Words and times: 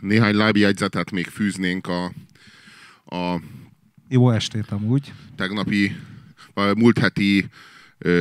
néhány 0.00 0.34
lábjegyzetet 0.34 1.10
még 1.10 1.26
fűznénk 1.26 1.86
a, 1.86 2.04
a 3.16 3.40
Jó 4.08 4.30
estét 4.30 4.68
amúgy. 4.68 5.12
tegnapi, 5.36 5.96
vagy 6.54 6.76
múlt 6.76 6.98
heti 6.98 7.48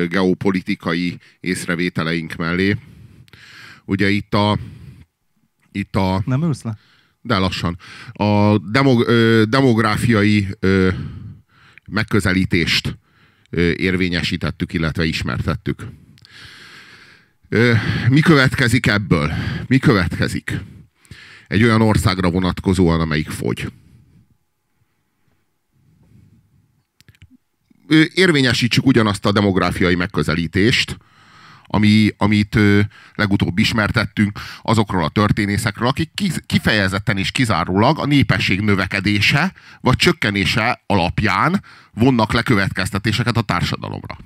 geopolitikai 0.09 1.17
észrevételeink 1.39 2.35
mellé. 2.35 2.77
Ugye 3.85 4.09
itt 4.09 4.33
a, 4.33 4.57
itt 5.71 5.95
a 5.95 6.21
Nem 6.25 6.43
ülsz 6.43 6.63
le? 6.63 6.77
de 7.21 7.37
lassan. 7.37 7.77
A 8.11 8.57
demog, 8.57 9.07
ö, 9.07 9.43
demográfiai 9.49 10.47
ö, 10.59 10.89
megközelítést 11.87 12.97
ö, 13.49 13.71
érvényesítettük, 13.71 14.73
illetve 14.73 15.05
ismertettük. 15.05 15.87
Ö, 17.49 17.73
mi 18.09 18.19
következik 18.19 18.87
ebből? 18.87 19.31
Mi 19.67 19.77
következik? 19.77 20.59
Egy 21.47 21.63
olyan 21.63 21.81
országra 21.81 22.29
vonatkozóan, 22.29 22.99
amelyik 22.99 23.29
fogy. 23.29 23.71
Érvényesítsük 28.13 28.85
ugyanazt 28.85 29.25
a 29.25 29.31
demográfiai 29.31 29.95
megközelítést, 29.95 30.97
ami, 31.67 32.09
amit 32.17 32.55
ö, 32.55 32.79
legutóbb 33.15 33.57
ismertettünk 33.57 34.39
azokról 34.61 35.03
a 35.03 35.09
történészekről, 35.09 35.87
akik 35.87 36.11
kifejezetten 36.45 37.17
és 37.17 37.31
kizárólag 37.31 37.99
a 37.99 38.05
népesség 38.05 38.61
növekedése 38.61 39.53
vagy 39.81 39.95
csökkenése 39.95 40.83
alapján 40.85 41.63
vonnak 41.93 42.33
le 42.33 42.41
következtetéseket 42.41 43.37
a 43.37 43.41
társadalomra. 43.41 44.17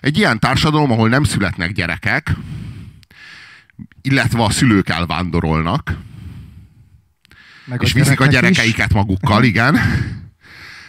Egy 0.00 0.18
ilyen 0.18 0.40
társadalom, 0.40 0.90
ahol 0.90 1.08
nem 1.08 1.24
születnek 1.24 1.72
gyerekek, 1.72 2.34
illetve 4.02 4.42
a 4.42 4.50
szülők 4.50 4.88
elvándorolnak, 4.88 5.96
Meg 7.66 7.82
és 7.82 7.92
viszik 7.92 8.20
a 8.20 8.26
gyerekek 8.26 8.50
is. 8.50 8.56
gyerekeiket 8.56 8.92
magukkal, 8.92 9.44
igen. 9.44 9.78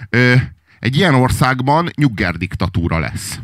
Ö, 0.09 0.35
egy 0.79 0.95
ilyen 0.95 1.13
országban 1.13 1.89
nyugger 1.95 2.35
diktatúra 2.35 2.99
lesz. 2.99 3.39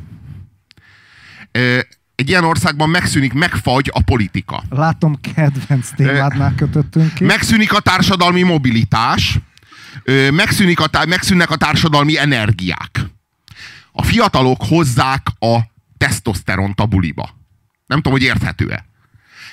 Ö, 1.52 1.80
egy 2.16 2.30
ilyen 2.30 2.44
országban 2.44 2.90
megszűnik, 2.90 3.34
megfagy 3.34 3.90
a 3.94 4.02
politika. 4.02 4.64
Látom, 4.70 5.16
kedvenc 5.36 5.90
témádnál 5.96 6.54
kötöttünk 6.56 7.14
ki. 7.14 7.24
Megszűnik 7.24 7.74
a 7.74 7.80
társadalmi 7.80 8.42
mobilitás, 8.42 9.40
ö, 10.04 10.32
megszűnik 10.32 10.80
a, 10.80 10.90
megszűnnek 11.08 11.50
a 11.50 11.56
társadalmi 11.56 12.18
energiák. 12.18 13.06
A 13.92 14.04
fiatalok 14.04 14.62
hozzák 14.64 15.28
a 15.40 15.60
tesztoszteront 15.98 16.80
a 16.80 16.86
buliba. 16.86 17.30
Nem 17.86 17.98
tudom, 17.98 18.14
hogy 18.14 18.28
érthető-e. 18.28 18.86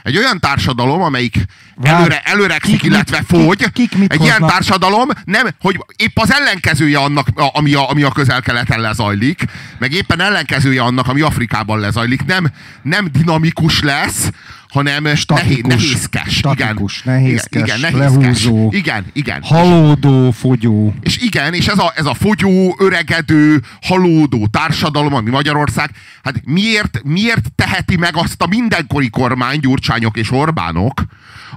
Egy 0.03 0.17
olyan 0.17 0.41
társadalom, 0.41 1.03
amelyik 1.03 1.45
Vár- 1.75 1.95
előre, 1.95 2.21
előrekszik, 2.25 2.81
kik 2.81 2.83
illetve 2.91 3.23
fogy, 3.29 3.59
kik- 3.59 3.73
kik 3.73 3.99
mit 3.99 4.13
egy 4.13 4.21
ilyen 4.21 4.33
hoznak? 4.33 4.51
társadalom, 4.51 5.09
nem, 5.25 5.47
hogy 5.61 5.85
épp 5.97 6.19
az 6.19 6.33
ellenkezője 6.33 6.99
annak, 6.99 7.27
ami 7.35 7.75
a, 7.75 7.91
ami 7.91 8.03
a 8.03 8.11
közel-keleten 8.11 8.81
lezajlik, 8.81 9.45
meg 9.79 9.93
éppen 9.93 10.21
ellenkezője 10.21 10.83
annak, 10.83 11.09
ami 11.09 11.21
Afrikában 11.21 11.79
lezajlik, 11.81 12.25
nem, 12.25 12.47
nem 12.83 13.09
dinamikus 13.13 13.81
lesz, 13.81 14.31
hanem 14.71 15.03
nehéz, 15.03 15.19
Statikus. 15.19 15.75
nehézkes. 15.75 16.35
Statikus, 16.37 17.01
igen. 17.01 17.15
nehézkes, 17.15 17.63
igen, 17.63 17.79
igen, 17.79 17.93
nehézkes. 17.93 18.45
lehúzó. 18.45 18.69
Igen, 18.73 19.05
igen. 19.13 19.43
Halódó, 19.43 20.31
fogyó. 20.31 20.95
És 21.01 21.19
igen, 21.19 21.55
és 21.55 21.67
ez 21.67 21.79
a, 21.79 21.93
ez 21.97 22.07
a 22.07 22.15
fogyó, 22.15 22.77
öregedő, 22.79 23.63
halódó 23.83 24.47
társadalom, 24.47 25.15
ami 25.15 25.31
Magyarország, 25.31 25.91
hát 26.23 26.45
miért, 26.45 27.01
miért 27.05 27.53
teheti 27.55 27.97
meg 27.97 28.17
azt 28.17 28.43
a 28.43 28.47
mindenkori 28.47 29.11
kormány, 29.11 29.61
Gyurcsányok 29.61 30.17
és 30.17 30.31
Orbánok, 30.31 31.03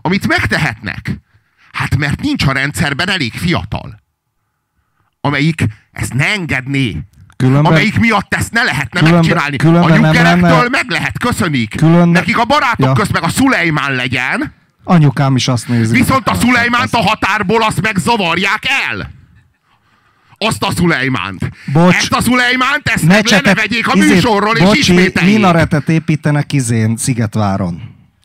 amit 0.01 0.27
megtehetnek? 0.27 1.19
Hát 1.71 1.97
mert 1.97 2.21
nincs 2.21 2.45
a 2.45 2.51
rendszerben 2.51 3.09
elég 3.09 3.33
fiatal, 3.33 4.01
amelyik 5.21 5.63
ezt 5.91 6.13
ne 6.13 6.25
engedné. 6.25 7.01
Különben- 7.47 7.71
amelyik 7.71 7.99
miatt 7.99 8.33
ezt 8.33 8.51
ne 8.51 8.63
lehetne 8.63 8.99
Különben- 8.99 9.13
megcsinálni. 9.25 9.55
különben 9.57 9.91
a 9.91 9.95
nyuggerektől 9.95 10.49
lenne- 10.51 10.69
meg 10.69 10.85
lehet, 10.89 11.17
köszönik. 11.19 11.75
Különben- 11.75 12.09
Nekik 12.09 12.37
a 12.37 12.45
barátok 12.45 12.85
Ja. 12.85 12.93
közt 12.93 13.11
meg 13.11 13.23
a 13.23 13.29
Szulejmán 13.29 13.93
legyen, 13.95 14.53
Anyukám 14.85 15.35
is 15.35 15.47
azt 15.47 15.67
nézi. 15.67 15.93
Viszont 15.93 16.27
a 16.29 16.35
Szulejmánt 16.35 16.93
a 16.93 17.01
határból 17.01 17.61
azt 17.63 17.81
meg 17.81 17.95
zavarják 17.97 18.63
el. 18.89 19.09
Azt 20.37 20.63
a 20.63 20.71
Szulejmánt. 20.71 21.49
Bocs. 21.73 21.95
Ezt 21.95 22.13
a 22.13 22.21
Szulejmánt, 22.21 22.87
ezt 22.89 23.03
Ne 23.07 23.13
meg 23.13 23.23
csetek, 23.23 23.45
levegyék 23.45 23.87
a 23.87 23.95
műsorról, 23.95 24.55
és 24.55 24.63
bocsi, 24.63 24.79
ismételjék. 24.79 25.35
minaretet 25.35 25.89
építenek 25.89 26.53
izén, 26.53 26.97
Szigetváron. 26.97 27.81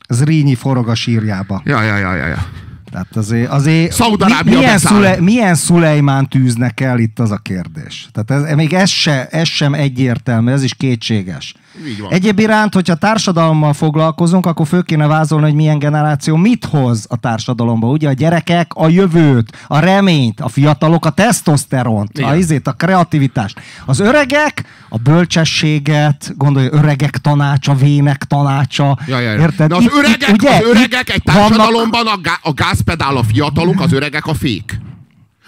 Ez 0.09 0.25
Rínyi 0.25 0.54
forog 0.54 0.88
a 0.88 0.94
sírjába. 0.94 1.62
Ja, 1.64 1.82
ja, 1.82 1.97
ja, 1.97 2.14
ja, 2.14 2.26
ja. 2.26 2.47
Tehát 2.91 3.16
azért, 3.16 3.50
azért 3.50 3.93
Szaúd-Arábia 3.93 4.59
milyen, 4.59 4.78
szule, 4.78 5.21
milyen 5.21 5.54
Szulejmán 5.54 6.28
tűznek 6.28 6.81
el 6.81 6.99
itt 6.99 7.19
az 7.19 7.31
a 7.31 7.37
kérdés. 7.37 8.09
Tehát 8.12 8.43
ez, 8.44 8.54
még 8.54 8.72
ez, 8.72 8.88
se, 8.91 9.26
ez 9.26 9.49
sem 9.49 9.75
egyértelmű, 9.75 10.50
ez 10.53 10.62
is 10.62 10.75
kétséges. 10.75 11.54
Így 11.87 12.00
van. 12.00 12.12
Egyéb 12.12 12.38
iránt, 12.38 12.75
hogyha 12.75 12.94
társadalommal 12.94 13.72
foglalkozunk, 13.72 14.47
akkor 14.47 14.66
föl 14.66 14.82
kéne 14.82 15.06
vázolni, 15.06 15.44
hogy 15.47 15.54
milyen 15.54 15.78
generáció 15.78 16.37
mit 16.37 16.65
hoz 16.65 17.06
a 17.09 17.16
társadalomba. 17.16 17.87
Ugye 17.88 18.09
a 18.09 18.12
gyerekek 18.12 18.75
a 18.75 18.88
jövőt, 18.88 19.56
a 19.66 19.78
reményt, 19.78 20.41
a 20.41 20.49
fiatalok 20.49 21.06
a 21.06 21.10
tesztoszteront, 21.10 22.19
a, 22.19 22.34
izét, 22.34 22.66
a 22.66 22.72
kreativitást. 22.72 23.60
Az 23.87 24.00
öregek 24.00 24.65
a 24.88 24.99
bölcsességet, 24.99 26.32
gondolj, 26.37 26.69
öregek 26.70 27.16
tanácsa, 27.16 27.75
vének 27.75 28.25
tanácsa. 28.25 28.99
Ja, 29.06 29.19
ja, 29.19 29.32
ja. 29.32 29.41
Érted? 29.41 29.69
De 29.69 29.75
az 29.76 29.82
Itt- 29.82 29.91
itt, 29.91 29.97
öregek, 30.05 30.32
ugye, 30.32 30.50
az 30.50 30.62
öregek 30.62 31.09
itt 31.09 31.15
egy 31.15 31.22
vannak- 31.25 31.49
társadalomban 31.49 32.06
a, 32.06 32.16
gá, 32.22 32.38
a 32.43 32.53
gázpedál 32.78 33.16
a 33.16 33.22
fiatalok, 33.22 33.81
az 33.81 33.93
öregek 33.93 34.27
a 34.27 34.34
fék. 34.34 34.81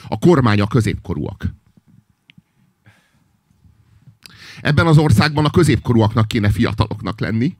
A 0.08 0.18
kormány 0.18 0.60
a 0.60 0.66
középkorúak. 0.66 1.54
Ebben 4.60 4.86
az 4.86 4.98
országban 4.98 5.44
a 5.44 5.50
középkorúaknak 5.50 6.28
kéne 6.28 6.50
fiataloknak 6.50 7.20
lenni. 7.20 7.56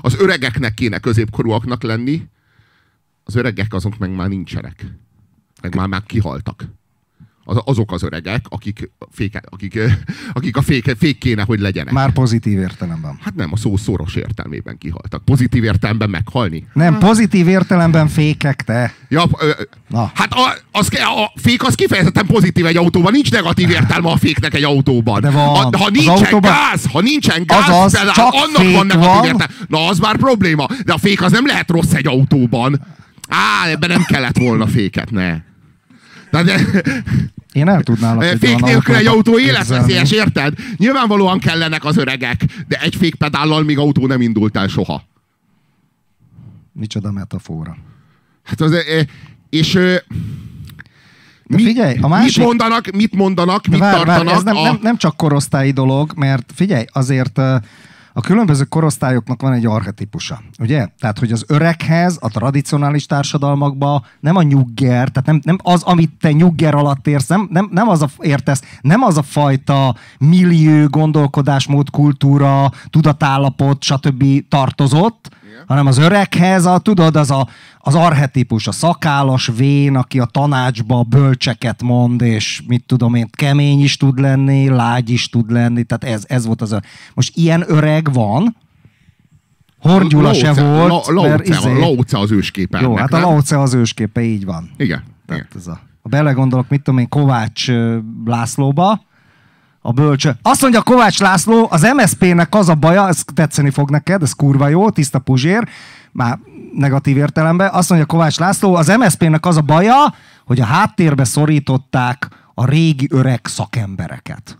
Az 0.00 0.14
öregeknek 0.18 0.74
kéne 0.74 0.98
középkorúaknak 0.98 1.82
lenni. 1.82 2.28
Az 3.24 3.34
öregek 3.34 3.74
azok 3.74 3.98
meg 3.98 4.10
már 4.10 4.28
nincsenek. 4.28 4.86
Meg 5.62 5.74
már, 5.74 5.88
már 5.88 6.02
kihaltak. 6.02 6.64
Az, 7.44 7.56
azok 7.64 7.92
az 7.92 8.02
öregek, 8.02 8.44
akik, 8.48 8.90
féke, 9.10 9.42
akik, 9.50 9.78
akik 10.32 10.56
a 10.56 10.62
fék, 10.62 10.94
fék 10.98 11.18
kéne, 11.18 11.42
hogy 11.42 11.60
legyenek. 11.60 11.92
Már 11.92 12.12
pozitív 12.12 12.58
értelemben. 12.58 13.18
Hát 13.22 13.34
nem, 13.34 13.48
a 13.52 13.56
szó 13.56 13.76
szoros 13.76 14.14
értelmében 14.14 14.78
kihaltak. 14.78 15.24
Pozitív 15.24 15.64
értelemben 15.64 16.10
meghalni. 16.10 16.66
Nem, 16.72 16.98
pozitív 16.98 17.48
értelemben 17.48 18.08
fékek, 18.08 18.62
te. 18.62 18.94
Ja, 19.08 19.24
ö, 19.38 19.50
Na. 19.88 20.10
hát 20.14 20.32
a, 20.32 20.54
az, 20.72 20.88
a 20.94 21.32
fék 21.40 21.62
az 21.66 21.74
kifejezetten 21.74 22.26
pozitív 22.26 22.66
egy 22.66 22.76
autóban, 22.76 23.12
nincs 23.12 23.30
negatív 23.30 23.70
értelme 23.78 24.08
a 24.10 24.16
féknek 24.16 24.54
egy 24.54 24.64
autóban. 24.64 25.20
De 25.20 25.30
van. 25.30 25.48
A, 25.48 25.50
ha 25.78 25.84
Az 25.84 25.90
nincsen 25.92 26.14
autóban- 26.14 26.50
gáz, 26.52 26.84
ha 26.92 27.00
nincsen 27.00 27.42
gáz, 27.46 27.68
Azaz, 27.68 27.92
pedál, 27.98 28.14
csak 28.14 28.32
annak 28.32 28.72
van 28.72 28.86
negatív 28.86 29.10
van. 29.14 29.24
értelme. 29.24 29.46
Na, 29.68 29.86
az 29.88 29.98
már 29.98 30.16
probléma. 30.16 30.66
De 30.84 30.92
a 30.92 30.98
fék 30.98 31.22
az 31.22 31.32
nem 31.32 31.46
lehet 31.46 31.70
rossz 31.70 31.92
egy 31.92 32.06
autóban. 32.06 32.86
Á, 33.28 33.68
ebben 33.68 33.88
nem 33.88 34.02
kellett 34.02 34.38
volna 34.38 34.66
féket, 34.66 35.10
ne. 35.10 35.48
De, 36.30 36.42
de, 36.42 36.82
Én 37.52 37.68
el 37.68 37.82
tudnálak 37.82 38.24
egy 38.24 38.38
fék 38.38 38.60
nélkül 38.60 38.94
egy 38.94 39.06
autó 39.06 39.38
életveszélyes, 39.38 40.10
érted? 40.10 40.54
Nyilvánvalóan 40.76 41.38
kellenek 41.38 41.84
az 41.84 41.96
öregek, 41.96 42.44
de 42.68 42.80
egy 42.80 42.96
fékpedállal 42.96 43.62
még 43.62 43.78
autó 43.78 44.06
nem 44.06 44.20
indult 44.20 44.56
el 44.56 44.68
soha. 44.68 45.02
Micsoda 46.72 47.12
metafora. 47.12 47.76
Hát 48.42 48.60
az, 48.60 48.74
és 49.50 49.72
De 49.72 51.56
figyelj, 51.56 51.98
a 52.00 52.08
másik... 52.08 52.36
mit 52.36 52.46
mondanak, 52.46 52.90
mit 52.90 53.14
mondanak, 53.14 53.66
mit 53.66 53.78
vár, 53.78 53.94
vár, 53.94 54.04
tartanak 54.04 54.34
ez 54.34 54.42
nem, 54.42 54.56
a... 54.56 54.62
nem, 54.62 54.78
nem 54.82 54.96
csak 54.96 55.16
korosztályi 55.16 55.70
dolog, 55.70 56.12
mert 56.16 56.52
figyelj, 56.54 56.84
azért 56.92 57.40
a 58.12 58.20
különböző 58.20 58.64
korosztályoknak 58.64 59.42
van 59.42 59.52
egy 59.52 59.66
archetipusa, 59.66 60.40
ugye? 60.58 60.86
Tehát, 60.98 61.18
hogy 61.18 61.32
az 61.32 61.44
öreghez, 61.48 62.18
a 62.20 62.28
tradicionális 62.28 63.06
társadalmakban 63.06 64.04
nem 64.20 64.36
a 64.36 64.42
nyugger, 64.42 65.08
tehát 65.08 65.26
nem, 65.26 65.40
nem 65.44 65.58
az, 65.62 65.82
amit 65.82 66.12
te 66.20 66.32
nyugger 66.32 66.74
alatt 66.74 67.06
érsz, 67.06 67.26
nem, 67.26 67.48
nem, 67.50 67.68
nem 67.72 67.88
az 67.88 68.02
a, 68.02 68.08
értesz, 68.18 68.62
nem 68.80 69.02
az 69.02 69.16
a 69.16 69.22
fajta 69.22 69.94
millió, 70.18 70.86
gondolkodásmód, 70.86 71.90
kultúra, 71.90 72.70
tudatállapot, 72.90 73.82
stb. 73.82 74.24
tartozott, 74.48 75.28
hanem 75.66 75.86
az 75.86 75.98
öreghez, 75.98 76.66
a, 76.66 76.78
tudod, 76.78 77.16
az 77.16 77.30
a, 77.30 77.48
az 77.78 77.94
arhetipus, 77.94 78.66
a 78.66 78.72
szakállas 78.72 79.50
vén, 79.56 79.96
aki 79.96 80.20
a 80.20 80.24
tanácsba 80.24 81.02
bölcseket 81.02 81.82
mond, 81.82 82.22
és 82.22 82.62
mit 82.66 82.84
tudom 82.86 83.14
én, 83.14 83.28
kemény 83.30 83.80
is 83.82 83.96
tud 83.96 84.18
lenni, 84.18 84.68
lágy 84.68 85.10
is 85.10 85.28
tud 85.28 85.50
lenni, 85.50 85.82
tehát 85.84 86.16
ez, 86.16 86.24
ez 86.28 86.46
volt 86.46 86.62
az 86.62 86.70
öreg. 86.70 86.84
Most 87.14 87.36
ilyen 87.36 87.64
öreg 87.66 88.12
van, 88.12 88.56
Horgyula 89.80 90.32
se 90.32 90.52
volt, 90.52 91.06
Laoce, 91.06 91.42
izé- 91.44 91.78
Laoce 91.78 92.18
az 92.18 92.32
ősképe 92.32 92.80
Jó, 92.80 92.96
hát 92.96 93.12
a 93.12 93.18
nem? 93.18 93.28
Laoce 93.28 93.60
az 93.60 93.74
ősképe, 93.74 94.22
így 94.22 94.44
van. 94.44 94.70
Igen. 94.76 94.86
igen. 94.86 95.04
Tehát 95.26 95.54
ez 95.56 95.66
a, 95.66 95.80
ha 96.02 96.08
belegondolok, 96.08 96.68
mit 96.68 96.82
tudom 96.82 97.00
én, 97.00 97.08
Kovács 97.08 97.66
Lászlóba, 98.24 99.02
A 99.82 99.92
bölcső. 99.92 100.36
Azt 100.42 100.62
mondja 100.62 100.82
Kovács 100.82 101.20
László, 101.20 101.66
az 101.70 101.86
MSZP-nek 101.96 102.54
az 102.54 102.68
a 102.68 102.74
baja, 102.74 103.08
ez 103.08 103.22
tetszeni 103.34 103.70
fog 103.70 103.90
neked, 103.90 104.22
ez 104.22 104.32
kurva 104.32 104.68
jó, 104.68 104.90
tiszta 104.90 105.18
puzsér, 105.18 105.68
már 106.12 106.38
negatív 106.74 107.16
értelemben. 107.16 107.68
Azt 107.72 107.88
mondja 107.88 108.06
Kovács 108.06 108.38
László, 108.38 108.74
az 108.74 108.86
MSZP-nek 108.98 109.46
az 109.46 109.56
a 109.56 109.60
baja, 109.60 110.14
hogy 110.44 110.60
a 110.60 110.64
háttérbe 110.64 111.24
szorították 111.24 112.28
a 112.54 112.64
régi 112.64 113.08
öreg 113.10 113.40
szakembereket. 113.42 114.58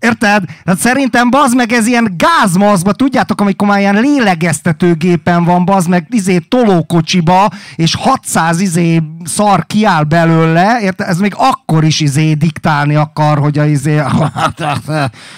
Érted? 0.00 0.44
Hát 0.64 0.78
szerintem 0.78 1.30
bazd 1.30 1.56
meg 1.56 1.72
ez 1.72 1.86
ilyen 1.86 2.14
gázmaszba, 2.16 2.92
tudjátok, 2.92 3.40
amikor 3.40 3.68
már 3.68 3.78
ilyen 3.78 4.00
lélegeztetőgépen 4.00 5.44
van, 5.44 5.64
bazd 5.64 5.88
meg 5.88 6.06
izé 6.10 6.38
tolókocsiba, 6.38 7.50
és 7.76 7.94
600 7.94 8.60
izé 8.60 9.02
szar 9.24 9.66
kiáll 9.66 10.02
belőle, 10.02 10.78
érted? 10.82 11.08
Ez 11.08 11.18
még 11.18 11.32
akkor 11.36 11.84
is 11.84 12.00
izé 12.00 12.34
diktálni 12.34 12.94
akar, 12.94 13.38
hogy 13.38 13.58
a 13.58 13.64
izé 13.64 13.94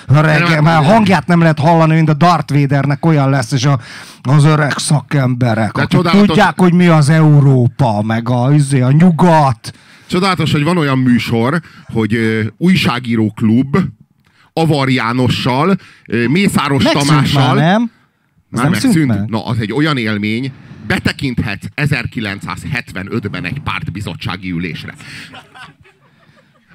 öreg, 0.07 0.61
már 0.63 0.85
hangját 0.85 1.27
nem 1.27 1.41
lehet 1.41 1.59
hallani, 1.59 1.95
mint 1.95 2.09
a 2.09 2.15
Darth 2.15 2.53
Vadernek 2.55 3.07
olyan 3.07 3.31
lesz, 3.31 3.53
és 3.53 3.65
a, 3.65 3.79
az 4.23 4.45
öreg 4.45 4.79
szakemberek, 4.79 5.77
akik 5.77 5.89
csodálatos- 5.89 6.27
tudják, 6.27 6.61
hogy 6.61 6.73
mi 6.73 6.87
az 6.87 7.09
Európa, 7.09 8.03
meg 8.03 8.29
a, 8.29 8.53
izé, 8.55 8.81
a 8.81 8.91
nyugat. 8.91 9.73
Csodálatos, 10.07 10.53
hogy 10.53 10.65
van 10.65 10.77
olyan 10.77 10.99
műsor, 10.99 11.61
hogy 11.93 12.15
ö, 12.15 12.41
újságíró 12.59 13.33
klub, 13.37 13.77
Avar 14.53 14.91
Jánossal, 14.91 15.77
Mészáros 16.29 16.83
Megszűnt 16.83 17.07
Tamással. 17.07 17.55
már, 17.55 17.57
nem? 17.57 17.91
Már 18.49 18.63
nem 18.63 18.71
megszűnt? 18.71 18.95
szűnt 18.95 19.07
meg? 19.07 19.29
Na, 19.29 19.47
az 19.47 19.59
egy 19.59 19.73
olyan 19.73 19.97
élmény, 19.97 20.53
betekinthetsz 20.87 21.65
1975-ben 21.77 23.45
egy 23.45 23.61
pártbizottsági 23.65 24.51
ülésre. 24.51 24.95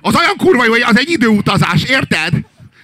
Az 0.02 0.16
olyan 0.16 0.36
kurva 0.38 0.66
jó, 0.66 0.72
hogy 0.72 0.82
az 0.86 0.98
egy 0.98 1.10
időutazás, 1.10 1.84
érted? 1.84 2.34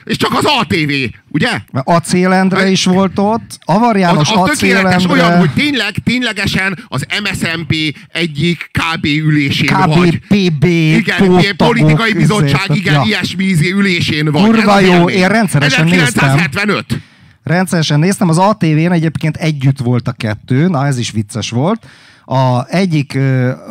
És 0.03 0.17
csak 0.17 0.33
az 0.33 0.45
ATV, 0.59 0.91
ugye? 1.29 1.49
Mert 1.71 1.87
Acélendre 1.87 2.69
is 2.69 2.85
volt 2.85 3.19
ott, 3.19 3.59
Avar 3.65 3.97
János 3.97 4.31
Az, 4.31 4.37
az 4.37 4.57
tökéletes 4.57 4.95
Acélendre, 4.95 5.25
olyan, 5.25 5.39
hogy 5.39 5.53
tényleg, 5.53 5.93
ténylegesen 6.03 6.85
az 6.87 7.05
MSMP 7.23 7.73
egyik 8.07 8.71
KB 8.71 9.05
ülésén 9.05 9.77
vagy. 9.85 10.19
KBPB, 10.19 10.63
Igen, 10.63 11.55
politikai 11.57 12.13
bizottság, 12.13 12.75
igen, 12.75 12.93
ja. 12.93 13.03
ilyesmi 13.05 13.43
izé 13.43 13.69
ülésén 13.69 14.31
vagy. 14.31 14.43
Kurva 14.43 14.73
az 14.73 14.81
jó, 14.81 15.09
én 15.09 15.27
rendszeresen 15.27 15.85
néztem. 15.85 16.05
1975. 16.05 16.85
Rendszeresen 17.43 17.99
néztem, 17.99 18.29
az 18.29 18.37
ATV-n 18.37 18.91
egyébként 18.91 19.37
együtt 19.37 19.79
volt 19.79 20.07
a 20.07 20.11
kettő, 20.11 20.67
na 20.67 20.85
ez 20.85 20.97
is 20.97 21.11
vicces 21.11 21.49
volt. 21.49 21.85
A 22.25 22.65
egyik 22.67 23.17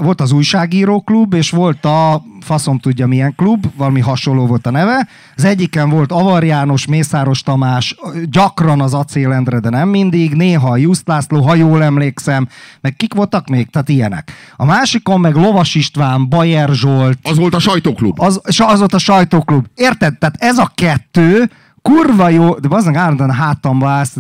volt 0.01 0.21
az 0.21 0.33
újságíró 0.33 1.01
klub, 1.01 1.35
és 1.35 1.51
volt 1.51 1.85
a 1.85 2.23
faszom 2.41 2.79
tudja 2.79 3.07
milyen 3.07 3.35
klub, 3.37 3.67
valami 3.77 4.01
hasonló 4.01 4.47
volt 4.47 4.67
a 4.67 4.71
neve. 4.71 5.09
Az 5.37 5.45
egyiken 5.45 5.91
volt 5.91 6.13
Avar 6.13 6.45
János, 6.45 6.87
Mészáros 6.87 7.43
Tamás, 7.43 7.97
gyakran 8.31 8.81
az 8.81 8.95
Acélendre, 8.95 9.59
de 9.59 9.69
nem 9.69 9.89
mindig, 9.89 10.35
néha 10.35 10.71
a 10.71 10.77
Just 10.77 11.09
László, 11.09 11.41
ha 11.43 11.55
jól 11.55 11.83
emlékszem, 11.83 12.49
meg 12.81 12.97
kik 12.97 13.15
voltak 13.15 13.49
még? 13.49 13.71
Tehát 13.71 13.89
ilyenek. 13.89 14.33
A 14.57 14.65
másikon 14.65 15.21
meg 15.21 15.35
Lovas 15.35 15.75
István, 15.75 16.29
Bajer 16.29 16.69
Zsolt, 16.69 17.19
Az 17.23 17.39
volt 17.39 17.55
a 17.55 17.59
sajtóklub. 17.59 18.21
az, 18.21 18.41
és 18.49 18.61
az 18.61 18.79
volt 18.79 18.95
a 18.95 18.99
sajtóklub. 18.99 19.67
Érted? 19.75 20.19
Tehát 20.19 20.37
ez 20.39 20.59
a 20.59 20.73
kettő 20.75 21.51
kurva 21.83 22.29
jó, 22.29 22.55
de 22.55 22.69
az 22.71 22.85
meg 22.85 22.95
állandóan 22.95 23.31
a 23.31 23.33
hátamba 23.33 23.89
állsz, 23.89 24.17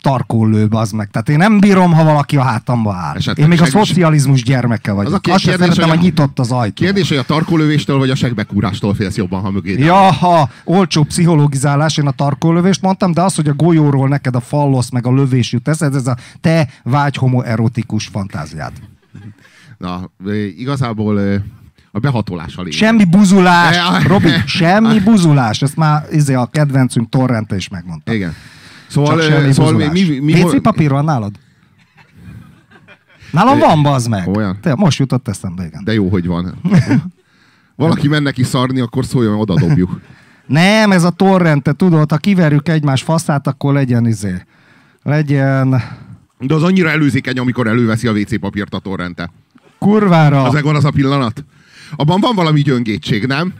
tarkól 0.00 0.50
lő, 0.50 0.66
az 0.70 0.90
meg. 0.90 1.10
Tehát 1.10 1.28
én 1.28 1.36
nem 1.36 1.60
bírom, 1.60 1.92
ha 1.92 2.04
valaki 2.04 2.36
a 2.36 2.42
hátamba 2.42 2.94
áll. 2.94 3.16
Esetleg 3.16 3.38
Én 3.38 3.48
még 3.48 3.60
a 3.62 3.64
szocializmus 3.70 4.42
gyermeke 4.42 4.92
vagyok. 4.92 5.06
Az 5.06 5.12
a 5.12 5.16
Az 5.16 5.20
ké- 5.22 5.34
Azt 5.34 5.44
kérdés, 5.44 5.66
szeretem, 5.66 5.88
hogy 5.88 5.98
a- 5.98 6.02
nyitott 6.02 6.38
az 6.38 6.50
ajtó. 6.52 6.84
Kérdés, 6.84 7.08
hogy 7.08 7.16
a 7.16 7.22
tarkolövéstől 7.22 7.98
vagy 7.98 8.10
a 8.10 8.14
segbekúrástól 8.14 8.94
félsz 8.94 9.16
jobban, 9.16 9.40
ha 9.40 9.50
mögé. 9.50 9.78
Ja, 9.78 9.94
ha 10.12 10.48
olcsó 10.64 11.02
pszichológizálás, 11.02 11.96
én 11.96 12.06
a 12.06 12.10
tarkólövést 12.10 12.82
mondtam, 12.82 13.12
de 13.12 13.22
az, 13.22 13.34
hogy 13.34 13.48
a 13.48 13.54
golyóról 13.54 14.08
neked 14.08 14.34
a 14.34 14.40
fallosz 14.40 14.90
meg 14.90 15.06
a 15.06 15.12
lövés 15.14 15.52
jut 15.52 15.68
eszed, 15.68 15.94
ez 15.94 16.06
a 16.06 16.16
te 16.40 16.68
vágy 16.82 17.16
homoerotikus 17.16 18.06
fantáziád. 18.06 18.72
Na, 19.78 20.10
igazából 20.56 21.20
a 21.92 21.98
behatolás 21.98 22.56
a 22.56 22.62
lényeg. 22.62 22.78
Semmi 22.78 23.04
buzulás. 23.04 23.76
Robi, 24.06 24.28
semmi 24.46 25.00
buzulás. 25.00 25.62
Ezt 25.62 25.76
már 25.76 26.06
izé 26.10 26.34
a 26.34 26.46
kedvencünk 26.46 27.08
Torrente 27.08 27.56
is 27.56 27.68
megmondta. 27.68 28.12
Igen. 28.12 28.34
Szóval, 28.88 29.18
Csak 29.20 29.30
semmi 29.30 29.52
szóval 29.52 29.72
mi, 29.72 29.84
buzulás. 29.88 30.08
mi, 30.08 30.18
mi, 30.18 30.42
WC 30.42 30.60
papír 30.62 30.90
van 30.90 31.04
nálad? 31.04 31.32
Nálam 33.30 33.58
van, 33.58 33.82
bazd 33.82 34.08
meg. 34.08 34.28
Olyan? 34.28 34.58
Te, 34.60 34.74
most 34.74 34.98
jutott 34.98 35.28
eszembe, 35.28 35.64
igen. 35.66 35.84
De 35.84 35.92
jó, 35.92 36.08
hogy 36.08 36.26
van. 36.26 36.54
Valaki 37.76 38.08
menne 38.08 38.30
ki 38.30 38.42
szarni, 38.42 38.80
akkor 38.80 39.04
szóljon, 39.04 39.38
oda 39.38 39.54
dobjuk. 39.54 40.00
Nem, 40.46 40.92
ez 40.92 41.04
a 41.04 41.10
torrente, 41.10 41.72
tudod, 41.72 42.10
ha 42.10 42.16
kiverjük 42.16 42.68
egymás 42.68 43.02
faszát, 43.02 43.46
akkor 43.46 43.72
legyen 43.72 44.06
izé. 44.06 44.34
Legyen 45.02 45.82
De 46.38 46.54
az 46.54 46.62
annyira 46.62 46.90
előzékeny, 46.90 47.38
amikor 47.38 47.66
előveszi 47.66 48.06
a 48.06 48.12
WC 48.12 48.40
papírt 48.40 48.74
a 48.74 48.78
torrente. 48.78 49.30
kurvára. 49.78 50.42
Az 50.42 50.52
megvan 50.52 50.74
az 50.76 50.84
a 50.84 50.90
pillanat. 50.90 51.44
Abban 51.96 52.20
van 52.20 52.34
valami 52.34 52.60
gyöngétség, 52.60 53.26
nem? 53.26 53.54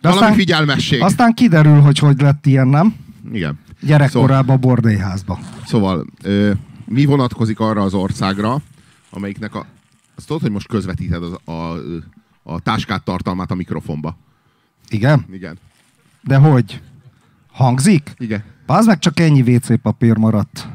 De 0.00 0.10
valami 0.10 0.34
figyelmesség. 0.34 1.02
Aztán 1.02 1.32
kiderül, 1.34 1.80
hogy 1.80 1.98
hogy 1.98 2.20
lett 2.20 2.46
ilyen, 2.46 2.68
nem? 2.68 2.94
Igen. 3.32 3.58
Gyerekkorában 3.80 4.56
a 4.56 4.58
bordélyházba. 4.58 5.38
Szóval, 5.66 6.06
ö, 6.22 6.52
mi 6.84 7.04
vonatkozik 7.04 7.60
arra 7.60 7.82
az 7.82 7.94
országra, 7.94 8.58
amelyiknek 9.10 9.54
a... 9.54 9.66
Azt 10.16 10.26
tudod, 10.26 10.42
hogy 10.42 10.50
most 10.50 10.68
közvetíted 10.68 11.22
az, 11.22 11.54
a, 11.54 11.76
a 12.42 12.60
táskát 12.60 13.02
tartalmát 13.04 13.50
a 13.50 13.54
mikrofonba. 13.54 14.16
Igen? 14.88 15.24
Igen. 15.32 15.58
De 16.20 16.36
hogy? 16.36 16.80
Hangzik? 17.52 18.14
Igen. 18.18 18.44
Az 18.66 18.86
meg 18.86 18.98
csak 18.98 19.20
ennyi 19.20 19.54
WC 19.54 19.80
papír 19.82 20.16
maradt. 20.16 20.68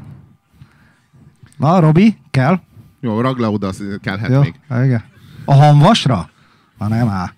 Na, 1.56 1.80
Robi, 1.80 2.16
kell? 2.30 2.60
Jó, 3.00 3.20
ragd 3.20 3.40
le 3.40 3.48
oda, 3.48 3.66
az 3.66 3.84
kellhet 4.02 4.30
Jó, 4.30 4.40
még. 4.40 4.54
igen. 4.68 5.04
A 5.44 5.54
hamvasra? 5.54 6.29
Na 6.80 6.88
nem 6.88 7.08
áll. 7.08 7.28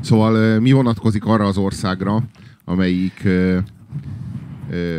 Szóval 0.00 0.60
mi 0.60 0.72
vonatkozik 0.72 1.24
arra 1.24 1.44
az 1.46 1.56
országra, 1.56 2.22
amelyik, 2.64 3.20
ö, 3.24 3.58
ö, 4.70 4.98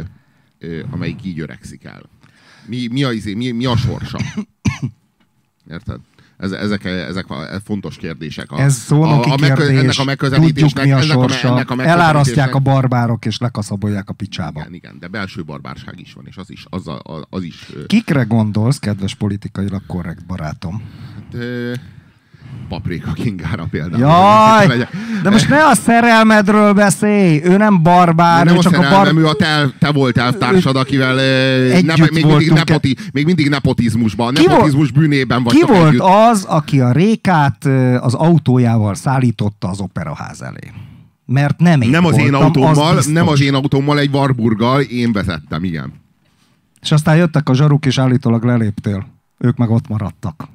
ö, 0.59 0.81
amelyik 0.91 1.23
így 1.25 1.39
öregszik 1.39 1.83
el? 1.83 2.01
Mi, 2.65 2.87
mi, 2.91 3.03
a, 3.03 3.11
izé- 3.11 3.35
mi, 3.35 3.51
mi 3.51 3.65
a 3.65 3.75
sorsa? 3.75 4.17
Érted? 5.71 5.99
Ez, 6.37 6.51
ezek, 6.51 6.83
ezek 6.85 7.29
a 7.29 7.45
fontos 7.63 7.97
kérdések. 7.97 8.51
A, 8.51 8.59
Ez 8.59 8.75
szónoki 8.75 9.29
a, 9.29 9.33
a 9.33 9.37
megkö- 9.39 9.57
kérdés. 9.57 9.79
Ennek 9.83 9.97
a 9.99 10.03
megközelítésnek, 10.03 10.83
Tudjuk, 10.83 10.83
mi 10.85 10.91
a 10.91 10.97
ennek 11.13 11.31
a, 11.31 11.47
ennek 11.47 11.69
a 11.69 11.83
Elárasztják 11.83 12.55
a 12.55 12.59
barbárok, 12.59 13.25
és 13.25 13.37
lekaszabolják 13.37 14.09
a 14.09 14.13
picsába. 14.13 14.59
Igen, 14.59 14.73
igen, 14.73 14.99
de 14.99 15.07
belső 15.07 15.43
barbárság 15.43 15.99
is 15.99 16.13
van, 16.13 16.25
és 16.27 16.37
az 16.37 16.49
is, 16.51 16.65
az, 16.69 16.87
a, 16.87 17.01
az 17.29 17.43
is 17.43 17.69
Kikre 17.87 18.23
gondolsz, 18.23 18.79
kedves 18.79 19.15
politikailag 19.15 19.85
korrekt 19.87 20.25
barátom? 20.25 20.81
ö, 21.31 21.73
paprika 22.69 23.11
kingára 23.11 23.67
például. 23.71 24.01
Jaj! 24.01 24.87
De 25.23 25.29
most 25.29 25.49
ne 25.49 25.67
a 25.67 25.75
szerelmedről 25.75 26.73
beszélj! 26.73 27.41
Ő 27.43 27.57
nem 27.57 27.83
barbár, 27.83 28.45
nem 28.45 28.55
ő 28.55 28.57
a 28.57 28.61
csak 28.61 28.73
a 28.73 28.75
szerelmem, 28.75 29.13
bar... 29.13 29.23
ő 29.23 29.27
a 29.27 29.33
te, 29.33 29.69
te 29.79 29.91
volt 29.91 30.17
elvtársad, 30.17 30.75
akivel 30.75 31.19
Együtt 31.19 31.97
ne, 31.97 32.05
még, 32.11 32.25
mindig 32.25 32.51
nepoti, 32.51 32.95
még 33.11 33.25
mindig 33.25 33.49
nepotizmusban, 33.49 34.33
Ki 34.33 34.45
nepotizmus 34.45 34.91
bűnében 34.91 35.43
Ki 35.43 35.59
vagytok 35.59 35.69
volt 35.69 35.87
együtt. 35.89 36.01
az, 36.01 36.43
aki 36.43 36.79
a 36.79 36.91
rékát 36.91 37.65
ö, 37.65 37.95
az 37.95 38.13
autójával 38.13 38.95
szállította 38.95 39.67
az 39.69 39.79
operaház 39.79 40.41
elé? 40.41 40.71
Mert 41.25 41.59
nem 41.59 41.81
én 41.81 41.89
Nem 41.89 42.05
az 42.05 42.17
én 42.17 42.31
voltam, 42.31 42.41
autómmal, 42.43 42.95
biztos. 42.95 43.13
nem 43.13 43.27
az 43.27 43.41
én 43.41 43.53
autómmal, 43.53 43.99
egy 43.99 44.09
Warburggal 44.13 44.81
én 44.81 45.11
vezettem, 45.11 45.63
igen. 45.63 45.93
És 46.81 46.91
aztán 46.91 47.15
jöttek 47.15 47.49
a 47.49 47.53
zsaruk, 47.53 47.85
és 47.85 47.97
állítólag 47.97 48.43
leléptél. 48.43 49.05
Ők 49.37 49.57
meg 49.57 49.69
ott 49.69 49.87
maradtak. 49.87 50.47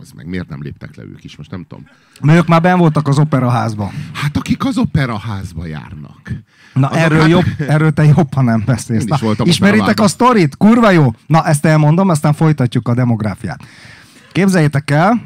Az 0.00 0.10
meg 0.16 0.26
miért 0.26 0.48
nem 0.48 0.62
léptek 0.62 0.96
le 0.96 1.02
ők 1.02 1.24
is, 1.24 1.36
most 1.36 1.50
nem 1.50 1.64
tudom. 1.68 1.86
Mert 2.20 2.38
ők 2.38 2.46
már 2.46 2.60
ben 2.60 2.78
voltak 2.78 3.08
az 3.08 3.18
operaházban. 3.18 3.90
Hát 4.12 4.36
akik 4.36 4.64
az 4.64 4.78
operaházba 4.78 5.66
járnak. 5.66 6.32
Na 6.74 6.90
erről, 6.90 7.20
hát- 7.20 7.28
jobb, 7.28 7.44
erről 7.58 7.92
te 7.92 8.04
jobban 8.04 8.44
nem 8.44 8.62
beszélsz. 8.66 9.04
Na, 9.04 9.18
ismeritek 9.42 10.00
a 10.00 10.08
sztorit? 10.08 10.56
Kurva 10.56 10.90
jó. 10.90 11.14
Na 11.26 11.46
ezt 11.46 11.64
elmondom, 11.64 12.08
aztán 12.08 12.32
folytatjuk 12.32 12.88
a 12.88 12.94
demográfiát. 12.94 13.64
Képzeljétek 14.32 14.90
el, 14.90 15.22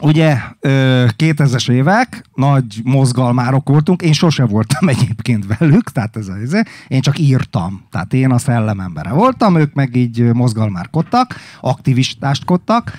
ugye 0.00 0.38
ö, 0.60 1.04
2000-es 1.16 1.70
évek, 1.70 2.24
nagy 2.34 2.80
mozgalmárok 2.84 3.68
voltunk, 3.68 4.02
én 4.02 4.12
sose 4.12 4.44
voltam 4.44 4.88
egyébként 4.98 5.56
velük, 5.58 5.90
tehát 5.90 6.16
ez 6.16 6.28
az, 6.28 6.62
én 6.88 7.00
csak 7.00 7.18
írtam, 7.18 7.86
tehát 7.90 8.12
én 8.12 8.30
a 8.30 8.38
szellemembere 8.38 9.10
voltam, 9.10 9.56
ők 9.56 9.74
meg 9.74 9.96
így 9.96 10.22
mozgalmárkodtak, 10.32 11.34
aktivistáskodtak, 11.60 12.92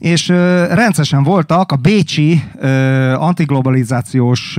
és 0.00 0.28
rendszeresen 0.28 1.22
voltak 1.22 1.72
a 1.72 1.76
bécsi 1.76 2.42
ö, 2.58 2.68
antiglobalizációs 3.12 4.58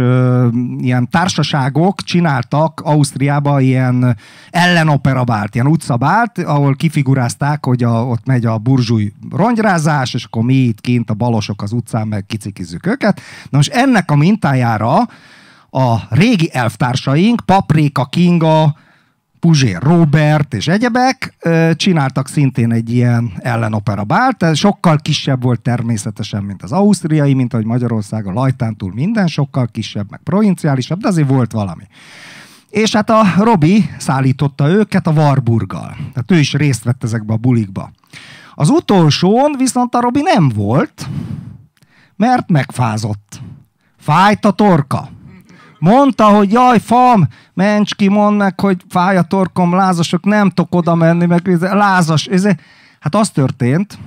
ilyen 0.77 1.09
társaságok 1.09 2.01
csináltak 2.01 2.81
Ausztriába 2.83 3.59
ilyen 3.59 4.17
ellenoperabált, 4.49 5.55
ilyen 5.55 5.67
utcabált, 5.67 6.37
ahol 6.37 6.75
kifigurázták, 6.75 7.65
hogy 7.65 7.83
a, 7.83 8.05
ott 8.05 8.25
megy 8.25 8.45
a 8.45 8.57
burzsúj 8.57 9.11
rongyrázás, 9.31 10.13
és 10.13 10.23
akkor 10.23 10.43
mi 10.43 10.53
itt 10.53 10.81
kint 10.81 11.09
a 11.09 11.13
balosok 11.13 11.61
az 11.61 11.71
utcán, 11.71 12.07
meg 12.07 12.25
kicikizzük 12.25 12.85
őket. 12.85 13.21
Na 13.49 13.57
most 13.57 13.71
ennek 13.71 14.11
a 14.11 14.15
mintájára 14.15 14.97
a 15.69 15.95
régi 16.09 16.49
elvtársaink, 16.53 17.41
Paprika 17.45 18.05
Kinga, 18.05 18.75
Puzsér 19.41 19.81
Robert 19.81 20.53
és 20.53 20.67
egyebek 20.67 21.37
csináltak 21.75 22.27
szintén 22.27 22.71
egy 22.71 22.93
ilyen 22.93 23.31
ellenopera 23.37 24.03
bált, 24.03 24.43
ez 24.43 24.57
sokkal 24.57 24.97
kisebb 24.97 25.43
volt 25.43 25.61
természetesen, 25.61 26.43
mint 26.43 26.63
az 26.63 26.71
ausztriai, 26.71 27.33
mint 27.33 27.53
ahogy 27.53 27.65
Magyarország 27.65 28.27
a 28.27 28.31
lajtán 28.31 28.75
túl 28.75 28.91
minden 28.93 29.27
sokkal 29.27 29.67
kisebb, 29.67 30.07
meg 30.09 30.19
provinciálisabb, 30.23 30.99
de 30.99 31.07
azért 31.07 31.29
volt 31.29 31.51
valami. 31.51 31.83
És 32.69 32.95
hát 32.95 33.09
a 33.09 33.23
Robi 33.37 33.89
szállította 33.97 34.69
őket 34.69 35.07
a 35.07 35.11
Warburggal. 35.11 35.95
Tehát 35.95 36.31
ő 36.31 36.37
is 36.37 36.53
részt 36.53 36.83
vett 36.83 37.03
ezekbe 37.03 37.33
a 37.33 37.37
bulikba. 37.37 37.91
Az 38.55 38.69
utolsón 38.69 39.55
viszont 39.57 39.95
a 39.95 40.01
Robi 40.01 40.21
nem 40.21 40.49
volt, 40.49 41.07
mert 42.15 42.49
megfázott. 42.49 43.41
Fájt 43.97 44.45
a 44.45 44.51
torka. 44.51 45.09
Mondta, 45.79 46.25
hogy 46.25 46.51
jaj, 46.51 46.79
fam, 46.79 47.27
ments 47.61 47.95
ki, 47.95 48.07
mondd 48.07 48.37
meg, 48.37 48.59
hogy 48.59 48.83
fáj 48.89 49.17
a 49.17 49.21
torkom, 49.21 49.73
lázasok, 49.73 50.25
nem 50.25 50.49
tudok 50.49 50.75
oda 50.75 50.95
menni, 50.95 51.25
meg 51.25 51.57
lázas. 51.59 52.25
Ez, 52.25 52.43
hát 52.99 53.15
az 53.15 53.29
történt, 53.29 53.99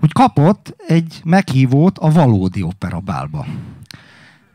hogy 0.00 0.12
kapott 0.12 0.74
egy 0.86 1.20
meghívót 1.24 1.98
a 1.98 2.10
valódi 2.10 2.62
operabálba. 2.62 3.46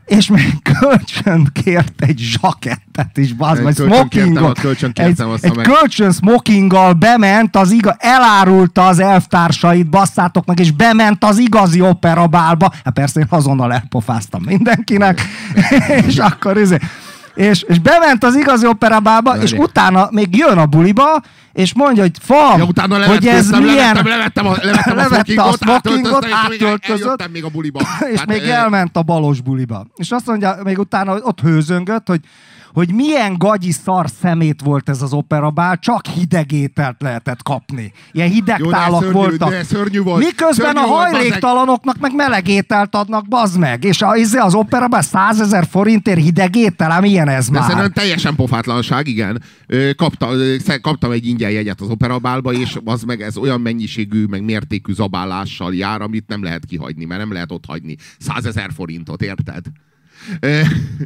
És 0.06 0.28
még 0.28 0.62
kölcsön 0.78 1.48
kért 1.52 2.02
egy 2.02 2.18
zsakettet 2.18 3.16
is, 3.16 3.32
bazd, 3.32 3.66
Egy 3.66 3.74
kértem, 3.74 3.96
smokingot. 3.96 4.58
Egy, 4.94 5.20
egy 5.40 5.56
meg. 5.56 5.66
kölcsön 5.66 6.12
smokinggal 6.12 6.92
bement 6.92 7.56
az 7.56 7.70
iga, 7.70 7.96
elárulta 7.98 8.86
az 8.86 8.98
elvtársait, 8.98 9.90
basszátok 9.90 10.46
meg, 10.46 10.58
és 10.58 10.70
bement 10.70 11.24
az 11.24 11.38
igazi 11.38 11.80
operabálba. 11.80 12.72
Hát 12.84 12.94
persze 12.94 13.20
én 13.20 13.26
azonnal 13.28 13.72
elpofáztam 13.72 14.42
mindenkinek, 14.42 15.20
és 16.06 16.18
akkor 16.18 16.58
izé, 16.58 16.78
és, 17.34 17.62
és 17.62 17.78
bement 17.78 18.24
az 18.24 18.36
igazi 18.36 18.66
operabálba, 18.66 19.42
és 19.42 19.52
utána 19.52 20.08
még 20.10 20.36
jön 20.36 20.58
a 20.58 20.66
buliba, 20.66 21.22
és 21.52 21.74
mondja, 21.74 22.02
hogy 22.02 22.16
fam, 22.20 22.58
Ja, 22.58 22.64
utána 22.64 23.06
hogy 23.06 23.26
ez 23.26 23.50
milyen... 23.50 23.94
levettem, 23.94 24.06
levettem 24.06 24.46
a, 24.46 24.54
levettem 24.62 24.92
a 24.92 25.00
Levette 25.02 25.42
a 25.42 25.52
smokingot, 25.52 26.26
átöltözött. 26.30 27.30
még 27.32 27.44
a 27.44 27.48
buliba. 27.48 27.80
és 28.12 28.12
Tehát, 28.12 28.26
még 28.26 28.42
ö, 28.42 28.50
elment 28.50 28.96
a 28.96 29.02
balos 29.02 29.40
buliba. 29.40 29.86
És 29.96 30.10
azt 30.10 30.26
mondja, 30.26 30.56
még 30.64 30.78
utána 30.78 31.14
ott 31.14 31.40
hőzöngött, 31.40 32.06
hogy 32.08 32.20
hogy 32.72 32.92
milyen 32.94 33.38
gagyi 33.38 33.70
szar 33.70 34.06
szemét 34.20 34.60
volt 34.60 34.88
ez 34.88 35.02
az 35.02 35.12
operabál, 35.12 35.78
csak 35.78 36.06
hideg 36.06 36.52
ételt 36.52 36.96
lehetett 37.02 37.42
kapni. 37.42 37.92
Ilyen 38.12 38.28
hideg 38.28 38.58
Jó, 38.58 38.70
tálak 38.70 39.00
szörnyű- 39.02 39.12
voltak. 39.14 39.62
szörnyű 39.62 40.00
volt. 40.02 40.24
Miközben 40.24 40.74
Szörnyű 40.74 40.80
a 40.90 40.94
hajléktalanoknak 40.94 41.98
meg 42.00 42.14
meleg 42.14 42.48
ételt 42.48 42.94
adnak, 42.94 43.28
bazd 43.28 43.58
meg. 43.58 43.84
És 43.84 44.02
a, 44.02 44.16
izé 44.16 44.38
az 44.38 44.54
operabál 44.54 45.02
100 45.02 45.40
ezer 45.40 45.66
forintért 45.70 46.20
hideg 46.20 46.56
étel, 46.56 46.90
ám 46.90 47.04
ilyen 47.04 47.28
ez 47.28 47.48
De 47.48 47.58
már. 47.58 47.68
szerintem 47.68 47.92
teljesen 47.92 48.34
pofátlanság, 48.34 49.06
igen. 49.06 49.42
Kapta, 49.96 50.28
kaptam 50.80 51.10
egy 51.10 51.26
ingyen 51.26 51.50
jegyet 51.50 51.80
az 51.80 51.88
operabálba, 51.88 52.52
és 52.52 52.78
az 52.84 53.02
meg 53.02 53.20
ez 53.22 53.36
olyan 53.36 53.60
mennyiségű, 53.60 54.24
meg 54.24 54.44
mértékű 54.44 54.92
zabálással 54.92 55.74
jár, 55.74 56.00
amit 56.00 56.24
nem 56.28 56.42
lehet 56.42 56.64
kihagyni, 56.64 57.04
mert 57.04 57.20
nem 57.20 57.32
lehet 57.32 57.52
ott 57.52 57.64
hagyni. 57.66 57.96
Százezer 58.18 58.70
forintot, 58.74 59.22
érted? 59.22 59.64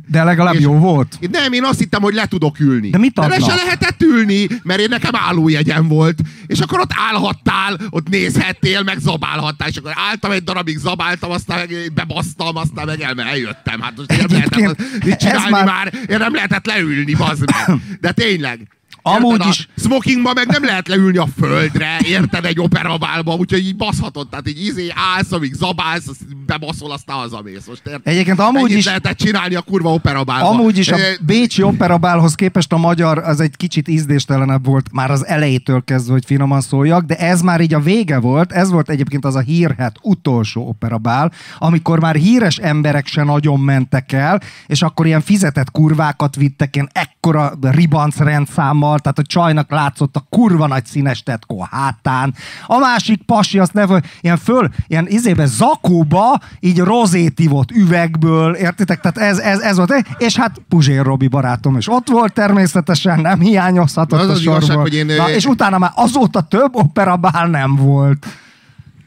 De 0.09 0.25
legalább 0.25 0.55
és- 0.55 0.61
jó 0.61 0.73
volt. 0.79 1.19
Nem, 1.31 1.53
én 1.53 1.65
azt 1.65 1.79
hittem, 1.79 2.03
hogy 2.03 2.15
le 2.15 2.27
tudok 2.27 2.61
ülni. 2.61 2.91
De 2.91 2.99
mit 2.99 3.15
De 3.15 3.27
le 3.27 3.35
adnak? 3.35 3.49
se 3.51 3.55
lehetett 3.55 4.03
ülni, 4.03 4.47
mert 4.63 4.81
én 4.81 4.89
nekem 4.89 5.15
állójegyem 5.15 5.89
volt. 5.89 6.19
És 6.47 6.61
akkor 6.61 6.81
ott 6.81 6.91
állhattál, 7.09 7.79
ott 7.91 8.09
nézhettél, 8.09 8.83
meg 8.83 8.99
zabálhattál. 8.99 9.69
És 9.69 9.77
akkor 9.77 9.93
álltam 9.95 10.31
egy 10.31 10.43
darabig, 10.45 10.79
zabáltam, 10.79 11.31
aztán 11.31 11.59
meg 11.59 11.93
bebasztam, 11.95 12.57
aztán 12.57 12.87
meg 12.87 13.01
el, 13.01 13.21
eljöttem. 13.21 13.81
Hát 13.81 13.97
most 13.97 14.09
nem 14.09 14.27
lehetett 14.31 15.05
mit 15.05 15.17
csinálni 15.17 15.51
már- 15.51 15.65
már, 15.65 15.93
én 16.09 16.19
nem 16.19 16.35
lehetett 16.35 16.67
leülni, 16.67 17.15
bazd 17.15 17.45
meg. 17.67 17.81
De 18.01 18.13
tényleg. 18.13 18.69
Amúgy 19.15 19.47
is- 19.49 19.69
smokingba 19.77 20.33
meg 20.33 20.47
nem 20.47 20.65
lehet 20.65 20.89
leülni 20.89 21.17
a 21.19 21.27
földre, 21.41 21.99
érted, 22.05 22.45
egy 22.45 22.61
operabálba, 22.61 23.35
úgyhogy 23.35 23.67
így 23.67 23.77
baszhatod. 23.77 24.29
Tehát 24.29 24.49
így 24.49 24.65
izé 24.65 24.89
állsz, 25.15 25.33
amíg 25.33 25.53
zabálsz, 25.55 26.05
bebaszol, 26.47 26.93
aztán 26.93 27.17
hazamész. 27.17 27.67
Most 27.67 27.83
érted? 27.87 28.01
Egyébként 28.05 28.39
amúgy 28.41 28.61
Ennyit 28.61 28.77
is- 28.77 28.85
lehetett 28.85 29.17
csinálni 29.17 29.55
a 29.55 29.61
kurva 29.61 29.93
operabálba. 29.93 30.49
Amúgy 30.49 30.79
is 30.79 30.89
a 30.89 30.97
Bécsi 31.21 31.63
operabálhoz 31.63 32.35
képest 32.35 32.73
a 32.73 32.77
magyar 32.77 33.19
az 33.19 33.41
egy 33.41 33.57
kicsit 33.57 33.89
ízdéstelenebb 33.89 34.65
volt 34.65 34.87
már 34.93 35.11
az 35.11 35.27
elejétől 35.27 35.85
kezdve, 35.85 36.13
hogy 36.13 36.25
finoman 36.25 36.61
szóljak, 36.61 37.05
de 37.05 37.15
ez 37.17 37.41
már 37.41 37.61
így 37.61 37.75
a 37.75 37.81
vége 37.81 38.19
volt, 38.19 38.53
ez 38.53 38.71
volt 38.71 38.91
egyébként 38.91 39.25
az 39.25 39.35
a 39.35 39.41
hírhet 39.41 39.97
utolsó 40.03 40.69
operabál, 40.69 41.33
amikor 41.59 42.01
már 42.01 42.15
híres 42.15 42.57
emberek 42.57 43.07
se 43.07 43.23
nagyon 43.23 43.61
mentek 43.61 44.13
el, 44.13 44.41
és 44.67 44.83
akkor 44.83 45.07
ilyen 45.07 45.21
fizetett 45.21 45.71
kurvákat 45.71 46.37
vittek, 46.37 46.77
ilyen 46.77 46.91
ekkora 47.27 47.53
ribanc 47.61 48.17
rendszámmal, 48.17 48.99
tehát 48.99 49.19
a 49.19 49.23
csajnak 49.23 49.71
látszott 49.71 50.17
a 50.17 50.27
kurva 50.31 50.67
nagy 50.67 50.85
színes 50.87 51.23
tetkó 51.23 51.61
a 51.61 51.69
hátán. 51.71 52.35
A 52.67 52.79
másik 52.79 53.23
pasi 53.23 53.59
azt 53.59 53.73
nevel, 53.73 54.03
ilyen 54.21 54.37
föl, 54.37 54.69
ilyen 54.87 55.07
izébe 55.09 55.47
zakóba, 55.47 56.39
így 56.61 56.79
rozét 56.79 57.39
ivott 57.41 57.71
üvegből, 57.71 58.55
értitek? 58.55 59.01
Tehát 59.01 59.19
ez, 59.31 59.39
ez, 59.39 59.59
ez 59.61 59.77
volt. 59.77 60.05
És 60.19 60.37
hát 60.37 60.61
Puzsér 60.69 61.03
Robi 61.03 61.29
barátom 61.29 61.77
is 61.77 61.89
ott 61.89 62.09
volt 62.09 62.33
természetesen, 62.33 63.21
nem 63.21 63.41
hiányozhatott 63.41 64.21
Az 64.21 64.29
a 64.29 64.33
az 64.33 64.41
igazság, 64.41 64.63
sorból. 64.63 64.83
hogy 64.83 64.95
én, 64.95 65.07
Na, 65.07 65.31
ö, 65.31 65.35
és 65.35 65.45
utána 65.45 65.79
már 65.79 65.93
azóta 65.95 66.41
több 66.41 66.75
operabál 66.75 67.47
nem 67.47 67.77
volt. 67.77 68.27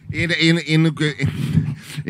Én, 0.09 0.29
én, 0.29 0.57
én, 0.57 0.85
én, 0.85 0.93
én 1.17 1.58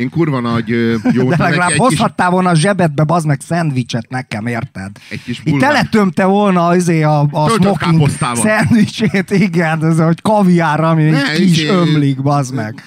kurva 0.08 0.40
nagy 0.40 0.68
jó 1.12 1.28
De 1.28 1.36
legalább 1.38 1.68
egy 1.70 1.76
kis, 1.76 1.86
hozhattál 1.86 2.30
volna 2.30 2.48
a 2.50 2.54
zsebedbe, 2.54 3.04
bazd 3.04 3.26
meg 3.26 3.40
szendvicset 3.40 4.08
nekem, 4.08 4.46
érted? 4.46 4.90
Egy 5.10 5.22
kis 5.22 5.40
Itt 5.44 5.58
teletömte 5.58 6.24
volna 6.24 6.66
azért 6.66 7.04
a, 7.04 7.20
a 7.30 7.48
smoking 7.48 8.08
szendvicsét, 8.34 9.30
igen, 9.46 9.84
ez 9.84 10.00
hogy 10.00 10.20
kaviárra, 10.22 10.88
ami 10.88 11.02
Ne, 11.02 11.32
ki 11.32 11.42
is 11.42 11.58
izé, 11.58 11.68
ömlik, 11.68 12.22
bazd 12.22 12.54
meg. 12.54 12.82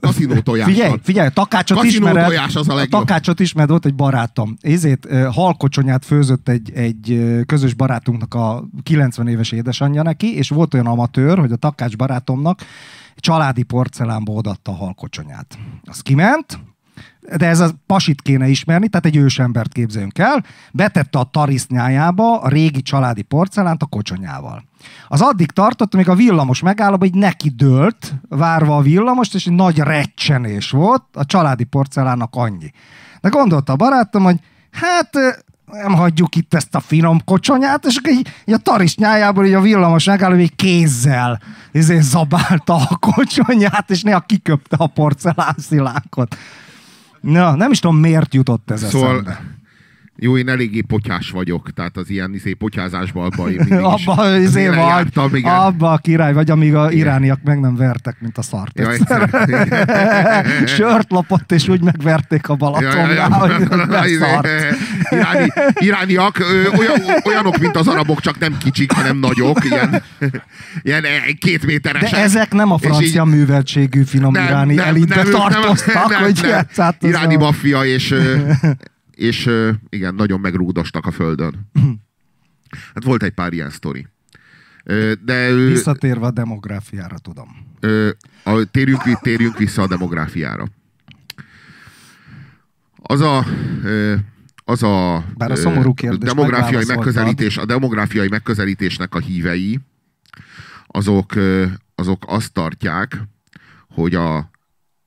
kaszinó 0.00 0.34
tojással. 0.40 0.72
Figyelj, 0.72 0.94
figyelj, 1.02 1.26
a 1.26 1.30
takácsot 1.30 1.78
Kaszinó 1.78 2.06
ismered. 2.06 2.26
tojás 2.26 2.54
az 2.56 2.68
a 2.68 2.72
a 2.72 2.74
legjobb. 2.74 3.00
takácsot 3.00 3.40
ismered, 3.40 3.70
volt 3.70 3.86
egy 3.86 3.94
barátom. 3.94 4.56
Ezért 4.60 5.06
halkocsonyát 5.32 6.04
főzött 6.04 6.48
egy, 6.48 6.70
egy 6.74 7.20
közös 7.46 7.74
barátunknak 7.74 8.34
a 8.34 8.64
90 8.82 9.28
éves 9.28 9.52
édesanyja 9.52 10.02
neki, 10.02 10.36
és 10.36 10.48
volt 10.48 10.74
olyan 10.74 10.86
amatőr, 10.86 11.38
hogy 11.38 11.52
a 11.52 11.56
takács 11.56 11.96
barátomnak 11.96 12.60
családi 13.20 13.62
porcelánba 13.62 14.32
odatta 14.32 14.70
a 14.70 14.74
halkocsonyát. 14.74 15.58
Az 15.84 16.00
kiment, 16.00 16.58
de 17.36 17.46
ez 17.46 17.60
a 17.60 17.70
pasit 17.86 18.22
kéne 18.22 18.48
ismerni, 18.48 18.88
tehát 18.88 19.06
egy 19.06 19.16
ősembert 19.16 19.72
képzeljünk 19.72 20.18
el, 20.18 20.44
betette 20.72 21.18
a 21.18 21.24
tarisznyájába 21.24 22.40
a 22.40 22.48
régi 22.48 22.82
családi 22.82 23.22
porcelánt 23.22 23.82
a 23.82 23.86
kocsonyával. 23.86 24.64
Az 25.08 25.20
addig 25.20 25.50
tartott, 25.50 25.94
amíg 25.94 26.08
a 26.08 26.14
villamos 26.14 26.60
megáll, 26.60 26.96
hogy 26.98 27.14
neki 27.14 27.48
dőlt, 27.48 28.14
várva 28.28 28.76
a 28.76 28.82
villamost, 28.82 29.34
és 29.34 29.46
egy 29.46 29.52
nagy 29.52 29.78
recsenés 29.78 30.70
volt, 30.70 31.02
a 31.12 31.24
családi 31.24 31.64
porcelánnak 31.64 32.34
annyi. 32.34 32.72
De 33.20 33.28
gondolta 33.28 33.72
a 33.72 33.76
barátom, 33.76 34.22
hogy 34.22 34.40
hát 34.70 35.10
nem 35.72 35.92
hagyjuk 35.94 36.36
itt 36.36 36.54
ezt 36.54 36.74
a 36.74 36.80
finom 36.80 37.24
kocsonyát, 37.24 37.84
és 37.84 38.00
így, 38.08 38.28
így 38.44 38.54
a 38.54 38.58
tarisnyájából 38.58 39.46
így 39.46 39.52
a 39.52 39.60
villamos 39.60 40.04
megáll, 40.04 40.30
hogy 40.30 40.40
egy 40.40 40.56
kézzel 40.56 41.40
izé 41.72 42.00
zabálta 42.00 42.74
a 42.74 42.96
kocsonyát, 42.96 43.90
és 43.90 44.02
néha 44.02 44.20
kiköpte 44.20 44.76
a 44.78 44.86
porcelánszilánkot. 44.86 46.36
Na, 47.20 47.54
nem 47.54 47.70
is 47.70 47.78
tudom, 47.78 47.96
miért 47.96 48.34
jutott 48.34 48.70
ez 48.70 48.88
Szóval, 48.88 49.10
eszembe. 49.10 49.40
Jó, 50.22 50.36
én 50.38 50.48
eléggé 50.48 50.80
potyás 50.80 51.30
vagyok, 51.30 51.70
tehát 51.74 51.96
az 51.96 52.10
ilyen 52.10 52.34
izé, 52.34 52.52
potyázásban 52.52 53.24
abban 53.32 53.50
én 53.50 53.56
mindig 53.68 53.86
is 53.98 54.06
Abba 54.06 54.36
izé 54.38 54.66
vagy, 54.68 54.76
jártam, 54.76 55.34
igen. 55.34 55.52
abba 55.54 55.92
a 55.92 55.96
király 55.98 56.32
vagy, 56.32 56.50
amíg 56.50 56.74
a 56.74 56.90
irániak 56.90 57.38
meg 57.44 57.60
nem 57.60 57.76
vertek, 57.76 58.16
mint 58.20 58.38
a 58.38 58.42
szart. 58.42 58.78
Ja. 58.78 58.90
Sört 60.76 61.10
lopott, 61.10 61.52
és 61.52 61.68
úgy 61.68 61.82
megverték 61.82 62.48
a 62.48 62.54
Balatonnál, 62.54 63.30
hogy 63.30 63.66
beszart. 63.88 64.48
Iráni, 65.10 65.48
irániak 65.74 66.38
ö, 66.38 66.68
olyan, 66.78 67.00
olyanok, 67.24 67.58
mint 67.58 67.76
az 67.76 67.88
arabok, 67.88 68.20
csak 68.20 68.38
nem 68.38 68.56
kicsik, 68.58 68.92
hanem 68.92 69.16
nagyok, 69.18 69.64
ilyen, 69.64 70.02
ilyen 70.82 71.04
eh, 71.04 71.10
két 71.38 71.66
méteresek. 71.66 72.10
De 72.10 72.16
ezek 72.22 72.52
nem 72.52 72.72
a 72.72 72.76
És 72.80 72.86
így- 72.86 72.92
francia 72.92 73.24
műveltségű 73.24 74.02
finom 74.02 74.34
iráni 74.34 74.78
elitbe 74.78 75.22
ők 75.26 75.30
tartoztak, 75.30 76.12
hogy 76.12 76.40
játszát 76.42 76.96
az 77.00 77.08
Iráni 77.08 77.34
a- 77.34 77.38
maffia, 77.38 77.84
és, 77.84 78.14
és 79.20 79.50
igen, 79.88 80.14
nagyon 80.14 80.40
megrúgdostak 80.40 81.06
a 81.06 81.10
földön. 81.10 81.70
Hát 82.94 83.04
volt 83.04 83.22
egy 83.22 83.32
pár 83.32 83.52
ilyen 83.52 83.70
sztori. 83.70 84.06
De 85.24 85.54
Visszatérve 85.54 86.26
a 86.26 86.30
demográfiára, 86.30 87.18
tudom. 87.18 87.48
a, 88.44 88.64
térjünk, 88.70 89.02
térjünk 89.20 89.58
vissza 89.58 89.82
a 89.82 89.86
demográfiára. 89.86 90.66
Az 92.96 93.20
a, 93.20 93.46
az 94.64 94.82
a 94.82 95.24
Bár 95.36 95.50
a 95.50 95.56
szomorú 95.56 95.94
kérdést 95.94 96.34
demográfiai 96.34 96.84
megközelítés, 96.86 97.56
a 97.56 97.64
demográfiai 97.64 98.28
megközelítésnek 98.28 99.14
a 99.14 99.18
hívei, 99.18 99.80
azok, 100.86 101.32
azok 101.94 102.24
azt 102.26 102.52
tartják, 102.52 103.22
hogy 103.88 104.14
a, 104.14 104.50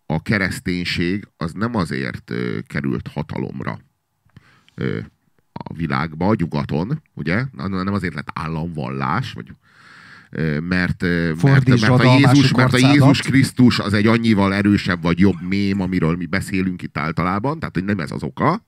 a 0.06 0.22
kereszténység 0.22 1.28
az 1.38 1.52
nem 1.52 1.76
azért 1.76 2.34
került 2.68 3.08
hatalomra 3.08 3.80
a 5.54 5.74
világba, 5.74 6.34
nyugaton, 6.38 7.02
ugye? 7.14 7.46
Nem 7.54 7.94
azért 7.94 8.14
lett 8.14 8.30
államvallás, 8.34 9.34
vagy 9.34 9.52
mert, 10.62 11.02
mert, 11.02 11.42
mert, 11.42 11.88
a 11.90 12.12
a 12.12 12.18
Jézus, 12.18 12.52
másik 12.52 12.56
mert 12.56 12.74
a. 12.74 12.78
Jézus 12.78 13.22
Krisztus 13.22 13.80
az 13.80 13.94
egy 13.94 14.08
annyival 14.08 14.54
erősebb 14.54 15.02
vagy 15.02 15.20
jobb 15.20 15.42
mém, 15.50 15.82
amiről 15.82 16.16
mi 16.16 16.26
beszélünk 16.26 16.82
itt 16.82 16.98
általában, 16.98 17.60
tehát 17.60 17.74
hogy 17.74 17.86
nem 17.86 18.00
ez 18.00 18.12
az 18.12 18.24
oka, 18.24 18.66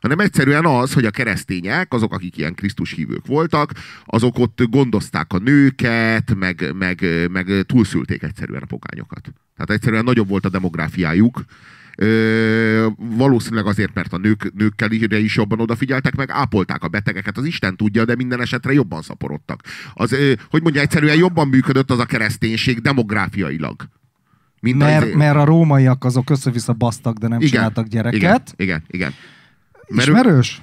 hanem 0.00 0.18
egyszerűen 0.18 0.64
az, 0.64 0.92
hogy 0.92 1.04
a 1.04 1.10
keresztények, 1.10 1.92
azok, 1.92 2.12
akik 2.12 2.36
ilyen 2.36 2.54
Krisztus 2.54 2.92
hívők 2.92 3.26
voltak, 3.26 3.72
azok 4.04 4.38
ott 4.38 4.62
gondozták 4.70 5.32
a 5.32 5.38
nőket, 5.38 6.34
meg, 6.34 6.72
meg, 6.74 7.28
meg 7.30 7.62
túlszülték 7.66 8.22
egyszerűen 8.22 8.62
a 8.62 8.66
pogányokat. 8.66 9.32
Tehát 9.56 9.70
egyszerűen 9.70 10.04
nagyobb 10.04 10.28
volt 10.28 10.44
a 10.44 10.48
demográfiájuk, 10.48 11.44
Ö, 11.96 12.86
valószínűleg 12.96 13.66
azért, 13.66 13.94
mert 13.94 14.12
a 14.12 14.18
nők, 14.18 14.52
nőkkel 14.54 14.90
is, 14.90 15.36
jobban 15.36 15.60
odafigyeltek, 15.60 16.14
meg 16.14 16.30
ápolták 16.30 16.82
a 16.82 16.88
betegeket, 16.88 17.38
az 17.38 17.44
Isten 17.44 17.76
tudja, 17.76 18.04
de 18.04 18.14
minden 18.16 18.40
esetre 18.40 18.72
jobban 18.72 19.02
szaporodtak. 19.02 19.60
Az, 19.94 20.12
ö, 20.12 20.32
hogy 20.50 20.62
mondja, 20.62 20.80
egyszerűen 20.80 21.16
jobban 21.16 21.48
működött 21.48 21.90
az 21.90 21.98
a 21.98 22.04
kereszténység 22.04 22.80
demográfiailag. 22.80 23.88
Mint 24.60 24.78
Mert, 24.78 25.04
az- 25.04 25.12
mert 25.14 25.36
a 25.36 25.44
rómaiak 25.44 26.04
azok 26.04 26.30
össze-vissza 26.30 26.72
basztak, 26.72 27.16
de 27.16 27.28
nem 27.28 27.38
igen, 27.38 27.50
csináltak 27.50 27.86
gyereket. 27.86 28.20
Igen, 28.20 28.42
igen, 28.56 28.82
igen. 28.86 29.12
Mert 29.88 30.08
Ismerős? 30.08 30.62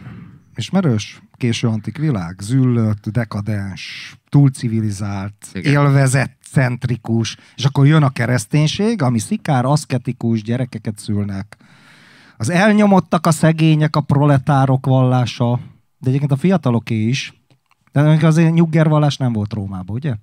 Ismerős? 0.56 1.22
Késő 1.38 1.68
antik 1.68 1.98
világ, 1.98 2.36
züllött, 2.42 3.08
dekadens, 3.10 4.14
túlcivilizált, 4.30 5.34
Igen. 5.54 5.72
Élvezetcentrikus, 6.58 7.38
és 7.56 7.66
akkor 7.66 7.88
jön 7.88 8.04
a 8.04 8.10
kereszténység, 8.10 9.02
ami 9.02 9.20
szikár, 9.20 9.66
aszketikus, 9.66 10.42
gyerekeket 10.42 10.98
szülnek. 10.98 11.58
Az 12.38 12.50
elnyomottak, 12.50 13.26
a 13.26 13.32
szegények, 13.32 13.96
a 13.96 14.02
proletárok 14.02 14.86
vallása, 14.86 15.60
de 15.98 16.08
egyébként 16.08 16.32
a 16.32 16.38
fiataloké 16.38 17.08
is. 17.08 17.34
De 17.92 18.28
azért 18.28 18.54
nyuggervallás 18.54 19.18
nem 19.18 19.34
volt 19.34 19.54
Rómában, 19.54 19.96
ugye? 19.96 20.14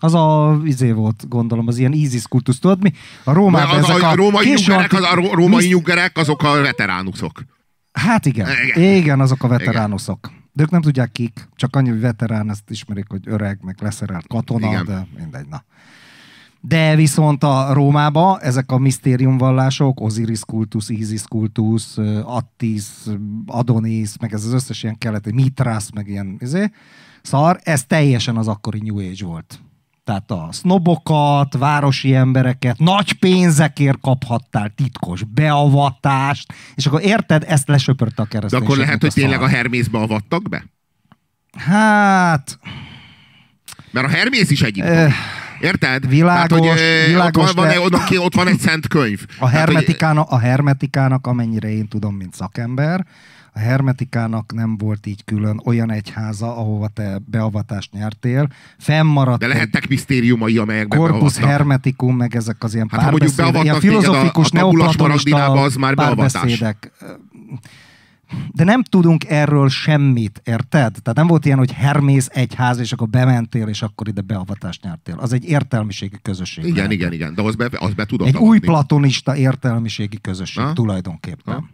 Az 0.00 0.14
a 0.14 0.58
izé 0.64 0.92
volt, 0.92 1.28
gondolom, 1.28 1.66
az 1.66 1.78
ilyen 1.78 1.92
ISIS 1.92 2.28
kultusz. 2.28 2.58
Tudod 2.58 2.82
mi? 2.82 2.92
A 3.24 3.32
Rómában 3.32 3.78
az, 3.78 3.88
ezek 3.88 4.02
a, 4.02 4.10
a, 4.10 4.14
római, 4.14 4.48
nyuggerek, 4.48 4.92
az, 4.92 5.02
a 5.02 5.14
ró- 5.14 5.34
római 5.34 5.66
nyuggerek, 5.66 6.16
azok 6.16 6.42
a 6.42 6.60
veteránuszok. 6.60 7.44
Hát 7.92 8.26
igen. 8.26 8.46
Igen. 8.50 8.66
igen. 8.66 8.96
Igen, 8.96 9.20
azok 9.20 9.42
a 9.42 9.48
veteránuszok. 9.48 10.30
De 10.58 10.64
ők 10.64 10.70
nem 10.70 10.80
tudják 10.80 11.12
kik, 11.12 11.48
csak 11.54 11.76
annyi, 11.76 11.88
hogy 11.88 12.00
veterán, 12.00 12.50
ezt 12.50 12.70
ismerik, 12.70 13.08
hogy 13.08 13.22
öreg, 13.24 13.58
meg 13.62 13.76
leszerelt 13.80 14.26
katona, 14.26 14.66
Igen. 14.66 14.84
de 14.84 15.06
mindegy, 15.18 15.46
na. 15.48 15.62
De 16.60 16.96
viszont 16.96 17.44
a 17.44 17.72
Rómába 17.72 18.40
ezek 18.40 18.70
a 18.72 18.78
misztériumvallások, 18.78 20.00
Osiris 20.00 20.44
kultusz, 20.44 20.88
Isis 20.88 21.22
kultusz, 21.22 21.98
Attis, 22.22 22.84
Adonis, 23.46 24.10
meg 24.20 24.32
ez 24.32 24.44
az 24.44 24.52
összes 24.52 24.82
ilyen 24.82 24.98
keleti, 24.98 25.32
Mithras, 25.32 25.90
meg 25.94 26.08
ilyen 26.08 26.36
izé, 26.40 26.70
szar, 27.22 27.60
ez 27.62 27.84
teljesen 27.84 28.36
az 28.36 28.48
akkori 28.48 28.80
New 28.80 28.98
Age 28.98 29.24
volt. 29.24 29.60
Tehát 30.08 30.30
a 30.30 30.48
sznobokat, 30.50 31.54
városi 31.58 32.14
embereket, 32.14 32.78
nagy 32.78 33.12
pénzekért 33.12 34.00
kaphattál 34.00 34.72
titkos 34.76 35.22
beavatást, 35.24 36.52
és 36.74 36.86
akkor 36.86 37.02
érted, 37.02 37.44
ezt 37.48 37.68
lesöpörte 37.68 38.22
a 38.22 38.24
De 38.24 38.30
kereszténység. 38.30 38.68
akkor 38.68 38.78
lehet, 38.80 39.00
hogy 39.00 39.12
tényleg 39.12 39.42
a. 39.42 39.48
Hermészbe 39.48 39.98
avattak 39.98 40.48
be? 40.48 40.64
Hát, 41.58 42.58
Mert 43.90 44.06
a 44.06 44.10
Hermész 44.10 44.50
is 44.50 44.62
egy 44.62 44.78
Eh, 44.80 45.12
Érted? 45.60 46.08
világos, 46.08 46.58
Tehát, 46.58 46.64
hogy, 46.74 46.80
eh, 46.80 47.06
világos, 47.06 47.48
ott, 47.48 47.54
van, 47.56 47.68
de- 47.68 47.78
van, 47.78 47.92
ott, 47.94 48.18
ott 48.18 48.34
van 48.34 48.46
egy 48.48 48.58
szent 48.58 48.88
könyv. 48.88 49.20
A 49.38 49.48
hermetikának, 49.48 50.30
a 50.30 50.38
hermetikának, 50.38 51.26
amennyire 51.26 51.70
én 51.70 51.88
tudom, 51.88 52.14
mint 52.14 52.34
szakember, 52.34 53.06
a 53.58 53.60
hermetikának 53.60 54.52
nem 54.54 54.76
volt 54.76 55.06
így 55.06 55.24
külön 55.24 55.60
olyan 55.64 55.90
egyháza, 55.90 56.56
ahova 56.56 56.88
te 56.88 57.18
beavatást 57.24 57.92
nyertél. 57.92 58.48
Fennmaradt 58.78 59.40
De 59.40 59.46
lehettek 59.46 59.88
misztériumai, 59.88 60.58
amelyekben 60.58 60.98
Corpus 60.98 61.18
beavattak. 61.18 61.44
hermeticum, 61.50 62.16
meg 62.16 62.36
ezek 62.36 62.64
az 62.64 62.74
ilyen 62.74 62.88
Hát, 62.90 63.10
mondjuk 63.10 63.34
párbeszédek, 63.34 63.62
ilyen 63.62 63.76
a- 63.76 63.78
filozofikus, 63.80 64.46
a 64.46 64.50
tabulas 64.58 64.96
neoplatonista 64.96 65.50
az 65.52 65.74
már 65.74 65.94
beavatás. 65.94 66.32
párbeszédek. 66.32 66.92
De 68.52 68.64
nem 68.64 68.82
tudunk 68.82 69.24
erről 69.28 69.68
semmit, 69.68 70.40
érted? 70.44 70.92
Tehát 70.92 71.14
nem 71.14 71.26
volt 71.26 71.44
ilyen, 71.44 71.58
hogy 71.58 71.72
Hermész 71.72 72.28
egyház, 72.32 72.78
és 72.78 72.92
akkor 72.92 73.08
bementél, 73.08 73.66
és 73.68 73.82
akkor 73.82 74.08
ide 74.08 74.20
beavatást 74.20 74.82
nyertél. 74.82 75.16
Az 75.18 75.32
egy 75.32 75.44
értelmiségi 75.44 76.16
közösség. 76.22 76.64
Igen, 76.64 76.76
lehet. 76.76 76.92
igen, 76.92 77.12
igen. 77.12 77.34
De 77.34 77.42
az 77.42 77.54
be, 77.54 77.68
az 77.78 77.94
be 77.94 78.04
tudott 78.04 78.26
Egy 78.26 78.34
avatni. 78.34 78.48
új 78.50 78.58
platonista 78.58 79.36
értelmiségi 79.36 80.20
közösség 80.20 80.64
Na? 80.64 80.72
tulajdonképpen. 80.72 81.54
Na? 81.54 81.68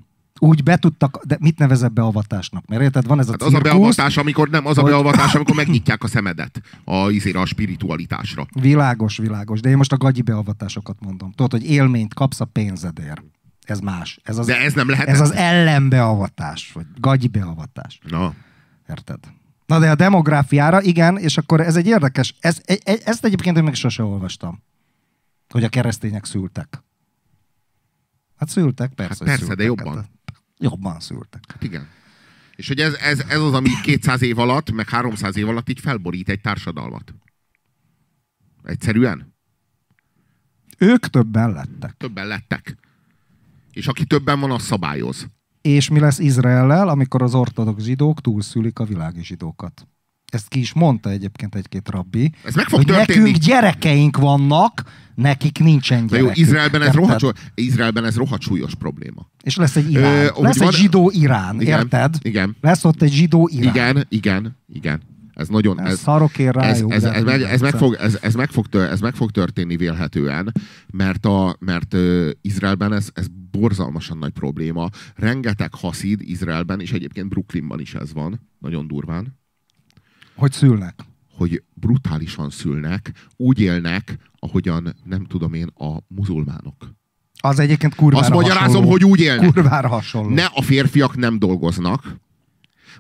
Úgy 0.45 0.63
be 0.63 0.77
tudtak, 0.77 1.25
de 1.27 1.37
mit 1.41 1.59
nevezett 1.59 1.93
beavatásnak? 1.93 2.67
Mert 2.67 2.83
érted, 2.83 3.07
van 3.07 3.19
ez 3.19 3.29
a 3.29 3.31
Hát 3.31 3.41
az 3.43 3.47
a 3.47 3.51
cirkusz, 3.51 3.71
beavatás, 3.73 4.17
amikor 4.17 4.49
nem, 4.49 4.67
az 4.67 4.79
a 4.79 4.81
hogy- 4.81 4.91
beavatás, 4.91 5.35
amikor 5.35 5.55
megnyitják 5.55 6.03
a 6.03 6.07
szemedet 6.07 6.61
a, 6.85 7.11
izére, 7.11 7.41
a 7.41 7.47
spiritualitásra. 7.47 8.47
Világos, 8.61 9.17
világos. 9.17 9.61
De 9.61 9.69
én 9.69 9.77
most 9.77 9.93
a 9.93 9.97
gagyi 9.97 10.23
beavatásokat 10.23 10.97
mondom. 11.01 11.31
Tudod, 11.33 11.51
hogy 11.51 11.71
élményt 11.71 12.15
kapsz 12.15 12.41
a 12.41 12.45
pénzedért. 12.45 13.23
Ez 13.63 13.81
más. 13.81 14.21
Ez 14.23 14.39
az, 14.39 14.47
De 14.47 14.61
ez 14.61 14.73
nem 14.73 14.89
lehet. 14.89 15.09
ez 15.09 15.21
az 15.21 15.33
ellenbeavatás, 15.33 16.73
vagy 16.73 16.87
gagyi 17.01 17.29
beavatás. 17.29 17.99
Na, 18.09 18.35
Érted? 18.89 19.19
Na 19.67 19.79
de 19.79 19.91
a 19.91 19.95
demográfiára, 19.95 20.83
igen, 20.83 21.17
és 21.19 21.37
akkor 21.37 21.61
ez 21.61 21.77
egy 21.77 21.87
érdekes, 21.87 22.35
ez, 22.41 22.61
e, 22.65 22.77
e, 22.85 22.97
ezt 23.05 23.25
egyébként 23.25 23.57
én 23.57 23.63
még 23.63 23.75
sose 23.75 24.03
olvastam, 24.03 24.63
hogy 25.49 25.65
a 25.65 25.69
keresztények 25.69 26.25
szültek. 26.25 26.83
Hát 28.37 28.49
szültek, 28.49 28.93
persze. 28.95 29.25
Hát 29.25 29.37
persze, 29.39 29.55
de 29.55 29.63
szültek, 29.63 29.67
jobban. 29.67 29.97
Hát, 29.97 30.09
jobban 30.59 31.01
szültek. 31.01 31.45
hát 31.49 31.63
igen. 31.63 31.89
És 32.57 32.69
hogy 32.69 32.81
ez, 32.81 32.95
ez, 32.95 33.21
ez 33.29 33.41
az, 33.41 33.53
ami 33.53 33.69
200 33.83 34.23
év 34.23 34.39
alatt, 34.39 34.71
meg 34.71 34.89
300 34.89 35.37
év 35.37 35.49
alatt 35.49 35.69
így 35.69 35.81
felborít 35.81 36.29
egy 36.29 36.41
társadalmat. 36.41 37.15
Egyszerűen. 38.63 39.35
Ők 40.79 41.07
többen 41.07 41.53
lettek. 41.53 41.97
Többen 41.97 42.27
lettek. 42.27 42.77
És 43.73 43.87
aki 43.87 44.05
többen 44.05 44.41
van, 44.41 44.51
az 44.51 44.63
szabályoz. 44.63 45.27
És 45.61 45.89
mi 45.89 46.01
lesz 46.01 46.19
Izraellel, 46.19 46.89
amikor 46.89 47.23
az 47.23 47.35
ortodox 47.35 47.83
zsidók 47.83 48.21
túlszülik 48.21 48.79
a 48.79 48.85
világi 48.85 49.25
zsidókat? 49.25 49.87
Ezt 50.35 50.49
ki 50.49 50.59
is 50.61 50.73
mondta 50.73 51.11
egyébként 51.11 51.55
egy-két 51.55 51.89
rabbi. 51.89 52.33
Ez 52.45 52.55
meg 52.55 52.65
fog 52.69 52.79
hogy 52.79 52.87
történni. 52.87 53.19
nekünk 53.19 53.37
gyerekeink 53.45 54.17
vannak, 54.17 54.83
nekik 55.15 55.59
nincsen 55.59 56.07
De 56.07 56.17
jó, 56.17 56.23
gyerekük. 56.23 56.47
Izraelben 56.47 56.83
ez, 56.83 56.95
rohadt, 56.95 57.33
Izraelben 57.55 58.05
ez 58.05 58.17
rohadt 58.17 58.43
súlyos 58.43 58.75
probléma. 58.75 59.31
És 59.43 59.57
lesz 59.57 59.77
egy 59.77 59.91
Irán. 59.91 60.25
Ö, 60.25 60.29
lesz 60.43 60.59
van- 60.59 60.69
egy 60.69 60.75
zsidó 60.75 61.11
Irán, 61.15 61.61
Igen, 61.61 61.79
érted? 61.79 62.15
igen. 62.23 62.57
Lesz 62.61 62.85
ott 62.85 63.03
egy 63.03 63.13
zsidó 63.13 63.49
Irán. 63.53 63.75
Igen, 63.75 64.07
igen, 64.09 64.59
igen. 64.73 65.03
Ez 65.35 65.49
nagyon... 65.49 65.81
Ez, 65.81 65.87
Ez, 65.87 65.93
ez 65.93 65.99
szarok 65.99 66.39
én 66.39 66.49
ez, 66.51 66.83
ez, 66.89 67.05
ez, 67.05 67.23
meg, 67.23 67.43
ez, 67.43 67.61
meg 67.61 67.75
fog, 67.75 67.95
ez, 68.01 68.19
ez, 68.23 68.35
meg 68.35 68.51
fog 68.51 68.67
tör, 68.67 68.91
ez 68.91 69.01
meg 69.01 69.15
fog 69.15 69.31
történni 69.31 69.77
vélhetően, 69.77 70.53
mert, 70.93 71.27
a, 71.27 71.57
mert 71.59 71.95
uh, 71.95 72.29
Izraelben 72.41 72.93
ez, 72.93 73.09
ez 73.15 73.27
borzalmasan 73.51 74.19
nagy 74.19 74.33
probléma. 74.33 74.89
Rengeteg 75.15 75.75
haszid 75.75 76.21
Izraelben, 76.21 76.81
és 76.81 76.93
egyébként 76.93 77.29
Brooklynban 77.29 77.81
is 77.81 77.95
ez 77.95 78.13
van, 78.13 78.41
nagyon 78.59 78.87
durván, 78.87 79.39
Hogy 80.35 80.53
szülnek. 80.53 80.95
hogy 81.37 81.63
brutálisan 81.75 82.51
szülnek, 82.51 83.13
úgy 83.37 83.61
élnek, 83.61 84.19
ahogyan 84.39 84.95
nem 85.05 85.25
tudom 85.25 85.55
én, 85.55 85.67
a 85.67 85.97
muzulmánok. 86.09 86.93
Az 87.41 87.59
egyébként 87.59 87.95
kurvára 87.95 88.25
Azt 88.25 88.35
magyarázom, 88.35 88.67
hasonló. 88.67 88.91
hogy 88.91 89.05
úgy 89.05 89.21
élnek. 89.21 89.53
Kurvára 89.53 89.89
hasonló. 89.89 90.35
Ne 90.35 90.45
a 90.45 90.63
férfiak 90.63 91.17
nem 91.17 91.39
dolgoznak. 91.39 92.17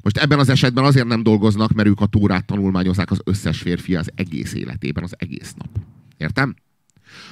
Most 0.02 0.16
ebben 0.16 0.38
az 0.38 0.48
esetben 0.48 0.84
azért 0.84 1.06
nem 1.06 1.22
dolgoznak, 1.22 1.72
mert 1.72 1.88
ők 1.88 2.00
a 2.00 2.06
tórát 2.06 2.46
tanulmányozzák 2.46 3.10
az 3.10 3.20
összes 3.24 3.58
férfi 3.58 3.96
az 3.96 4.10
egész 4.14 4.52
életében, 4.54 5.04
az 5.04 5.14
egész 5.18 5.54
nap. 5.56 5.68
Értem? 6.16 6.54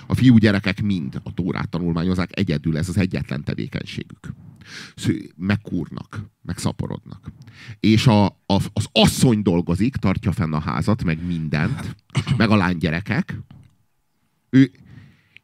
A 0.07 0.15
fiú 0.15 0.37
gyerekek 0.37 0.83
mind 0.83 1.21
a 1.23 1.35
tórát 1.35 1.69
tanulmányozzák, 1.69 2.38
egyedül 2.38 2.77
ez 2.79 2.88
az 2.88 2.97
egyetlen 2.97 3.45
tevékenységük. 3.45 4.33
Megkúrnak, 5.37 6.25
megszaporodnak. 6.42 7.33
És 7.81 8.07
a, 8.07 8.25
a, 8.27 8.57
az 8.72 8.87
asszony 8.92 9.42
dolgozik, 9.42 9.96
tartja 9.96 10.33
fenn 10.33 10.53
a 10.53 10.61
házat, 10.61 11.05
meg 11.05 11.27
mindent, 11.27 11.96
meg 12.37 12.51
a 12.51 12.57
lánygyerekek. 12.57 13.38
Ő, 14.51 14.70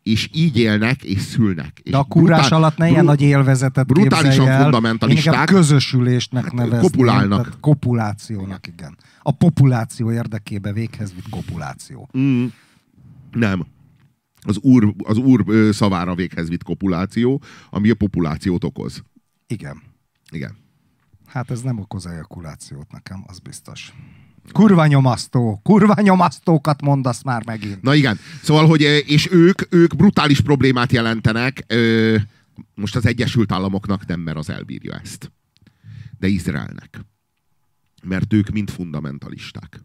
és 0.02 0.28
így 0.32 0.58
élnek, 0.58 1.02
és 1.02 1.20
szülnek. 1.20 1.80
És 1.82 1.90
De 1.90 1.96
a 1.96 2.04
kúrás 2.04 2.38
brutál- 2.40 2.58
alatt 2.60 2.76
ne 2.76 2.88
ilyen 2.88 3.04
nagy 3.04 3.20
élvezetet 3.20 3.86
brutálisan 3.86 4.48
el. 4.48 4.62
fundamentalisták. 4.62 5.46
Közösülésnek 5.46 6.52
nevezném. 6.52 6.80
kopulálnak. 6.80 7.42
Tehát 7.42 7.60
kopulációnak, 7.60 8.66
igen. 8.66 8.96
A 9.22 9.30
populáció 9.30 10.12
érdekébe 10.12 10.72
véghez 10.72 11.14
vitt 11.14 11.28
kopuláció. 11.28 12.08
Mm, 12.18 12.44
nem. 13.32 13.66
Az 14.40 14.58
úr, 14.58 14.94
az 15.04 15.16
úr 15.16 15.44
szavára 15.74 16.14
véghez 16.14 16.48
vitt 16.48 16.62
kopuláció, 16.62 17.42
ami 17.70 17.90
a 17.90 17.94
populációt 17.94 18.64
okoz. 18.64 19.02
Igen. 19.46 19.82
Igen. 20.30 20.56
Hát 21.26 21.50
ez 21.50 21.60
nem 21.60 21.78
okoz 21.78 22.06
ejakulációt 22.06 22.92
nekem, 22.92 23.24
az 23.26 23.38
biztos. 23.38 23.92
Kurva 24.52 24.86
nyomasztó, 24.86 25.60
kurva 25.62 25.94
nyomasztókat 26.00 26.82
mondasz 26.82 27.22
már 27.22 27.42
megint. 27.46 27.82
Na 27.82 27.94
igen. 27.94 28.18
Szóval, 28.42 28.66
hogy 28.66 28.80
és 29.06 29.28
ők, 29.30 29.62
ők 29.74 29.96
brutális 29.96 30.40
problémát 30.40 30.92
jelentenek. 30.92 31.74
Most 32.74 32.96
az 32.96 33.06
Egyesült 33.06 33.52
Államoknak 33.52 34.06
nem, 34.06 34.20
mert 34.20 34.36
az 34.36 34.50
elbírja 34.50 34.94
ezt. 35.02 35.32
De 36.18 36.26
Izraelnek. 36.26 37.00
Mert 38.02 38.32
ők 38.32 38.48
mind 38.48 38.70
fundamentalisták. 38.70 39.80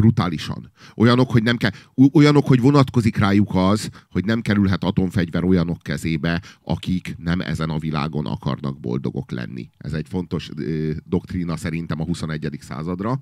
Brutálisan. 0.00 0.70
Olyanok, 0.96 1.30
hogy 1.30 1.42
nem 1.42 1.56
kell, 1.56 1.70
olyanok, 2.12 2.46
hogy 2.46 2.60
vonatkozik 2.60 3.16
rájuk 3.16 3.54
az, 3.54 3.90
hogy 4.10 4.24
nem 4.24 4.40
kerülhet 4.40 4.84
atomfegyver 4.84 5.44
olyanok 5.44 5.82
kezébe, 5.82 6.42
akik 6.64 7.14
nem 7.18 7.40
ezen 7.40 7.70
a 7.70 7.78
világon 7.78 8.26
akarnak 8.26 8.80
boldogok 8.80 9.30
lenni. 9.30 9.70
Ez 9.78 9.92
egy 9.92 10.06
fontos 10.08 10.50
ö, 10.56 10.90
doktrína 11.04 11.56
szerintem 11.56 12.00
a 12.00 12.04
21. 12.04 12.58
századra 12.60 13.20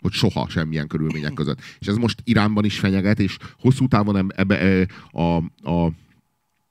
hogy 0.00 0.12
soha 0.12 0.48
semmilyen 0.48 0.86
körülmények 0.86 1.32
között. 1.32 1.60
És 1.78 1.86
ez 1.86 1.96
most 1.96 2.20
Iránban 2.24 2.64
is 2.64 2.78
fenyeget, 2.78 3.20
és 3.20 3.36
hosszú 3.58 3.88
távon 3.88 4.32
ebbe, 4.36 4.86
a, 5.10 5.36
a, 5.70 5.92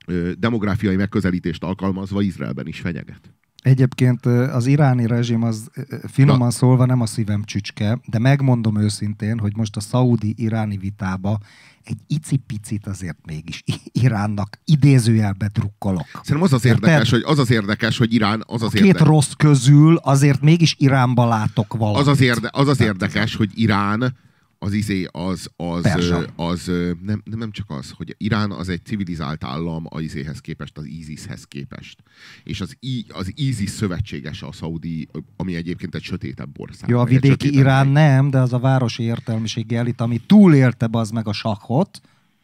ö, 0.05 0.31
demográfiai 0.37 0.95
megközelítést 0.95 1.63
alkalmazva 1.63 2.21
Izraelben 2.21 2.67
is 2.67 2.79
fenyeget. 2.79 3.33
Egyébként 3.63 4.26
az 4.26 4.65
iráni 4.65 5.08
rezsim 5.08 5.43
az 5.43 5.69
finoman 6.12 6.52
szólva 6.52 6.86
nem 6.86 7.02
a 7.02 7.06
szívem 7.06 7.43
csücske, 7.43 7.99
de 8.06 8.19
megmondom 8.19 8.78
őszintén, 8.78 9.39
hogy 9.39 9.56
most 9.56 9.76
a 9.76 9.80
szaudi-iráni 9.80 10.78
vitába 10.78 11.39
egy 11.84 11.97
icipicit 12.08 12.88
azért 12.88 13.17
mégis 13.26 13.63
Iránnak 13.91 14.60
idézőjelbe 14.65 15.49
drukkolok. 15.54 16.08
Szerintem 16.13 16.41
az 16.41 16.54
az 16.54 16.65
Érted? 16.65 16.84
érdekes, 16.84 17.10
hogy 17.10 17.23
az 17.26 17.39
az 17.39 17.52
érdekes, 17.52 17.97
hogy 17.97 18.13
Irán 18.13 18.43
az 18.47 18.62
az 18.62 18.71
Két 18.71 18.86
érdekes. 18.86 19.08
rossz 19.08 19.32
közül 19.38 19.95
azért 19.95 20.41
mégis 20.41 20.76
Iránba 20.80 21.28
látok 21.28 21.73
valamit. 21.78 22.02
Az 22.02 22.08
az, 22.08 22.21
érde, 22.21 22.49
az, 22.54 22.67
az 22.67 22.80
érdekes, 22.82 23.36
hogy 23.36 23.49
Irán 23.54 24.15
az 24.63 24.73
izé, 24.73 25.08
az, 25.12 25.49
az, 25.56 25.86
az, 25.86 26.13
az 26.36 26.71
nem, 27.06 27.21
nem 27.23 27.52
csak 27.52 27.69
az, 27.69 27.91
hogy 27.97 28.15
Irán 28.17 28.52
az 28.52 28.69
egy 28.69 28.86
civilizált 28.86 29.43
állam 29.43 29.86
az 29.89 30.02
izéhez 30.02 30.39
képest, 30.39 30.78
az 30.78 30.86
ISIS-hez 30.86 31.43
képest. 31.43 31.97
És 32.43 32.62
az, 32.62 32.76
I, 32.80 33.06
az 33.10 33.32
ISIS 33.36 33.69
szövetségese 33.69 34.45
a 34.45 34.52
szaudi, 34.52 35.08
ami 35.38 35.56
egyébként 35.56 35.95
egy 35.95 36.02
sötétebb 36.02 36.60
ország. 36.60 36.89
Jó, 36.89 36.99
a 36.99 37.04
meg 37.04 37.13
vidéki 37.13 37.54
Irán 37.54 37.95
hely. 37.95 38.13
nem, 38.15 38.30
de 38.30 38.39
az 38.39 38.54
a 38.54 38.60
városi 38.60 39.04
értelmiségi 39.04 39.76
elit, 39.76 40.02
ami 40.02 40.17
túlélte 40.17 40.88
az 40.91 41.10
meg 41.10 41.28
a 41.28 41.34
sakot, 41.34 42.02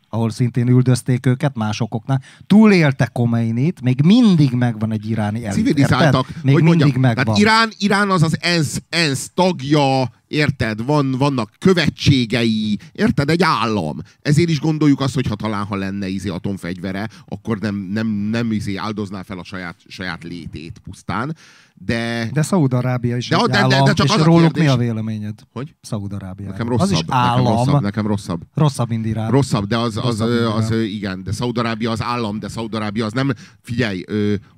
ahol 0.10 0.30
szintén 0.30 0.68
üldözték 0.68 1.26
őket 1.26 1.56
más 1.56 1.82
okoknál, 1.82 2.22
túlélte 2.48 3.06
Komeinit, 3.06 3.82
még 3.82 4.02
mindig 4.04 4.52
megvan 4.52 4.92
egy 4.92 5.10
iráni 5.10 5.46
elit. 5.46 5.58
civilizáltak. 5.58 6.28
érted? 6.28 6.44
Még 6.44 6.54
hogy 6.54 6.64
mindig 6.64 6.80
mondjam, 6.80 7.02
megvan. 7.02 7.26
Tehát 7.26 7.40
Irán, 7.40 7.70
Irán 7.78 8.10
az 8.10 8.24
az 8.24 8.38
ENSZ, 8.42 8.82
ENSZ 8.90 9.32
tagja, 9.34 10.18
érted? 10.30 10.86
Van, 10.86 11.12
vannak 11.12 11.52
követségei, 11.58 12.78
érted? 12.92 13.30
Egy 13.30 13.44
állam. 13.44 13.98
Ezért 14.22 14.50
is 14.50 14.60
gondoljuk 14.60 15.00
azt, 15.02 15.14
hogy 15.14 15.28
ha 15.28 15.36
talán 15.36 15.66
ha 15.66 15.76
lenne 15.76 16.08
izé 16.08 16.30
atomfegyvere, 16.30 17.10
akkor 17.26 17.58
nem, 17.60 17.76
nem, 17.76 18.08
nem 18.08 18.52
izé 18.52 18.76
áldozná 18.76 19.22
fel 19.22 19.38
a 19.40 19.44
saját, 19.44 19.76
saját 19.88 20.24
létét 20.24 20.80
pusztán. 20.84 21.36
De, 21.82 22.30
De 22.34 22.42
Szaúd-Arábia 22.42 23.18
is 23.18 23.28
De- 23.28 23.36
egy 23.36 23.42
de- 23.42 23.52
de- 23.52 23.58
állam, 23.58 23.86
de 23.86 23.94
csak 23.94 24.06
és 24.08 24.14
az 24.14 24.22
róluk 24.22 24.42
kérdés- 24.42 24.64
mi 24.64 24.70
a 24.70 24.78
véleményed? 24.78 25.40
hogy? 25.52 25.76
Szaúd-Arábia. 25.82 26.50
Nekem 26.50 26.72
Az 26.74 26.92
is 26.92 26.98
rosszabb, 26.98 27.08
nekem 27.08 27.20
állam. 27.22 27.56
rosszabb, 27.56 27.82
nekem 27.82 28.08
rosszabb. 28.08 28.42
Rosszabb, 28.54 28.90
mint 28.90 29.06
Irán. 29.06 29.32
Rosszabb, 29.32 29.66
de 29.68 29.78
az, 29.78 29.98
az, 29.98 30.04
Rosszabb, 30.20 30.54
az, 30.56 30.72
az 30.72 30.82
igen, 30.82 31.24
de 31.24 31.32
Szaudarábia 31.32 31.92
az 31.92 32.02
állam, 32.04 32.40
de 32.40 32.48
Szaudarábia 32.48 33.06
az 33.06 33.14
nem, 33.14 33.32
figyelj, 33.62 34.04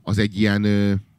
az 0.01 0.17
egy 0.17 0.39
ilyen, 0.39 0.65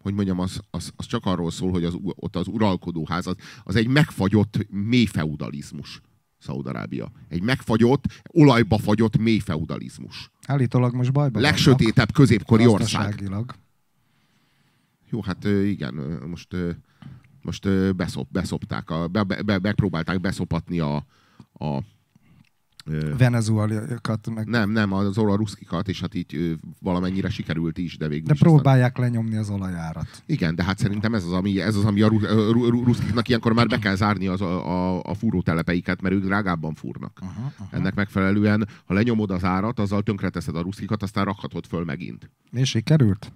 hogy 0.03 0.15
mondjam, 0.15 0.39
az, 0.39 0.61
az, 0.71 0.93
az 0.97 1.07
csak 1.07 1.27
arról 1.27 1.51
szól, 1.51 1.71
hogy 1.71 1.85
az, 1.85 1.97
ott 2.03 2.37
az 2.37 2.47
uralkodóház, 2.47 3.27
az, 3.27 3.35
az 3.65 3.77
egy 3.77 3.89
megfagyott 3.89 4.67
mély 4.71 5.05
feudalizmus. 5.05 6.01
Szaudarábia. 6.39 7.13
Egy 7.29 7.43
megfagyott, 7.43 8.05
olajba 8.33 8.79
fagyott 8.79 9.17
mély 9.17 9.39
feudalizmus. 9.39 10.31
Állítólag 10.47 10.95
most 10.95 11.13
bajban 11.13 11.43
Legsötétebb 11.43 12.13
középkori 12.13 12.67
ország. 12.67 13.31
Jó, 15.11 15.23
hát 15.23 15.45
igen, 15.45 15.95
most, 16.27 16.57
most 17.43 17.95
beszop, 17.97 18.29
beszopták, 18.31 18.91
a, 18.91 19.09
be, 19.09 19.25
be, 19.25 19.59
megpróbálták 19.59 20.21
beszopatni 20.21 20.79
a, 20.79 20.97
a 21.53 21.83
ö, 22.85 23.17
Venezueliakat 23.17 24.35
meg... 24.35 24.47
nem, 24.47 24.71
nem, 24.71 24.93
az 24.93 25.19
ororuszkikat, 25.19 25.89
és 25.89 26.01
hát 26.01 26.15
így 26.15 26.59
valamennyire 26.81 27.29
sikerült 27.31 27.79
is, 27.79 27.97
de 27.97 28.09
végül 28.09 28.27
De 28.27 28.33
is 28.33 28.41
aztán- 28.41 28.55
próbálják 28.55 28.97
lenyomni 28.99 29.37
az 29.37 29.51
olajárat. 29.51 30.23
Igen, 30.27 30.55
de 30.55 30.65
hát 30.65 30.79
szerintem 30.79 31.15
ez 31.15 31.25
az, 31.25 31.33
ami, 31.33 31.61
ez 31.61 31.77
az, 31.77 31.85
ami 31.85 32.01
a 32.03 32.09
ruszkiknak 32.85 33.29
ilyenkor 33.29 33.53
már 33.53 33.67
be 33.67 33.79
kell 33.79 33.95
zárni 33.95 34.27
az 34.27 34.41
a, 34.41 34.67
a, 34.97 35.03
a 35.03 35.15
fúrótelepeiket, 35.15 36.01
mert 36.03 36.15
ők 36.15 36.25
drágábban 36.25 36.75
fúrnak. 36.75 37.19
Aha, 37.21 37.53
aha. 37.59 37.69
Ennek 37.71 37.95
megfelelően, 37.95 38.69
ha 38.85 38.95
lenyomod 38.95 39.31
az 39.31 39.45
árat, 39.45 39.79
azzal 39.79 40.03
tönkreteszed 40.03 40.57
a 40.57 40.61
ruszkikat, 40.63 41.03
aztán 41.03 41.25
rakhatod 41.25 41.67
föl 41.67 41.85
megint. 41.85 42.31
És 42.53 42.69
sikerült? 42.69 43.33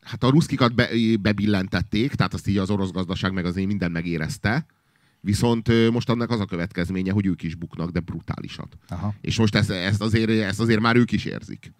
Hát 0.00 0.22
a 0.24 0.30
ruszkikat 0.30 0.74
be, 0.74 0.88
bebillentették, 1.20 2.14
tehát 2.14 2.34
azt 2.34 2.48
így 2.48 2.56
az 2.58 2.70
orosz 2.70 2.90
gazdaság 2.90 3.32
meg 3.32 3.44
azért 3.44 3.66
minden 3.66 3.90
megérezte, 3.90 4.66
viszont 5.26 5.90
most 5.90 6.08
annak 6.08 6.30
az 6.30 6.40
a 6.40 6.44
következménye, 6.44 7.12
hogy 7.12 7.26
ők 7.26 7.42
is 7.42 7.54
buknak, 7.54 7.90
de 7.90 8.00
brutálisat. 8.00 8.78
Aha. 8.88 9.14
És 9.20 9.38
most 9.38 9.54
ezt, 9.54 9.70
ezt, 9.70 10.02
azért, 10.02 10.30
ezt 10.30 10.60
azért 10.60 10.80
már 10.80 10.96
ők 10.96 11.12
is 11.12 11.24
érzik. 11.24 11.72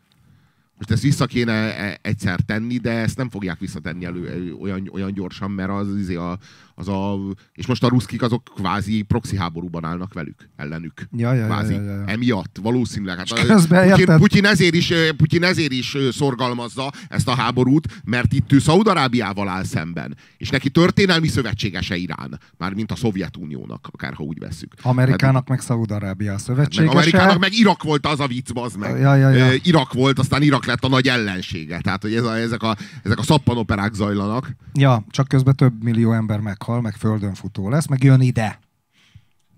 Most 0.77 0.91
ezt 0.91 1.03
vissza 1.03 1.27
kéne 1.27 1.53
e- 1.53 1.99
egyszer 2.03 2.41
tenni, 2.41 2.77
de 2.77 2.91
ezt 2.91 3.17
nem 3.17 3.31
fogják 3.31 3.59
visszatenni 3.59 4.05
elő, 4.05 4.55
olyan, 4.55 4.89
olyan 4.93 5.13
gyorsan, 5.13 5.51
mert 5.51 5.71
az, 5.71 5.97
izé 5.97 6.15
a, 6.15 6.39
az 6.79 6.89
a... 6.89 7.19
És 7.53 7.67
most 7.67 7.85
a 7.85 7.89
ruszkik 7.89 8.23
azok 8.23 8.43
kvázi 8.55 9.03
proxy 9.03 9.37
háborúban 9.37 9.85
állnak 9.85 10.13
velük, 10.13 10.49
ellenük. 10.57 11.09
Ja, 11.17 11.33
ja, 11.33 11.45
kvázi. 11.47 11.75
ja, 11.75 11.83
ja, 11.83 11.93
ja. 11.93 12.05
Emiatt, 12.07 12.59
valószínűleg. 12.63 13.17
Hát, 13.17 13.67
Putyin? 13.69 14.17
Putyin, 14.17 14.47
ezért 14.47 14.75
is, 14.75 14.93
Putyin 15.17 15.45
ezért 15.45 15.73
is 15.73 15.97
szorgalmazza 16.13 16.93
ezt 17.09 17.29
a 17.29 17.35
háborút, 17.35 18.01
mert 18.05 18.33
itt 18.33 18.53
ő 18.53 18.59
Szaudarábiával 18.59 19.49
áll 19.49 19.65
szemben. 19.65 20.17
És 20.37 20.51
neki 20.51 20.71
történelmi 20.71 21.29
szövetségese 21.29 21.97
Irán. 21.97 22.41
Mármint 22.59 22.93
a 22.93 22.97
Szovjetuniónak, 22.97 23.89
akárha 23.93 24.25
úgy 24.25 24.39
vesszük. 24.39 24.75
Amerikának 24.83 25.49
meg 25.49 25.61
Szaúd-Arábia 25.61 26.29
a 26.29 26.33
Hát 26.33 26.45
szövetségese. 26.45 26.95
meg 26.95 26.97
Amerikának 26.97 27.39
meg 27.39 27.53
Irak 27.53 27.83
volt 27.83 28.07
az 28.07 28.21
a 28.21 28.27
vicc, 28.27 28.53
bazd 28.53 28.79
meg. 28.79 28.99
Ja, 29.01 29.15
ja, 29.15 29.31
ja. 29.31 29.53
Irak 29.63 29.93
volt, 29.93 30.19
aztán 30.19 30.43
Irak 30.43 30.67
lett 30.67 30.85
a 30.85 30.89
nagy 30.89 31.09
ellensége. 31.09 31.81
Tehát, 31.81 32.03
hogy 32.03 32.15
ez 32.15 32.25
a, 32.25 32.37
ezek, 32.37 32.63
a, 32.63 32.77
ezek 33.03 33.19
a 33.19 33.23
szappanoperák 33.23 33.93
zajlanak. 33.95 34.57
Ja, 34.75 35.05
csak 35.11 35.29
közben 35.29 35.57
több 35.57 35.83
millió 35.83 36.13
ember 36.13 36.41
meghal, 36.67 36.81
meg 36.81 36.95
földön 36.95 37.35
futó 37.35 37.69
lesz, 37.69 37.87
meg 37.87 38.03
jön 38.03 38.21
ide. 38.21 38.59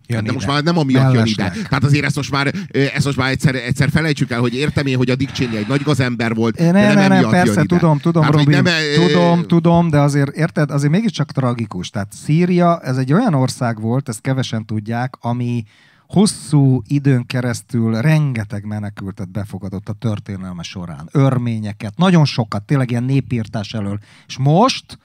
Jön 0.06 0.24
De 0.24 0.32
most 0.32 0.44
ide. 0.44 0.52
már 0.54 0.62
nem 0.62 0.78
amiatt 0.78 1.14
jön 1.14 1.26
ide. 1.26 1.50
Tehát 1.50 1.84
azért 1.84 2.04
ezt 2.04 2.16
most 2.16 2.30
már, 2.30 2.52
ezt 2.94 3.04
most 3.04 3.16
már 3.16 3.30
egyszer, 3.30 3.54
egyszer 3.54 3.90
felejtsük 3.90 4.30
el, 4.30 4.40
hogy 4.40 4.54
értem 4.54 4.86
én, 4.86 4.96
hogy 4.96 5.10
a 5.10 5.14
Dick 5.14 5.32
Cheney 5.32 5.56
egy 5.56 5.68
nagy 5.68 5.82
gazember 5.82 6.34
volt, 6.34 6.60
É, 6.60 6.64
de 6.64 6.70
Ne, 6.70 6.86
nem 6.86 6.94
ne, 6.94 7.08
ne, 7.08 7.14
emiatt 7.14 7.30
persze, 7.30 7.52
jön 7.54 7.64
ide. 7.64 7.76
tudom, 7.76 7.98
tudom, 7.98 8.22
Tehát, 8.22 8.36
hogy 8.44 8.54
Robi, 8.54 8.68
nem, 8.70 8.74
tudom, 9.08 9.46
tudom, 9.46 9.90
de 9.90 9.98
azért, 10.00 10.36
érted, 10.36 10.70
azért 10.70 10.92
mégiscsak 10.92 11.32
tragikus. 11.32 11.90
Tehát 11.90 12.12
Szíria, 12.12 12.80
ez 12.80 12.96
egy 12.96 13.12
olyan 13.12 13.34
ország 13.34 13.80
volt, 13.80 14.08
ezt 14.08 14.20
kevesen 14.20 14.64
tudják, 14.66 15.14
ami 15.20 15.64
hosszú 16.06 16.82
időn 16.86 17.26
keresztül 17.26 18.00
rengeteg 18.00 18.64
menekültet 18.64 19.30
befogadott 19.30 19.88
a 19.88 19.92
történelme 19.92 20.62
során. 20.62 21.08
Örményeket, 21.12 21.96
nagyon 21.96 22.24
sokat, 22.24 22.62
tényleg 22.62 22.90
ilyen 22.90 23.04
népírtás 23.04 23.72
elől. 23.74 23.98
És 24.26 24.36
most 24.38 24.98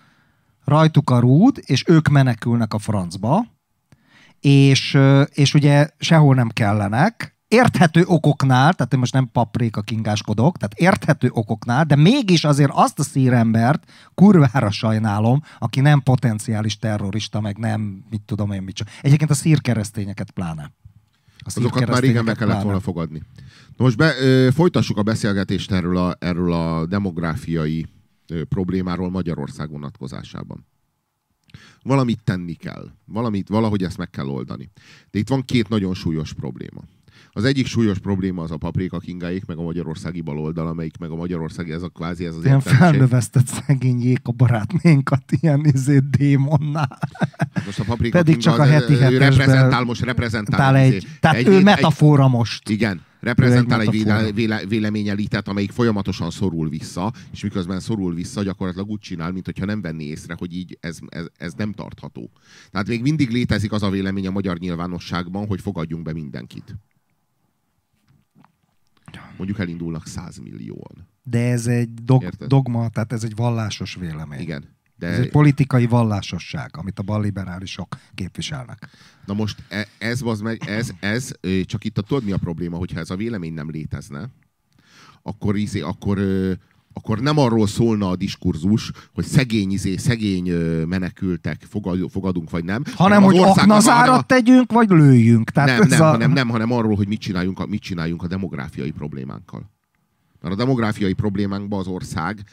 rajtuk 0.66 1.10
a 1.10 1.20
rúd, 1.20 1.62
és 1.66 1.84
ők 1.88 2.08
menekülnek 2.08 2.74
a 2.74 2.80
francba, 2.80 3.46
és, 4.40 4.98
és 5.30 5.54
ugye 5.54 5.90
sehol 5.98 6.36
nem 6.36 6.50
kellenek, 6.50 7.34
érthető 7.54 8.04
okoknál, 8.06 8.74
tehát 8.74 8.94
én 8.94 9.00
most 9.00 9.14
nem 9.14 9.30
paprika 9.32 9.82
kingáskodok, 9.82 10.58
tehát 10.58 10.74
érthető 10.80 11.30
okoknál, 11.32 11.84
de 11.84 11.96
mégis 11.96 12.44
azért 12.44 12.72
azt 12.74 13.00
a 13.00 13.04
szírembert 13.04 13.92
kurvára 14.14 14.72
sajnálom, 14.72 15.42
aki 15.60 15.82
nem 15.82 16.02
potenciális 16.02 16.78
terrorista, 16.78 17.42
meg 17.42 17.58
nem, 17.58 18.04
mit 18.10 18.22
tudom 18.22 18.52
én, 18.52 18.62
mit 18.62 18.76
csak. 18.76 18.88
Egyébként 19.02 19.30
a 19.32 19.34
szír 19.34 19.62
keresztényeket 19.62 20.32
pláne. 20.32 20.72
A 21.38 21.46
Azokat 21.46 21.88
már 21.88 22.02
régen 22.02 22.26
be 22.26 22.34
keresztényeket 22.34 22.38
kellett 22.38 22.64
volna 22.64 22.80
fogadni. 22.80 23.22
Most 23.78 23.98
be, 23.98 24.14
ö, 24.22 24.48
folytassuk 24.54 24.98
a 24.98 25.04
beszélgetést 25.04 25.72
erről 25.72 25.98
a, 25.98 26.16
erről 26.20 26.54
a 26.54 26.86
demográfiai 26.86 27.86
problémáról 28.50 29.10
Magyarország 29.10 29.70
vonatkozásában. 29.70 30.66
Valamit 31.84 32.24
tenni 32.24 32.54
kell. 32.54 32.92
Valamit, 33.06 33.50
valahogy 33.50 33.84
ezt 33.84 33.98
meg 33.98 34.10
kell 34.10 34.28
oldani. 34.28 34.70
De 35.12 35.20
itt 35.20 35.30
van 35.30 35.42
két 35.46 35.70
nagyon 35.70 35.94
súlyos 35.94 36.34
probléma. 36.34 36.82
Az 37.36 37.44
egyik 37.44 37.66
súlyos 37.66 38.00
probléma 38.00 38.42
az 38.44 38.52
a 38.52 38.58
paprika 38.58 38.98
kingáik, 39.00 39.46
meg 39.46 39.58
a 39.58 39.62
magyarországi 39.62 40.22
baloldal, 40.22 40.68
amelyik 40.68 40.98
meg 40.98 41.12
a 41.12 41.16
magyarországi, 41.16 41.72
ez 41.72 41.82
a 41.82 41.88
kvázi, 41.90 42.26
ez 42.26 42.36
az 42.36 42.46
Ilyen 42.46 42.60
felnövesztett 42.60 43.48
szegény 43.48 44.18
a 44.24 44.32
barátnénkat 44.32 45.24
ilyen 45.40 45.66
izé 45.66 46.00
démonnál. 46.18 47.00
Most 47.66 47.80
a 47.80 47.84
paprika 47.84 48.18
Pedig 48.18 48.38
kinga 48.38 48.50
csak 48.50 48.60
a 48.60 48.66
heti 48.66 48.96
reprezentál, 48.96 49.84
most 49.84 50.02
reprezentál. 50.02 50.60
Tál 50.60 50.86
izé, 50.86 50.96
egy, 50.96 51.08
tehát 51.20 51.38
egy- 51.38 51.48
ő 51.48 51.56
egy- 51.56 51.64
metafora 51.64 52.28
most. 52.28 52.70
Igen, 52.70 53.02
reprezentál 53.24 53.82
egy, 53.82 54.34
véle, 54.34 54.66
véleményelitet, 54.66 55.48
amelyik 55.48 55.72
folyamatosan 55.72 56.32
szorul 56.32 56.70
vissza, 56.70 57.14
és 57.32 57.44
miközben 57.44 57.80
szorul 57.80 58.14
vissza, 58.14 58.44
gyakorlatilag 58.44 58.90
úgy 58.90 59.00
csinál, 59.00 59.32
mintha 59.32 59.66
nem 59.66 59.82
venné 59.82 60.04
észre, 60.04 60.36
hogy 60.38 60.56
így 60.56 60.78
ez, 60.82 60.98
ez, 61.10 61.26
ez 61.38 61.54
nem 61.54 61.72
tartható. 61.72 62.30
Tehát 62.72 62.88
még 62.88 63.02
mindig 63.02 63.30
létezik 63.30 63.72
az 63.72 63.84
a 63.84 63.90
vélemény 63.90 64.28
a 64.28 64.32
magyar 64.32 64.58
nyilvánosságban, 64.58 65.48
hogy 65.48 65.62
fogadjunk 65.62 66.04
be 66.04 66.14
mindenkit. 66.14 66.76
Mondjuk 69.38 69.60
elindulnak 69.60 70.08
100 70.08 70.38
millióan. 70.38 71.08
De 71.24 71.52
ez 71.52 71.68
egy 71.68 71.94
dog, 71.94 72.24
Érted? 72.24 72.48
dogma, 72.48 72.90
tehát 72.90 73.14
ez 73.14 73.24
egy 73.24 73.36
vallásos 73.36 73.96
vélemény. 73.96 74.40
Igen. 74.40 74.64
De, 74.96 75.08
Ez 75.08 75.20
egy 75.20 75.30
politikai 75.30 75.86
vallásosság, 75.86 76.70
amit 76.78 77.00
a 77.00 77.04
balliberálisok 77.04 77.98
képviselnek. 78.16 78.88
Na 79.26 79.34
most 79.34 79.64
e- 79.70 79.88
ez, 79.98 80.22
az 80.24 80.40
meg, 80.40 80.62
ez, 80.68 80.90
ez, 81.00 81.32
csak 81.66 81.84
itt 81.84 81.98
a, 81.98 82.02
tudod 82.02 82.24
mi 82.24 82.32
a 82.32 82.38
probléma, 82.38 82.78
hogyha 82.78 83.00
ez 83.00 83.10
a 83.10 83.16
vélemény 83.16 83.54
nem 83.54 83.70
létezne, 83.70 84.30
akkor, 85.22 85.58
izé, 85.58 85.80
akkor, 85.82 86.20
akkor 86.94 87.20
nem 87.20 87.38
arról 87.38 87.68
szólna 87.68 88.10
a 88.10 88.16
diskurzus, 88.16 88.92
hogy 89.14 89.26
szegény, 89.26 89.72
izé, 89.72 89.96
szegény 89.96 90.52
menekültek 90.88 91.66
fogad, 91.70 92.12
fogadunk, 92.12 92.50
vagy 92.50 92.64
nem. 92.64 92.84
Hanem, 92.96 93.24
az 93.24 93.32
hogy 93.32 93.40
aknazárat 93.42 94.00
hanem 94.00 94.20
a- 94.20 94.22
tegyünk, 94.22 94.72
vagy 94.72 94.90
lőjünk. 94.90 95.50
Tehát 95.50 95.80
nem, 95.80 95.88
nem, 95.88 96.02
a... 96.02 96.06
hanem, 96.06 96.32
nem, 96.32 96.50
hanem 96.50 96.72
arról, 96.72 96.96
hogy 96.96 97.08
mit 97.08 97.20
csináljunk, 97.20 97.60
a, 97.60 97.66
mit 97.66 97.82
csináljunk 97.82 98.24
a 98.24 98.28
demográfiai 98.28 98.92
problémánkkal. 98.92 99.72
Mert 100.42 100.54
a 100.54 100.58
demográfiai 100.58 101.14
problémánkba 101.14 101.78
az 101.78 101.88
ország 101.88 102.44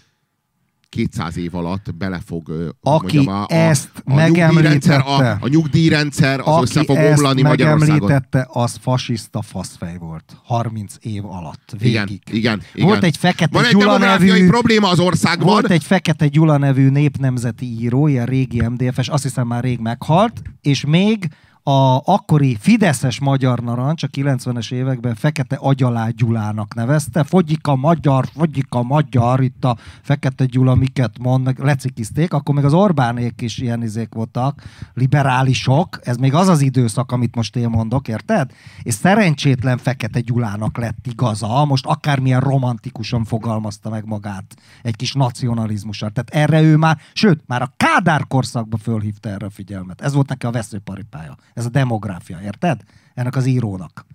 200 0.91 1.37
év 1.37 1.55
alatt 1.55 1.95
bele 1.95 2.21
fog, 2.27 2.49
ö, 2.49 2.63
hogy 2.63 2.73
Aki 2.81 3.17
mondjam, 3.17 3.35
a, 3.35 3.43
a, 3.43 3.47
ezt 3.49 3.91
a 4.05 4.21
nyugdíjrendszer, 4.21 5.01
a, 5.01 5.03
megemlítette. 5.03 5.39
a 5.41 5.49
nyugdíjrendszer 5.49 6.41
az 6.41 6.47
Aki 6.47 6.63
össze 6.63 6.85
fog 6.85 6.97
ezt 6.97 7.19
omlani 7.19 7.43
megemlítette, 7.43 8.49
az 8.53 8.77
fasiszta 8.81 9.43
faszfej 9.43 9.97
volt. 9.99 10.37
30 10.45 10.95
év 11.01 11.25
alatt. 11.25 11.75
Végig. 11.79 11.93
Igen, 11.93 12.09
igen, 12.31 12.63
igen. 12.75 12.87
Volt 12.87 13.03
egy 13.03 13.17
Fekete 13.17 13.51
Van 13.53 13.65
egy 13.65 13.71
Gyula 13.73 13.99
nevű... 13.99 14.47
probléma 14.47 14.89
az 14.89 14.99
országban. 14.99 15.47
Volt 15.47 15.71
egy 15.71 15.85
Fekete 15.85 16.27
Gyula 16.27 16.57
nevű 16.57 16.89
népnemzeti 16.89 17.67
író, 17.81 18.07
ilyen 18.07 18.27
régi 18.27 18.63
MDF-es, 18.69 19.09
azt 19.09 19.23
hiszem 19.23 19.47
már 19.47 19.63
rég 19.63 19.79
meghalt, 19.79 20.43
és 20.61 20.85
még 20.85 21.29
a 21.71 22.03
akkori 22.05 22.57
Fideszes 22.61 23.21
magyar 23.21 23.61
narancs 23.61 24.03
a 24.03 24.07
90-es 24.07 24.73
években 24.73 25.15
Fekete 25.15 25.57
Agyalá 25.57 26.09
Gyulának 26.09 26.75
nevezte. 26.75 27.25
Fogyik 27.25 27.67
a 27.67 27.77
magyar, 27.77 28.27
fogyik 28.33 28.75
a 28.75 28.83
magyar, 28.83 29.43
itt 29.43 29.65
a 29.65 29.77
Fekete 30.03 30.45
Gyula 30.45 30.75
miket 30.75 31.19
mond, 31.19 31.45
meg 31.45 31.59
lecikizték, 31.59 32.33
akkor 32.33 32.55
még 32.55 32.65
az 32.65 32.73
Orbánék 32.73 33.41
is 33.41 33.59
ilyen 33.59 33.83
izék 33.83 34.15
voltak, 34.15 34.63
liberálisok, 34.95 35.99
ez 36.03 36.17
még 36.17 36.35
az 36.35 36.49
az 36.49 36.61
időszak, 36.61 37.13
amit 37.13 37.35
most 37.35 37.57
én 37.57 37.69
mondok, 37.69 38.09
érted? 38.09 38.51
És 38.83 38.95
szerencsétlen 38.95 39.79
Fekete 39.79 40.21
Gyulának 40.21 40.79
lett 40.79 41.07
igaza, 41.07 41.65
most 41.65 41.87
akármilyen 41.87 42.41
romantikusan 42.41 43.25
fogalmazta 43.25 43.91
meg 43.91 44.05
magát 44.07 44.55
egy 44.83 44.97
kis 44.97 45.13
nacionalizmussal. 45.13 46.11
Tehát 46.11 46.31
erre 46.31 46.63
ő 46.63 46.77
már, 46.77 46.99
sőt, 47.13 47.43
már 47.47 47.63
a 47.63 47.73
Kádár 47.77 48.27
korszakban 48.29 48.81
fölhívta 48.81 49.29
erre 49.29 49.47
a 49.47 49.51
figyelmet. 49.51 50.01
Ez 50.01 50.13
volt 50.13 50.29
neki 50.29 50.47
a 50.47 50.51
veszőparipája. 50.51 51.37
Ez 51.61 51.67
a 51.67 51.69
demográfia, 51.69 52.41
érted? 52.43 52.83
Ennek 53.15 53.37
az 53.37 53.47
írónak. 53.47 54.07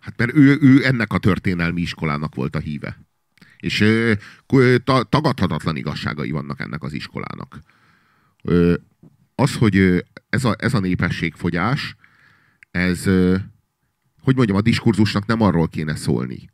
Hát 0.00 0.16
mert 0.16 0.34
ő, 0.34 0.58
ő 0.60 0.84
ennek 0.86 1.12
a 1.12 1.18
történelmi 1.18 1.80
iskolának 1.80 2.34
volt 2.34 2.56
a 2.56 2.58
híve. 2.58 2.98
És 3.56 3.80
ö, 3.80 4.12
ö, 4.52 4.78
ta, 4.78 5.02
tagadhatatlan 5.02 5.76
igazságai 5.76 6.30
vannak 6.30 6.60
ennek 6.60 6.82
az 6.82 6.92
iskolának. 6.92 7.60
Ö, 8.42 8.74
az, 9.34 9.56
hogy 9.56 10.04
ez 10.28 10.44
a, 10.44 10.54
ez 10.58 10.74
a 10.74 10.80
népességfogyás, 10.80 11.96
ez, 12.70 13.06
ö, 13.06 13.36
hogy 14.20 14.36
mondjam, 14.36 14.56
a 14.56 14.60
diskurzusnak 14.60 15.26
nem 15.26 15.40
arról 15.40 15.68
kéne 15.68 15.94
szólni, 15.94 16.50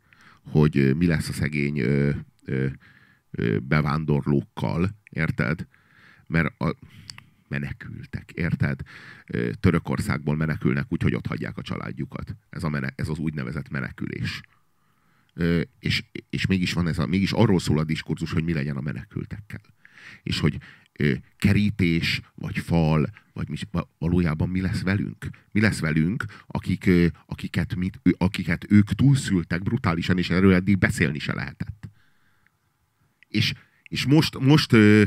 hogy 0.51 0.95
mi 0.97 1.05
lesz 1.05 1.29
a 1.29 1.33
szegény 1.33 1.79
ö, 1.79 2.09
ö, 2.45 2.67
ö, 3.31 3.57
bevándorlókkal, 3.59 4.89
érted? 5.09 5.67
Mert 6.27 6.61
a, 6.61 6.75
menekültek, 7.51 8.31
érted? 8.31 8.81
Törökországból 9.59 10.35
menekülnek 10.35 10.85
úgy, 10.89 11.01
hogy 11.01 11.15
ott 11.15 11.27
hagyják 11.27 11.57
a 11.57 11.61
családjukat. 11.61 12.35
Ez, 12.49 12.63
a 12.63 12.69
mene, 12.69 12.93
ez 12.95 13.07
az 13.07 13.17
úgynevezett 13.17 13.69
menekülés. 13.69 14.41
És, 15.79 16.03
és 16.29 16.45
mégis 16.45 16.73
van 16.73 16.87
ez 16.87 16.99
a, 16.99 17.05
mégis 17.05 17.31
arról 17.31 17.59
szól 17.59 17.79
a 17.79 17.83
diskurzus, 17.83 18.31
hogy 18.31 18.43
mi 18.43 18.53
legyen 18.53 18.77
a 18.77 18.81
menekültekkel. 18.81 19.61
És 20.23 20.39
hogy 20.39 20.57
kerítés, 21.37 22.21
vagy 22.35 22.57
fal, 22.57 23.09
vagy 23.33 23.49
mi, 23.49 23.57
valójában 23.97 24.49
mi 24.49 24.61
lesz 24.61 24.81
velünk? 24.81 25.29
Mi 25.51 25.61
lesz 25.61 25.79
velünk, 25.79 26.25
akik, 26.47 26.89
akiket, 27.25 27.75
mit, 27.75 27.99
akiket 28.17 28.65
ők 28.69 28.93
túlszültek 28.93 29.63
brutálisan, 29.63 30.17
és 30.17 30.29
erről 30.29 30.53
eddig 30.53 30.77
beszélni 30.77 31.19
se 31.19 31.33
lehetett. 31.33 31.89
És, 33.27 33.53
és 33.83 34.05
most, 34.05 34.39
most, 34.39 34.73
ö, 34.73 35.03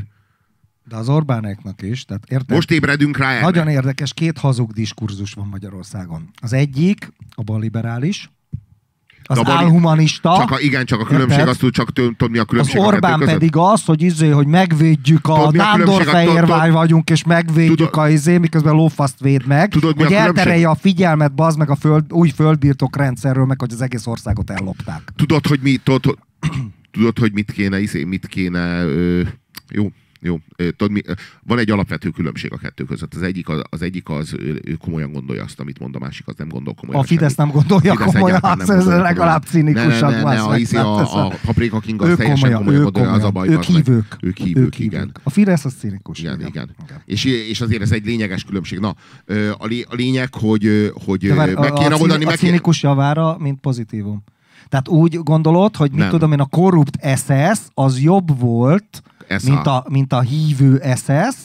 De 0.89 0.95
az 0.95 1.09
Orbánéknak 1.09 1.81
is, 1.81 2.05
tehát 2.05 2.23
érted? 2.27 2.55
most 2.55 2.71
ébredünk 2.71 3.17
rá 3.17 3.31
erre. 3.31 3.41
Nagyon 3.41 3.67
érdekes, 3.67 4.13
két 4.13 4.37
hazug 4.37 4.71
diskurzus 4.71 5.33
van 5.33 5.47
Magyarországon. 5.47 6.29
Az 6.41 6.53
egyik, 6.53 7.11
a 7.35 7.43
balliberális, 7.43 8.29
az 9.27 9.39
De 9.39 9.51
a 9.51 9.55
álhumanista, 9.55 10.35
Csak 10.37 10.51
a, 10.51 10.59
igen, 10.59 10.85
csak 10.85 10.99
a 10.99 11.03
különbség, 11.05 11.31
Érted? 11.39 11.47
azt 11.47 11.59
tud, 11.59 11.73
csak 11.73 11.91
mi 12.31 12.37
a 12.37 12.41
az 12.41 12.47
különbség 12.47 12.75
a 12.77 12.79
kettő 12.83 12.93
Orbán 12.93 13.19
között? 13.19 13.33
pedig 13.33 13.55
az, 13.55 13.85
hogy 13.85 14.01
izé, 14.01 14.29
hogy 14.29 14.47
megvédjük 14.47 15.27
a 15.27 15.33
a 15.33 15.47
a- 15.47 15.51
nándorfehérvány 15.51 16.71
vagyunk, 16.71 17.09
és 17.09 17.23
megvédjük 17.23 17.77
tudod- 17.77 17.95
a 17.97 18.09
izé, 18.09 18.37
miközben 18.37 18.73
lófaszt 18.73 19.19
véd 19.19 19.45
meg, 19.45 19.69
Tudod, 19.69 19.83
a 19.83 19.95
hogy 19.97 20.05
különbség? 20.05 20.27
elterelje 20.37 20.69
a 20.69 20.75
figyelmet, 20.75 21.33
bazd 21.35 21.57
meg 21.57 21.69
a 21.69 21.75
föld, 21.75 22.13
új 22.13 22.29
földbirtok 22.29 22.97
rendszerről, 22.97 23.45
meg 23.45 23.59
hogy 23.59 23.71
az 23.73 23.81
egész 23.81 24.05
országot 24.07 24.49
ellopták. 24.49 25.01
Tudod, 25.15 25.47
hogy 25.47 25.59
mi, 25.61 25.75
tudod, 25.83 26.17
tudod, 26.91 27.19
hogy 27.19 27.33
mit 27.33 27.51
kéne, 27.51 27.79
izé, 27.81 28.03
mit 28.03 28.27
kéne, 28.27 28.83
ö, 28.83 29.21
jó, 29.69 29.91
jó, 30.25 30.39
tudod, 30.55 30.91
mi, 30.91 31.01
van 31.43 31.59
egy 31.59 31.71
alapvető 31.71 32.09
különbség 32.09 32.53
a 32.53 32.57
kettő 32.57 32.83
között. 32.83 33.13
Az 33.13 33.21
egyik 33.21 33.49
az, 33.49 33.61
az, 33.69 33.81
egyik 33.81 34.09
az 34.09 34.33
ő, 34.39 34.77
komolyan 34.79 35.11
gondolja 35.11 35.43
azt, 35.43 35.59
amit 35.59 35.79
mond, 35.79 35.95
a 35.95 35.99
másik 35.99 36.27
az 36.27 36.33
nem 36.37 36.47
gondol 36.47 36.73
komolyan. 36.73 37.01
A 37.01 37.05
Fidesz 37.05 37.35
semmit. 37.35 37.53
nem 37.53 37.61
gondolja 37.61 37.91
Fidesz 37.91 38.13
komolyan, 38.13 38.39
nem 38.41 38.59
ez 38.59 38.67
gondolja 38.67 39.01
legalább 39.01 39.43
cinikusabb. 39.43 40.09
Ne, 40.09 40.17
ne, 40.17 40.23
ne, 40.23 40.33
ne, 40.33 40.41
a, 40.41 40.57
izé, 40.57 40.77
ez 40.77 40.83
a, 40.83 41.25
a 41.25 41.33
Paprika 41.45 41.79
King 41.79 42.01
az 42.01 42.15
teljesen 42.15 42.35
komolyan, 42.35 42.57
komolyan 42.57 42.83
gondolja, 42.83 43.11
az 43.11 43.23
a 43.23 43.31
baj. 43.31 43.47
Ők 43.47 43.63
hívők. 43.63 44.17
Ők 44.21 44.37
hívők, 44.37 44.79
igen. 44.79 45.11
A 45.23 45.29
Fidesz 45.29 45.65
az 45.65 45.73
cinikus. 45.73 46.19
Igen, 46.19 46.45
igen. 46.45 46.75
És, 47.05 47.23
és 47.25 47.61
azért 47.61 47.81
ez 47.81 47.91
egy 47.91 48.05
lényeges 48.05 48.43
különbség. 48.43 48.79
Na, 48.79 48.95
a, 49.57 49.65
lé, 49.65 49.85
a 49.89 49.95
lényeg, 49.95 50.33
hogy, 50.33 50.91
hogy 51.05 51.33
meg 51.35 51.73
kéne 51.73 51.95
oldani, 51.95 52.25
a 52.25 52.31
cinikus 52.31 52.83
javára, 52.83 53.37
mint 53.39 53.59
pozitívum. 53.59 54.23
Tehát 54.69 54.87
úgy 54.87 55.19
gondolod, 55.23 55.75
hogy 55.75 55.91
mit 55.91 56.09
tudom 56.09 56.31
én, 56.31 56.39
a 56.39 56.45
korrupt 56.45 56.97
SS 57.15 57.59
az 57.73 58.01
jobb 58.01 58.39
volt, 58.39 59.03
SA. 59.29 59.51
mint 59.51 59.67
a, 59.67 59.85
mint 59.89 60.13
a 60.13 60.19
hívő 60.19 60.81
SS, 60.95 61.35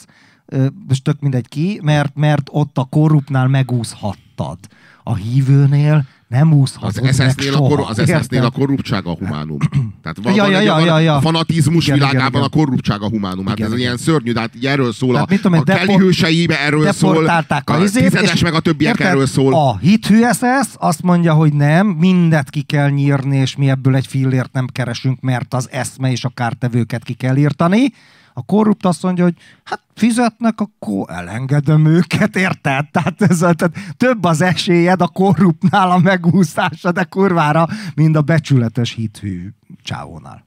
most 0.87 1.03
tök 1.03 1.19
mindegy 1.19 1.47
ki, 1.47 1.79
mert, 1.83 2.15
mert 2.15 2.49
ott 2.51 2.77
a 2.77 2.83
korruptnál 2.83 3.47
megúszhattad. 3.47 4.57
A 5.03 5.15
hívőnél 5.15 6.05
nem 6.31 6.53
úszhatod 6.53 6.89
Az 7.07 7.17
meg 7.17 7.29
SS-nél 7.31 7.53
a, 7.53 7.55
soha. 7.55 7.67
korru- 7.69 7.89
az 7.89 8.01
SS-nél 8.21 8.43
a 8.43 8.49
korruptság 8.49 9.05
a 9.05 9.11
humánum. 9.19 9.57
Tehát 10.03 10.17
van, 10.23 10.33
Ja, 10.33 10.47
ja, 10.49 10.59
ja, 10.59 10.79
ja, 10.79 10.99
ja. 10.99 11.15
A 11.15 11.21
fanatizmus 11.21 11.83
Igen, 11.85 11.95
igen, 11.95 12.09
világában 12.09 12.41
igen. 12.41 12.51
a 12.53 12.57
korruptság 12.63 13.01
a 13.01 13.07
humánum. 13.09 13.45
Hát 13.45 13.57
Igen, 13.57 13.67
ez 13.71 13.77
igen. 13.77 13.85
ilyen 13.85 13.97
szörnyű, 13.97 14.31
de 14.31 14.39
hát 14.39 14.55
így 14.55 14.65
erről 14.65 14.93
szól. 14.93 15.13
Tehát 15.13 15.31
A, 15.31 15.35
tudom 15.35 15.59
a 15.59 15.63
Kelly 15.63 15.79
deport- 15.79 16.01
hőseibe 16.03 16.59
erről 16.59 16.91
szól. 16.91 17.25
a, 17.27 17.43
A 17.65 17.77
izét, 17.77 18.03
tizedes 18.03 18.33
és 18.33 18.41
meg 18.43 18.53
a 18.53 18.59
többiek 18.59 18.91
érted? 18.91 19.07
erről 19.07 19.25
szól. 19.25 19.53
A 19.53 19.77
hithű 19.77 20.21
SS 20.33 20.67
azt 20.73 21.01
mondja, 21.01 21.33
hogy 21.33 21.53
nem, 21.53 21.87
mindet 21.87 22.49
ki 22.49 22.61
kell 22.61 22.89
nyírni, 22.89 23.37
és 23.37 23.55
mi 23.55 23.69
ebből 23.69 23.95
egy 23.95 24.07
fillért 24.07 24.53
nem 24.53 24.67
keresünk, 24.71 25.19
mert 25.21 25.53
az 25.53 25.67
eszme 25.71 26.11
és 26.11 26.23
a 26.23 26.29
kártevőket 26.29 27.03
ki 27.03 27.13
kell 27.13 27.35
írtani. 27.37 27.91
A 28.33 28.45
korrupt 28.45 28.85
azt 28.85 29.03
mondja, 29.03 29.23
hogy 29.23 29.35
hát 29.63 29.81
fizetnek, 29.93 30.59
akkor 30.59 31.05
elengedem 31.09 31.85
őket, 31.85 32.35
érted? 32.35 32.89
Tehát, 32.91 33.21
ez, 33.21 33.37
tehát 33.37 33.71
több 33.97 34.23
az 34.23 34.41
esélyed 34.41 35.01
a 35.01 35.07
korruptnál 35.07 35.91
a 35.91 35.97
megúszása, 35.97 36.91
de 36.91 37.03
kurvára, 37.03 37.67
mint 37.95 38.15
a 38.15 38.21
becsületes 38.21 38.93
hithű 38.93 39.49
csávónál. 39.83 40.45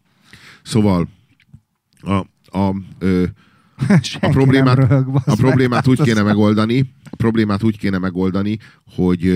Szóval 0.63 1.09
a, 2.01 2.15
a, 2.59 2.75
ö, 2.99 3.25
a 4.21 4.29
problémát, 4.29 4.77
röhög, 4.77 5.09
a 5.09 5.23
meg. 5.27 5.37
problémát 5.37 5.87
úgy 5.87 6.03
kéne 6.09 6.23
megoldani, 6.23 6.95
a 7.11 7.17
problémát 7.17 7.63
úgy 7.63 7.79
kéne 7.79 7.99
megoldani, 7.99 8.59
hogy, 8.95 9.33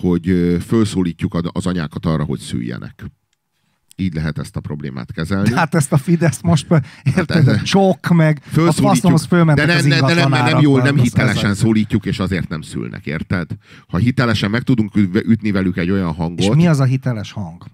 hogy 0.00 0.56
felszólítjuk 0.66 1.36
az 1.52 1.66
anyákat 1.66 2.06
arra, 2.06 2.24
hogy 2.24 2.38
szüljenek. 2.38 3.04
Így 3.96 4.14
lehet 4.14 4.38
ezt 4.38 4.56
a 4.56 4.60
problémát 4.60 5.12
kezelni. 5.12 5.52
Hát 5.54 5.74
ezt 5.74 5.92
a 5.92 5.96
Fidesz 5.96 6.40
most, 6.40 6.66
érted, 7.16 7.48
ez- 7.48 7.60
a 7.60 7.62
csok 7.62 8.08
meg, 8.08 8.40
a 8.56 8.72
faszomhoz 8.72 9.24
fölmentek 9.24 9.66
de 9.66 9.72
nem, 9.72 9.80
az 9.82 9.88
de, 9.88 9.88
de 9.88 9.96
nem, 10.00 10.06
nem 10.14 10.16
ingatlanárak, 10.16 10.62
jól, 10.62 10.82
nem 10.82 10.96
hitelesen 10.98 11.50
az. 11.50 11.58
szólítjuk, 11.58 12.04
és 12.06 12.18
azért 12.18 12.48
nem 12.48 12.60
szülnek, 12.60 13.06
érted? 13.06 13.50
Ha 13.88 13.96
hitelesen 13.96 14.50
meg 14.50 14.62
tudunk 14.62 14.96
üt- 14.96 15.24
ütni 15.26 15.50
velük 15.50 15.76
egy 15.76 15.90
olyan 15.90 16.10
És 16.10 16.16
hangot, 16.16 16.54
mi 16.56 16.66
az 16.66 16.80
a 16.80 16.84
hiteles 16.84 17.32
hang? 17.32 17.64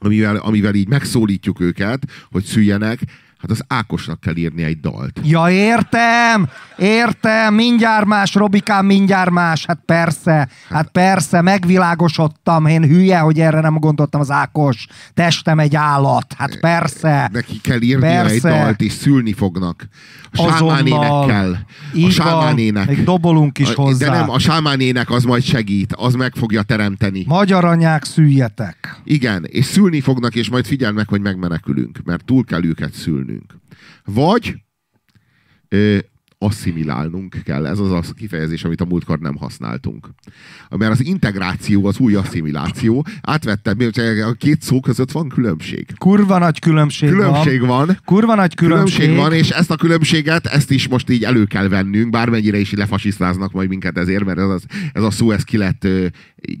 amivel, 0.00 0.36
amivel 0.36 0.74
így 0.74 0.88
megszólítjuk 0.88 1.60
őket, 1.60 2.06
hogy 2.30 2.44
szüljenek, 2.44 3.00
hát 3.40 3.50
az 3.50 3.62
Ákosnak 3.66 4.20
kell 4.20 4.36
írni 4.36 4.62
egy 4.62 4.80
dalt. 4.80 5.20
Ja, 5.24 5.50
értem, 5.50 6.48
értem, 6.76 7.54
mindjárt 7.54 8.06
más, 8.06 8.34
Robikám, 8.34 8.86
mindjárt 8.86 9.30
más, 9.30 9.66
hát 9.66 9.80
persze, 9.84 10.48
hát 10.68 10.88
persze, 10.88 11.42
megvilágosodtam, 11.42 12.66
én 12.66 12.82
hülye, 12.82 13.18
hogy 13.18 13.40
erre 13.40 13.60
nem 13.60 13.78
gondoltam 13.78 14.20
az 14.20 14.30
Ákos, 14.30 14.86
testem 15.14 15.58
egy 15.58 15.76
állat, 15.76 16.34
hát 16.38 16.60
persze. 16.60 17.28
Neki 17.32 17.60
kell 17.60 17.80
írnia 17.80 18.26
egy 18.26 18.40
dalt, 18.40 18.80
és 18.80 18.92
szülni 18.92 19.32
fognak. 19.32 19.88
A 20.32 20.42
Azonnal. 20.42 20.76
sámánénekkel. 20.76 21.66
A 22.06 22.10
sámánének. 22.10 22.88
még 22.88 23.04
dobolunk 23.04 23.58
is 23.58 23.74
hozzá. 23.74 24.10
De 24.10 24.18
nem, 24.18 24.30
a 24.30 24.38
sámánének 24.38 25.10
az 25.10 25.24
majd 25.24 25.42
segít, 25.42 25.92
az 25.92 26.14
meg 26.14 26.32
fogja 26.34 26.62
teremteni. 26.62 27.24
Magyar 27.26 27.64
anyák, 27.64 28.04
szüljetek. 28.04 29.00
Igen, 29.04 29.44
és 29.44 29.64
szülni 29.64 30.00
fognak, 30.00 30.34
és 30.34 30.48
majd 30.50 30.66
figyeld 30.66 30.94
meg, 30.94 31.08
hogy 31.08 31.20
megmenekülünk, 31.20 31.98
mert 32.04 32.24
túl 32.24 32.44
kell 32.44 32.64
őket 32.64 32.92
szülnünk. 33.28 33.54
Vagy 34.04 34.54
asszimilálnunk 36.38 37.36
kell. 37.44 37.66
Ez 37.66 37.78
az 37.78 37.92
a 37.92 38.02
kifejezés, 38.16 38.64
amit 38.64 38.80
a 38.80 38.84
múltkor 38.84 39.18
nem 39.18 39.36
használtunk. 39.36 40.08
Mert 40.76 40.92
az 40.92 41.04
integráció 41.04 41.86
az 41.86 41.98
új 41.98 42.14
asszimiláció. 42.14 43.06
Átvettem, 43.20 43.76
a 44.28 44.32
két 44.32 44.62
szó 44.62 44.80
között 44.80 45.12
van 45.12 45.28
különbség. 45.28 45.86
Kurva 45.98 46.38
nagy 46.38 46.58
különbség, 46.58 47.08
Különbség 47.08 47.60
van. 47.60 47.68
van. 47.86 47.98
Kurva 48.04 48.34
nagy 48.34 48.54
különbség, 48.54 48.98
Különbség 48.98 49.22
van, 49.24 49.32
és 49.32 49.50
ezt 49.50 49.70
a 49.70 49.76
különbséget, 49.76 50.46
ezt 50.46 50.70
is 50.70 50.88
most 50.88 51.10
így 51.10 51.24
elő 51.24 51.44
kell 51.44 51.68
vennünk, 51.68 52.10
bármennyire 52.10 52.58
is 52.58 52.72
lefasisztáznak 52.72 53.52
majd 53.52 53.68
minket 53.68 53.98
ezért, 53.98 54.24
mert 54.24 54.38
ez, 54.38 54.48
az, 54.48 54.64
ez 54.92 55.02
a 55.02 55.10
szó, 55.10 55.30
ez 55.30 55.42
ki 55.42 55.56
lett 55.56 55.86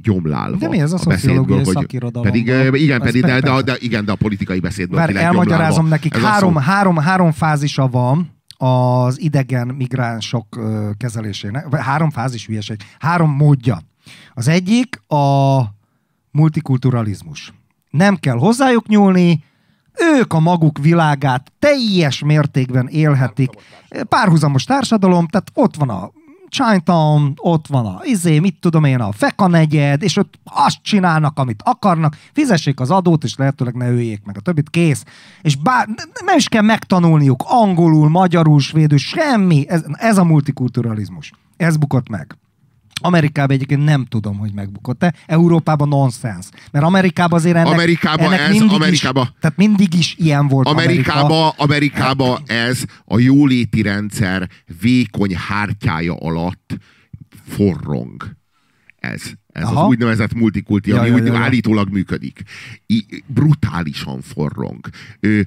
gyomlálva. 0.02 0.56
De 0.56 0.68
mi 0.68 0.80
ez 0.80 0.92
a 0.92 0.96
beszédből, 0.96 1.16
szociológiai 1.16 1.64
szakirodalomból? 1.64 2.42
Pedig, 2.42 2.82
igen, 2.82 3.00
pedig, 3.00 3.22
de, 3.22 3.40
de, 3.40 3.62
de, 3.62 3.76
igen, 3.78 4.04
de 4.04 4.12
a 4.12 4.16
politikai 4.16 4.60
beszédből 4.60 4.98
lett 4.98 5.14
elmagyarázom 5.14 5.88
nekik. 5.88 6.14
Ez 6.14 6.22
a 6.22 6.26
Három, 6.26 6.56
három, 6.56 6.96
három 6.96 7.32
fázisa 7.32 7.88
van 7.88 8.36
az 8.60 9.20
idegen 9.20 9.66
migránsok 9.66 10.46
kezelésének. 10.96 11.74
Három 11.76 12.10
fázis 12.10 12.46
hülyeség. 12.46 12.82
Három 12.98 13.30
módja. 13.30 13.78
Az 14.34 14.48
egyik 14.48 15.02
a 15.06 15.60
multikulturalizmus. 16.30 17.52
Nem 17.90 18.16
kell 18.16 18.36
hozzájuk 18.36 18.86
nyúlni, 18.86 19.44
ők 20.16 20.32
a 20.32 20.40
maguk 20.40 20.78
világát 20.78 21.52
teljes 21.58 22.22
mértékben 22.22 22.88
élhetik. 22.88 23.50
Párhuzamos 24.08 24.64
társadalom, 24.64 25.26
tehát 25.26 25.50
ott 25.54 25.76
van 25.76 25.88
a 25.88 26.10
Chinatown, 26.48 27.32
ott 27.36 27.66
van 27.66 27.86
a 27.86 28.00
izé, 28.02 28.38
mit 28.38 28.60
tudom 28.60 28.84
én, 28.84 29.00
a 29.00 29.12
Feka 29.12 29.46
negyed, 29.46 30.02
és 30.02 30.16
ott 30.16 30.38
azt 30.44 30.78
csinálnak, 30.82 31.38
amit 31.38 31.62
akarnak, 31.64 32.16
fizessék 32.32 32.80
az 32.80 32.90
adót, 32.90 33.24
és 33.24 33.36
lehetőleg 33.36 33.74
ne 33.74 33.90
öljék 33.90 34.24
meg 34.24 34.36
a 34.36 34.40
többit, 34.40 34.70
kész. 34.70 35.04
És 35.42 35.56
bár, 35.56 35.88
nem 36.24 36.36
is 36.36 36.48
kell 36.48 36.62
megtanulniuk 36.62 37.42
angolul, 37.46 38.08
magyarul, 38.08 38.60
svédül, 38.60 38.98
semmi. 38.98 39.68
Ez, 39.68 39.84
ez 39.92 40.18
a 40.18 40.24
multikulturalizmus. 40.24 41.32
Ez 41.56 41.76
bukott 41.76 42.08
meg. 42.08 42.36
Amerikában 43.00 43.56
egyébként 43.56 43.84
nem 43.84 44.04
tudom, 44.04 44.36
hogy 44.38 44.52
megbukott-e. 44.52 45.14
Európában 45.26 45.88
nonsens. 45.88 46.46
Mert 46.70 46.84
Amerikában 46.84 47.38
azért 47.38 47.56
ennek, 47.56 47.72
Amerikában 47.72 48.26
ennek 48.26 48.40
ez, 48.40 48.50
mindig 48.50 48.70
Amerikában- 48.72 49.24
is, 49.32 49.40
tehát 49.40 49.56
mindig 49.56 49.94
is 49.94 50.14
ilyen 50.18 50.48
volt 50.48 50.66
Amerika. 50.66 51.12
Amerikába, 51.12 51.48
Amerikába 51.56 52.40
ez 52.46 52.82
a 53.04 53.18
jóléti 53.18 53.82
rendszer 53.82 54.48
vékony 54.80 55.34
hártyája 55.36 56.14
alatt 56.14 56.76
forrong. 57.48 58.36
Ez. 58.98 59.22
Ez 59.52 59.62
Aha. 59.64 59.80
az 59.82 59.88
úgynevezett 59.88 60.34
multikulti, 60.34 60.90
Ja, 60.90 60.98
ami 60.98 61.08
ja, 61.08 61.14
úgy 61.14 61.26
ja, 61.26 61.32
ja. 61.32 61.38
állítólag 61.38 61.88
működik. 61.90 62.42
I, 62.86 63.22
brutálisan 63.26 64.20
forrong. 64.20 64.88
Ö, 65.20 65.40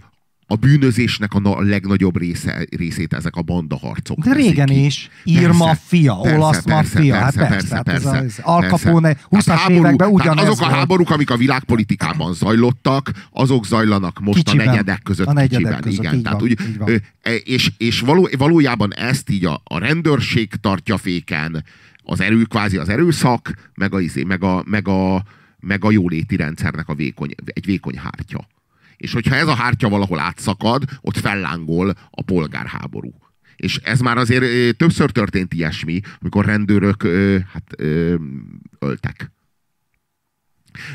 a 0.51 0.55
bűnözésnek 0.55 1.33
a 1.33 1.39
na- 1.39 1.61
legnagyobb 1.61 2.17
része, 2.17 2.65
részét 2.77 3.13
ezek 3.13 3.35
a 3.35 3.41
bandaharcok. 3.41 4.17
De 4.23 4.33
régen 4.33 4.65
ki. 4.65 4.85
is. 4.85 5.09
Ír 5.23 5.41
Persze, 5.41 5.57
maffia, 5.57 6.15
persze, 6.15 6.37
olasz 6.37 6.61
persze, 6.63 6.73
maffia, 6.75 7.15
hát 7.15 7.35
persze, 7.35 7.47
persze, 7.49 7.75
hát 7.75 7.83
persze, 7.83 8.41
Al 8.43 8.59
persze. 8.59 8.75
Capone 8.75 9.13
Tehát 9.13 9.27
20-as 9.45 9.45
háború- 9.59 9.79
években 9.85 10.09
ugyanez 10.09 10.47
Azok 10.47 10.61
a 10.61 10.69
háborúk, 10.69 11.09
amik 11.09 11.29
a 11.29 11.37
világpolitikában 11.37 12.33
zajlottak, 12.33 13.11
azok 13.31 13.65
zajlanak 13.65 14.19
most 14.19 14.37
Kicsiben. 14.43 14.67
a 14.67 14.71
negyedek 14.71 15.01
között 15.03 15.27
A 15.27 15.33
negyedek 15.33 15.59
kicsiben. 15.59 15.81
között, 15.81 15.99
igen. 16.03 16.15
így 16.15 16.21
Tehát 16.23 16.39
van, 16.39 16.49
úgy, 16.49 16.57
így 16.69 16.77
van. 16.77 17.01
e, 17.21 17.33
és, 17.35 17.71
és 17.77 17.99
való, 17.99 18.29
valójában 18.37 18.93
ezt 18.93 19.29
így 19.29 19.45
a, 19.45 19.61
a 19.63 19.77
rendőrség 19.79 20.49
tartja 20.61 20.97
féken, 20.97 21.63
az 22.03 22.21
erő, 22.21 22.41
kvázi 22.43 22.77
az 22.77 22.89
erőszak, 22.89 23.53
meg 23.75 23.93
a, 23.93 23.99
izé, 23.99 24.23
meg 24.23 24.43
a, 24.43 24.63
meg 24.67 24.87
a, 24.87 25.23
meg 25.59 25.85
a 25.85 25.91
jóléti 25.91 26.35
rendszernek 26.35 26.87
a 26.89 26.93
vékony, 26.95 27.29
egy 27.45 27.65
vékony 27.65 27.97
hártya. 27.97 28.47
És 29.01 29.13
hogyha 29.13 29.35
ez 29.35 29.47
a 29.47 29.55
hártya 29.55 29.89
valahol 29.89 30.19
átszakad, 30.19 30.83
ott 31.01 31.17
fellángol 31.17 31.93
a 32.09 32.23
polgárháború. 32.23 33.13
És 33.55 33.77
ez 33.77 33.99
már 33.99 34.17
azért 34.17 34.77
többször 34.77 35.11
történt 35.11 35.53
ilyesmi, 35.53 35.99
amikor 36.19 36.45
rendőrök 36.45 37.07
hát, 37.53 37.75
öltek. 38.79 39.31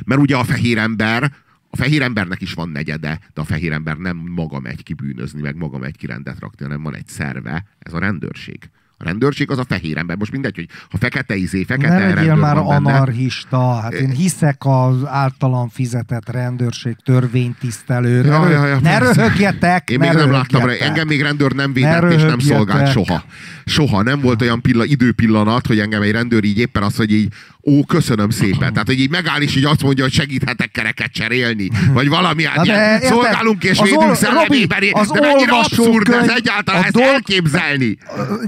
Mert 0.04 0.20
ugye 0.20 0.36
a 0.36 0.44
fehér 0.44 0.78
ember, 0.78 1.32
a 1.70 1.76
fehér 1.76 2.02
embernek 2.02 2.40
is 2.40 2.52
van 2.52 2.68
negyede, 2.68 3.20
de 3.34 3.40
a 3.40 3.44
fehér 3.44 3.72
ember 3.72 3.96
nem 3.96 4.16
maga 4.16 4.60
megy 4.60 4.82
ki 4.82 4.94
bűnözni, 4.94 5.40
meg 5.40 5.56
maga 5.56 5.78
megy 5.78 5.96
ki 5.96 6.06
rendet 6.06 6.38
rakni, 6.38 6.64
hanem 6.64 6.82
van 6.82 6.94
egy 6.94 7.08
szerve, 7.08 7.66
ez 7.78 7.92
a 7.92 7.98
rendőrség. 7.98 8.70
A 8.98 9.04
rendőrség 9.04 9.50
az 9.50 9.58
a 9.58 9.64
fehér 9.68 9.96
ember. 9.96 10.16
Most 10.16 10.32
mindegy, 10.32 10.54
hogy 10.54 10.68
ha 10.90 10.98
fekete 10.98 11.34
izé, 11.34 11.62
fekete 11.62 11.94
Ne 11.98 12.14
rendőr 12.14 12.34
már 12.34 12.54
van 12.56 12.82
benne, 12.82 12.96
anarchista, 12.96 13.74
hát 13.80 13.92
én 13.92 14.10
hiszek 14.10 14.56
az 14.58 14.96
általam 15.04 15.68
fizetett 15.68 16.30
rendőrség 16.30 16.96
törvénytisztelő. 17.04 18.22
Ne, 18.22 18.28
Ja, 18.28 18.48
ja, 18.48 18.66
ja, 18.66 18.80
ne 18.80 18.98
persze. 18.98 19.22
röhögjetek, 19.22 19.90
Én 19.90 19.98
ne 19.98 20.06
még 20.06 20.16
nem 20.16 20.30
láttam 20.30 20.66
rá. 20.66 20.72
Engem 20.72 21.06
még 21.06 21.22
rendőr 21.22 21.52
nem 21.52 21.68
Ne 21.68 21.72
védett 21.74 22.12
és 22.12 22.22
nem 22.22 22.38
szolgált 22.38 22.90
soha. 22.90 23.24
Soha. 23.64 24.02
Nem 24.02 24.20
volt 24.20 24.42
olyan 24.42 24.60
pilla, 24.60 24.84
időpillanat, 24.84 25.66
hogy 25.66 25.78
engem 25.78 26.02
egy 26.02 26.10
rendőr 26.10 26.44
így 26.44 26.58
éppen 26.58 26.82
azt, 26.82 26.96
hogy 26.96 27.12
így, 27.12 27.32
ó, 27.70 27.84
köszönöm 27.84 28.30
szépen. 28.30 28.72
Tehát, 28.72 28.86
hogy 28.86 29.00
így 29.00 29.10
megáll 29.10 29.40
és 29.40 29.56
így 29.56 29.64
azt 29.64 29.82
mondja, 29.82 30.04
hogy 30.04 30.12
segíthetek 30.12 30.70
kereket 30.70 31.12
cserélni. 31.12 31.70
Vagy 31.92 32.08
valami, 32.08 32.44
hát 32.44 32.64
ilyen, 32.66 32.92
érted? 32.92 33.08
szolgálunk 33.08 33.64
és 33.64 33.80
védünk 33.80 34.00
ol- 34.02 34.14
szellemében. 34.14 34.78
Robi, 34.78 34.90
az 34.90 35.10
De 35.10 35.20
mennyire 35.20 35.52
abszurd 35.52 35.78
ez 35.78 35.86
olvasókönyv, 35.86 36.30
egyáltalán 36.36 36.82
ezt 36.82 36.92
dolg- 36.92 37.08
elképzelni. 37.08 37.98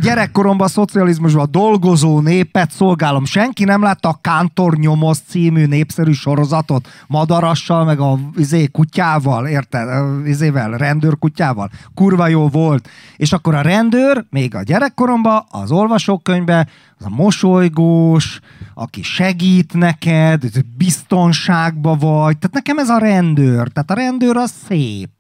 gyerekkoromban 0.01 0.67
a 0.67 0.71
szocializmusban 0.71 1.43
a 1.43 1.47
dolgozó 1.47 2.21
népet 2.21 2.71
szolgálom. 2.71 3.25
Senki 3.25 3.65
nem 3.65 3.83
látta 3.83 4.09
a 4.09 4.19
Kántor 4.23 4.77
nyomoz 4.77 5.23
című 5.29 5.67
népszerű 5.67 6.13
sorozatot 6.13 6.89
madarassal, 7.07 7.85
meg 7.85 8.01
a 8.01 8.19
izé, 8.37 8.67
kutyával, 8.67 9.47
érted? 9.47 9.89
Izével, 10.27 10.71
rendőrkutyával. 10.71 11.71
Kurva 11.95 12.29
jó 12.29 12.49
volt. 12.49 12.89
És 13.17 13.33
akkor 13.33 13.55
a 13.55 13.61
rendőr, 13.61 14.25
még 14.31 14.55
a 14.55 14.63
gyerekkoromban, 14.63 15.45
az 15.51 15.71
olvasókönyvben, 15.71 16.69
az 16.99 17.05
a 17.05 17.09
mosolygós, 17.09 18.41
aki 18.75 19.03
segít 19.03 19.73
neked, 19.73 20.43
biztonságba 20.77 21.97
vagy. 21.97 22.39
Tehát 22.39 22.55
nekem 22.55 22.79
ez 22.79 22.89
a 22.89 22.99
rendőr. 22.99 23.69
Tehát 23.69 23.91
a 23.91 23.95
rendőr 23.95 24.37
az 24.37 24.53
szép. 24.67 25.11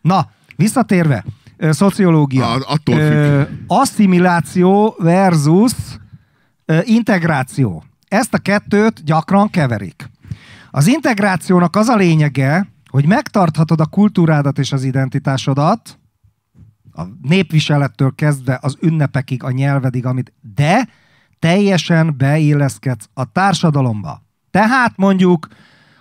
Na, 0.00 0.30
visszatérve, 0.56 1.24
szociológia. 1.58 2.52
A- 2.52 2.64
attól 2.68 2.98
Ö, 2.98 3.42
asszimiláció 3.66 4.94
versus 4.98 5.72
ö, 6.64 6.78
integráció. 6.84 7.84
Ezt 8.08 8.34
a 8.34 8.38
kettőt 8.38 9.04
gyakran 9.04 9.50
keverik. 9.50 10.10
Az 10.70 10.86
integrációnak 10.86 11.76
az 11.76 11.88
a 11.88 11.96
lényege, 11.96 12.68
hogy 12.88 13.06
megtarthatod 13.06 13.80
a 13.80 13.86
kultúrádat 13.86 14.58
és 14.58 14.72
az 14.72 14.84
identitásodat, 14.84 15.98
a 16.96 17.02
népviselettől 17.22 18.14
kezdve 18.14 18.58
az 18.62 18.76
ünnepekig, 18.80 19.42
a 19.42 19.50
nyelvedig, 19.50 20.06
amit, 20.06 20.32
de 20.54 20.88
teljesen 21.38 22.16
beilleszkedsz 22.16 23.08
a 23.14 23.32
társadalomba. 23.32 24.22
Tehát 24.50 24.96
mondjuk 24.96 25.48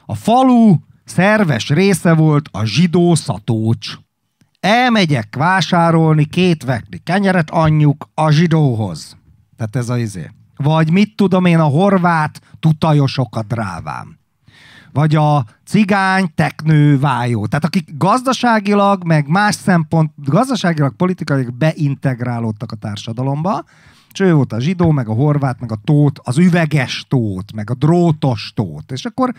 a 0.06 0.16
falu 0.16 0.76
szerves 1.04 1.70
része 1.70 2.14
volt 2.14 2.50
a 2.52 2.64
zsidó 2.64 3.16
szatócs. 3.16 3.98
Elmegyek 4.60 5.36
vásárolni 5.36 6.26
két 6.26 6.64
vekni 6.64 6.98
kenyeret 6.98 7.50
anyjuk 7.50 8.10
a 8.14 8.32
zsidóhoz. 8.32 9.18
Tehát 9.58 9.76
ez 9.76 9.90
a 9.90 9.98
izé. 9.98 10.30
Vagy 10.56 10.92
mit 10.92 11.16
tudom 11.16 11.46
én, 11.46 11.60
a 11.60 11.64
horvát 11.64 12.42
tutajosok 12.60 13.36
a 13.36 13.44
drávám. 13.44 14.18
Vagy 14.96 15.16
a 15.16 15.46
cigány 15.66 16.32
teknő 16.36 17.00
vájó. 17.00 17.46
Tehát 17.46 17.66
akik 17.66 17.98
gazdaságilag, 17.98 19.04
meg 19.04 19.28
más 19.28 19.56
szempont, 19.56 20.12
gazdaságilag, 20.16 20.96
politikailag 20.96 21.54
beintegrálódtak 21.54 22.72
a 22.72 22.76
társadalomba, 22.76 23.64
és 24.12 24.20
ő 24.20 24.34
volt 24.34 24.54
a 24.54 24.60
zsidó, 24.60 24.92
meg 24.92 25.10
a 25.10 25.14
horvát, 25.14 25.60
meg 25.60 25.72
a 25.72 25.80
tót, 25.84 26.20
az 26.24 26.38
üveges 26.38 27.06
tót, 27.10 27.54
meg 27.54 27.70
a 27.70 27.74
drótos 27.74 28.52
tót. 28.56 28.92
És 28.92 29.06
akkor 29.06 29.34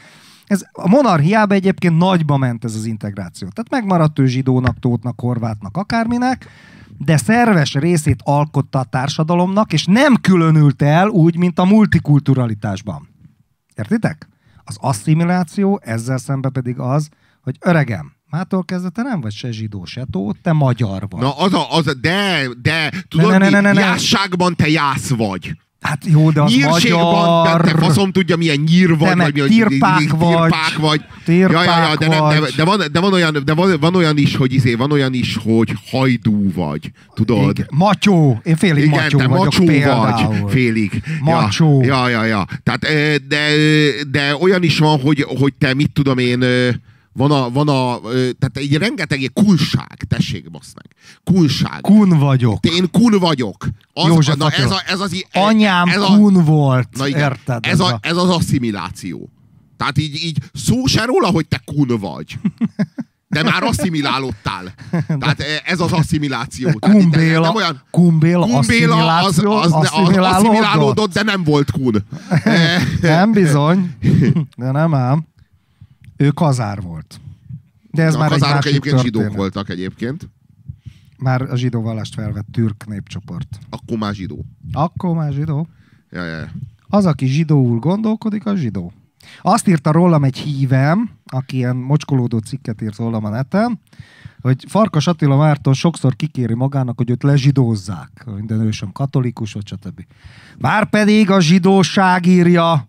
Ez 0.47 0.65
a 0.73 0.89
monarchiába 0.89 1.55
egyébként 1.55 1.97
nagyba 1.99 2.37
ment 2.37 2.65
ez 2.65 2.75
az 2.75 2.85
integráció. 2.85 3.49
Tehát 3.49 3.71
megmaradt 3.71 4.19
ő 4.19 4.27
zsidónak, 4.27 4.79
tótnak, 4.79 5.21
horvátnak, 5.21 5.77
akárminek, 5.77 6.47
de 6.99 7.17
szerves 7.17 7.75
részét 7.75 8.21
alkotta 8.25 8.79
a 8.79 8.85
társadalomnak, 8.85 9.73
és 9.73 9.85
nem 9.85 10.17
különült 10.21 10.83
el 10.83 11.09
úgy, 11.09 11.37
mint 11.37 11.59
a 11.59 11.65
multikulturalitásban. 11.65 13.09
Értitek? 13.75 14.29
Az 14.69 14.77
asszimiláció 14.81 15.81
ezzel 15.85 16.19
szemben 16.19 16.53
pedig 16.53 16.79
az, 16.79 17.09
hogy 17.43 17.57
öregem, 17.61 18.13
mától 18.31 18.65
kezdve 18.65 18.89
te 18.89 19.03
nem 19.03 19.21
vagy 19.21 19.33
se 19.33 19.51
zsidó, 19.51 19.85
se 19.85 20.07
tó, 20.11 20.33
te 20.33 20.53
magyar 20.53 21.07
vagy. 21.09 21.21
Na 21.21 21.37
az 21.39 21.53
a, 21.53 21.73
az 21.73 21.87
a 21.87 21.95
de, 21.95 22.49
de, 22.63 22.93
tudod 23.09 23.31
Ne, 23.31 23.39
ne, 23.39 23.45
mi? 23.45 23.51
ne, 23.53 23.61
ne, 23.61 23.73
ne. 23.73 23.81
Jásságban 23.81 24.57
te 24.57 24.69
jász 24.69 25.09
vagy. 25.09 25.57
Hát 25.87 26.05
jó, 26.07 26.31
de 26.31 26.41
az 26.43 26.53
Nyírségban, 26.53 27.05
magyar... 27.05 27.61
te, 27.61 27.73
te 27.73 27.79
faszom 27.79 28.13
tudja, 28.13 28.37
milyen 28.37 28.57
nyír 28.67 28.97
vagy, 28.97 29.17
vagy 29.17 29.33
milyen 29.33 29.49
tirpák 29.49 29.99
tirpák 29.99 30.19
vagy. 30.19 30.81
vagy. 30.81 31.01
Tirpák 31.25 31.65
ja, 31.65 31.79
ja, 31.79 31.89
ja, 31.89 31.97
de, 31.97 32.07
nem, 32.09 32.29
de, 32.29 32.41
vagy. 32.41 32.53
de, 32.57 32.65
van, 32.65 32.81
de, 32.93 33.01
van, 33.01 33.13
olyan, 33.13 33.43
de 33.45 33.55
van, 33.55 33.77
van 33.81 33.95
olyan 33.95 34.19
is, 34.19 34.37
hogy 34.37 34.53
izé, 34.53 34.75
van 34.75 34.93
olyan 34.93 35.15
is, 35.15 35.39
hogy 35.43 35.75
hajdú 35.91 36.53
vagy. 36.55 36.91
Tudod? 37.15 37.59
Igen. 37.59 37.67
Matyó. 37.71 38.41
Én 38.45 38.57
félig 38.57 38.85
Igen, 38.85 39.03
matyó 39.03 39.19
te 39.19 39.27
vagyok 39.27 39.45
macsó 39.45 39.65
például. 39.65 40.29
vagy, 40.29 40.51
félig. 40.53 41.03
Macsó. 41.21 41.83
Ja, 41.83 42.09
ja, 42.09 42.25
ja, 42.25 42.25
ja. 42.25 42.47
Tehát, 42.63 42.81
de, 43.29 43.49
de 44.11 44.37
olyan 44.41 44.63
is 44.63 44.79
van, 44.79 45.01
hogy, 45.01 45.25
hogy 45.39 45.55
te 45.59 45.75
mit 45.75 45.91
tudom 45.93 46.19
én, 46.19 46.45
van 47.17 47.31
a, 47.31 47.51
van 47.51 47.69
a 47.69 48.01
tehát 48.11 48.57
egy 48.57 48.75
rengeteg 48.75 49.23
egy 49.23 49.33
kulság, 49.33 49.97
tessék, 50.09 50.51
bassz 50.51 50.73
meg. 50.75 50.87
Kulság. 51.25 51.81
Kun 51.81 52.09
vagyok. 52.09 52.61
Te 52.61 52.69
én 52.69 52.91
kun 52.91 53.19
vagyok. 53.19 53.69
Az, 53.93 54.07
József 54.07 54.37
na, 54.37 54.51
ez, 54.51 54.71
a, 54.71 54.83
ez 54.87 55.01
az, 55.01 55.25
Anyám 55.33 55.89
ez 55.89 56.01
a, 56.01 56.07
kun 56.07 56.45
volt. 56.45 56.89
Na 56.97 57.07
igen, 57.07 57.21
Érted? 57.21 57.67
ez, 57.67 57.81
a, 57.81 57.99
ez 58.03 58.17
az 58.17 58.29
asszimiláció. 58.29 59.31
Tehát 59.77 59.99
így, 59.99 60.25
így 60.25 60.39
szó 60.53 60.87
se 60.87 61.05
róla, 61.05 61.29
hogy 61.29 61.47
te 61.47 61.63
kun 61.65 61.99
vagy. 62.01 62.39
De 63.29 63.43
már 63.43 63.63
asszimilálódtál. 63.63 64.75
Tehát 65.21 65.43
ez 65.65 65.81
az 65.81 65.93
asszimiláció. 65.93 66.73
Tehát 66.73 66.97
Kumbéla, 66.97 67.41
nem 67.41 67.55
olyan, 67.55 67.83
Kumbéla, 67.91 68.47
Kumbéla 68.47 69.17
az, 69.17 69.39
az, 69.45 69.73
az, 69.73 70.17
asszimilálódott, 70.17 71.13
de 71.13 71.23
nem 71.23 71.45
volt 71.45 71.71
kun. 71.71 72.05
Nem 73.01 73.33
bizony, 73.33 73.97
de 74.57 74.71
nem 74.71 74.95
ám. 74.95 75.27
Ő 76.17 76.31
kazár 76.31 76.81
volt. 76.81 77.21
De 77.91 78.03
ez 78.03 78.15
a 78.15 78.19
már 78.19 78.33
egy 78.33 78.39
kazárok 78.39 78.55
másik 78.55 78.71
egyébként 78.71 78.95
történet. 78.95 79.23
zsidók 79.23 79.37
voltak 79.37 79.69
egyébként. 79.69 80.29
Már 81.19 81.43
a 81.43 81.57
zsidó 81.57 81.83
vallást 81.83 82.15
felvett 82.15 82.47
türk 82.53 82.87
népcsoport. 82.87 83.59
Akkor 83.71 83.99
már 83.99 84.15
zsidó. 84.15 84.45
Akkor 84.73 85.15
már 85.15 85.33
zsidó. 85.33 85.69
Ja, 86.11 86.25
ja, 86.25 86.37
ja. 86.37 86.51
Az, 86.89 87.07
aki 87.07 87.27
zsidóul 87.27 87.79
gondolkodik, 87.79 88.47
az 88.47 88.59
zsidó. 88.59 88.93
Azt 89.43 89.69
írta 89.69 89.93
rólam 89.93 90.25
egy 90.25 90.37
hívem, 90.37 91.11
aki 91.27 91.57
ilyen 91.57 91.77
mocskolódó 91.77 92.39
cikket 92.39 92.83
írt 92.83 92.97
rólam 92.97 93.25
a 93.25 93.29
neten, 93.29 93.81
hogy 94.41 94.65
Farkas 94.69 95.07
Attila 95.07 95.37
Márton 95.37 95.75
sokszor 95.75 96.17
kikéri 96.17 96.55
magának, 96.55 96.97
hogy 96.97 97.11
őt 97.11 97.23
lezsidózzák. 97.23 98.25
Minden 98.37 98.61
ősöm 98.61 98.93
katolikus, 98.93 99.53
vagy 99.53 99.67
stb. 99.67 100.05
Márpedig 100.59 101.31
a 101.31 101.41
zsidóság 101.41 102.27
írja, 102.27 102.89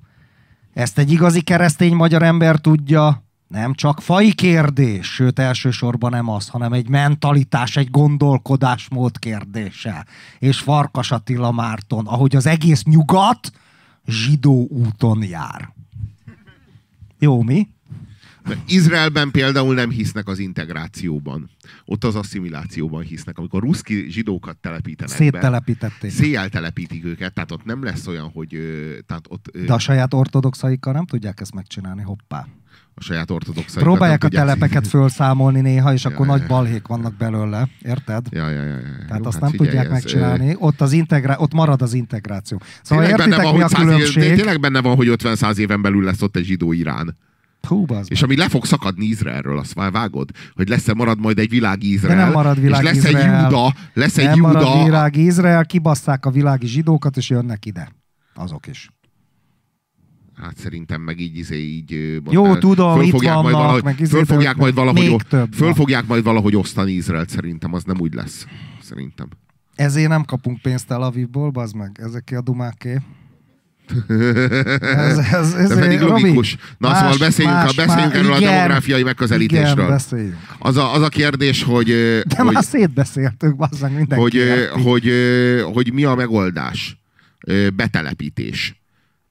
ezt 0.77 0.97
egy 0.97 1.11
igazi 1.11 1.41
keresztény 1.41 1.95
magyar 1.95 2.23
ember 2.23 2.59
tudja, 2.59 3.23
nem 3.47 3.73
csak 3.73 4.01
fai 4.01 4.33
kérdés, 4.33 5.07
sőt 5.13 5.39
elsősorban 5.39 6.11
nem 6.11 6.29
az, 6.29 6.47
hanem 6.47 6.73
egy 6.73 6.89
mentalitás, 6.89 7.77
egy 7.77 7.89
gondolkodásmód 7.89 9.19
kérdése. 9.19 10.05
És 10.39 10.59
Farkas 10.59 11.11
Attila 11.11 11.51
Márton, 11.51 12.07
ahogy 12.07 12.35
az 12.35 12.45
egész 12.45 12.83
nyugat 12.83 13.51
zsidó 14.05 14.67
úton 14.69 15.23
jár. 15.23 15.73
Jó, 17.19 17.41
mi? 17.41 17.67
Izraelben 18.67 19.31
például 19.31 19.73
nem 19.73 19.89
hisznek 19.89 20.27
az 20.27 20.39
integrációban. 20.39 21.49
Ott 21.85 22.03
az 22.03 22.15
asszimilációban 22.15 23.03
hisznek. 23.03 23.37
Amikor 23.37 23.61
ruszki 23.61 24.05
zsidókat 24.09 24.57
telepítenek 24.57 25.11
be, 25.11 25.23
Széttelepítették. 25.23 26.11
széjjel 26.11 26.49
telepítik 26.49 27.05
őket, 27.05 27.33
tehát 27.33 27.51
ott 27.51 27.65
nem 27.65 27.83
lesz 27.83 28.07
olyan, 28.07 28.29
hogy 28.33 28.49
tehát 29.05 29.25
ott 29.29 29.51
De 29.65 29.73
a 29.73 29.79
saját 29.79 30.13
ortodoxaikkal 30.13 30.93
nem 30.93 31.05
tudják 31.05 31.39
ezt 31.39 31.53
megcsinálni, 31.53 32.01
hoppá. 32.01 32.47
a 32.95 33.01
saját 33.01 33.31
ortodox 33.31 33.73
Próbálják 33.73 34.23
a 34.23 34.27
telepeket 34.29 34.87
fölszámolni 34.87 35.61
néha, 35.61 35.93
és 35.93 36.03
Ja, 36.03 36.09
akkor 36.09 36.25
ja, 36.25 36.31
nagy 36.31 36.45
balhék 36.47 36.87
vannak 36.87 37.15
belőle, 37.17 37.67
érted? 37.81 38.27
Ja, 38.31 38.49
ja, 38.49 38.61
ja, 38.63 38.75
ja. 38.75 38.79
Tehát 39.07 39.19
Jó, 39.21 39.25
azt 39.25 39.39
hát 39.39 39.41
nem 39.41 39.49
figyelj, 39.51 39.67
tudják 39.69 39.85
ez, 39.85 39.91
megcsinálni, 39.91 40.55
ott, 40.59 40.81
az 40.81 40.91
integrá- 40.91 41.39
ott 41.39 41.53
marad 41.53 41.81
az 41.81 41.93
integráció. 41.93 42.61
Szóval 42.81 43.05
Tényleg 43.05 43.29
benne, 43.29 43.35
értitek, 43.35 43.51
van, 43.51 43.55
mi 43.55 43.61
a 43.63 43.67
száz 43.67 43.81
év, 43.81 43.87
különbség? 43.87 44.35
tényleg 44.35 44.59
benne 44.59 44.81
van, 44.81 44.95
hogy 44.95 45.07
50-100 45.09 45.57
éven 45.57 45.81
belül 45.81 46.03
lesz 46.03 46.21
ott 46.21 46.35
egy 46.35 46.43
zsidó 46.45 46.71
Irán. 46.71 47.17
Hú, 47.67 47.85
bazd 47.85 48.11
És 48.11 48.21
ami 48.21 48.35
le 48.35 48.49
fog 48.49 48.65
szakadni 48.65 49.05
Izraelről, 49.05 49.57
azt 49.57 49.75
már 49.75 49.91
vágod, 49.91 50.29
hogy 50.53 50.69
lesz-e 50.69 50.93
marad 50.93 51.19
majd 51.19 51.39
egy 51.39 51.49
világi 51.49 51.91
Izrael. 51.91 52.15
De 52.15 52.23
nem 52.23 52.31
marad 52.31 52.61
világ 52.61 52.83
és 52.83 52.91
lesz 52.91 53.03
egy. 53.03 53.43
Júda, 53.43 53.73
lesz 53.93 54.17
egy 54.17 54.25
nem 54.25 54.39
marad 54.39 54.83
virág 54.83 55.15
Izrael, 55.15 55.65
kibasszák 55.65 56.25
a 56.25 56.31
világi 56.31 56.67
zsidókat, 56.67 57.17
és 57.17 57.29
jönnek 57.29 57.65
ide. 57.65 57.91
Azok 58.35 58.67
is. 58.67 58.89
Hát 60.41 60.57
szerintem 60.57 61.01
meg 61.01 61.19
így, 61.19 61.37
izé, 61.37 61.57
így 61.57 62.21
Jó, 62.29 62.43
már 62.43 62.57
tudom, 62.57 63.01
itt 63.01 63.09
fölfogják 63.09 63.33
majd 63.35 63.43
vannak, 63.43 63.59
valahogy, 63.59 63.83
meg 63.83 63.99
izé, 63.99 64.11
fölfogják 64.11 64.55
majd 64.55 64.73
valahogy, 64.73 65.09
még 65.09 65.21
több 65.21 65.53
fölfogják 65.53 66.07
majd 66.07 66.23
valahogy 66.23 66.55
osztani 66.55 66.91
Izraelt, 66.91 67.29
szerintem 67.29 67.73
az 67.73 67.83
nem 67.83 67.99
úgy 67.99 68.13
lesz. 68.13 68.45
Szerintem. 68.81 69.27
Ezért 69.75 70.09
nem 70.09 70.23
kapunk 70.23 70.61
pénzt 70.61 70.87
Tel 70.87 71.01
Avivból, 71.01 71.49
bazd 71.49 71.75
meg. 71.75 71.99
Ezeké 72.01 72.35
a 72.35 72.41
dumáké. 72.41 73.01
Ez, 74.79 75.17
ez, 75.17 75.53
ez, 75.53 75.69
De 75.69 75.75
pedig 75.79 75.99
Robi, 75.99 76.21
logikus. 76.21 76.57
Na 76.77 76.89
más, 76.89 76.97
szóval 76.97 77.17
beszéljünk, 77.17 77.57
más, 77.57 77.75
beszéljünk 77.75 78.13
más, 78.13 78.21
erről 78.21 78.33
a 78.33 78.37
igen, 78.37 78.51
demográfiai 78.51 79.03
megközelítésről. 79.03 79.71
Igen, 79.71 79.87
beszéljünk. 79.87 80.35
Az 80.59 80.77
a, 80.77 80.93
az 80.93 81.01
a 81.01 81.09
kérdés, 81.09 81.63
hogy, 81.63 81.85
De 82.27 82.41
hogy, 82.43 82.53
már 82.53 82.63
szétbeszéltük, 82.63 83.55
bazd 83.55 83.81
meg 83.81 83.91
mindenki. 83.91 84.23
hogy, 84.23 84.69
hogy, 84.83 85.07
ö, 85.07 85.61
hogy 85.73 85.93
mi 85.93 86.03
a 86.03 86.15
megoldás. 86.15 86.97
Betelepítés. 87.75 88.81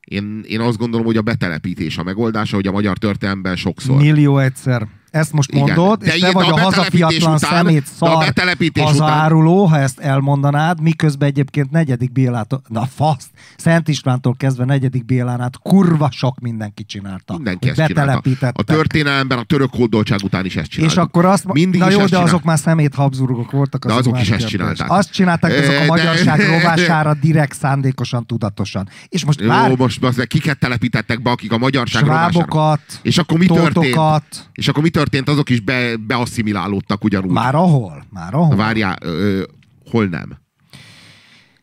Én, 0.00 0.44
én 0.48 0.60
azt 0.60 0.76
gondolom, 0.76 1.06
hogy 1.06 1.16
a 1.16 1.22
betelepítés 1.22 1.98
a 1.98 2.02
megoldása, 2.02 2.54
hogy 2.56 2.66
a 2.66 2.72
magyar 2.72 2.98
történelemben 2.98 3.56
sokszor. 3.56 4.00
Millió 4.00 4.38
egyszer. 4.38 4.86
Ezt 5.16 5.32
most 5.32 5.50
Igen. 5.50 5.62
mondod, 5.62 5.98
De 5.98 6.04
és 6.04 6.10
te 6.10 6.16
igen, 6.16 6.32
vagy 6.32 6.48
a 6.48 6.54
a 6.54 6.60
hazafiatlan 6.60 7.34
után- 7.34 7.52
szemét 7.52 7.86
szar 7.86 8.18
betelepítés 8.18 8.84
hazaáruló, 8.84 9.64
ha 9.64 9.78
ezt 9.78 9.98
elmondanád, 9.98 10.80
miközben 10.80 11.28
egyébként 11.28 11.70
negyedik 11.70 12.12
Bélától, 12.12 12.62
na 12.68 12.86
faszt, 12.94 13.28
Szent 13.56 13.88
Istvántól 13.88 14.34
kezdve 14.38 14.64
negyedik 14.64 15.04
Bélán 15.04 15.40
át 15.40 15.58
kurva 15.62 16.08
sok 16.12 16.40
mindenki 16.40 16.84
csinálta. 16.84 17.32
Mindenki 17.34 17.68
ezt 17.68 17.86
csinálta. 17.86 18.52
A 18.52 18.62
történelemben 18.62 19.38
a 19.38 19.42
török 19.42 19.74
hódoltság 19.74 20.20
után 20.22 20.44
is 20.44 20.56
ezt 20.56 20.70
csinálták. 20.70 20.96
És 20.96 21.02
akkor 21.02 21.24
azt 21.24 21.52
Mindig 21.52 21.80
na 21.80 21.90
jó, 21.90 22.04
de 22.04 22.18
azok 22.18 22.42
már 22.42 22.58
szemét 22.58 22.94
Habsburgok 22.94 23.50
voltak. 23.50 23.86
De 23.86 23.92
azok 23.92 24.20
is 24.20 24.30
ezt 24.30 24.46
csinálták. 24.46 24.90
Azt 24.90 25.12
csinálták, 25.12 25.52
azok 25.52 25.66
De- 25.66 25.80
a 25.82 25.86
magyarság 25.86 26.40
rovására 26.54 27.14
direkt 27.14 27.56
szándékosan, 27.56 28.26
tudatosan. 28.26 28.88
És 29.08 29.24
most 29.24 29.40
Jó, 29.40 29.46
várj, 29.48 29.74
most 29.76 30.26
kiket 30.26 30.58
telepítettek 30.58 31.22
be, 31.22 31.30
akik 31.30 31.52
a 31.52 31.58
magyarság 31.58 32.02
rovására. 32.02 32.78
És 33.02 33.18
akkor 33.18 33.38
mi 33.38 33.46
történt? 33.46 34.50
És 34.52 34.68
akkor 34.68 34.82
mi 34.82 34.88
történt? 34.88 35.05
Azok 35.24 35.50
is 35.50 35.60
be, 35.60 35.96
beasszimilálódtak 35.96 37.04
ugyanúgy. 37.04 37.30
már 37.30 37.54
ahol, 37.54 38.04
már 38.10 38.34
ahol. 38.34 38.56
Várjál, 38.56 38.96
ö, 39.00 39.08
ö, 39.08 39.42
hol 39.90 40.04
nem? 40.04 40.38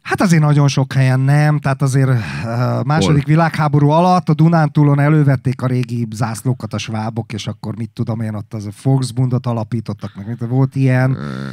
Hát 0.02 0.22
azért 0.22 0.42
nagyon 0.42 0.68
sok 0.68 0.94
helyen 0.94 1.20
nem, 1.20 1.60
tehát 1.60 1.82
azért 1.82 2.10
uh, 2.10 2.84
második 2.84 3.24
Hol? 3.24 3.34
világháború 3.34 3.90
alatt 3.90 4.30
a 4.30 4.34
Dunántúlon 4.34 5.00
elővették 5.00 5.62
a 5.62 5.68
régi 5.68 6.08
zászlókat 6.12 6.74
a 6.74 6.78
svábok, 6.78 7.34
és 7.34 7.48
akkor 7.48 7.76
mit 7.76 7.90
tudom 7.94 8.22
én, 8.22 8.34
ott 8.34 8.54
az 8.54 8.66
a 8.66 8.70
Volksbundot 8.84 9.46
alapítottak, 9.46 10.16
meg 10.16 10.28
mit, 10.28 10.50
volt 10.50 10.76
ilyen, 10.76 11.16
Ö, 11.16 11.50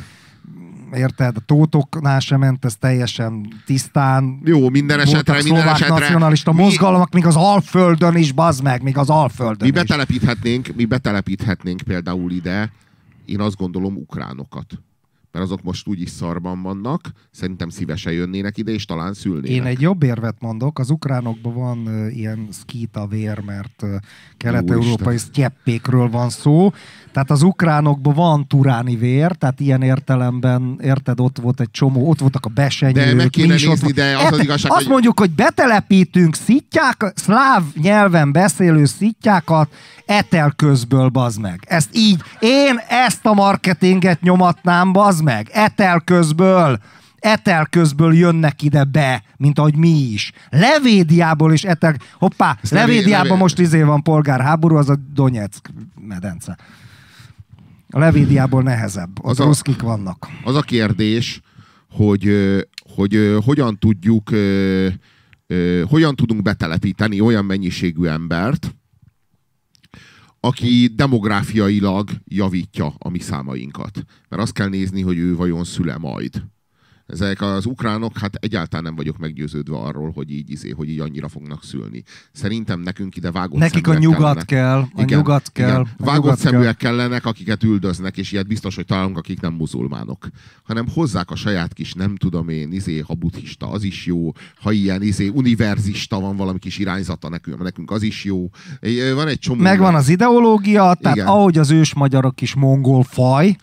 érted, 0.93 1.36
a 1.36 1.41
tótoknál 1.41 2.20
sem 2.20 2.38
ment 2.38 2.64
ez 2.64 2.76
teljesen 2.76 3.62
tisztán, 3.66 4.41
Jó, 4.45 4.68
minden 4.68 5.01
esetre, 5.01 5.32
voltak 5.32 5.45
minden 5.45 5.62
szlovák 5.62 5.80
esetre. 5.80 5.99
nacionalista 5.99 6.53
mi, 6.53 6.62
mozgalmak, 6.62 7.12
még 7.12 7.26
az 7.26 7.36
Alföldön 7.36 8.16
is, 8.16 8.32
bazd 8.32 8.62
meg, 8.62 8.82
még 8.82 8.97
az 8.97 9.11
Alföldön 9.11 9.57
mi 9.61 9.66
is. 9.66 9.72
betelepíthetnénk, 9.72 10.68
mi 10.76 10.84
betelepíthetnénk 10.84 11.80
például 11.80 12.30
ide, 12.30 12.72
én 13.24 13.41
azt 13.41 13.57
gondolom, 13.57 13.97
ukránokat. 13.97 14.66
Mert 15.33 15.45
azok 15.45 15.62
most 15.62 15.89
úgyis 15.89 16.11
szarban 16.11 16.62
vannak, 16.62 17.11
szerintem 17.31 17.68
szívesen 17.68 18.12
jönnének 18.12 18.59
ide, 18.59 18.72
és 18.72 18.85
talán 18.85 19.14
szülnének. 19.14 19.51
Én 19.51 19.64
egy 19.64 19.81
jobb 19.81 20.03
érvet 20.03 20.37
mondok, 20.41 20.78
az 20.78 20.91
ukránokban 20.91 21.55
van 21.55 21.78
uh, 21.78 22.16
ilyen 22.16 22.49
szkíta 22.51 23.07
vér, 23.07 23.41
mert 23.41 23.83
uh, 23.83 23.95
kelet-európai 24.37 25.16
sztyeppékről 25.16 26.09
van 26.11 26.31
szó, 26.31 26.72
tehát 27.12 27.31
az 27.31 27.43
ukránokban 27.43 28.14
van 28.14 28.47
turáni 28.47 28.97
vér, 28.97 29.33
tehát 29.33 29.61
ilyen 29.61 29.83
értelemben, 29.83 30.78
érted, 30.83 31.20
ott 31.20 31.39
volt 31.39 31.61
egy 31.61 31.70
csomó, 31.70 32.09
ott 32.09 32.18
voltak 32.18 32.47
a 32.47 32.49
besenyők. 32.49 32.95
De 33.05 33.14
meg 33.14 33.28
kéne 33.28 33.55
ott 33.55 33.61
nézni, 33.61 33.81
volt. 33.81 33.95
de 33.95 34.16
az 34.18 34.33
az 34.33 34.43
igazság, 34.43 34.70
Azt 34.70 34.81
hogy- 34.81 34.91
mondjuk, 34.91 35.18
hogy 35.18 35.31
betelepítünk 35.31 36.35
szittyák, 36.35 37.12
szláv 37.14 37.62
nyelven 37.74 38.33
beszélő 38.33 38.85
szittyákat 38.85 39.74
etel 40.07 40.53
közből, 40.57 41.09
bazd 41.09 41.41
meg. 41.41 41.64
Ezt 41.66 41.89
így, 41.93 42.22
én 42.39 42.81
ezt 42.89 43.26
a 43.26 43.33
marketinget 43.35 44.20
nyomatnám, 44.20 44.93
bazd 44.93 45.20
meg, 45.21 45.49
etel 45.53 46.01
közből. 46.01 46.79
Etel 47.18 47.66
közből 47.66 48.14
jönnek 48.14 48.62
ide 48.62 48.85
be, 48.85 49.23
mint 49.37 49.59
ahogy 49.59 49.77
mi 49.77 49.89
is. 49.89 50.33
Levédiából 50.51 51.53
is 51.53 51.64
etel... 51.64 51.97
Hoppá, 52.18 52.59
Ezt 52.62 52.73
levé- 52.73 52.89
Levédiában 52.95 53.27
levé- 53.27 53.41
most 53.41 53.59
izé 53.59 53.83
van 53.83 54.03
polgárháború, 54.03 54.77
az 54.77 54.89
a 54.89 54.97
Donetsk 55.14 55.71
medence. 56.01 56.57
A 57.91 57.99
Levédiából 57.99 58.62
nehezebb. 58.62 59.18
Ott 59.25 59.31
Az 59.31 59.41
a- 59.41 59.45
ruszkik 59.45 59.81
vannak. 59.83 60.29
Az 60.45 60.55
a 60.57 60.61
kérdés, 60.61 61.41
hogy, 61.91 62.23
hogy 62.95 63.14
ö, 63.14 63.39
hogyan 63.45 63.79
tudjuk, 63.79 64.31
hogyan 65.89 66.14
tudunk 66.16 66.43
betelepíteni 66.43 67.21
olyan 67.21 67.45
mennyiségű 67.45 68.05
embert, 68.07 68.75
aki 70.41 70.86
demográfiailag 70.95 72.11
javítja 72.24 72.95
a 72.99 73.09
mi 73.09 73.18
számainkat. 73.18 74.05
Mert 74.28 74.43
azt 74.43 74.53
kell 74.53 74.68
nézni, 74.68 75.01
hogy 75.03 75.18
ő 75.18 75.36
vajon 75.36 75.64
szüle 75.64 75.99
majd. 75.99 76.43
Ezek 77.13 77.41
az 77.43 77.67
ukránok, 77.67 78.19
hát 78.19 78.35
egyáltalán 78.35 78.85
nem 78.85 78.95
vagyok 78.95 79.19
meggyőződve 79.19 79.77
arról, 79.77 80.11
hogy 80.15 80.31
így, 80.31 80.51
izé, 80.51 80.71
hogy 80.71 80.89
így 80.89 81.01
annyira 81.01 81.29
fognak 81.29 81.65
szülni. 81.65 82.03
Szerintem 82.33 82.81
nekünk 82.81 83.17
ide 83.17 83.31
vágott 83.31 83.59
Nekik 83.59 83.89
a 83.89 83.95
nyugat 83.99 84.45
kellene. 84.45 84.87
kell, 84.95 85.05
a 85.05 85.17
nyugat 85.17 85.53
kell. 85.53 85.69
Igen. 85.69 85.81
a 85.81 86.05
Vágott 86.05 86.23
nyugat 86.23 86.41
kell. 86.41 86.51
szeműek 86.53 86.77
kellenek, 86.77 87.27
akiket 87.27 87.63
üldöznek, 87.63 88.17
és 88.17 88.33
ilyet 88.33 88.47
biztos, 88.47 88.75
hogy 88.75 88.85
találunk, 88.85 89.17
akik 89.19 89.41
nem 89.41 89.53
muzulmánok. 89.53 90.29
Hanem 90.63 90.89
hozzák 90.89 91.31
a 91.31 91.37
saját 91.37 91.73
kis, 91.73 91.93
nem 91.93 92.17
tudom 92.17 92.49
én, 92.49 92.73
izé, 92.73 92.99
ha 92.99 93.15
buddhista, 93.15 93.71
az 93.71 93.83
is 93.83 94.07
jó. 94.07 94.33
Ha 94.61 94.73
ilyen 94.73 95.03
izé, 95.03 95.29
univerzista 95.29 96.21
van 96.21 96.37
valami 96.37 96.59
kis 96.59 96.79
irányzata 96.79 97.29
nekünk, 97.29 97.63
nekünk 97.63 97.91
az 97.91 98.03
is 98.03 98.25
jó. 98.25 98.51
Van 99.15 99.29
egy 99.29 99.39
csomó... 99.39 99.63
Megvan 99.63 99.95
az 99.95 100.09
ideológia, 100.09 100.95
tehát 101.01 101.17
Igen. 101.17 101.29
ahogy 101.29 101.59
az 101.59 101.71
ős 101.71 101.95
magyarok 101.95 102.41
is 102.41 102.55
mongol 102.55 103.03
faj, 103.03 103.57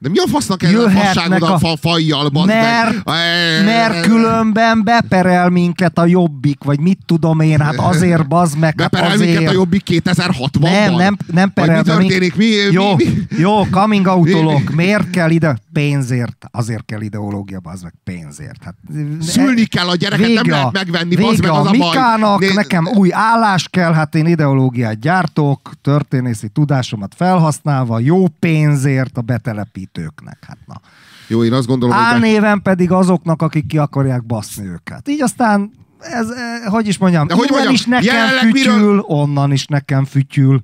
De 0.00 0.08
mi 0.08 0.18
a 0.18 0.26
fasznak 0.28 0.62
ez 0.62 0.74
a 0.74 0.90
fasságod 0.90 1.42
a, 1.42 1.54
a- 1.54 1.58
fa, 1.58 1.76
fajjal, 1.80 2.30
Mert- 2.32 3.04
meg? 3.04 3.14
E- 3.14 3.62
mert 3.64 4.00
különben 4.00 4.84
beperel 4.84 5.48
minket 5.48 5.98
a 5.98 6.06
jobbik, 6.06 6.64
vagy 6.64 6.80
mit 6.80 6.98
tudom 7.06 7.40
én, 7.40 7.60
hát 7.60 7.74
azért 7.78 8.28
bazd 8.28 8.58
meg, 8.58 8.80
hát 8.80 8.90
Beperel 8.90 9.12
azért. 9.14 9.30
minket 9.30 9.48
a 9.48 9.52
jobbik 9.52 9.82
2060-ban? 9.90 10.60
Nem, 10.60 10.94
nem, 10.94 11.16
nem 11.32 11.52
Vagy 11.54 11.64
perel 11.66 11.76
mi 11.76 11.82
be 11.82 11.96
mink- 11.96 12.10
történik? 12.10 12.36
Mi, 12.36 12.46
Jó, 12.70 12.94
mi, 12.96 13.04
mi? 13.04 13.12
jó, 13.38 13.66
coming 13.70 14.06
outolok. 14.06 14.70
Miért 14.74 15.10
kell 15.10 15.30
ide? 15.30 15.58
Pénzért. 15.78 16.46
Azért 16.50 16.84
kell 16.84 17.00
ideológia, 17.00 17.60
bazd 17.60 17.82
meg, 17.82 17.94
pénzért. 18.04 18.64
Hát, 18.64 18.74
Szülni 19.20 19.64
kell 19.64 19.88
a 19.88 19.94
gyereket, 19.94 20.32
nem 20.32 20.48
lehet 20.50 20.72
megvenni, 20.72 21.16
bazd 21.16 21.26
meg, 21.26 21.40
vége 21.40 21.52
az 21.52 21.66
a 21.66 21.68
a 21.68 21.70
baj. 21.70 21.78
Mikának, 21.78 22.40
Né- 22.40 22.54
nekem 22.54 22.86
új 22.86 23.12
állás 23.12 23.68
kell, 23.68 23.92
hát 23.92 24.14
én 24.14 24.26
ideológiát 24.26 24.98
gyártok, 25.00 25.70
történészi 25.82 26.48
tudásomat 26.48 27.14
felhasználva, 27.14 27.98
jó 27.98 28.28
pénzért 28.28 29.18
a 29.18 29.20
betelepítőknek. 29.20 30.38
Hát 30.46 30.58
na. 30.66 30.80
Jó, 31.26 31.44
én 31.44 31.52
azt 31.52 31.66
gondolom, 31.66 31.96
hogy... 31.96 32.04
Álnéven 32.04 32.62
pedig 32.62 32.90
azoknak, 32.90 33.42
akik 33.42 33.66
ki 33.66 33.78
akarják 33.78 34.24
baszni 34.26 34.66
őket. 34.66 35.08
Így 35.08 35.22
aztán, 35.22 35.70
ez, 36.00 36.28
eh, 36.30 36.70
hogy 36.72 36.86
is 36.88 36.98
mondjam, 36.98 37.26
De 37.26 37.34
hogy 37.34 37.48
mondjam, 37.50 37.72
is 37.72 37.84
nekem 37.84 38.28
fütyül, 38.28 38.72
miről- 38.74 39.04
onnan 39.06 39.52
is 39.52 39.66
nekem 39.66 40.04
fütyül. 40.04 40.62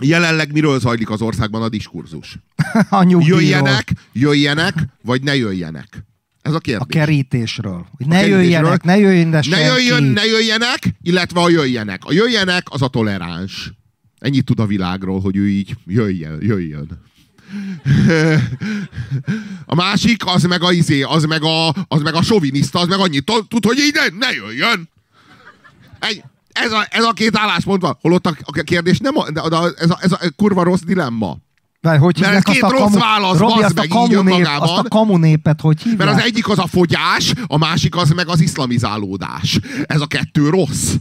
Jelenleg 0.00 0.52
miről 0.52 0.80
zajlik 0.80 1.10
az 1.10 1.22
országban 1.22 1.62
a 1.62 1.68
diskurzus? 1.68 2.38
A 2.88 3.02
nyugdíjról, 3.02 3.40
Jöjjenek, 3.40 3.92
jöjjenek, 4.12 4.74
vagy 5.02 5.22
ne 5.22 5.36
jöjjenek? 5.36 6.04
Ez 6.42 6.52
a 6.52 6.56
a 6.56 6.58
kérdés. 6.58 6.86
kerítésről. 7.00 7.86
Hogy 7.96 8.06
ne 8.06 8.14
kerítésről. 8.14 8.42
jöjjenek, 8.42 8.82
ne 8.82 8.98
jöjjön, 8.98 9.30
de 9.30 9.42
ne, 9.48 9.58
jöjjön, 9.58 10.02
ne 10.02 10.24
jöjjenek, 10.24 10.94
illetve 11.02 11.40
a 11.40 11.48
jöjjenek. 11.48 12.04
A 12.04 12.12
jöjjenek 12.12 12.66
az 12.70 12.82
a 12.82 12.88
toleráns. 12.88 13.72
Ennyit 14.18 14.44
tud 14.44 14.60
a 14.60 14.66
világról, 14.66 15.20
hogy 15.20 15.36
ő 15.36 15.48
így 15.48 15.76
jöjjön, 15.86 16.38
jöjjön. 16.40 17.02
A 19.66 19.74
másik, 19.74 20.26
az 20.26 20.42
meg 20.42 20.62
a 20.62 20.72
izé, 20.72 21.02
az 21.02 21.24
meg 21.24 21.42
a, 21.42 21.68
az 21.88 22.02
meg 22.02 22.14
a 22.14 22.22
soviniszta, 22.22 22.78
az 22.78 22.88
meg 22.88 22.98
annyit 22.98 23.24
tud, 23.24 23.48
tud, 23.48 23.64
hogy 23.64 23.78
így 23.78 23.94
ne, 23.94 24.26
ne 24.26 24.32
jöjjön. 24.32 24.88
Egy, 25.98 26.22
ez, 26.54 26.72
a, 26.72 26.86
ez 26.90 27.04
a 27.04 27.12
két 27.12 27.36
álláspont 27.36 27.82
van. 27.82 27.98
Holott 28.00 28.26
a, 28.26 28.34
a 28.42 28.52
kérdés 28.62 28.98
nem 28.98 29.18
a, 29.18 29.30
de, 29.30 29.48
de 29.48 29.56
ez, 29.76 29.90
a, 29.90 29.98
ez 30.00 30.12
a 30.12 30.18
kurva 30.36 30.62
rossz 30.62 30.80
dilemma. 30.80 31.36
Vagy 31.80 31.98
hogy 31.98 32.20
Mert 32.20 32.34
ez 32.34 32.42
két 32.42 32.62
a 32.62 32.70
rossz 32.70 32.80
kamu, 32.80 32.98
válasz, 32.98 33.38
Robi, 33.38 33.62
azt 33.62 33.78
a 33.78 33.84
meg 33.88 34.02
így 34.10 34.14
önmagában. 34.14 34.68
azt 34.68 34.84
a 34.84 34.88
kamunépet, 34.88 35.60
hogy 35.60 35.82
hívják? 35.82 35.98
Mert 35.98 36.18
az 36.18 36.24
egyik 36.24 36.48
az 36.48 36.58
a 36.58 36.66
fogyás, 36.66 37.32
a 37.46 37.58
másik 37.58 37.96
az 37.96 38.10
meg 38.10 38.28
az 38.28 38.40
iszlamizálódás. 38.40 39.58
Ez 39.86 40.00
a 40.00 40.06
kettő 40.06 40.48
rossz. 40.48 40.94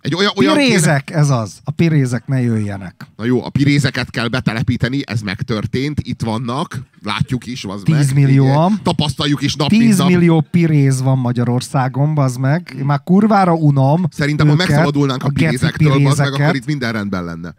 Egy 0.00 0.14
olyan, 0.14 0.32
olyan 0.36 0.54
kéne- 0.56 0.66
Pirézek, 0.66 1.10
ez 1.10 1.30
az. 1.30 1.60
A 1.64 1.70
pirézek 1.70 2.26
ne 2.26 2.40
jöjjenek. 2.40 3.06
Na 3.16 3.24
jó, 3.24 3.44
a 3.44 3.48
pirézeket 3.48 4.10
kell 4.10 4.28
betelepíteni, 4.28 5.00
ez 5.06 5.20
megtörtént, 5.20 6.00
itt 6.00 6.22
vannak, 6.22 6.80
látjuk 7.02 7.46
is, 7.46 7.64
az 7.64 7.82
meg. 7.82 7.98
10 8.00 8.12
millióan. 8.12 8.66
Igen, 8.72 8.82
Tapasztaljuk 8.82 9.42
is 9.42 9.54
nap, 9.54 9.70
mint 9.70 9.82
10 9.82 9.96
nap. 9.98 10.08
millió 10.08 10.40
piréz 10.50 11.02
van 11.02 11.18
Magyarországon, 11.18 12.14
bazd 12.14 12.38
meg. 12.40 12.74
Én 12.78 12.84
már 12.84 13.02
kurvára 13.02 13.54
unom 13.54 14.04
Szerintem, 14.10 14.46
ha 14.46 14.52
őket, 14.52 14.66
megszabadulnánk 14.68 15.22
a, 15.22 15.28
geci 15.28 15.44
pirézektől, 15.44 16.06
az 16.06 16.18
meg, 16.18 16.32
akkor 16.32 16.54
itt 16.54 16.66
minden 16.66 16.92
rendben 16.92 17.24
lenne. 17.24 17.54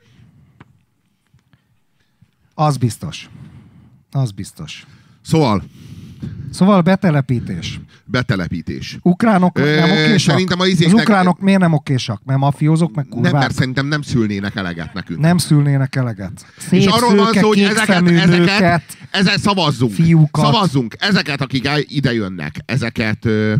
Az 2.53 2.77
biztos. 2.77 3.29
Az 4.11 4.31
biztos. 4.31 4.85
Szóval, 5.21 5.63
Szóval 6.51 6.81
betelepítés. 6.81 7.79
betelepítés. 8.05 8.97
Ukránok 9.01 9.57
Ö, 9.59 9.75
nem 9.75 9.89
okésak? 9.91 10.19
szerintem 10.19 10.59
a 10.59 10.63
Az 10.63 10.69
izéknek- 10.69 11.01
ukránok 11.01 11.39
miért 11.39 11.59
nem 11.59 11.73
okésak? 11.73 12.21
Mert 12.25 12.39
mafiózok, 12.39 12.95
meg 12.95 13.05
Nem, 13.09 13.13
kurvák? 13.13 13.41
mert 13.41 13.53
szerintem 13.53 13.85
nem 13.85 14.01
szülnének 14.01 14.55
eleget 14.55 14.93
nekünk. 14.93 15.19
Nem 15.19 15.37
szülnének 15.37 15.95
eleget. 15.95 16.45
Szép 16.57 16.79
És 16.79 16.85
arról 16.85 17.15
van 17.15 17.33
szó, 17.33 17.47
hogy 17.47 17.59
ezeket, 17.61 18.07
ezeket, 18.07 18.83
ezzel 19.11 19.37
szavazzunk. 19.37 19.91
fiúkat. 19.93 20.45
Szavazzunk. 20.45 20.95
Ezeket, 20.99 21.41
akik 21.41 21.69
ide 21.87 22.13
jönnek, 22.13 22.55
ezeket, 22.65 23.25
ö, 23.25 23.53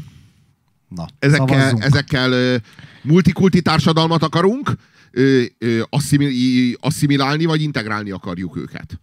Na, 0.87 1.05
ezekkel, 1.19 1.47
szavazzunk. 1.47 1.83
ezekkel 1.83 2.31
ö, 2.31 2.55
multikulti 3.01 3.61
társadalmat 3.61 4.23
akarunk, 4.23 4.71
ö, 5.11 5.41
ö, 5.57 5.81
asszimi- 5.89 6.75
asszimilálni, 6.79 7.45
vagy 7.45 7.61
integrálni 7.61 8.11
akarjuk 8.11 8.57
őket. 8.57 8.99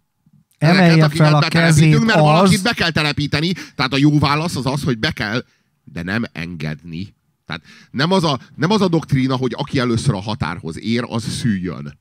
Emelje 0.59 1.03
akiket 1.03 1.27
fel 1.27 1.35
a 1.35 1.47
kezét 1.47 2.05
mert 2.05 2.19
valakit 2.19 2.57
az, 2.57 2.61
be 2.61 2.73
kell 2.73 2.91
telepíteni, 2.91 3.51
tehát 3.75 3.93
a 3.93 3.97
jó 3.97 4.19
válasz 4.19 4.55
az 4.55 4.65
az, 4.65 4.83
hogy 4.83 4.97
be 4.99 5.11
kell, 5.11 5.45
de 5.83 6.03
nem 6.03 6.23
engedni. 6.31 7.13
Tehát 7.45 7.61
nem 7.91 8.11
az 8.11 8.23
a, 8.23 8.39
nem 8.55 8.71
az 8.71 8.81
a 8.81 8.87
doktrína, 8.87 9.35
hogy 9.35 9.53
aki 9.57 9.79
először 9.79 10.13
a 10.13 10.21
határhoz 10.21 10.79
ér, 10.79 11.05
az 11.07 11.23
szüljön. 11.23 11.99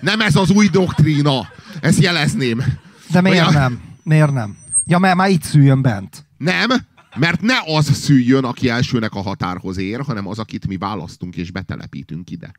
Nem 0.00 0.20
ez 0.20 0.36
az 0.36 0.50
új 0.50 0.68
doktrína. 0.68 1.48
Ezt 1.80 1.98
jelezném. 1.98 2.62
de 3.10 3.20
miért 3.20 3.38
Olyan- 3.38 3.52
nem? 3.52 3.80
Miért 4.02 4.32
nem? 4.32 4.56
Ja, 4.86 4.98
mert 4.98 5.16
már 5.16 5.30
itt 5.30 5.42
szüljön 5.42 5.82
bent. 5.82 6.26
Nem, 6.36 6.68
mert 7.16 7.40
ne 7.40 7.54
az 7.66 7.94
szüljön, 7.96 8.44
aki 8.44 8.68
elsőnek 8.68 9.14
a 9.14 9.22
határhoz 9.22 9.76
ér, 9.76 10.00
hanem 10.00 10.28
az, 10.28 10.38
akit 10.38 10.66
mi 10.66 10.76
választunk 10.76 11.36
és 11.36 11.50
betelepítünk 11.50 12.30
ide. 12.30 12.52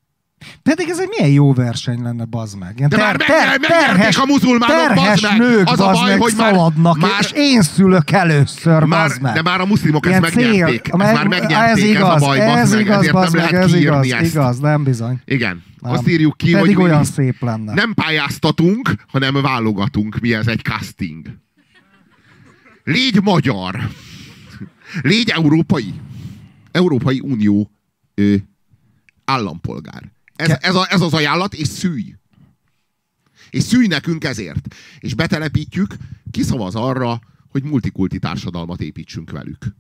Pedig 0.63 0.89
ez 0.89 0.99
egy 0.99 1.07
milyen 1.17 1.31
jó 1.33 1.53
verseny 1.53 2.01
lenne, 2.01 2.25
bazd 2.25 2.57
meg. 2.57 2.73
Ilyen 2.77 2.89
De 2.89 2.97
már 2.97 3.17
meg- 3.17 3.59
megnyerték 3.69 4.21
a 4.21 4.25
muzulmánok, 4.25 4.75
terhes 4.75 5.21
bazd 5.21 5.23
meg! 5.23 5.37
nők, 5.37 5.67
Az 5.69 5.79
a 5.79 5.85
bazd 5.85 5.99
baj, 6.01 6.09
meg, 6.09 6.21
hogy 6.21 6.33
szaladnak, 6.33 6.97
már- 6.97 7.19
és 7.21 7.31
én 7.35 7.61
szülök 7.61 8.11
először, 8.11 8.83
Már, 8.83 9.07
bazd 9.07 9.21
meg. 9.21 9.33
de 9.33 9.41
már 9.41 9.61
a 9.61 9.65
muszlimok 9.65 10.05
ezt 10.05 10.19
Ilyen 10.19 10.31
cél- 10.31 10.49
megnyerték. 10.49 10.87
Ezt 10.87 10.97
meg- 10.97 11.13
már 11.13 11.27
megnyerték, 11.27 11.83
ez 11.83 11.89
igaz, 11.89 12.15
ez 12.15 12.21
a 12.21 12.25
baj, 12.25 12.37
bazd 12.37 12.57
ez 12.57 12.71
meg, 12.71 12.79
igaz, 12.81 12.97
ezért 12.97 13.13
bazd 13.13 13.33
nem 13.33 13.41
meg, 13.43 13.51
lehet 13.51 13.67
ez 13.67 13.73
igaz, 13.75 14.11
ezt. 14.11 14.33
igaz, 14.33 14.59
nem 14.59 14.83
bizony. 14.83 15.21
Igen. 15.25 15.63
Nem. 15.79 15.91
Azt 15.91 16.07
írjuk 16.07 16.37
ki, 16.37 16.51
Pedig 16.51 16.75
hogy 16.75 16.85
olyan 16.85 17.03
szép 17.03 17.41
lenne. 17.41 17.73
nem 17.73 17.93
pályáztatunk, 17.93 18.93
hanem 19.07 19.41
válogatunk. 19.41 20.19
Mi 20.19 20.33
ez 20.33 20.47
egy 20.47 20.61
casting. 20.61 21.27
Légy 22.83 23.21
magyar. 23.23 23.79
Légy 25.01 25.29
európai. 25.29 25.93
Európai 26.71 27.19
Unió 27.23 27.71
ö, 28.15 28.33
állampolgár. 29.25 30.01
Ez, 30.36 30.57
ez, 30.59 30.75
a, 30.75 30.86
ez 30.89 31.01
az 31.01 31.13
ajánlat, 31.13 31.53
és 31.53 31.67
szűj. 31.67 32.15
És 33.49 33.63
szűj 33.63 33.88
nekünk 33.88 34.23
ezért. 34.23 34.75
És 34.99 35.13
betelepítjük, 35.13 35.95
kiszavaz 36.31 36.75
arra, 36.75 37.19
hogy 37.49 37.63
multikulti 37.63 38.19
társadalmat 38.19 38.81
építsünk 38.81 39.31
velük. 39.31 39.75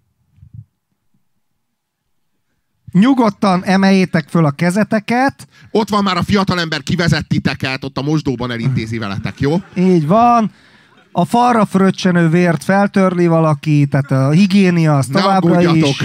Nyugodtan 2.91 3.63
emeljétek 3.63 4.29
föl 4.29 4.45
a 4.45 4.51
kezeteket, 4.51 5.47
Ott 5.71 5.89
van 5.89 6.03
már 6.03 6.17
a 6.17 6.23
fiatalember, 6.23 6.83
kivezett 6.83 7.27
titeket, 7.27 7.83
ott 7.83 7.97
a 7.97 8.01
mosdóban 8.01 8.51
elintézi 8.51 8.97
veletek, 8.97 9.39
jó? 9.39 9.61
így 9.75 10.07
van. 10.07 10.51
A 11.11 11.25
falra 11.25 11.65
fröccsenő 11.65 12.29
vért 12.29 12.63
feltörli 12.63 13.27
valaki, 13.27 13.85
tehát 13.85 14.11
a 14.11 14.29
higiénia 14.29 14.97
az 14.97 15.07
Ne 15.07 15.21
továbbra 15.21 15.73
is. 15.73 16.03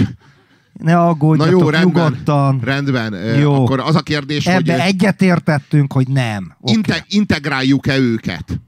Ne 0.83 0.93
Na 0.93 1.09
aggódjatok, 1.09 1.53
jó, 1.61 1.69
rendben. 1.69 2.03
nyugodtan. 2.05 2.61
Rendben. 2.61 3.15
Jó. 3.39 3.55
Akkor 3.65 3.81
az 3.81 3.95
a 3.95 4.01
kérdés, 4.03 4.45
hogy 4.47 4.55
Ebbe 4.55 4.85
egyetértettünk, 4.85 5.93
hogy 5.93 6.09
nem. 6.09 6.57
Okay. 6.61 6.75
inte, 6.75 7.05
integráljuk-e 7.09 7.99
őket? 7.99 8.61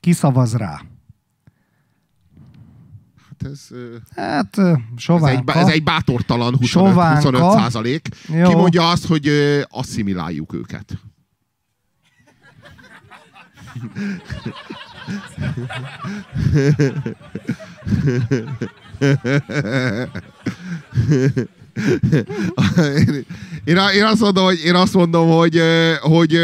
Ki 0.00 0.12
szavaz 0.12 0.54
rá? 0.54 0.80
Hát 3.28 3.50
ez, 3.52 3.68
Hát, 4.16 4.58
ö, 4.58 4.68
ez, 4.70 4.74
egy, 4.76 4.98
sovánka. 4.98 5.52
ez 5.54 5.66
egy 5.68 5.82
bátortalan 5.82 6.56
25, 6.56 6.68
Sovánka. 6.68 7.14
25 7.30 7.52
százalék. 7.52 8.08
Jó. 8.28 8.48
Ki 8.48 8.54
mondja 8.54 8.88
azt, 8.90 9.06
hogy 9.06 9.30
asszimiláljuk 9.68 10.54
őket? 10.54 10.98
Én, 22.98 23.24
én, 23.64 23.76
én, 23.94 24.04
azt 24.04 24.20
mondom, 24.20 24.44
hogy, 24.44 24.64
én 24.64 24.74
azt 24.74 24.94
mondom, 24.94 25.28
hogy, 25.28 25.62
hogy 26.00 26.38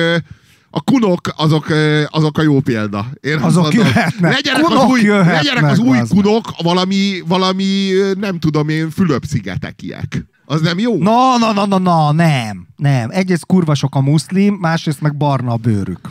a 0.71 0.81
kunok 0.81 1.33
azok, 1.37 1.67
azok 2.11 2.39
a 2.39 2.43
jó 2.43 2.61
példa. 2.61 3.07
Én 3.21 3.39
Azok 3.39 3.63
mondom, 3.63 3.87
jöhetnek. 3.87 4.35
Legyenek 4.35 4.63
az 4.63 4.69
Kunok 4.69 4.89
új, 4.89 5.01
jöhetnek, 5.01 5.35
legyenek 5.35 5.71
az 5.71 5.79
új 5.79 5.99
kunok 6.09 6.51
valami, 6.63 7.23
valami, 7.27 7.91
nem 8.19 8.39
tudom 8.39 8.69
én, 8.69 8.91
Fülöp-szigetekiek. 8.91 10.27
Az 10.45 10.61
nem 10.61 10.79
jó? 10.79 10.97
Na, 10.99 11.37
na, 11.39 11.53
na, 11.53 11.67
na, 11.67 11.79
na, 11.79 12.13
nem, 12.13 12.67
nem. 12.77 13.11
Egyrészt 13.11 13.47
kurva 13.47 13.75
sok 13.75 13.95
a 13.95 14.01
muszlim, 14.01 14.55
másrészt 14.55 15.01
meg 15.01 15.17
barna 15.17 15.53
a 15.53 15.57
bőrük. 15.57 16.11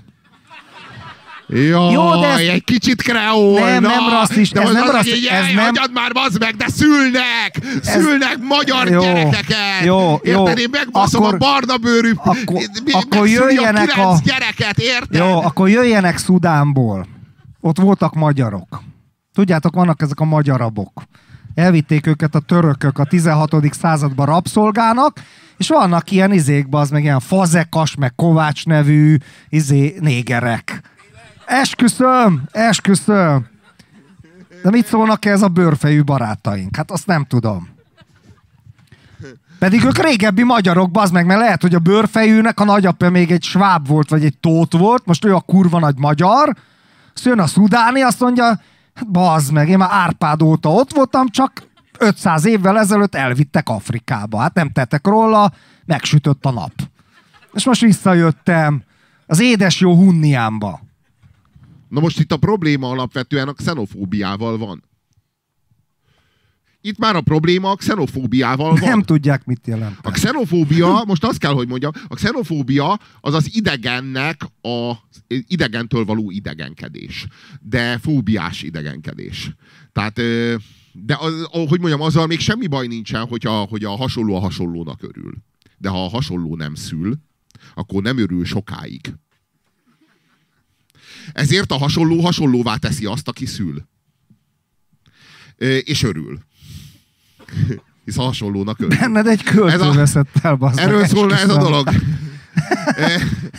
Jó, 1.48 1.92
Jó, 1.92 2.20
de 2.22 2.28
ez- 2.28 2.40
egy 2.40 2.64
kicsit 2.64 3.02
kreol. 3.02 3.60
Nem, 3.60 3.82
nem 3.82 4.10
rasszis- 4.10 4.52
de 4.54 4.62
ez 4.62 4.72
nem 4.72 4.84
az, 4.84 4.92
rasszis- 4.92 5.14
hogy 5.14 5.26
ez 5.32 5.44
jaj, 5.46 5.54
nem- 5.54 5.64
Hagyjad 5.66 5.92
már, 5.94 6.12
bazd 6.12 6.40
meg, 6.40 6.56
de 6.56 6.66
szülnek! 6.68 7.60
Szülnek 7.82 8.38
magyar 8.42 8.90
Jó, 8.90 9.02
gyerekeket! 9.02 9.84
jó, 9.84 10.20
jó. 10.24 10.42
Érted? 10.42 10.58
Én 10.58 10.68
megbaszom 10.72 11.24
Akkor- 11.24 11.34
a 11.34 11.38
barna 11.38 11.78
bőrű... 11.78 12.12
akkor- 12.16 12.70
akkor 12.92 13.28
jöjjenek 13.28 13.98
a... 13.98 14.10
a- 14.12 14.20
gyereket, 14.24 14.78
érted? 14.80 15.16
Jó, 15.20 15.42
akkor 15.42 15.70
jöjjenek 15.70 16.18
Szudánból. 16.18 17.08
Ott 17.62 17.78
voltak 17.80 18.14
magyarok. 18.14 18.82
Tudjátok, 19.34 19.76
vannak 19.76 20.02
ezek 20.02 20.20
a 20.20 20.26
magyarabok. 20.26 21.04
Elvitték 21.56 22.08
őket 22.08 22.36
a 22.36 22.40
törökök 22.40 23.00
a 23.00 23.04
16. 23.06 23.74
században 23.74 24.26
rabszolgának, 24.26 25.20
és 25.58 25.68
vannak 25.68 26.12
ilyen 26.12 26.34
izékban, 26.34 26.82
az 26.82 26.90
meg 26.90 27.04
ilyen 27.04 27.20
fazekas, 27.20 27.96
meg 27.96 28.16
Kovács 28.16 28.66
nevű 28.66 29.18
izé, 29.50 29.96
négerek. 30.00 30.82
Esküszöm, 31.46 32.44
esküszöm. 32.52 33.48
De 34.64 34.70
mit 34.70 34.86
szólnak 34.86 35.26
ez 35.26 35.42
a 35.42 35.48
bőrfejű 35.48 36.04
barátaink? 36.04 36.76
Hát 36.76 36.92
azt 36.92 37.08
nem 37.08 37.26
tudom. 37.26 37.74
Pedig 39.60 39.84
ők 39.84 39.98
régebbi 39.98 40.44
magyarok, 40.44 40.92
bazd 40.92 41.14
meg, 41.14 41.26
mert 41.26 41.40
lehet, 41.40 41.62
hogy 41.62 41.76
a 41.76 41.80
bőrfejűnek 41.80 42.60
a 42.60 42.64
nagyapja 42.64 43.10
még 43.10 43.32
egy 43.32 43.44
sváb 43.44 43.88
volt, 43.88 44.10
vagy 44.10 44.26
egy 44.26 44.38
tót 44.38 44.74
volt, 44.74 45.06
most 45.06 45.26
ő 45.26 45.36
a 45.36 45.40
kurva 45.40 45.80
nagy 45.80 45.98
magyar, 45.98 46.56
azt 47.16 47.26
jön 47.26 47.40
a 47.40 47.48
szudáni, 47.48 48.02
azt 48.02 48.20
mondja, 48.20 48.46
hát 48.94 49.12
bazd 49.12 49.52
meg, 49.52 49.70
én 49.70 49.78
már 49.78 49.90
Árpád 49.92 50.42
óta 50.42 50.70
ott 50.70 50.94
voltam, 50.94 51.28
csak 51.28 51.64
500 52.00 52.46
évvel 52.46 52.80
ezelőtt 52.80 53.16
elvittek 53.16 53.70
Afrikába. 53.70 54.40
Hát 54.40 54.54
nem 54.54 54.70
tettek 54.70 55.08
róla, 55.08 55.52
megsütött 55.86 56.46
a 56.46 56.52
nap. 56.52 56.72
És 57.54 57.66
most 57.66 57.82
visszajöttem 57.82 58.84
az 59.26 59.40
édes 59.40 59.80
jó 59.80 59.96
Hunniámba. 59.96 60.85
Na 61.96 62.02
most 62.02 62.20
itt 62.20 62.32
a 62.32 62.38
probléma 62.38 62.90
alapvetően 62.90 63.48
a 63.48 63.54
xenofóbiával 63.54 64.58
van. 64.58 64.84
Itt 66.82 66.98
már 66.98 67.16
a 67.16 67.22
probléma 67.22 67.70
a 67.70 67.76
xenofóbiával 67.76 68.76
van. 68.76 68.90
Nem 68.90 69.02
tudják, 69.02 69.46
mit 69.46 69.68
jelent. 69.68 69.98
A 70.02 70.12
xenofóbia, 70.12 71.04
most 71.08 71.24
azt 71.24 71.38
kell, 71.38 71.54
hogy 71.54 71.68
mondjam, 71.68 71.92
a 72.08 72.16
xenofóbia 72.16 73.00
az 73.22 73.34
az 73.34 73.56
idegennek 73.56 74.42
a 74.62 74.94
idegentől 75.28 76.06
való 76.06 76.32
idegenkedés. 76.32 77.28
De 77.62 77.98
fóbiás 77.98 78.62
idegenkedés. 78.62 79.52
Tehát, 79.92 80.16
de 80.92 81.18
az, 81.20 81.48
hogy 81.68 81.80
mondjam, 81.80 82.02
azzal 82.02 82.28
még 82.28 82.40
semmi 82.40 82.68
baj 82.68 82.88
nincsen, 82.88 83.28
hogy 83.28 83.46
a, 83.46 83.52
hogy 83.52 83.84
a 83.84 83.96
hasonló 83.96 84.36
a 84.36 84.40
hasonlónak 84.40 85.04
örül. 85.04 85.34
De 85.78 85.90
ha 85.90 86.06
a 86.06 86.10
hasonló 86.10 86.56
nem 86.56 86.76
szül, 86.76 87.16
akkor 87.76 88.02
nem 88.02 88.18
örül 88.18 88.46
sokáig. 88.46 89.14
Ezért 91.36 91.72
a 91.72 91.78
hasonló 91.78 92.22
hasonlóvá 92.22 92.76
teszi 92.76 93.06
azt, 93.06 93.28
aki 93.28 93.46
szül. 93.46 93.84
És 95.84 96.04
örül. 96.04 96.40
Hisz 98.06 98.18
a 98.18 98.22
hasonlónak 98.24 98.80
örül. 98.80 98.98
Benned 98.98 99.28
egy 99.28 99.44
költő 99.44 99.80
a- 99.80 99.94
veszett 99.94 100.40
el, 100.42 100.56
meg, 100.60 100.78
Erről 100.78 101.06
szólna 101.06 101.38
ez 101.38 101.50
a 101.50 101.58
dolog. 101.58 101.90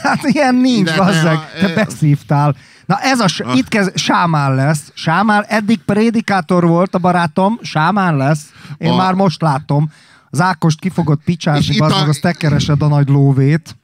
Hát 0.03 0.23
ilyen 0.23 0.55
nincs, 0.55 0.91
De 0.91 1.39
Te 1.61 1.75
beszívtál. 1.75 2.57
Na 2.87 2.99
ez 3.01 3.21
a, 3.21 3.27
Ah. 3.39 3.57
itt 3.57 3.69
kezd, 3.69 3.97
Sámán 3.97 4.55
lesz. 4.55 4.91
Sámán, 4.95 5.45
eddig 5.49 5.79
prédikátor 5.79 6.67
volt 6.67 6.95
a 6.95 6.99
barátom, 6.99 7.59
Sámán 7.63 8.17
lesz. 8.17 8.53
Én 8.79 8.91
A- 8.91 8.97
már 8.97 9.15
most 9.15 9.41
látom. 9.41 9.91
Az 10.31 10.41
Ákost 10.41 10.81
ki 10.81 10.89
fogod 10.89 11.19
picsázni, 11.25 11.75
itt 11.75 11.81
bazd 11.81 11.95
a- 11.95 12.09
azt 12.09 12.21
te 12.21 12.33
keresed 12.33 12.83
a 12.83 12.89
nagy 12.89 13.09
lóvét. 13.09 13.77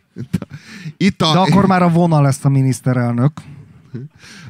Itt 0.97 1.23
a 1.23 1.33
De 1.33 1.39
akkor 1.39 1.67
már 1.67 1.83
a 1.83 1.89
vona 1.89 2.21
lesz 2.21 2.45
a 2.45 2.49
miniszterelnök. 2.49 3.33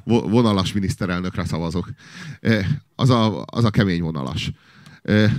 Vo- 0.05 0.31
vonalas 0.31 0.73
miniszterelnökre 0.73 1.45
szavazok. 1.45 1.91
Eh, 2.41 2.67
Az 2.95 3.11
a, 3.11 3.45
az 3.47 3.65
a 3.65 3.71
kemény 3.71 4.03
vonalas. 4.03 4.53
Eh, 5.03 5.33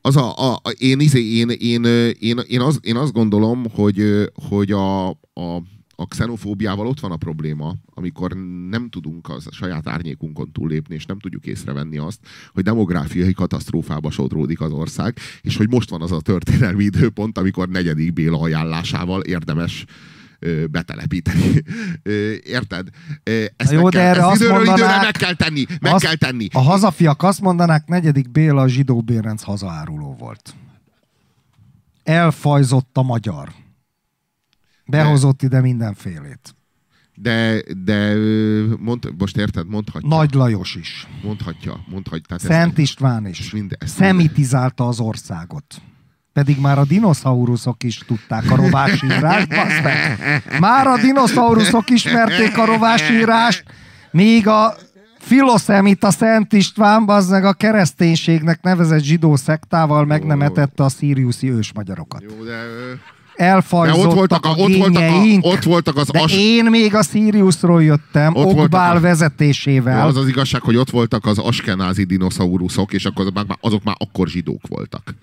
Az 0.00 0.16
a, 0.16 0.52
a, 0.54 0.60
én, 0.78 1.00
izé, 1.00 1.24
én, 1.36 1.48
én, 1.48 1.84
én, 2.18 2.38
én, 2.46 2.60
az, 2.60 2.78
én 2.82 2.96
azt 2.96 3.12
gondolom, 3.12 3.64
hogy, 3.70 4.30
hogy 4.48 4.70
a, 4.72 5.08
a, 5.10 5.62
a 6.00 6.06
xenofóbiával 6.08 6.86
ott 6.86 7.00
van 7.00 7.10
a 7.12 7.16
probléma, 7.16 7.74
amikor 7.94 8.32
nem 8.70 8.88
tudunk 8.88 9.28
az 9.28 9.46
a 9.46 9.52
saját 9.52 9.88
árnyékunkon 9.88 10.52
túllépni, 10.52 10.94
és 10.94 11.04
nem 11.06 11.18
tudjuk 11.18 11.46
észrevenni 11.46 11.98
azt, 11.98 12.20
hogy 12.52 12.62
demográfiai 12.62 13.32
katasztrófába 13.32 14.10
sodródik 14.10 14.60
az 14.60 14.72
ország, 14.72 15.18
és 15.40 15.56
hogy 15.56 15.70
most 15.70 15.90
van 15.90 16.02
az 16.02 16.12
a 16.12 16.20
történelmi 16.20 16.84
időpont, 16.84 17.38
amikor 17.38 17.68
negyedik 17.68 18.12
Béla 18.12 18.40
ajánlásával 18.40 19.20
érdemes 19.22 19.84
betelepíteni. 20.70 21.62
Érted? 22.44 22.88
Ezt 23.56 23.72
jó, 23.72 23.82
meg 23.82 23.92
de 23.92 23.98
kell, 23.98 24.08
erre 24.08 24.20
ezt 24.20 24.28
azt 24.30 24.40
időről 24.40 24.62
időre 24.62 25.00
meg 25.00 25.10
kell 25.12 25.34
tenni. 25.34 25.64
Meg 25.80 25.92
Azt- 25.92 26.04
kell 26.04 26.14
tenni. 26.14 26.48
A 26.52 26.60
hazafiak 26.60 27.22
azt 27.22 27.40
mondanák, 27.40 27.86
negyedik 27.86 28.30
Béla 28.30 28.62
a 28.62 28.68
zsidó 28.68 29.00
Bérenc 29.02 29.42
hazaáruló 29.42 30.14
volt. 30.18 30.54
Elfajzott 32.02 32.96
a 32.96 33.02
magyar. 33.02 33.52
Behozott 34.86 35.42
ide 35.42 35.60
mindenfélét. 35.60 36.56
De, 37.14 37.62
de 37.84 38.14
mond, 38.78 39.14
most 39.18 39.36
érted, 39.36 39.68
mondhatja. 39.68 40.08
Nagy 40.08 40.34
Lajos 40.34 40.74
is. 40.74 41.06
Mondhatja, 41.22 41.84
mondhatja. 41.88 42.36
Tehát 42.36 42.42
Szent 42.62 42.78
István 42.78 43.26
ez 43.26 43.38
is. 43.38 43.50
mind, 43.52 43.76
ez 43.78 43.90
Szemitizálta 43.90 44.86
az 44.88 45.00
országot. 45.00 45.82
Pedig 46.38 46.58
már 46.60 46.78
a 46.78 46.84
dinoszauruszok 46.84 47.82
is 47.82 47.98
tudták 48.06 48.50
a 48.50 48.56
rovásírást, 48.56 49.48
baszd 49.48 49.82
meg. 49.82 50.18
Már 50.60 50.86
a 50.86 50.96
dinoszauruszok 51.00 51.90
ismerték 51.90 52.58
a 52.58 52.64
rovásírást, 52.64 53.64
míg 54.10 54.48
a 54.48 54.74
filoszemita 55.18 56.10
Szent 56.10 56.52
István, 56.52 57.08
az 57.08 57.28
meg 57.28 57.44
a 57.44 57.52
kereszténységnek 57.52 58.62
nevezett 58.62 59.02
zsidó 59.02 59.36
szektával 59.36 60.04
meg 60.04 60.24
nem 60.24 60.42
etette 60.42 60.84
a 60.84 60.88
szíriuszi 60.88 61.50
ősmagyarokat. 61.50 62.22
Jó, 62.22 62.44
de... 62.44 62.58
Elfajzottak 63.36 64.02
De 64.02 64.08
ott 64.08 64.14
voltak 64.14 64.44
a- 64.44 64.48
a, 64.48 64.54
ott 64.56 64.76
voltak 64.76 65.02
a- 65.02 65.48
ott 65.48 65.62
voltak 65.62 65.96
az 65.96 66.08
de 66.08 66.20
as- 66.20 66.32
én 66.36 66.64
még 66.64 66.94
a 66.94 67.02
Siriusról 67.02 67.82
jöttem, 67.82 68.34
Ott 68.34 68.46
Okbál 68.58 68.96
a- 68.96 69.00
vezetésével. 69.00 70.06
Az 70.06 70.16
az 70.16 70.28
igazság, 70.28 70.60
hogy 70.62 70.76
ott 70.76 70.90
voltak 70.90 71.26
az 71.26 71.38
askenázi 71.38 72.04
dinoszauruszok, 72.04 72.92
és 72.92 73.04
akkor 73.04 73.20
azok 73.20 73.34
már, 73.34 73.58
azok 73.60 73.82
már 73.84 73.94
akkor 73.98 74.28
zsidók 74.28 74.66
voltak. 74.68 75.14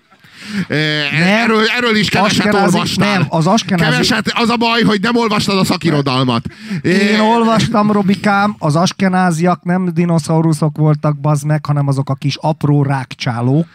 E, 0.68 0.74
erről, 1.14 1.64
erről 1.76 1.96
is 1.96 2.08
keveset 2.08 2.38
Askenázi- 2.46 2.74
olvastál. 2.74 3.12
nem, 3.18 3.26
az 3.28 3.46
askenázi- 3.46 3.90
Keveset, 3.90 4.32
az 4.34 4.48
a 4.48 4.56
baj, 4.56 4.82
hogy 4.82 5.00
nem 5.00 5.16
olvastad 5.16 5.58
a 5.58 5.64
szakirodalmat. 5.64 6.44
Én 6.82 7.20
olvastam, 7.20 7.92
Robikám, 7.92 8.54
az 8.58 8.76
askenáziak 8.76 9.62
nem 9.64 9.88
dinoszauruszok 9.94 10.76
voltak, 10.76 11.18
bazd 11.20 11.44
meg, 11.46 11.66
hanem 11.66 11.88
azok 11.88 12.10
a 12.10 12.14
kis 12.14 12.36
apró 12.40 12.82
rákcsálók. 12.82 13.66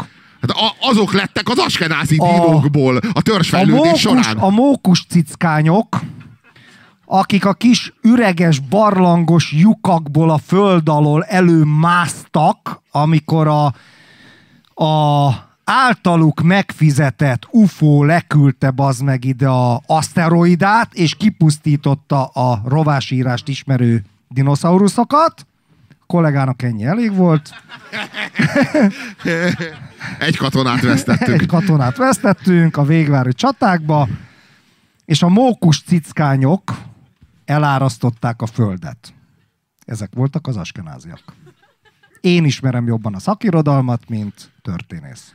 Hát 0.41 0.51
a, 0.51 0.89
azok 0.89 1.13
lettek 1.13 1.49
az 1.49 1.57
askenázi 1.57 2.17
A- 2.17 2.25
dinókból 2.25 2.97
a 2.97 3.01
A 3.13 3.21
törzsfejlődés 3.21 3.81
mókus, 3.83 3.99
során. 4.01 4.37
a 4.37 4.49
mókus 4.49 5.05
cickányok, 5.09 5.99
akik 7.05 7.45
a 7.45 7.53
kis 7.53 7.93
üreges, 8.01 8.59
barlangos 8.59 9.51
lyukakból 9.57 10.29
a 10.29 10.39
föld 10.47 10.89
alól 10.89 11.23
előmásztak, 11.23 12.81
amikor 12.91 13.47
a, 13.47 13.65
a 14.85 15.29
általuk 15.63 16.41
megfizetett 16.41 17.47
UFO 17.51 18.03
leküldte 18.03 18.71
bazd 18.71 19.03
meg 19.03 19.25
ide 19.25 19.47
a 19.47 19.81
aszteroidát, 19.85 20.93
és 20.93 21.15
kipusztította 21.15 22.25
a 22.25 22.61
rovásírást 22.65 23.47
ismerő 23.47 24.03
dinoszauruszokat. 24.27 25.45
A 25.89 26.03
kollégának 26.05 26.61
ennyi 26.61 26.85
elég 26.85 27.15
volt. 27.15 27.49
Egy 30.19 30.37
katonát 30.37 30.81
vesztettük. 30.81 31.41
Egy 31.41 31.47
katonát 31.47 31.97
vesztettünk 31.97 32.77
a 32.77 32.83
végvári 32.83 33.33
csatákba, 33.33 34.07
és 35.05 35.23
a 35.23 35.29
mókus 35.29 35.81
cickányok 35.81 36.77
elárasztották 37.45 38.41
a 38.41 38.45
földet. 38.45 39.13
Ezek 39.85 40.09
voltak 40.13 40.47
az 40.47 40.57
askenáziak. 40.57 41.21
Én 42.21 42.45
ismerem 42.45 42.87
jobban 42.87 43.15
a 43.15 43.19
szakirodalmat, 43.19 44.09
mint 44.09 44.51
történész. 44.61 45.33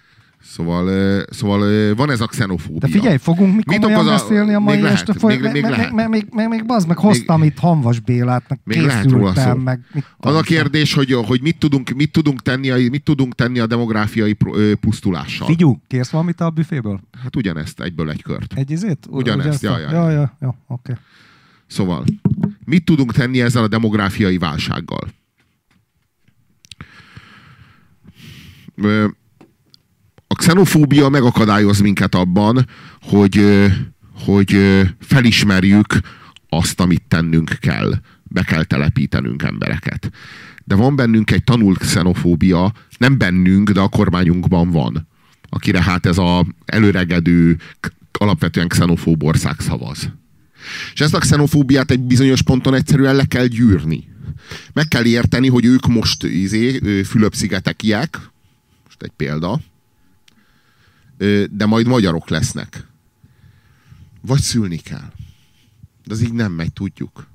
Szóval, 0.49 1.23
szóval 1.31 1.95
van 1.95 2.11
ez 2.11 2.21
a 2.21 2.27
xenofóbia. 2.27 2.79
De 2.79 2.89
figyelj, 2.89 3.17
fogunk 3.17 3.55
mi 3.55 3.63
komolyan 3.63 4.07
a- 4.07 4.11
beszélni 4.11 4.55
a 4.55 4.59
mai 4.59 4.77
még 4.81 4.85
este 4.85 5.13
foly... 5.13 5.37
még- 5.37 5.53
még 5.53 5.63
me- 5.63 5.71
lehet. 5.71 5.93
me- 5.93 6.09
még, 6.09 6.27
még, 6.31 6.49
még, 6.49 6.67
bazd 6.67 6.89
meg 6.89 6.97
hoztam 6.97 7.43
itt 7.43 7.59
Hanvas 7.59 8.01
Bélát, 8.01 8.45
meg 8.49 8.59
Még 8.65 8.81
lehet 8.81 9.11
róla 9.11 9.35
szó. 9.35 9.55
meg 9.55 9.81
Az 10.19 10.35
a 10.35 10.41
kérdés, 10.41 10.93
hogy, 10.95 11.13
hogy 11.13 11.41
mit, 11.43 11.59
tudunk, 11.59 11.91
mit, 11.91 12.13
tudunk 12.13 12.43
tenni, 12.43 12.71
a- 12.71 12.77
mit 12.91 13.03
tudunk 13.03 13.35
tenni 13.35 13.59
a 13.59 13.67
demográfiai 13.67 14.37
pusztulással. 14.81 15.47
Figyú, 15.47 15.81
kérsz 15.87 16.11
valamit 16.11 16.41
a 16.41 16.51
büféből? 16.51 17.01
Hát 17.23 17.37
ugyanezt, 17.37 17.81
egyből 17.81 18.11
egy 18.11 18.23
kört. 18.23 18.53
Egy 18.57 18.71
izét? 18.71 19.07
Ugyanezt, 19.09 19.63
ja, 19.63 19.79
ja, 19.79 19.91
ja, 19.91 20.11
ja, 20.11 20.37
ja, 20.41 20.55
oké. 20.67 20.93
Szóval, 21.67 22.05
mit 22.65 22.85
tudunk 22.85 23.13
tenni 23.13 23.41
ezzel 23.41 23.63
a 23.63 23.69
demográfiai 23.69 24.39
válsággal? 24.39 25.09
Ö, 28.77 29.07
xenofóbia 30.37 31.09
megakadályoz 31.09 31.81
minket 31.81 32.15
abban, 32.15 32.67
hogy, 33.03 33.67
hogy 34.25 34.59
felismerjük 35.01 36.01
azt, 36.49 36.81
amit 36.81 37.03
tennünk 37.09 37.57
kell. 37.61 37.93
Be 38.23 38.43
kell 38.43 38.65
telepítenünk 38.65 39.43
embereket. 39.43 40.11
De 40.65 40.75
van 40.75 40.97
bennünk 40.97 41.31
egy 41.31 41.45
tanult 41.45 41.79
xenofóbia, 41.79 42.73
nem 42.99 43.19
bennünk, 43.19 43.71
de 43.71 43.81
a 43.81 43.89
kormányunkban 43.89 44.71
van. 44.71 45.09
Akire 45.49 45.83
hát 45.83 46.07
ez 46.07 46.19
a 46.19 46.47
előregedő, 46.65 47.59
alapvetően 48.13 48.69
xenofób 48.69 49.23
ország 49.23 49.61
szavaz. 49.61 50.13
És 50.93 51.01
ezt 51.01 51.15
a 51.15 51.19
xenofóbiát 51.19 51.91
egy 51.91 52.01
bizonyos 52.01 52.43
ponton 52.43 52.75
egyszerűen 52.75 53.17
le 53.17 53.25
kell 53.25 53.47
gyűrni. 53.47 54.09
Meg 54.73 54.89
kell 54.89 55.05
érteni, 55.05 55.49
hogy 55.49 55.65
ők 55.65 55.87
most 55.87 56.25
izé, 56.25 57.03
Fülöp-szigetekiek, 57.03 58.21
most 58.85 59.03
egy 59.03 59.13
példa, 59.17 59.61
de 61.51 61.67
majd 61.67 61.87
magyarok 61.87 62.29
lesznek. 62.29 62.87
Vagy 64.21 64.41
szülni 64.41 64.77
kell. 64.77 65.13
De 66.05 66.15
az 66.15 66.21
így 66.21 66.33
nem 66.33 66.53
megy, 66.53 66.73
tudjuk. 66.73 67.29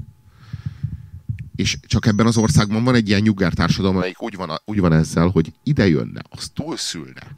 És 1.55 1.77
csak 1.87 2.05
ebben 2.05 2.25
az 2.25 2.37
országban 2.37 2.83
van 2.83 2.95
egy 2.95 3.07
ilyen 3.07 3.21
nyugger 3.21 3.53
társadalom, 3.53 3.95
amelyik 3.95 4.21
úgy 4.21 4.35
van, 4.35 4.61
úgy 4.65 4.79
van 4.79 4.93
ezzel, 4.93 5.27
hogy 5.27 5.53
ide 5.63 5.87
jönne, 5.87 6.21
az 6.29 6.49
túlszülne. 6.53 7.37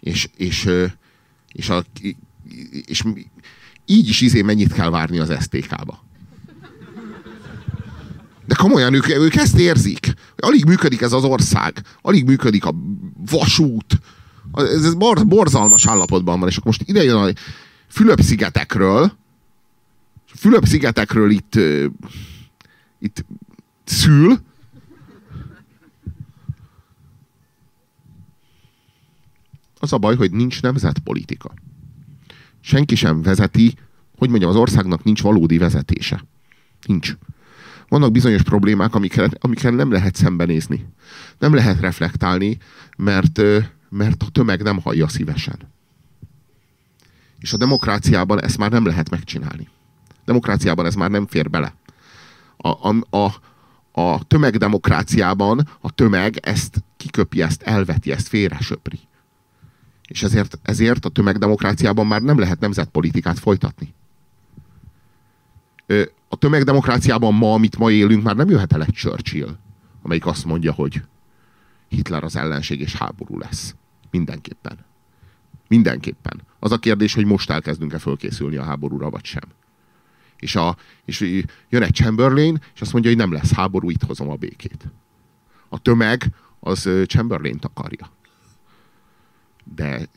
És, 0.00 0.28
és, 0.36 0.68
és, 1.52 1.68
a, 1.68 1.84
és 2.84 3.02
így 3.86 4.08
is 4.08 4.20
izé 4.20 4.42
mennyit 4.42 4.72
kell 4.72 4.90
várni 4.90 5.18
az 5.18 5.42
STK-ba. 5.42 6.04
De 8.46 8.54
komolyan, 8.54 8.94
ők, 8.94 9.08
ők 9.08 9.34
ezt 9.34 9.58
érzik. 9.58 10.14
Alig 10.36 10.64
működik 10.64 11.00
ez 11.00 11.12
az 11.12 11.24
ország. 11.24 11.82
Alig 12.00 12.24
működik 12.24 12.64
a 12.64 12.74
vasút. 13.30 14.00
Ez, 14.56 14.84
ez 14.84 14.94
bor, 14.94 15.26
borzalmas 15.26 15.86
állapotban 15.86 16.40
van. 16.40 16.48
És 16.48 16.56
akkor 16.56 16.66
most 16.66 16.88
ide 16.88 17.02
jön 17.02 17.16
a 17.16 17.32
Fülöp-szigetekről. 17.88 19.12
Fülöp-szigetekről 20.34 21.30
itt, 21.30 21.58
itt 22.98 23.24
szül. 23.84 24.38
Az 29.78 29.92
a 29.92 29.98
baj, 29.98 30.16
hogy 30.16 30.30
nincs 30.30 30.62
nemzetpolitika 30.62 31.54
senki 32.66 32.94
sem 32.94 33.22
vezeti, 33.22 33.74
hogy 34.16 34.28
mondjam, 34.28 34.50
az 34.50 34.56
országnak 34.56 35.04
nincs 35.04 35.22
valódi 35.22 35.58
vezetése. 35.58 36.24
Nincs. 36.86 37.16
Vannak 37.88 38.12
bizonyos 38.12 38.42
problémák, 38.42 38.94
amikre, 38.94 39.28
amikre 39.40 39.70
nem 39.70 39.92
lehet 39.92 40.14
szembenézni. 40.14 40.86
Nem 41.38 41.54
lehet 41.54 41.80
reflektálni, 41.80 42.58
mert, 42.96 43.42
mert 43.96 44.22
a 44.22 44.28
tömeg 44.32 44.62
nem 44.62 44.80
hallja 44.80 45.08
szívesen. 45.08 45.58
És 47.38 47.52
a 47.52 47.56
demokráciában 47.56 48.42
ezt 48.42 48.58
már 48.58 48.70
nem 48.70 48.86
lehet 48.86 49.10
megcsinálni. 49.10 49.68
Demokráciában 50.24 50.86
ez 50.86 50.94
már 50.94 51.10
nem 51.10 51.26
fér 51.26 51.50
bele. 51.50 51.74
A, 52.56 52.88
a, 52.88 53.16
a, 53.16 53.34
a 54.00 54.24
tömegdemokráciában 54.24 55.68
a 55.80 55.90
tömeg 55.90 56.36
ezt 56.36 56.84
kiköpi, 56.96 57.42
ezt 57.42 57.62
elveti, 57.62 58.12
ezt 58.12 58.28
félre 58.28 58.58
söpri. 58.60 58.98
És 60.08 60.22
ezért, 60.22 60.58
ezért 60.62 61.04
a 61.04 61.08
tömegdemokráciában 61.08 62.06
már 62.06 62.22
nem 62.22 62.38
lehet 62.38 62.60
nemzetpolitikát 62.60 63.38
folytatni. 63.38 63.94
A 66.28 66.36
tömegdemokráciában 66.36 67.34
ma, 67.34 67.52
amit 67.52 67.78
ma 67.78 67.90
élünk, 67.90 68.22
már 68.22 68.36
nem 68.36 68.50
jöhet 68.50 68.72
el 68.72 68.82
egy 68.82 68.94
Churchill, 68.94 69.56
amelyik 70.02 70.26
azt 70.26 70.44
mondja, 70.44 70.72
hogy 70.72 71.02
Hitler 71.88 72.24
az 72.24 72.36
ellenség 72.36 72.80
és 72.80 72.96
háború 72.96 73.38
lesz. 73.38 73.74
Mindenképpen. 74.16 74.78
Mindenképpen. 75.68 76.42
Az 76.58 76.72
a 76.72 76.78
kérdés, 76.78 77.14
hogy 77.14 77.24
most 77.24 77.50
elkezdünk-e 77.50 77.98
fölkészülni 77.98 78.56
a 78.56 78.64
háborúra, 78.64 79.10
vagy 79.10 79.24
sem. 79.24 79.42
És, 80.36 80.56
a, 80.56 80.76
és 81.04 81.44
jön 81.68 81.82
egy 81.82 81.94
Chamberlain, 81.94 82.58
és 82.74 82.80
azt 82.80 82.92
mondja, 82.92 83.10
hogy 83.10 83.20
nem 83.20 83.32
lesz 83.32 83.52
háború, 83.52 83.90
itt 83.90 84.02
hozom 84.02 84.28
a 84.28 84.36
békét. 84.36 84.84
A 85.68 85.78
tömeg 85.78 86.24
az 86.60 86.86
ö, 86.86 87.04
Chamberlain-t 87.04 87.64
akarja 87.64 88.14
de 89.74 90.08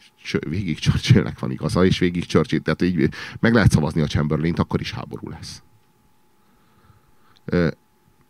végig 0.49 0.79
Churchillnek 0.79 1.39
van 1.39 1.51
igaza, 1.51 1.85
és 1.85 1.99
végig 1.99 2.25
Churchill, 2.25 2.59
tehát 2.59 2.81
így 2.81 3.09
meg 3.39 3.53
lehet 3.53 3.71
szavazni 3.71 4.01
a 4.01 4.07
Chamberlain-t, 4.07 4.59
akkor 4.59 4.81
is 4.81 4.91
háború 4.91 5.29
lesz. 5.29 5.63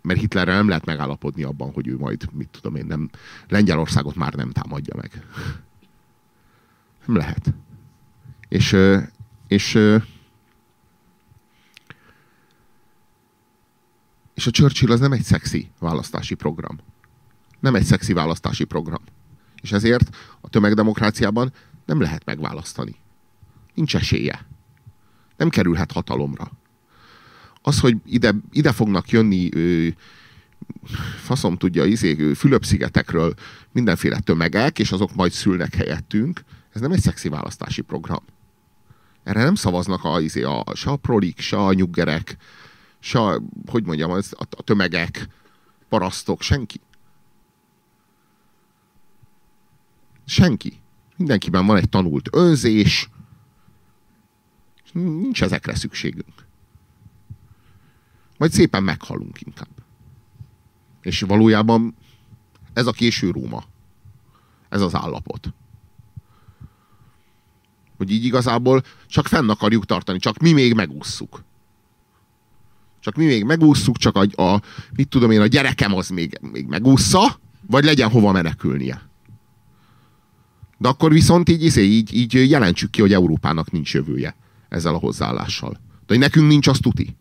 Mert 0.01 0.19
Hitlerrel 0.19 0.55
nem 0.55 0.67
lehet 0.67 0.85
megállapodni 0.85 1.43
abban, 1.43 1.71
hogy 1.71 1.87
ő 1.87 1.97
majd, 1.97 2.29
mit 2.33 2.49
tudom 2.51 2.75
én, 2.75 2.85
nem, 2.85 3.09
Lengyelországot 3.47 4.15
már 4.15 4.33
nem 4.33 4.51
támadja 4.51 4.95
meg. 4.95 5.25
Nem 7.05 7.15
lehet. 7.15 7.53
És, 8.47 8.75
és, 9.47 9.73
és 14.33 14.47
a 14.47 14.51
Churchill 14.51 14.91
az 14.91 14.99
nem 14.99 15.11
egy 15.11 15.23
szexi 15.23 15.71
választási 15.79 16.35
program. 16.35 16.79
Nem 17.59 17.75
egy 17.75 17.83
szexi 17.83 18.13
választási 18.13 18.63
program. 18.63 19.01
És 19.61 19.71
ezért 19.71 20.15
a 20.41 20.49
tömegdemokráciában 20.49 21.53
nem 21.85 22.01
lehet 22.01 22.25
megválasztani. 22.25 22.95
Nincs 23.73 23.95
esélye. 23.95 24.45
Nem 25.37 25.49
kerülhet 25.49 25.91
hatalomra. 25.91 26.51
Az, 27.61 27.79
hogy 27.79 27.97
ide, 28.05 28.35
ide 28.51 28.71
fognak 28.71 29.09
jönni 29.09 29.49
ö, 29.53 29.87
faszom 31.23 31.57
tudja, 31.57 31.85
izé, 31.85 32.33
Fülöp-szigetekről 32.33 33.33
mindenféle 33.71 34.19
tömegek, 34.19 34.79
és 34.79 34.91
azok 34.91 35.15
majd 35.15 35.31
szülnek 35.31 35.75
helyettünk, 35.75 36.41
ez 36.73 36.81
nem 36.81 36.91
egy 36.91 37.01
szexi 37.01 37.29
választási 37.29 37.81
program. 37.81 38.23
Erre 39.23 39.43
nem 39.43 39.55
szavaznak 39.55 40.03
a, 40.03 40.19
izé, 40.19 40.43
a, 40.43 40.63
se 40.73 40.89
a 40.89 40.95
prolik, 40.95 41.39
se 41.39 41.57
a 41.57 41.73
nyuggerek, 41.73 42.37
se 42.99 43.19
a, 43.19 43.41
hogy 43.65 43.85
mondjam, 43.85 44.11
az, 44.11 44.33
a, 44.37 44.43
a 44.49 44.61
tömegek, 44.61 45.27
parasztok, 45.89 46.41
senki. 46.41 46.79
Senki. 50.25 50.73
Mindenkiben 51.17 51.65
van 51.65 51.77
egy 51.77 51.89
tanult 51.89 52.29
önzés. 52.31 53.09
és 54.83 54.91
Nincs 54.91 55.43
ezekre 55.43 55.75
szükségünk. 55.75 56.47
Majd 58.39 58.51
szépen 58.51 58.83
meghalunk 58.83 59.41
inkább. 59.41 59.67
És 61.01 61.21
valójában 61.21 61.95
ez 62.73 62.87
a 62.87 62.91
késő 62.91 63.31
Róma. 63.31 63.63
Ez 64.69 64.81
az 64.81 64.95
állapot. 64.95 65.53
Hogy 67.97 68.11
így 68.11 68.25
igazából 68.25 68.83
csak 69.07 69.27
fenn 69.27 69.49
akarjuk 69.49 69.85
tartani, 69.85 70.19
csak 70.19 70.37
mi 70.37 70.51
még 70.51 70.73
megússzuk. 70.73 71.43
Csak 72.99 73.15
mi 73.15 73.25
még 73.25 73.43
megússzuk, 73.43 73.97
csak 73.97 74.15
a, 74.15 74.43
a 74.43 74.61
mit 74.95 75.07
tudom 75.07 75.31
én, 75.31 75.41
a 75.41 75.47
gyerekem 75.47 75.93
az 75.93 76.09
még, 76.09 76.39
még 76.51 76.65
megúszza, 76.65 77.39
vagy 77.67 77.83
legyen 77.83 78.09
hova 78.09 78.31
menekülnie. 78.31 79.09
De 80.77 80.87
akkor 80.87 81.11
viszont 81.11 81.49
így, 81.49 81.63
izé, 81.63 81.83
így, 81.83 82.13
így 82.13 82.49
jelentsük 82.49 82.89
ki, 82.89 83.01
hogy 83.01 83.13
Európának 83.13 83.71
nincs 83.71 83.93
jövője 83.93 84.35
ezzel 84.69 84.93
a 84.93 84.97
hozzáállással. 84.97 85.71
De 85.71 86.05
hogy 86.07 86.19
nekünk 86.19 86.47
nincs, 86.47 86.67
az 86.67 86.77
tuti. 86.81 87.17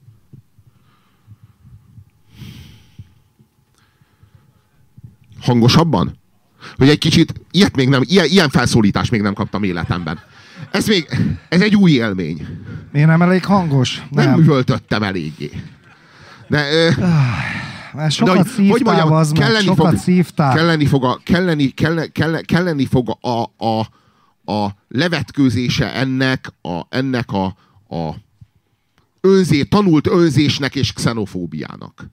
Hangosabban? 5.41 6.19
Hogy 6.77 6.89
egy 6.89 6.99
kicsit, 6.99 7.33
ilyet 7.51 7.77
még 7.77 7.89
nem, 7.89 8.03
ilyen, 8.05 8.27
ilyen 8.27 8.49
felszólítást 8.49 9.11
még 9.11 9.21
nem 9.23 9.35
kaptam 9.35 9.63
életemben. 9.63 10.19
Ez 10.71 10.87
még, 10.87 11.09
ez 11.49 11.61
egy 11.61 11.77
új 11.77 11.91
élmény. 11.91 12.47
Miért 12.93 13.09
nem 13.09 13.23
elég 13.23 13.45
hangos? 13.45 14.03
Nem, 14.11 14.31
nem 14.31 14.41
üvöltöttem 14.41 15.03
eléggé. 15.03 15.51
De, 16.49 16.73
ö, 16.73 16.91
Mert 17.95 18.13
sokat 18.13 18.37
hogy- 18.37 18.47
szívtál, 18.47 18.71
hogy 18.71 18.83
mondjam, 18.85 19.13
az 19.13 19.33
kelleni 19.33 19.65
sokat 19.65 19.87
fog- 19.91 19.99
szívtál. 20.03 20.55
kelleni 20.55 20.87
fog 20.87 21.05
a, 21.05 21.21
kelleni, 21.25 21.69
kelleni, 21.69 22.09
kelleni, 22.13 22.43
kelleni 22.45 22.87
fog 22.87 23.19
a, 23.21 23.43
a, 23.67 23.81
a 24.53 24.75
levetkőzése 24.89 25.95
ennek 25.95 26.53
a, 26.63 26.81
ennek 26.89 27.33
a, 27.33 27.45
a 27.97 28.15
önzé, 29.21 29.63
tanult 29.63 30.07
önzésnek 30.07 30.75
és 30.75 30.93
xenofóbiának. 30.93 32.07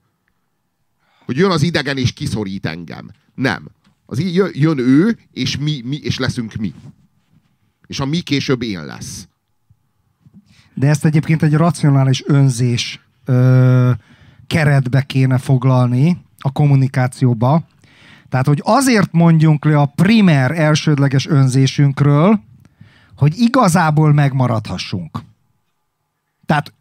Hogy 1.26 1.36
jön 1.36 1.50
az 1.50 1.62
idegen 1.62 1.96
és 1.96 2.12
kiszorít 2.12 2.66
engem. 2.66 3.10
Nem. 3.34 3.68
Az 4.06 4.18
így 4.18 4.34
jön, 4.54 4.78
ő, 4.78 5.18
és 5.32 5.56
mi, 5.56 5.80
mi, 5.84 5.96
és 5.96 6.18
leszünk 6.18 6.54
mi. 6.54 6.74
És 7.86 8.00
a 8.00 8.04
mi 8.04 8.20
később 8.20 8.62
én 8.62 8.84
lesz. 8.84 9.28
De 10.74 10.88
ezt 10.88 11.04
egyébként 11.04 11.42
egy 11.42 11.54
racionális 11.54 12.22
önzés 12.26 13.00
ö, 13.24 13.90
keretbe 14.46 15.02
kéne 15.02 15.38
foglalni 15.38 16.18
a 16.38 16.52
kommunikációba. 16.52 17.66
Tehát, 18.28 18.46
hogy 18.46 18.60
azért 18.64 19.12
mondjunk 19.12 19.64
le 19.64 19.78
a 19.78 19.86
primer 19.86 20.50
elsődleges 20.50 21.26
önzésünkről, 21.26 22.40
hogy 23.16 23.38
igazából 23.38 24.12
megmaradhassunk. 24.12 25.22
Tehát 26.46 26.72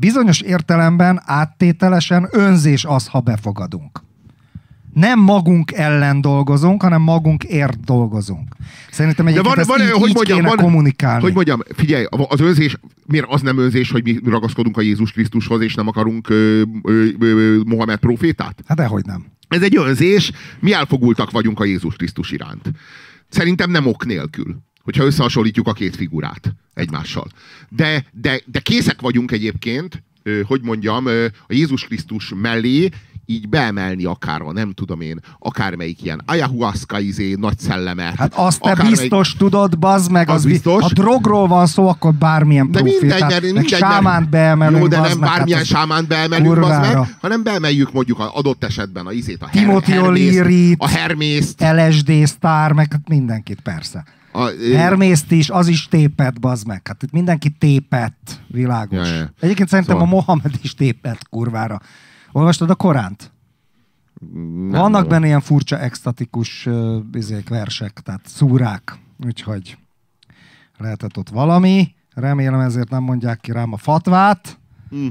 bizonyos 0.00 0.40
értelemben 0.40 1.22
áttételesen 1.24 2.28
önzés 2.32 2.84
az, 2.84 3.06
ha 3.06 3.20
befogadunk. 3.20 4.06
Nem 4.94 5.20
magunk 5.20 5.72
ellen 5.72 6.20
dolgozunk, 6.20 6.82
hanem 6.82 7.02
magunk 7.02 7.44
ért 7.44 7.80
dolgozunk. 7.80 8.54
Szerintem 8.90 9.26
egyébként 9.26 9.54
van, 9.54 9.58
ezt 9.58 9.68
van, 9.68 9.80
így, 9.80 9.90
hogy 9.90 10.08
így 10.08 10.14
mondjam, 10.14 10.42
van, 10.42 10.56
kommunikálni. 10.56 11.22
Hogy 11.22 11.34
mondjam, 11.34 11.60
figyelj, 11.74 12.06
az 12.28 12.40
önzés, 12.40 12.76
miért 13.06 13.26
az 13.28 13.40
nem 13.40 13.58
önzés, 13.58 13.90
hogy 13.90 14.02
mi 14.02 14.30
ragaszkodunk 14.30 14.76
a 14.76 14.80
Jézus 14.80 15.12
Krisztushoz, 15.12 15.60
és 15.60 15.74
nem 15.74 15.88
akarunk 15.88 16.28
ö, 16.28 16.62
ö, 16.82 17.06
ö, 17.18 17.60
Mohamed 17.66 17.98
profétát? 17.98 18.62
Hát 18.66 18.76
dehogy 18.76 19.04
nem. 19.04 19.26
Ez 19.48 19.62
egy 19.62 19.76
önzés, 19.76 20.32
mi 20.60 20.72
elfogultak 20.72 21.30
vagyunk 21.30 21.60
a 21.60 21.64
Jézus 21.64 21.96
Krisztus 21.96 22.30
iránt. 22.30 22.70
Szerintem 23.28 23.70
nem 23.70 23.86
ok 23.86 24.06
nélkül 24.06 24.56
hogyha 24.88 25.04
összehasonlítjuk 25.04 25.66
a 25.68 25.72
két 25.72 25.96
figurát 25.96 26.54
egymással. 26.74 27.26
De, 27.68 28.04
de, 28.12 28.40
de 28.46 28.60
készek 28.60 29.00
vagyunk 29.00 29.32
egyébként, 29.32 30.02
hogy 30.46 30.60
mondjam, 30.62 31.06
a 31.46 31.52
Jézus 31.52 31.84
Krisztus 31.84 32.32
mellé 32.36 32.88
így 33.26 33.48
beemelni 33.48 34.04
akár 34.04 34.40
a 34.40 34.52
nem 34.52 34.72
tudom 34.72 35.00
én, 35.00 35.20
akármelyik 35.38 36.02
ilyen 36.02 36.22
ayahuasca 36.26 37.00
izé, 37.00 37.34
nagy 37.34 37.58
szellemet. 37.58 38.14
Hát 38.14 38.32
azt 38.34 38.60
te 38.60 38.74
biztos 38.88 39.36
tudod, 39.36 39.78
bazd 39.78 40.10
meg, 40.10 40.28
az, 40.28 40.34
az 40.34 40.44
biztos. 40.44 40.82
Ha 40.82 40.88
drogról 40.88 41.46
van 41.46 41.66
szó, 41.66 41.88
akkor 41.88 42.14
bármilyen 42.14 42.70
de 42.70 42.78
profil. 42.78 42.98
Mindegy, 43.00 43.20
mert, 43.20 43.42
mindegy, 43.42 43.68
sámánt 43.68 44.30
beemelünk. 44.30 44.82
Jó, 44.82 44.88
de 44.88 45.00
nem 45.00 45.18
meg, 45.18 45.30
bármilyen 45.30 45.58
hát 45.58 45.68
sámánt 45.68 46.08
beemelünk, 46.08 46.60
bazd 46.60 46.80
meg, 46.80 47.16
hanem 47.20 47.42
beemeljük 47.42 47.92
mondjuk 47.92 48.18
a 48.18 48.36
adott 48.36 48.64
esetben 48.64 49.06
a 49.06 49.12
izét, 49.12 49.42
a 49.42 49.46
her, 49.46 49.62
Timothy 49.62 49.92
O'Leary, 49.94 50.76
a 50.78 50.88
Hermészt. 50.88 51.64
LSD 51.76 52.26
Star, 52.26 52.72
meg 52.72 52.92
hát 52.92 53.08
mindenkit 53.08 53.60
persze. 53.60 54.04
A, 54.32 54.50
Hermészt 54.74 55.32
is, 55.32 55.50
az 55.50 55.68
is 55.68 55.88
tépett, 55.88 56.40
bazd 56.40 56.66
meg. 56.66 56.86
Hát 56.86 57.02
itt 57.02 57.12
mindenki 57.12 57.50
tépett, 57.50 58.40
világos. 58.48 59.08
Ja, 59.08 59.14
ja. 59.14 59.32
Egyébként 59.40 59.68
szerintem 59.68 59.98
szóval... 59.98 60.12
a 60.12 60.14
Mohamed 60.14 60.58
is 60.62 60.74
tépett 60.74 61.28
kurvára. 61.28 61.80
Olvastad 62.32 62.70
a 62.70 62.74
Koránt? 62.74 63.32
Nem 64.20 64.68
Vannak 64.70 65.02
tudom. 65.02 65.08
benne 65.08 65.26
ilyen 65.26 65.40
furcsa, 65.40 65.78
extatikus 65.78 66.66
uh, 66.66 67.02
bizék, 67.02 67.48
versek, 67.48 68.00
tehát 68.00 68.20
szúrák. 68.24 68.98
Úgyhogy 69.26 69.78
lehetett 70.78 71.16
ott 71.16 71.28
valami. 71.28 71.94
Remélem 72.14 72.60
ezért 72.60 72.90
nem 72.90 73.02
mondják 73.02 73.40
ki 73.40 73.52
rám 73.52 73.72
a 73.72 73.76
fatvát. 73.76 74.58
Mm. 74.94 75.06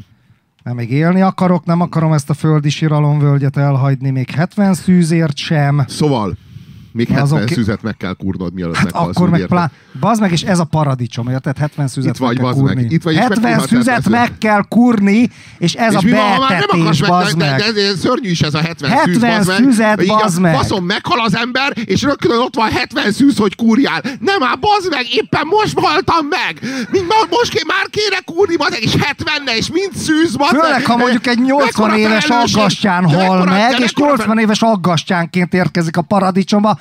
Mert 0.63 0.75
még 0.75 0.91
élni 0.91 1.21
akarok, 1.21 1.65
nem 1.65 1.81
akarom 1.81 2.13
ezt 2.13 2.29
a 2.29 2.33
földi 2.33 2.69
siralomvölgyet 2.69 3.57
elhagyni, 3.57 4.09
még 4.09 4.29
70 4.29 4.73
szűzért 4.73 5.35
sem. 5.35 5.83
Szóval, 5.87 6.37
még 6.97 7.07
70 7.07 7.23
azok... 7.23 7.49
szüzet 7.49 7.81
meg 7.81 7.97
kell 7.97 8.13
kurnod, 8.13 8.53
mielőtt 8.53 8.75
hát 8.75 8.83
meghalsz. 8.83 9.15
akkor 9.15 9.29
meg 9.29 9.45
plán... 9.45 9.71
Bazd 9.99 10.21
meg, 10.21 10.31
és 10.31 10.41
ez 10.41 10.59
a 10.59 10.63
paradicsom, 10.63 11.29
érted? 11.29 11.57
70 11.57 11.87
szüzet 11.87 12.13
Itt 12.13 12.19
vagy, 12.19 12.39
meg 12.39 12.45
kell 12.45 12.53
kurni. 12.53 12.81
Meg. 12.81 12.91
Itt 12.91 13.03
vagy, 13.03 13.15
70 13.15 13.59
szüzet 13.59 14.09
meg 14.09 14.37
kell 14.37 14.63
kurni, 14.69 15.29
és 15.57 15.73
ez 15.73 15.93
és 15.93 16.11
a 16.13 16.47
betetés, 16.47 17.01
bazd 17.01 17.37
meg. 17.37 17.59
De, 17.59 17.71
de, 17.71 17.71
de, 17.71 17.95
szörnyű 17.95 18.29
is 18.29 18.41
ez 18.41 18.53
a 18.53 18.61
70, 18.61 18.89
70 18.89 19.43
szűz, 19.43 19.55
szüzet, 19.55 20.05
bazd 20.05 20.41
meg. 20.41 20.55
Faszom, 20.55 20.85
meghal 20.85 21.19
az 21.19 21.35
ember, 21.35 21.73
és 21.85 22.01
rögtön 22.01 22.39
ott 22.39 22.55
van 22.55 22.69
70 22.69 23.11
szűz, 23.11 23.37
hogy 23.37 23.55
kurjál. 23.55 24.01
Nem 24.19 24.39
már, 24.39 24.59
bazd 24.59 24.89
meg, 24.89 25.05
éppen 25.11 25.45
most 25.45 25.79
haltam 25.79 26.25
meg. 26.29 26.59
Mind, 26.91 27.05
most 27.29 27.51
ké, 27.51 27.61
már 27.67 27.85
kéne 27.89 28.19
kurni, 28.25 28.55
bazd 28.55 28.71
meg, 28.71 28.83
és 28.83 28.95
70 28.99 29.55
és 29.55 29.71
mind 29.71 29.95
szűz, 29.95 30.35
bazd 30.35 30.53
meg. 30.53 30.63
Főleg, 30.63 30.85
ha 30.85 30.97
mondjuk 30.97 31.27
egy 31.27 31.39
80 31.39 31.97
éves 31.97 32.29
aggastyán 32.29 33.09
hal 33.09 33.45
meg, 33.45 33.79
és 33.79 33.93
80 33.93 34.37
éves 34.37 34.61
aggastyánként 34.61 35.53
érkezik 35.53 35.97
a 35.97 36.01
paradicsomba, 36.01 36.79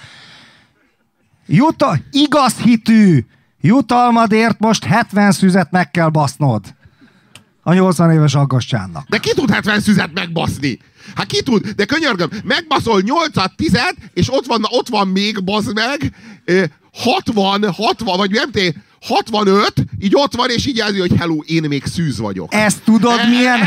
Juta, 1.46 1.98
igaz 2.10 2.56
hitű 2.56 3.24
jutalmadért 3.60 4.58
most 4.58 4.84
70 4.84 5.32
szüzet 5.32 5.70
meg 5.70 5.90
kell 5.90 6.08
basznod. 6.08 6.74
A 7.62 7.72
80 7.72 8.10
éves 8.12 8.34
aggastyánnak. 8.34 9.08
De 9.08 9.18
ki 9.18 9.34
tud 9.34 9.50
70 9.50 9.80
szüzet 9.80 10.12
megbaszni? 10.12 10.78
Hát 11.14 11.26
ki 11.26 11.42
tud? 11.42 11.68
De 11.68 11.84
könyörgöm, 11.84 12.28
megbaszol 12.44 13.02
8-at, 13.04 13.50
10 13.56 13.78
és 14.14 14.32
ott 14.32 14.46
van, 14.46 14.62
ott 14.68 14.88
van 14.88 15.08
még, 15.08 15.44
bazd 15.44 15.74
meg, 15.74 16.12
60, 16.92 17.72
60, 17.72 18.16
vagy 18.16 18.30
nem 18.30 18.50
té, 18.50 18.74
65, 19.00 19.72
így 19.98 20.12
ott 20.14 20.34
van, 20.34 20.50
és 20.50 20.66
így 20.66 20.76
jelzi, 20.76 20.98
hogy 20.98 21.16
hello, 21.16 21.36
én 21.36 21.62
még 21.68 21.84
szűz 21.84 22.18
vagyok. 22.18 22.54
Ezt 22.54 22.82
tudod 22.84 23.18
e, 23.18 23.28
milyen... 23.28 23.60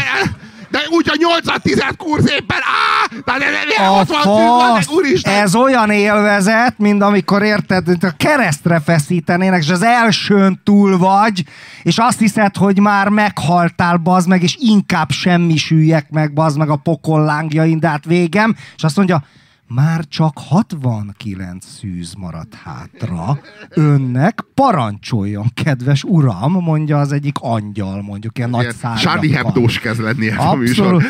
De 0.70 0.80
úgy 0.89 1.09
a 1.09 1.15
8 1.17 1.61
10 1.61 1.84
kurz 1.97 2.32
éppen, 2.32 2.57
á! 2.57 3.07
De, 3.26 3.34
de, 3.38 3.45
de, 3.78 3.86
a 3.86 4.05
fasz, 4.05 4.88
úristen. 4.88 5.34
ez 5.34 5.55
olyan 5.55 5.89
élvezet, 5.89 6.78
mint 6.78 7.01
amikor 7.01 7.43
érted, 7.43 7.86
hogy 7.86 8.05
a 8.05 8.13
keresztre 8.17 8.80
feszítenének, 8.80 9.61
és 9.61 9.70
az 9.70 9.82
elsőn 9.82 10.61
túl 10.63 10.97
vagy, 10.97 11.43
és 11.84 11.97
azt 11.97 12.20
hiszed, 12.20 12.55
hogy 12.55 12.80
már 12.80 13.07
meghaltál, 13.07 13.97
bazd 13.97 14.28
meg, 14.28 14.43
és 14.43 14.55
inkább 14.59 15.11
semmisüljek 15.11 16.09
meg, 16.09 16.34
bazd 16.34 16.57
meg 16.57 16.70
a 16.70 16.76
pokollángjain, 16.76 17.80
de 17.80 17.88
hát 17.88 18.05
végem, 18.05 18.55
és 18.76 18.84
azt 18.84 18.95
mondja, 18.95 19.24
már 19.70 20.05
csak 20.07 20.38
69 20.38 21.65
szűz 21.65 22.13
maradt 22.17 22.55
hátra. 22.63 23.39
Önnek 23.70 24.45
parancsoljon, 24.53 25.45
kedves 25.53 26.03
uram, 26.03 26.51
mondja 26.51 26.99
az 26.99 27.11
egyik 27.11 27.36
angyal, 27.39 28.01
mondjuk 28.01 28.38
ilyen 28.38 28.49
nagy 28.49 28.72
szárnyakkal. 28.72 29.13
Charlie 29.13 29.32
Hebdós 29.32 29.80
kezd 29.80 30.01
lenni 30.01 30.30
ez 30.30 30.38
a 30.38 30.55
műsor. 30.55 31.03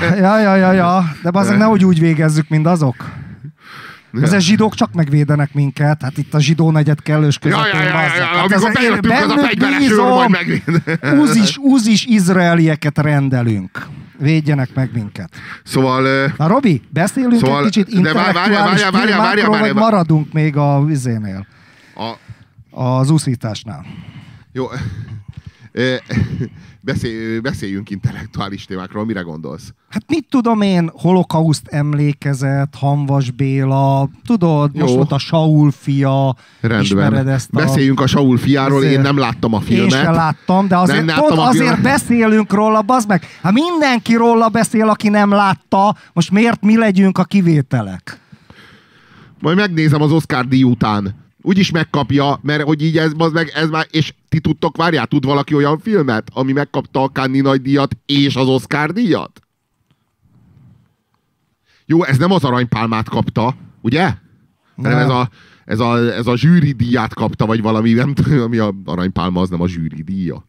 ja, 0.00 0.40
ja, 0.40 0.56
ja, 0.56 0.72
ja. 0.72 1.04
De 1.22 1.30
azért 1.32 1.58
nehogy 1.58 1.84
úgy 1.84 1.98
végezzük, 1.98 2.48
mint 2.48 2.66
azok. 2.66 3.12
Ezek 4.22 4.40
zsidók 4.40 4.74
csak 4.74 4.92
megvédenek 4.92 5.54
minket, 5.54 6.02
hát 6.02 6.18
itt 6.18 6.34
a 6.34 6.40
zsidó 6.40 6.70
negyed 6.70 7.02
kellős 7.02 7.38
közepén. 7.38 7.64
Ja, 7.72 7.78
ja, 7.78 7.82
ja, 7.82 8.00
ja, 8.00 8.14
ja. 8.16 8.24
Hát 8.24 8.52
amikor 8.52 8.72
bejöttünk 8.72 9.12
az 9.12 9.30
a 9.30 9.46
fegyveres 9.46 9.90
őr, 9.90 9.98
majd 9.98 10.30
megvéd. 10.30 10.82
Uzis, 11.20 11.56
uzis 11.60 12.04
izraelieket 12.04 12.98
rendelünk 12.98 13.86
védjenek 14.18 14.74
meg 14.74 14.90
minket. 14.92 15.34
Szóval... 15.64 16.32
Na 16.36 16.46
Robi, 16.46 16.82
beszélünk 16.90 17.38
szóval, 17.38 17.64
egy 17.64 17.70
kicsit 17.70 17.88
intellektuális 17.88 18.82
várja, 18.82 18.90
várja, 18.90 19.16
várja, 19.16 19.48
vagy 19.48 19.74
maradunk 19.74 20.32
még 20.32 20.56
a 20.56 20.84
vizénél? 20.84 21.46
A... 21.94 22.12
Az 22.82 23.10
úszításnál. 23.10 23.86
Jó. 24.52 24.66
Beszélj, 26.80 27.38
beszéljünk 27.38 27.90
intellektuális 27.90 28.64
témákról, 28.64 29.04
mire 29.04 29.20
gondolsz? 29.20 29.72
Hát 29.88 30.02
mit 30.08 30.26
tudom 30.30 30.60
én, 30.60 30.90
holokauszt 30.92 31.66
emlékezet, 31.66 32.74
Hanvas 32.74 33.30
Béla, 33.30 34.08
tudod, 34.26 34.70
Jó. 34.74 34.80
most 34.80 34.94
volt 34.94 35.12
a 35.12 35.18
Saul 35.18 35.70
fia, 35.70 36.36
Rendben. 36.60 36.82
ismered 36.82 37.28
ezt 37.28 37.48
a... 37.52 37.56
Beszéljünk 37.56 38.00
a 38.00 38.06
Saul 38.06 38.38
fiáról, 38.38 38.78
azért... 38.78 38.92
én 38.92 39.00
nem 39.00 39.18
láttam 39.18 39.54
a 39.54 39.60
filmet. 39.60 39.92
Én 39.92 40.02
sem 40.02 40.12
láttam, 40.12 40.68
de 40.68 40.76
azért, 40.76 41.04
nem 41.04 41.18
pont 41.18 41.38
azért 41.38 41.82
beszélünk 41.82 42.52
róla, 42.52 42.82
bazd 42.82 43.08
meg. 43.08 43.22
Hát 43.42 43.52
mindenki 43.52 44.14
róla 44.14 44.48
beszél, 44.48 44.88
aki 44.88 45.08
nem 45.08 45.30
látta, 45.30 45.96
most 46.12 46.30
miért 46.30 46.62
mi 46.62 46.76
legyünk 46.76 47.18
a 47.18 47.24
kivételek? 47.24 48.18
Majd 49.40 49.56
megnézem 49.56 50.02
az 50.02 50.12
Oscar 50.12 50.46
díj 50.46 50.62
után 50.62 51.23
úgyis 51.44 51.70
megkapja, 51.70 52.38
mert 52.42 52.62
hogy 52.62 52.82
így 52.82 52.98
ez, 52.98 53.12
meg, 53.32 53.52
ez 53.54 53.68
már, 53.68 53.86
és 53.90 54.14
ti 54.28 54.40
tudtok, 54.40 54.76
várjál, 54.76 55.06
tud 55.06 55.24
valaki 55.24 55.54
olyan 55.54 55.78
filmet, 55.78 56.30
ami 56.32 56.52
megkapta 56.52 57.02
a 57.02 57.08
Cannes 57.08 57.42
nagy 57.42 57.62
díjat 57.62 57.96
és 58.06 58.36
az 58.36 58.48
Oscar 58.48 58.92
díjat? 58.92 59.40
Jó, 61.86 62.04
ez 62.04 62.18
nem 62.18 62.30
az 62.30 62.44
aranypálmát 62.44 63.08
kapta, 63.08 63.56
ugye? 63.80 64.14
Hanem 64.76 64.98
ez 64.98 65.08
a, 65.08 65.30
ez 65.64 65.80
a, 65.80 66.14
ez 66.14 66.26
a 66.26 66.36
zsűri 66.36 66.72
díját 66.72 67.14
kapta, 67.14 67.46
vagy 67.46 67.62
valami, 67.62 67.92
nem 67.92 68.14
tudom, 68.14 68.40
ami 68.40 68.58
a 68.58 68.74
aranypálma, 68.84 69.40
az 69.40 69.48
nem 69.48 69.60
a 69.60 69.68
zsűri 69.68 70.02
díja 70.02 70.44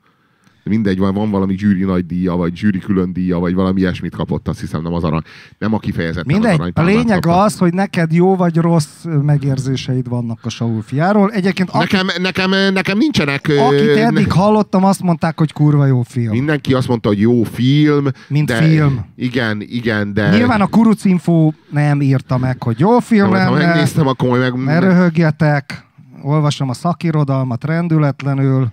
mindegy, 0.69 0.97
van, 0.97 1.13
van 1.13 1.29
valami 1.29 1.57
zsűri 1.57 1.83
nagy 1.83 2.05
díja, 2.05 2.35
vagy 2.35 2.55
zsűri 2.55 2.79
külön 2.79 3.13
díja, 3.13 3.39
vagy 3.39 3.53
valami 3.53 3.79
ilyesmit 3.79 4.15
kapott, 4.15 4.47
azt 4.47 4.59
hiszem 4.59 4.81
nem 4.81 4.93
az 4.93 5.03
arany, 5.03 5.21
nem 5.57 5.73
a 5.73 5.79
kifejezett 5.79 6.25
mindegy, 6.25 6.59
az 6.59 6.71
a 6.73 6.81
lényeg 6.83 7.19
kapott. 7.19 7.43
az, 7.43 7.57
hogy 7.57 7.73
neked 7.73 8.13
jó 8.13 8.35
vagy 8.35 8.57
rossz 8.57 9.03
megérzéseid 9.21 10.09
vannak 10.09 10.39
a 10.43 10.49
Saul 10.49 10.81
fiáról. 10.81 11.31
Egyébként 11.31 11.73
nekem, 11.73 12.07
aki, 12.07 12.21
nekem, 12.21 12.49
nekem 12.73 12.97
nincsenek... 12.97 13.51
Akit 13.57 13.95
eddig 13.95 14.31
hallottam, 14.31 14.83
azt 14.83 15.01
mondták, 15.01 15.37
hogy 15.37 15.53
kurva 15.53 15.85
jó 15.85 16.01
film. 16.01 16.31
Mindenki 16.31 16.73
azt 16.73 16.87
mondta, 16.87 17.07
hogy 17.07 17.19
jó 17.19 17.43
film. 17.43 18.05
Mint 18.27 18.47
de, 18.47 18.55
film. 18.55 19.05
Igen, 19.15 19.61
igen, 19.61 20.13
de... 20.13 20.29
Nyilván 20.29 20.61
a 20.61 20.67
Kurucinfo 20.67 21.51
nem 21.69 22.01
írta 22.01 22.37
meg, 22.37 22.63
hogy 22.63 22.79
jó 22.79 22.99
film 22.99 23.31
lenne. 23.31 23.45
Ha 23.45 23.53
megnéztem, 23.53 24.07
akkor 24.07 24.39
meg... 24.39 24.53
Ne 24.53 24.79
röhögjetek. 24.79 25.85
Olvasom 26.21 26.69
a 26.69 26.73
szakirodalmat 26.73 27.63
rendületlenül. 27.63 28.67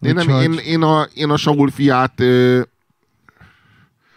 Én, 0.00 0.14
nem, 0.14 0.28
én, 0.28 0.52
én, 0.52 0.82
a, 0.82 1.02
én 1.02 1.30
a 1.30 1.36
Saul 1.36 1.70
fiát, 1.70 2.20
ö, 2.20 2.62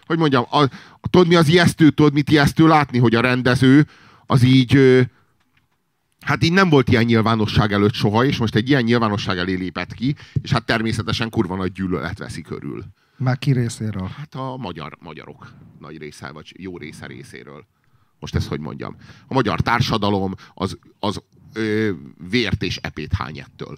hogy 0.06 0.18
mondjam, 0.18 0.46
a, 0.50 0.62
a, 1.02 1.08
tudod 1.10 1.28
mi 1.28 1.36
az 1.36 1.48
ijesztő, 1.48 1.90
tudod 1.90 2.14
mit 2.14 2.30
ijesztő 2.30 2.68
látni, 2.68 2.98
hogy 2.98 3.16
a 3.16 3.22
rendező 3.22 3.88
az 4.26 4.44
így, 4.44 4.76
ö, 4.76 5.02
hát 6.20 6.44
így 6.44 6.54
nem 6.54 6.70
volt 6.70 6.90
ilyen 6.90 7.04
nyilvánosság 7.04 7.74
előtt 7.74 7.94
soha, 7.94 8.26
és 8.26 8.38
most 8.38 8.56
egy 8.56 8.70
ilyen 8.70 8.84
nyilvánosság 8.84 9.38
elé 9.38 9.54
lépett 9.54 9.94
ki, 9.94 10.16
és 10.42 10.52
hát 10.52 10.66
természetesen 10.66 11.30
kurva 11.30 11.56
nagy 11.56 11.72
gyűlölet 11.72 12.18
veszi 12.18 12.42
körül. 12.42 12.84
Már 13.18 13.38
ki 13.38 13.52
részéről? 13.52 14.08
Hát 14.18 14.36
a 14.36 14.58
magyar, 14.58 14.98
magyarok 15.00 15.54
nagy 15.80 15.98
része, 15.98 16.32
vagy 16.32 16.54
jó 16.58 16.78
része 16.78 17.06
részéről. 17.06 17.66
Most 18.20 18.36
ezt 18.36 18.48
hogy 18.48 18.60
mondjam? 18.60 18.96
A 19.28 19.34
magyar 19.34 19.60
társadalom 19.60 20.34
az, 20.54 20.78
az 21.00 21.22
ö, 21.54 21.92
vért 22.30 22.64
és 22.64 22.78
epét 22.78 23.14
hány 23.14 23.40
ettől. 23.40 23.78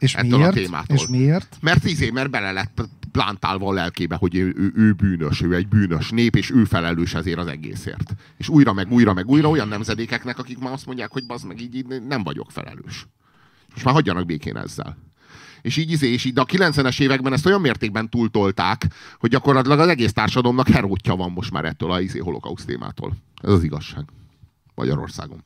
És 0.00 0.14
Ettől 0.14 0.34
a 0.34 0.36
miért? 0.36 0.54
témától. 0.54 0.96
És 0.96 1.06
miért? 1.06 1.56
Mert 1.60 1.84
izé, 1.84 2.10
mert 2.10 2.30
bele 2.30 2.52
lett 2.52 2.88
plántálva 3.12 3.68
a 3.68 3.72
lelkébe, 3.72 4.16
hogy 4.16 4.36
ő, 4.36 4.54
ő, 4.56 4.72
ő 4.74 4.92
bűnös, 4.92 5.40
ő 5.40 5.54
egy 5.54 5.68
bűnös 5.68 6.10
nép, 6.10 6.36
és 6.36 6.50
ő 6.50 6.64
felelős 6.64 7.14
ezért 7.14 7.38
az 7.38 7.46
egészért. 7.46 8.14
És 8.36 8.48
újra, 8.48 8.72
meg 8.72 8.92
újra, 8.92 9.12
meg 9.12 9.28
újra 9.28 9.48
olyan 9.48 9.68
nemzedékeknek, 9.68 10.38
akik 10.38 10.58
már 10.58 10.72
azt 10.72 10.86
mondják, 10.86 11.10
hogy 11.12 11.26
bazd 11.26 11.46
meg, 11.46 11.60
így, 11.60 11.74
így 11.74 12.02
nem 12.08 12.22
vagyok 12.22 12.50
felelős. 12.50 13.06
Most 13.72 13.84
már 13.84 13.94
hagyjanak 13.94 14.26
békén 14.26 14.56
ezzel. 14.56 14.96
És 15.62 15.76
így 15.76 15.90
izé, 15.90 16.12
és 16.12 16.24
így, 16.24 16.32
de 16.32 16.40
a 16.40 16.44
90-es 16.44 17.00
években 17.00 17.32
ezt 17.32 17.46
olyan 17.46 17.60
mértékben 17.60 18.08
túltolták, 18.08 18.86
hogy 19.18 19.30
gyakorlatilag 19.30 19.78
az 19.78 19.88
egész 19.88 20.12
társadalomnak 20.12 20.68
herótja 20.68 21.16
van 21.16 21.30
most 21.30 21.50
már 21.50 21.64
ettől 21.64 21.90
a 21.90 22.00
izé 22.00 22.18
holokauszt 22.18 22.66
témától. 22.66 23.16
Ez 23.42 23.52
az 23.52 23.62
igazság. 23.62 24.04
Magyarországon. 24.74 25.44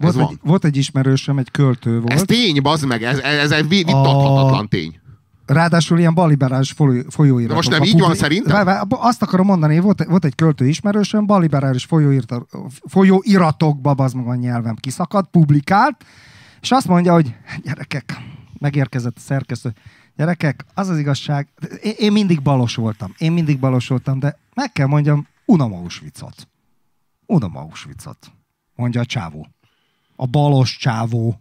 Ez 0.00 0.14
Volt 0.14 0.26
van. 0.26 0.28
egy, 0.42 0.48
volt 0.48 0.64
egy 0.64 0.76
ismerősöm, 0.76 1.38
egy 1.38 1.50
költő 1.50 2.00
volt. 2.00 2.12
Ez 2.12 2.22
tény, 2.22 2.62
bazd 2.62 2.86
meg, 2.86 3.02
ez, 3.02 3.18
ez, 3.18 3.50
ez 3.50 3.68
vitathatatlan 3.68 4.68
tény. 4.68 5.00
Ráadásul 5.46 5.98
ilyen 5.98 6.14
baliberális 6.14 6.70
folyó, 6.72 7.02
folyóiratok. 7.08 7.48
De 7.48 7.54
most 7.54 7.70
nem 7.70 7.82
így 7.82 8.00
van 8.00 8.14
szerintem? 8.14 8.64
Vá- 8.64 8.86
Azt 8.88 9.22
akarom 9.22 9.46
mondani, 9.46 9.78
volt, 9.78 10.04
volt 10.04 10.24
egy 10.24 10.34
költő 10.34 10.66
ismerősöm, 10.68 11.26
baliberális 11.26 11.84
folyóiratok, 11.84 12.48
folyóiratokba, 12.88 13.90
az 13.90 14.12
meg 14.12 14.26
a 14.26 14.34
nyelvem 14.34 14.74
kiszakadt, 14.74 15.30
publikált, 15.30 16.04
és 16.60 16.70
azt 16.70 16.86
mondja, 16.88 17.12
hogy 17.12 17.34
gyerekek, 17.64 18.16
megérkezett 18.58 19.16
a 19.16 19.20
szerkesztő, 19.20 19.72
gyerekek, 20.16 20.64
az 20.74 20.88
az 20.88 20.98
igazság, 20.98 21.48
én, 21.82 21.92
én 21.98 22.12
mindig 22.12 22.42
balos 22.42 22.74
voltam, 22.74 23.14
én 23.18 23.32
mindig 23.32 23.58
balos 23.58 23.88
voltam, 23.88 24.18
de 24.18 24.38
meg 24.54 24.72
kell 24.72 24.86
mondjam, 24.86 25.26
unom 25.44 25.72
Auschwitzot. 25.74 26.48
Unom 27.26 27.56
Auschwitzot, 27.56 28.32
mondja 28.74 29.00
a 29.00 29.04
csávó. 29.04 29.46
A 30.22 30.26
balos 30.26 30.76
csávó. 30.76 31.40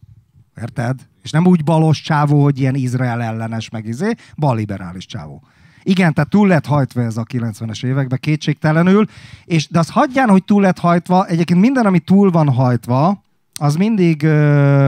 Érted? 0.61 0.99
És 1.23 1.31
nem 1.31 1.47
úgy 1.47 1.63
balos 1.63 2.01
csávó, 2.01 2.43
hogy 2.43 2.59
ilyen 2.59 2.75
Izrael 2.75 3.21
ellenes 3.21 3.69
meg 3.69 3.85
izé, 3.85 4.15
balliberális 4.37 5.05
csávó. 5.05 5.43
Igen, 5.83 6.13
tehát 6.13 6.29
túl 6.29 6.47
lett 6.47 6.65
hajtva 6.65 7.01
ez 7.01 7.17
a 7.17 7.23
90-es 7.23 7.85
években, 7.85 8.19
kétségtelenül, 8.21 9.05
és, 9.45 9.67
de 9.67 9.79
az 9.79 9.89
hagyján, 9.89 10.29
hogy 10.29 10.43
túl 10.43 10.61
lett 10.61 10.77
hajtva, 10.77 11.25
egyébként 11.25 11.59
minden, 11.59 11.85
ami 11.85 11.99
túl 11.99 12.31
van 12.31 12.49
hajtva, 12.49 13.23
az 13.59 13.75
mindig, 13.75 14.27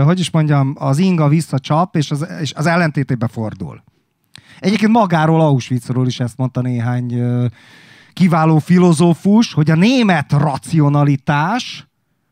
hogy 0.03 0.19
is 0.19 0.31
mondjam, 0.31 0.75
az 0.79 0.97
inga 0.97 1.27
visszacsap, 1.27 1.95
és 1.95 2.11
az, 2.11 2.27
és 2.41 2.53
az 2.53 2.65
ellentétébe 2.65 3.27
fordul. 3.27 3.83
Egyébként 4.59 4.91
magáról, 4.91 5.41
Auschwitzról 5.41 6.07
is 6.07 6.19
ezt 6.19 6.37
mondta 6.37 6.61
néhány 6.61 7.21
kiváló 8.13 8.57
filozófus, 8.57 9.53
hogy 9.53 9.71
a 9.71 9.75
német 9.75 10.31
racionalitás 10.31 11.89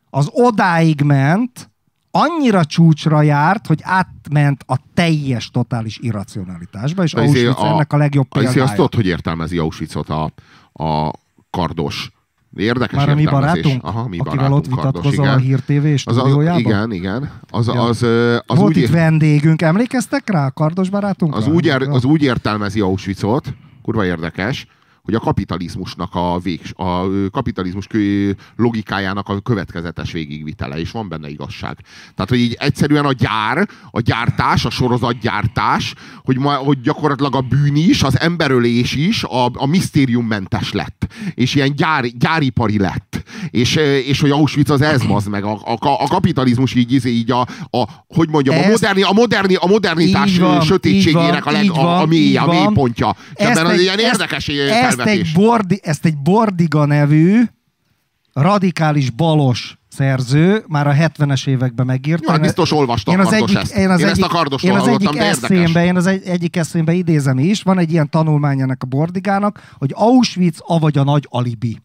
az 0.09 0.29
odáig 0.31 1.01
ment, 1.01 1.69
annyira 2.11 2.65
csúcsra 2.65 3.21
járt, 3.21 3.67
hogy 3.67 3.79
átment 3.83 4.63
a 4.67 4.77
teljes, 4.93 5.49
totális 5.51 5.97
irracionalitásba, 6.01 7.03
és 7.03 7.13
izé 7.13 7.45
Auschwitz 7.45 7.63
ennek 7.63 7.93
a 7.93 7.97
legjobb 7.97 8.27
a, 8.29 8.37
izé 8.37 8.45
példája. 8.45 8.63
azt 8.65 8.75
tudod, 8.75 8.95
hogy 8.95 9.05
értelmezi 9.05 9.57
Auschwitzot 9.57 10.09
a, 10.09 10.31
a 10.83 11.11
kardos. 11.49 12.11
Érdekes 12.55 12.95
Már 12.97 13.09
a 13.09 13.15
mi 13.15 13.25
barátunk, 13.25 13.83
Aha, 13.83 14.07
mi 14.07 14.17
akivel 14.19 14.53
ott 14.53 14.69
barátunk, 14.69 14.93
kardos, 14.93 15.01
vitatkozol 15.15 15.27
a. 15.27 15.37
Hír 15.37 15.59
TV 15.59 15.85
Az, 15.85 16.01
az, 16.05 16.15
stúdiójában? 16.17 16.59
igen, 16.59 16.91
igen. 16.91 17.31
Az, 17.49 17.67
Ja. 17.67 17.81
az, 17.83 18.01
ö, 18.01 18.37
az, 18.45 18.57
Volt 18.57 18.69
úgy, 18.75 18.77
itt 18.77 18.89
vendégünk, 18.89 19.61
emlékeztek 19.61 20.29
rá, 20.29 20.45
a 20.45 20.51
kardos 20.51 20.89
barátunk? 20.89 21.35
az, 21.35 21.47
úgy, 21.47 21.67
az 21.67 22.03
úgy 22.05 22.21
értelmezi 22.23 22.79
Auschwitzot, 22.79 23.53
kurva 23.81 24.05
érdekes, 24.05 24.67
hogy 25.09 25.17
a 25.21 25.23
kapitalizmusnak 25.25 26.15
a, 26.15 26.39
végs, 26.39 26.73
a 26.75 27.07
kapitalizmus 27.31 27.87
logikájának 28.55 29.29
a 29.29 29.39
következetes 29.39 30.11
végigvitele, 30.11 30.79
és 30.79 30.91
van 30.91 31.09
benne 31.09 31.29
igazság. 31.29 31.77
Tehát, 32.15 32.29
hogy 32.29 32.39
így 32.39 32.55
egyszerűen 32.59 33.05
a 33.05 33.11
gyár, 33.11 33.67
a 33.91 33.99
gyártás, 33.99 34.65
a 34.65 34.69
sorozatgyártás, 34.69 35.93
hogy, 36.23 36.37
ma, 36.37 36.53
hogy 36.53 36.81
gyakorlatilag 36.81 37.35
a 37.35 37.41
bűn 37.41 37.75
is, 37.75 38.03
az 38.03 38.19
emberölés 38.19 38.95
is 38.95 39.23
a, 39.23 39.45
a 39.53 39.65
misztériummentes 39.65 40.71
lett. 40.71 41.07
És 41.33 41.55
ilyen 41.55 41.75
gyár, 41.75 42.05
gyáripari 42.05 42.77
lett. 42.77 43.23
És, 43.49 43.75
és 44.05 44.21
hogy 44.21 44.31
Auschwitz 44.31 44.69
az 44.69 44.81
ez, 44.81 45.01
az 45.09 45.25
meg. 45.25 45.43
A, 45.43 45.51
a, 45.51 45.77
a 45.79 46.07
kapitalizmus 46.07 46.75
így, 46.75 47.05
így, 47.05 47.31
a, 47.31 47.41
a, 47.69 47.83
hogy 48.07 48.29
mondjam, 48.29 48.55
a, 48.55 48.59
Ezt- 48.59 48.69
moderni, 48.69 49.01
a, 49.01 49.11
moderni, 49.11 49.55
a 49.55 49.67
modernitás 49.67 50.37
van, 50.37 50.61
sötétségének 50.61 51.43
van, 51.43 51.53
a, 51.53 51.57
leg, 51.57 51.71
a, 51.71 51.99
a 52.01 52.05
mély, 52.05 52.37
a 52.37 52.45
mélypontja. 52.45 53.15
És 53.33 53.45
ebben 53.45 53.65
az 53.65 53.79
ilyen 53.79 53.99
érdekes 53.99 54.47
ezt. 54.47 54.98
Egy, 55.07 55.31
bordi, 55.33 55.79
ezt 55.83 56.05
egy 56.05 56.17
Bordiga 56.17 56.85
nevű 56.85 57.43
radikális 58.33 59.09
balos 59.09 59.77
szerző 59.87 60.63
már 60.67 60.87
a 60.87 60.93
70-es 60.93 61.47
években 61.47 61.85
megírta. 61.85 62.23
Jó, 62.25 62.31
hát 62.31 62.41
biztos 62.41 62.71
olvasta 62.71 63.11
a 63.11 63.13
én 63.13 63.19
az 63.19 63.29
kardos 63.29 63.49
egyik, 63.49 63.61
ezt. 63.61 63.75
én, 63.75 63.89
az 63.89 63.99
Én 63.99 64.05
ezt 64.05 64.15
egyik, 64.15 64.25
a 64.25 64.27
kardosról 64.27 64.71
én 64.71 64.77
az 64.77 64.87
egyik 64.87 65.15
eszémbe, 65.15 65.85
én 65.85 65.95
az 65.95 66.05
egy, 66.05 66.23
egyik 66.25 66.55
eszémbe 66.55 66.93
idézem 66.93 67.39
is, 67.39 67.61
van 67.61 67.79
egy 67.79 67.91
ilyen 67.91 68.09
tanulmány 68.09 68.59
ennek 68.59 68.83
a 68.83 68.85
Bordigának, 68.85 69.73
hogy 69.77 69.91
Auschwitz 69.93 70.59
avagy 70.59 70.97
a 70.97 71.03
nagy 71.03 71.27
alibi. 71.29 71.81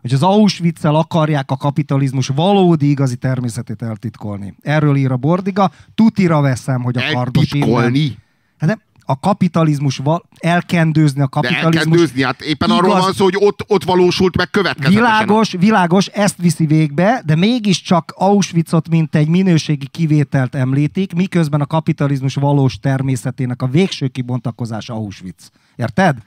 Hogy 0.00 0.12
az 0.12 0.22
auschwitz 0.22 0.84
akarják 0.84 1.50
a 1.50 1.56
kapitalizmus 1.56 2.26
valódi 2.26 2.90
igazi 2.90 3.16
természetét 3.16 3.82
eltitkolni. 3.82 4.54
Erről 4.62 4.96
ír 4.96 5.12
a 5.12 5.16
Bordiga, 5.16 5.70
tutira 5.94 6.40
veszem, 6.40 6.82
hogy 6.82 6.96
a 6.96 7.02
kardos 7.12 7.52
innen-. 7.52 8.16
Hát 8.58 8.68
nem, 8.68 8.80
a 9.10 9.18
kapitalizmus, 9.20 10.00
elkendőzni 10.38 11.20
a 11.20 11.22
De 11.22 11.28
kapitalizmus. 11.30 11.76
elkendőzni, 11.76 12.22
hát 12.22 12.40
éppen 12.40 12.70
arról 12.70 12.90
Igaz- 12.90 13.02
van 13.02 13.12
szó, 13.12 13.24
hogy 13.24 13.36
ott, 13.38 13.64
ott 13.66 13.84
valósult 13.84 14.36
meg 14.36 14.50
következetesen. 14.50 15.02
Világos, 15.02 15.52
világos, 15.52 16.06
ezt 16.06 16.36
viszi 16.36 16.66
végbe, 16.66 17.22
de 17.26 17.36
mégiscsak 17.36 18.12
Auschwitzot, 18.16 18.88
mint 18.88 19.14
egy 19.14 19.28
minőségi 19.28 19.88
kivételt 19.88 20.54
említik, 20.54 21.12
miközben 21.12 21.60
a 21.60 21.66
kapitalizmus 21.66 22.34
valós 22.34 22.78
természetének 22.78 23.62
a 23.62 23.66
végső 23.66 24.08
kibontakozása 24.08 24.94
Auschwitz. 24.94 25.50
Érted? 25.76 26.18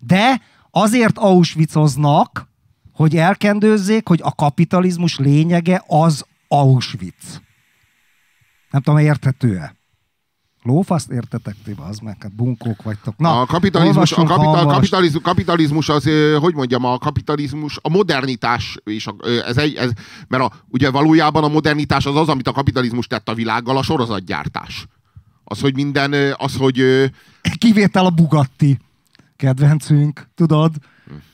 De 0.00 0.40
azért 0.70 1.18
Auschwitzoznak, 1.18 2.48
hogy 2.92 3.16
elkendőzzék, 3.16 4.08
hogy 4.08 4.20
a 4.22 4.34
kapitalizmus 4.34 5.18
lényege 5.18 5.84
az 5.86 6.24
Auschwitz. 6.48 7.40
Nem 8.70 8.82
tudom, 8.82 8.98
érthető-e? 8.98 9.78
Lófaszt 10.62 11.10
értetek 11.10 11.56
ti, 11.64 11.74
az 11.88 11.98
meg, 11.98 12.16
hát 12.20 12.34
bunkók 12.34 12.82
vagytok. 12.82 13.16
Na, 13.16 13.40
a 13.40 13.46
kapitalizmus, 13.46 14.12
a 14.12 14.24
kapital, 14.24 14.66
kapitalizmus, 14.66 15.22
kapitalizmus 15.22 15.88
az, 15.88 16.10
hogy 16.40 16.54
mondjam, 16.54 16.84
a 16.84 16.98
kapitalizmus, 16.98 17.78
a 17.82 17.88
modernitás, 17.88 18.78
és 18.84 19.06
a, 19.06 19.14
ez 19.46 19.56
egy, 19.56 19.74
ez, 19.74 19.90
mert 20.28 20.42
a, 20.42 20.52
ugye 20.68 20.90
valójában 20.90 21.44
a 21.44 21.48
modernitás 21.48 22.06
az 22.06 22.16
az, 22.16 22.28
amit 22.28 22.48
a 22.48 22.52
kapitalizmus 22.52 23.06
tett 23.06 23.28
a 23.28 23.34
világgal, 23.34 23.76
a 23.76 23.82
sorozatgyártás. 23.82 24.86
Az, 25.44 25.60
hogy 25.60 25.74
minden, 25.74 26.34
az, 26.36 26.56
hogy 26.56 26.80
ö, 26.80 27.04
Kivétel 27.58 28.04
a 28.04 28.10
Bugatti. 28.10 28.78
Kedvencünk, 29.36 30.28
tudod? 30.34 30.74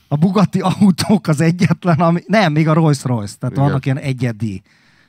A 0.07 0.15
Bugatti 0.15 0.59
autók 0.59 1.27
az 1.27 1.41
egyetlen, 1.41 1.99
ami... 1.99 2.21
Nem, 2.25 2.51
még 2.51 2.67
a 2.67 2.73
Rolls 2.73 3.03
Royce, 3.03 3.35
tehát 3.39 3.55
Igen. 3.55 3.67
vannak 3.67 3.85
ilyen 3.85 3.97
egyedi. 3.97 4.61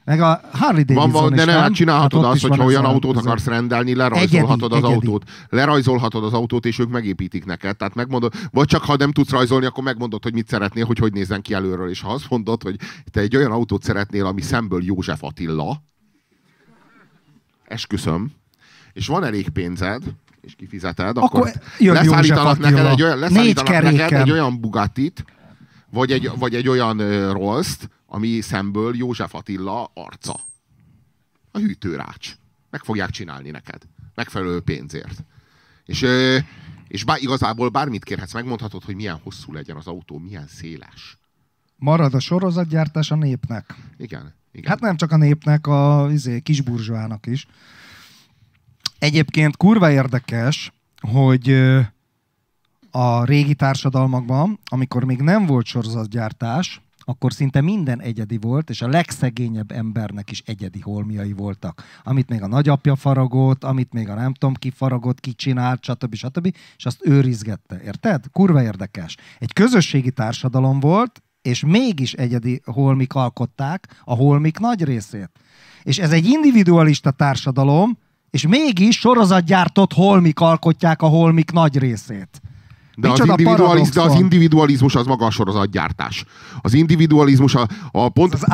Meg 0.08 0.20
a 0.20 0.40
Harley 0.52 0.82
Davidson 0.84 1.10
van, 1.10 1.34
de 1.34 1.44
nem, 1.44 1.60
hát 1.60 1.72
csinálhatod 1.72 2.22
Hát 2.24 2.32
azt, 2.32 2.42
hogyha 2.46 2.64
olyan 2.64 2.84
a- 2.84 2.88
autót 2.88 3.16
ez 3.16 3.24
a- 3.24 3.26
akarsz 3.26 3.44
rendelni, 3.46 3.94
lerajzolhatod 3.94 4.72
Egyedi, 4.72 4.84
az 4.84 4.90
egyedi. 4.90 5.06
autót. 5.06 5.30
Lerajzolhatod 5.48 6.24
az 6.24 6.32
autót, 6.32 6.66
és 6.66 6.78
ők 6.78 6.88
megépítik 6.90 7.44
neked. 7.44 7.76
Tehát 7.76 7.94
megmondod, 7.94 8.32
vagy 8.50 8.66
csak 8.66 8.82
ha 8.84 8.96
nem 8.96 9.12
tudsz 9.12 9.30
rajzolni, 9.30 9.66
akkor 9.66 9.84
megmondod, 9.84 10.22
hogy 10.22 10.32
mit 10.32 10.48
szeretnél, 10.48 10.84
hogy 10.84 10.98
hogy 10.98 11.12
nézzen 11.12 11.42
ki 11.42 11.54
előről. 11.54 11.90
És 11.90 12.00
ha 12.00 12.12
azt 12.12 12.26
mondod, 12.30 12.62
hogy 12.62 12.76
te 13.10 13.20
egy 13.20 13.36
olyan 13.36 13.50
autót 13.50 13.82
szeretnél, 13.82 14.26
ami 14.26 14.40
szemből 14.40 14.84
József 14.84 15.22
Attila, 15.24 15.82
esküszöm, 17.64 18.30
és 18.92 19.06
van 19.06 19.24
elég 19.24 19.48
pénzed, 19.48 20.02
és 20.40 20.54
kifizeted, 20.56 21.16
akkor, 21.16 21.40
Akkor 21.40 21.52
leszállítanak 21.78 22.58
neked, 22.58 22.86
egy 22.86 23.02
olyan, 23.02 23.18
leszállítanak 23.18 23.82
neked 23.82 24.12
egy 24.20 24.30
olyan 24.30 24.60
Bugattit, 24.60 25.24
vagy 25.90 26.12
egy, 26.12 26.30
vagy 26.38 26.54
egy 26.54 26.68
olyan 26.68 26.98
Rolls-t, 27.32 27.88
ami 28.10 28.40
szemből 28.40 28.96
József 28.96 29.34
Attila 29.34 29.90
arca. 29.94 30.40
A 31.50 31.58
hűtőrács. 31.58 32.36
Meg 32.70 32.82
fogják 32.84 33.10
csinálni 33.10 33.50
neked. 33.50 33.82
Megfelelő 34.14 34.60
pénzért. 34.60 35.24
És, 35.84 36.06
és 36.88 37.04
bár, 37.04 37.18
igazából 37.20 37.68
bármit 37.68 38.04
kérhetsz, 38.04 38.32
megmondhatod, 38.32 38.84
hogy 38.84 38.94
milyen 38.94 39.20
hosszú 39.22 39.52
legyen 39.52 39.76
az 39.76 39.86
autó, 39.86 40.18
milyen 40.18 40.46
széles. 40.46 41.18
Marad 41.76 42.14
a 42.14 42.20
sorozatgyártás 42.20 43.10
a 43.10 43.14
népnek. 43.14 43.74
Igen. 43.96 44.34
igen. 44.52 44.70
Hát 44.70 44.80
nem 44.80 44.96
csak 44.96 45.12
a 45.12 45.16
népnek, 45.16 45.66
a 45.66 46.08
izé, 46.10 46.40
kisburzsóának 46.40 47.26
is. 47.26 47.46
Egyébként 48.98 49.56
kurva 49.56 49.90
érdekes, 49.90 50.72
hogy 51.00 51.50
a 52.90 53.24
régi 53.24 53.54
társadalmakban, 53.54 54.58
amikor 54.64 55.04
még 55.04 55.20
nem 55.20 55.46
volt 55.46 55.66
sorozatgyártás, 55.66 56.80
akkor 57.08 57.32
szinte 57.32 57.60
minden 57.60 58.00
egyedi 58.00 58.38
volt, 58.38 58.70
és 58.70 58.82
a 58.82 58.88
legszegényebb 58.88 59.70
embernek 59.70 60.30
is 60.30 60.42
egyedi 60.46 60.80
holmiai 60.80 61.32
voltak. 61.32 61.82
Amit 62.02 62.28
még 62.28 62.42
a 62.42 62.46
nagyapja 62.46 62.96
faragott, 62.96 63.64
amit 63.64 63.92
még 63.92 64.08
a 64.08 64.14
nem 64.14 64.32
tudom 64.32 64.54
ki 64.54 64.70
faragott, 64.70 65.20
ki 65.20 65.32
csinált, 65.32 65.84
stb. 65.84 66.14
stb. 66.14 66.54
És 66.76 66.84
azt 66.84 67.06
őrizgette. 67.06 67.80
Érted? 67.84 68.24
Kurva 68.32 68.62
érdekes. 68.62 69.16
Egy 69.38 69.52
közösségi 69.52 70.10
társadalom 70.10 70.80
volt, 70.80 71.22
és 71.42 71.64
mégis 71.64 72.12
egyedi 72.12 72.60
holmik 72.64 73.14
alkották 73.14 74.00
a 74.04 74.14
holmik 74.14 74.58
nagy 74.58 74.84
részét. 74.84 75.30
És 75.82 75.98
ez 75.98 76.12
egy 76.12 76.26
individualista 76.26 77.10
társadalom, 77.10 77.98
és 78.30 78.46
mégis 78.46 78.98
sorozatgyártott 78.98 79.92
holmik 79.92 80.40
alkotják 80.40 81.02
a 81.02 81.06
holmik 81.06 81.50
nagy 81.50 81.78
részét. 81.78 82.40
De 83.00 83.08
az, 83.08 83.20
individualiz, 83.24 83.88
de 83.88 84.00
az 84.00 84.14
individualizmus 84.14 84.94
az 84.94 85.06
maga 85.06 85.26
a 85.26 85.30
sorozatgyártás. 85.30 86.24
Az 86.60 86.74
individualizmus 86.74 87.54
a, 87.54 87.66
a 87.92 88.08
pont... 88.08 88.34
Az 88.34 88.44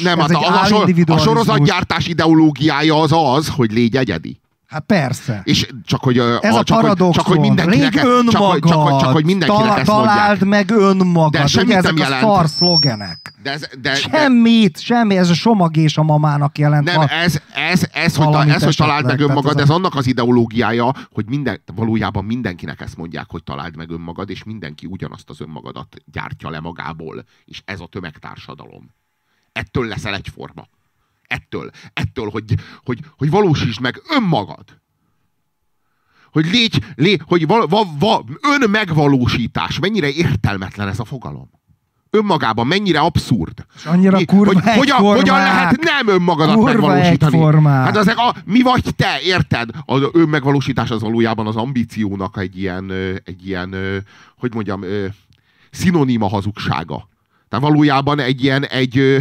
nem, 0.00 0.20
ez 0.20 0.32
hát 0.32 0.42
a, 0.42 0.60
a, 0.60 0.64
sor, 0.64 0.78
a 0.78 0.80
álindividualizmus. 0.80 1.32
sorozatgyártás 1.32 2.06
ideológiája 2.06 3.00
az 3.00 3.10
az, 3.12 3.48
hogy 3.48 3.72
légy 3.72 3.96
egyedi. 3.96 4.40
Hát 4.70 4.82
persze. 4.86 5.40
És 5.44 5.68
csak 5.84 6.00
hogy, 6.02 6.18
a, 6.18 6.38
Ez 6.42 6.54
a, 6.54 6.62
csak, 6.62 6.76
hogy, 6.76 6.86
paradoxon. 6.86 7.12
csak, 7.12 7.26
hogy 7.26 7.38
mindenkinek, 7.40 7.92
Légy 7.92 8.00
csak, 8.02 8.02
hogy, 8.02 8.12
önmagad. 8.18 8.70
csak, 8.70 8.80
hogy, 8.80 9.00
csak, 9.00 9.12
hogy 9.12 9.24
mindenkinek 9.24 9.66
Tal- 9.66 9.78
ezt 9.78 9.86
találd 9.86 10.38
mondják. 10.40 10.66
meg 10.68 10.78
önmagad. 10.80 11.30
De 11.32 11.46
semmit 11.46 11.68
Ugye 11.68 11.80
nem 11.80 11.94
ezek 11.94 11.98
jelent. 12.08 12.22
a 12.22 12.26
szar 12.34 12.48
szlogenek. 12.48 13.34
De 13.42 13.50
ez, 13.52 13.60
de, 13.60 13.68
de, 13.80 13.94
Semmit, 13.94 14.80
semmi. 14.80 15.16
Ez 15.16 15.30
a 15.30 15.34
somag 15.34 15.76
és 15.76 15.96
a 15.96 16.02
mamának 16.02 16.58
jelent. 16.58 16.84
nem, 16.84 17.00
ez, 17.00 17.40
ez, 17.54 17.86
ez, 17.92 18.16
hogy, 18.16 18.30
ta, 18.30 18.44
ez, 18.44 18.62
hogy 18.64 18.76
találd 18.76 19.04
meg 19.04 19.20
önmagad, 19.20 19.56
ez 19.56 19.62
ez 19.62 19.70
annak 19.70 19.94
az 19.94 20.06
ideológiája, 20.06 20.92
hogy 21.12 21.28
minden, 21.28 21.60
valójában 21.74 22.24
mindenkinek 22.24 22.80
ezt 22.80 22.96
mondják, 22.96 23.26
hogy 23.28 23.42
találd 23.44 23.76
meg 23.76 23.90
önmagad, 23.90 24.30
és 24.30 24.44
mindenki 24.44 24.86
ugyanazt 24.86 25.30
az 25.30 25.40
önmagadat 25.40 25.96
gyártja 26.12 26.50
le 26.50 26.60
magából. 26.60 27.24
És 27.44 27.62
ez 27.64 27.80
a 27.80 27.86
tömegtársadalom. 27.86 28.94
Ettől 29.52 29.86
leszel 29.86 30.14
egyforma. 30.14 30.66
Ettől. 31.30 31.70
Ettől, 31.92 32.28
hogy, 32.30 32.54
hogy, 32.84 32.98
hogy 33.16 33.30
valósítsd 33.30 33.80
meg 33.80 34.02
önmagad. 34.16 34.64
Hogy 36.32 36.46
légy, 36.50 36.84
légy 36.94 37.22
hogy 37.26 37.46
va, 37.46 37.66
va, 37.66 37.82
va, 37.98 38.24
önmegvalósítás. 38.60 39.78
Mennyire 39.78 40.10
értelmetlen 40.10 40.88
ez 40.88 40.98
a 40.98 41.04
fogalom. 41.04 41.50
Önmagában 42.10 42.66
mennyire 42.66 42.98
abszurd. 43.00 43.66
És 43.76 43.84
annyira 43.84 44.16
Mi- 44.16 44.24
kurva 44.24 44.52
hogy, 44.52 44.76
hogyan, 44.76 44.96
hogyan 44.98 45.36
lehet 45.36 45.80
nem 45.80 46.08
önmagadat 46.08 46.54
Kurva 46.54 46.70
megvalósítani? 46.72 47.36
egyformák. 47.36 47.84
Hát 47.84 47.96
ezek 47.96 48.16
a, 48.16 48.34
mi 48.44 48.62
vagy 48.62 48.94
te, 48.96 49.20
érted? 49.20 49.70
Az 49.84 50.02
önmegvalósítás 50.12 50.90
az 50.90 51.00
valójában 51.00 51.46
az 51.46 51.56
ambíciónak 51.56 52.36
egy 52.38 52.58
ilyen, 52.58 52.90
egy 53.24 53.46
ilyen 53.46 53.74
hogy 54.38 54.54
mondjam, 54.54 54.84
szinoníma 55.70 56.28
hazugsága. 56.28 57.08
Tehát 57.48 57.64
valójában 57.64 58.18
egy 58.18 58.42
ilyen, 58.44 58.64
egy, 58.64 58.98
ö, 58.98 59.18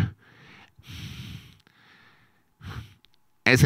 ez, 3.50 3.62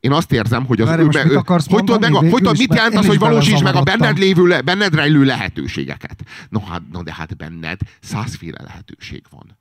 én 0.00 0.12
azt 0.12 0.32
érzem, 0.32 0.64
hogy 0.64 0.80
az 0.80 0.88
Várj, 0.88 1.34
akarsz 1.34 1.66
hogy 1.68 1.84
tudod, 1.84 2.00
meg, 2.00 2.12
hogy 2.12 2.30
tudod, 2.30 2.58
mit 2.58 2.74
jelent 2.74 2.94
az, 2.94 3.06
hogy 3.06 3.14
is 3.14 3.20
valósítsd 3.20 3.62
meg 3.62 3.74
a 3.74 3.82
benned 3.82 4.18
lévő, 4.18 4.46
le- 4.46 4.62
benned 4.62 4.94
rejlő 4.94 5.24
lehetőségeket. 5.24 6.22
No, 6.48 6.60
hát, 6.60 6.82
no, 6.92 7.02
de 7.02 7.14
hát 7.14 7.36
benned 7.36 7.80
százféle 8.00 8.58
lehetőség 8.62 9.22
van. 9.30 9.58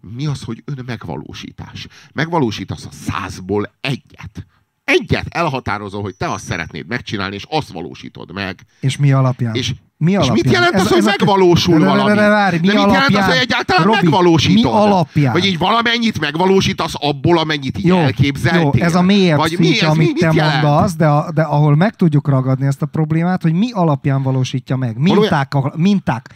Mi 0.00 0.26
az, 0.26 0.42
hogy 0.42 0.62
önmegvalósítás? 0.64 1.86
Megvalósítasz 2.12 2.84
a 2.84 2.90
százból 2.90 3.74
egyet. 3.80 4.46
Egyet 4.84 5.26
elhatározol, 5.28 6.02
hogy 6.02 6.14
te 6.16 6.30
azt 6.30 6.44
szeretnéd 6.44 6.86
megcsinálni, 6.86 7.34
és 7.34 7.46
azt 7.48 7.72
valósítod 7.72 8.32
meg. 8.32 8.60
És 8.80 8.96
mi 8.96 9.12
alapján? 9.12 9.54
És, 9.54 9.74
mi 10.04 10.10
és 10.10 10.16
alapján? 10.16 10.38
mit 10.44 10.52
jelent 10.52 10.74
az, 10.74 10.88
hogy 10.88 11.00
a- 11.00 11.04
megvalósul 11.04 11.78
de, 11.78 11.84
valami? 11.84 12.14
várj, 12.14 12.56
mi 12.58 12.66
de 12.66 12.72
mit 12.72 12.82
jelent 12.82 12.96
az, 12.96 13.14
alapján? 13.14 13.28
hogy 13.28 13.36
egyáltalán 13.36 13.84
Robi, 13.84 13.96
megvalósítod? 14.02 14.72
Mi 14.72 14.78
alapján? 14.78 15.32
Hogy 15.32 15.44
így 15.44 15.58
valamennyit 15.58 16.20
megvalósítasz 16.20 16.92
abból, 16.98 17.38
amennyit 17.38 17.78
így 17.78 17.84
Jó, 17.86 17.96
elképzeltél? 17.98 18.62
jó, 18.74 18.84
ez 18.86 18.94
a 18.94 19.02
mélyebb 19.02 19.38
Vagy 19.38 19.56
mi, 19.58 19.64
szintje, 19.64 19.88
ez 19.88 19.94
mi, 19.94 20.04
amit 20.04 20.18
te 20.18 20.26
mit 20.26 20.36
jelent? 20.36 20.62
mondasz, 20.62 20.94
de, 20.96 21.06
a, 21.06 21.30
de 21.34 21.42
ahol 21.42 21.76
meg 21.76 21.94
tudjuk 21.94 22.28
ragadni 22.28 22.66
ezt 22.66 22.82
a 22.82 22.86
problémát, 22.86 23.42
hogy 23.42 23.52
mi 23.52 23.70
alapján 23.72 24.22
valósítja 24.22 24.76
meg. 24.76 24.98
Minták, 24.98 25.54
a- 25.54 25.72
minták 25.76 26.34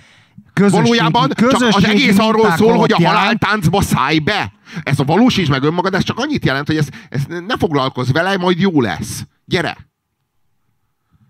közösségi, 0.53 0.83
Valójában 0.83 1.29
csak 1.29 1.47
az 1.53 1.59
közösségi 1.59 2.03
egész 2.03 2.19
arról 2.19 2.51
szól, 2.57 2.77
hogy 2.77 2.93
a 2.93 2.97
alapján- 2.97 3.15
haláltáncba 3.17 3.83
szállj 3.83 4.19
be. 4.19 4.53
Ez 4.83 4.99
a 5.01 5.05
valósíts 5.05 5.49
meg 5.49 5.63
önmagad, 5.63 5.95
ez 5.95 6.03
csak 6.03 6.19
annyit 6.19 6.45
jelent, 6.45 6.67
hogy 6.67 6.77
ez, 6.77 6.87
ez 7.09 7.21
ne 7.47 7.57
foglalkozz 7.59 8.11
vele, 8.11 8.37
majd 8.37 8.61
jó 8.61 8.81
lesz. 8.81 9.23
Gyere! 9.45 9.77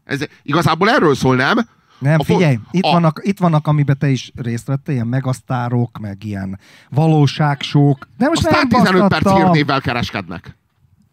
Ez 0.05 0.21
igazából 0.43 0.91
erről 0.91 1.15
szól, 1.15 1.37
nem? 1.37 1.59
Nem, 1.99 2.21
A 2.21 2.25
figyelj, 2.25 2.59
itt, 2.71 2.85
a- 2.85 2.91
vannak, 2.91 3.21
itt 3.23 3.39
vannak, 3.39 3.67
amiben 3.67 3.99
te 3.99 4.09
is 4.09 4.33
részt 4.37 4.67
vettél, 4.67 4.95
ilyen 4.95 5.07
megasztárok, 5.07 5.99
meg 5.99 6.25
ilyen 6.25 6.59
valóságsók. 6.91 8.09
De 8.19 8.29
most 8.29 8.47
Aztán 8.47 8.67
nem 8.71 8.83
15 8.83 9.09
perc 9.09 9.33
hírnévvel 9.33 9.81
kereskednek. 9.81 10.57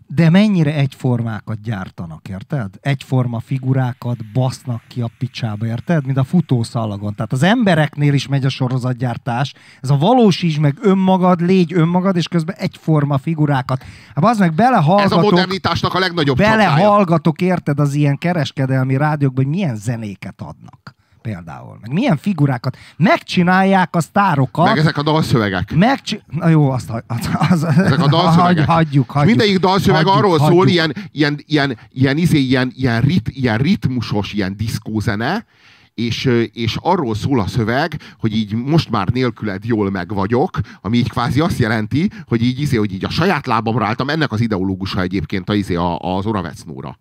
De 0.08 0.30
mennyire 0.30 0.74
egyformákat 0.74 1.62
gyártanak, 1.62 2.28
érted? 2.28 2.70
Egyforma 2.82 3.40
figurákat 3.40 4.32
basznak 4.34 4.82
ki 4.88 5.02
a 5.02 5.10
picsába, 5.18 5.66
érted? 5.66 6.06
Mint 6.06 6.18
a 6.18 6.24
futószalagon. 6.24 7.16
Tehát 7.16 7.32
az 7.32 7.44
embereknél 7.44 8.14
is 8.14 8.28
megy 8.28 8.46
a 8.46 8.50
sorozatgyártás. 8.50 9.54
Ez 9.82 9.90
a 9.90 9.98
valósíts 9.98 10.60
meg 10.60 10.78
önmagad, 10.82 11.42
légy 11.42 11.74
önmagad, 11.74 12.16
és 12.16 12.28
közben 12.28 12.56
egyforma 12.56 13.18
figurákat. 13.18 13.84
Hát 14.16 14.24
az 14.24 14.38
meg 14.38 14.50
Ez 14.50 14.54
a 14.54 14.58
belehallgatok, 14.58 15.22
modernitásnak 15.22 15.94
a 15.94 16.00
legnagyobb 16.00 16.38
csapdája. 16.38 16.58
belehallgatok, 16.58 17.42
érted, 17.42 17.80
az 17.80 17.94
ilyen 17.94 18.18
kereskedelmi 18.18 18.98
rádiókban, 18.98 19.44
hogy 19.44 19.54
milyen 19.54 19.76
zenéket 19.76 20.42
adnak 20.42 20.96
például. 21.26 21.78
Meg 21.82 21.92
milyen 21.92 22.18
figurákat. 22.18 22.78
Megcsinálják 22.98 23.96
a 23.96 24.02
sztárokat. 24.02 24.66
Meg 24.66 24.78
ezek 24.78 24.98
a 24.98 25.04
dalszövegek. 25.04 25.76
Megcsi... 25.76 26.22
Na 26.28 26.50
jó, 26.50 26.70
azt 26.70 26.90
az, 27.08 27.30
az, 27.50 27.64
Ezek 27.64 28.00
a 28.00 28.08
dalszövegek. 28.08 28.66
Hagy, 28.66 28.76
hagyjuk, 28.76 29.12
hagyjuk. 29.12 29.38
mindegyik 29.38 29.60
dalszöveg 29.60 30.06
hagyjuk, 30.06 30.16
arról 30.16 30.38
hagyjuk. 30.38 30.50
szól, 30.52 30.68
ilyen, 30.68 30.94
ilyen, 31.12 31.40
ilyen, 31.46 31.78
ilyen, 31.90 32.18
izé, 32.18 32.40
ilyen, 32.40 32.72
ilyen, 32.76 33.02
rit, 33.02 33.30
ilyen 33.30 33.58
ritmusos, 33.58 34.34
ilyen 34.34 34.58
diszkózene, 34.58 35.46
és, 35.94 36.26
és 36.54 36.78
arról 36.82 37.16
szól 37.16 37.40
a 37.40 37.48
szöveg, 37.48 38.02
hogy 38.20 38.36
így 38.36 38.54
most 38.54 38.90
már 38.90 39.08
nélküled 39.08 39.66
jól 39.66 39.92
meg 39.92 40.14
vagyok, 40.14 40.60
ami 40.82 40.98
így 40.98 41.10
kvázi 41.10 41.40
azt 41.40 41.60
jelenti, 41.60 42.10
hogy 42.28 42.42
így, 42.44 42.60
izé, 42.60 42.78
hogy 42.78 42.94
így 42.94 43.06
a 43.06 43.10
saját 43.10 43.46
lábamra 43.46 43.86
álltam, 43.86 44.10
ennek 44.10 44.32
az 44.32 44.42
ideológusa 44.42 45.02
egyébként 45.02 45.50
a, 45.50 45.54
izé, 45.54 45.76
a, 45.76 45.98
az 46.00 46.26
Oravecnóra. 46.26 46.98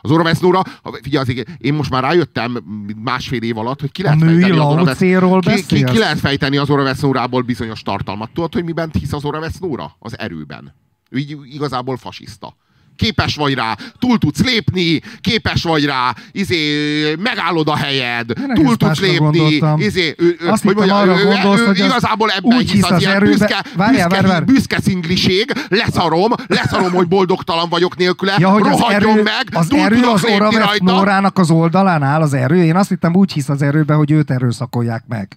Az 0.00 0.10
Oravecnóra, 0.10 0.62
figyelj, 1.02 1.24
azért 1.24 1.48
én 1.58 1.74
most 1.74 1.90
már 1.90 2.02
rájöttem 2.02 2.58
másfél 3.02 3.42
év 3.42 3.58
alatt, 3.58 3.80
hogy 3.80 3.92
ki 3.92 4.02
lehet 4.02 4.18
fejteni 4.18 4.50
az 4.58 4.74
laucéról 4.74 5.40
ki, 5.40 5.66
ki, 5.66 5.84
ki 5.84 5.98
lehet 5.98 6.18
fejteni 6.18 6.56
az 6.56 6.70
Oravecnórából 6.70 7.42
bizonyos 7.42 7.82
tartalmat. 7.82 8.30
Tudod, 8.30 8.52
hogy 8.52 8.64
miben 8.64 8.90
hisz 8.98 9.12
az 9.12 9.24
Oravecnóra? 9.24 9.96
Az 9.98 10.18
erőben. 10.18 10.74
Ő 11.10 11.18
így 11.18 11.36
igazából 11.44 11.96
fasiszta. 11.96 12.56
Képes 12.96 13.34
vagy 13.34 13.54
rá, 13.54 13.76
túl 13.98 14.18
tudsz 14.18 14.42
lépni, 14.44 15.00
képes 15.20 15.62
vagy 15.62 15.84
rá, 15.84 16.14
izé, 16.32 17.14
megállod 17.18 17.68
a 17.68 17.76
helyed, 17.76 18.30
Én 18.38 18.54
túl 18.54 18.76
tudsz 18.76 19.00
lépni, 19.00 19.18
gondoltam. 19.38 19.80
izé, 19.80 20.14
ő, 20.18 20.36
ő, 20.40 20.48
Azt 20.48 20.62
hogy 20.62 20.74
mondja, 20.74 20.98
arra 20.98 21.18
ő, 21.20 21.24
gondolsz, 21.24 21.60
ő, 21.60 21.66
hogy 21.66 21.80
az 21.80 21.86
igazából 21.86 22.30
ebben 22.30 22.56
úgy 22.56 22.70
hisz, 22.70 22.84
az, 22.84 22.90
az 22.90 23.00
ilyen 23.00 23.14
erőbe- 23.14 23.38
büszke, 23.38 23.64
Várjál, 23.76 24.08
büszke, 24.08 24.22
várj, 24.22 24.32
várj. 24.32 24.44
büszke 24.44 24.80
szingliség, 24.80 25.52
leszarom, 25.68 26.30
leszarom, 26.46 26.92
hogy 26.92 27.08
boldogtalan 27.08 27.68
vagyok 27.68 27.96
nélküle, 27.96 28.34
Ja, 28.38 28.48
hogy 28.48 28.62
az 28.62 28.68
rohadjon 28.78 29.10
erő, 29.12 29.22
meg, 29.22 29.44
az, 29.52 29.66
túl 29.66 29.78
erő 29.78 30.02
az 30.02 30.22
rajta. 30.22 30.84
Nórának 30.84 31.38
az 31.38 31.50
oldalán 31.50 32.02
áll 32.02 32.20
az 32.20 32.34
erő. 32.34 32.64
Én 32.64 32.76
azt 32.76 32.88
hittem 32.88 33.14
úgy 33.14 33.32
hisz 33.32 33.48
az 33.48 33.62
erőbe, 33.62 33.94
hogy 33.94 34.10
őt 34.10 34.30
erőszakolják 34.30 35.04
meg. 35.08 35.36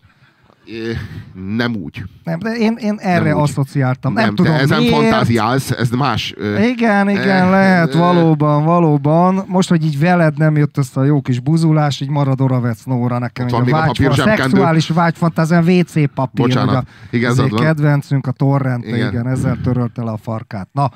Nem 1.55 1.75
úgy. 1.75 2.03
Nem, 2.23 2.39
de 2.39 2.51
én, 2.55 2.75
én 2.79 2.95
erre 2.99 3.29
Nem 3.29 3.37
asszociáltam. 3.37 4.13
Nem, 4.13 4.25
Nem, 4.25 4.35
tudom 4.35 4.53
te 4.53 4.59
ezen 4.59 4.77
miért. 4.79 4.93
fantáziálsz, 4.95 5.71
ez 5.71 5.89
más. 5.89 6.33
Igen, 6.61 7.09
igen, 7.09 7.43
Eh, 7.43 7.49
lehet, 7.49 7.93
eh. 7.93 7.99
valóban, 7.99 8.63
valóban. 8.63 9.43
Most, 9.47 9.69
hogy 9.69 9.85
így 9.85 9.99
veled 9.99 10.37
nem 10.37 10.57
jött 10.57 10.77
össze 10.77 10.99
a 10.99 11.03
jó 11.03 11.21
kis 11.21 11.39
buzulás, 11.39 12.01
így 12.01 12.09
marad 12.09 12.41
Oravec 12.41 12.83
Nóra 12.83 13.19
nekem. 13.19 13.47
Van 13.47 13.63
még 13.63 13.73
a 13.73 13.77
vágy, 13.77 13.89
a 13.89 13.91
papírzsebkendő. 13.91 14.41
szexuális 14.41 14.87
vágyfantáziám, 14.89 15.63
WC 15.63 15.93
papír. 15.93 16.45
Bocsánat, 16.45 16.75
a, 16.75 16.83
igazad 17.15 17.45
izé, 17.45 17.55
van. 17.55 17.63
kedvencünk, 17.65 18.27
a 18.27 18.31
torrent, 18.31 18.83
igen. 18.85 18.97
Igen. 18.97 19.09
igen, 19.11 19.27
ezzel 19.27 19.57
törölte 19.63 20.03
le 20.03 20.11
a 20.11 20.17
farkát. 20.17 20.67
Na, 20.71 20.91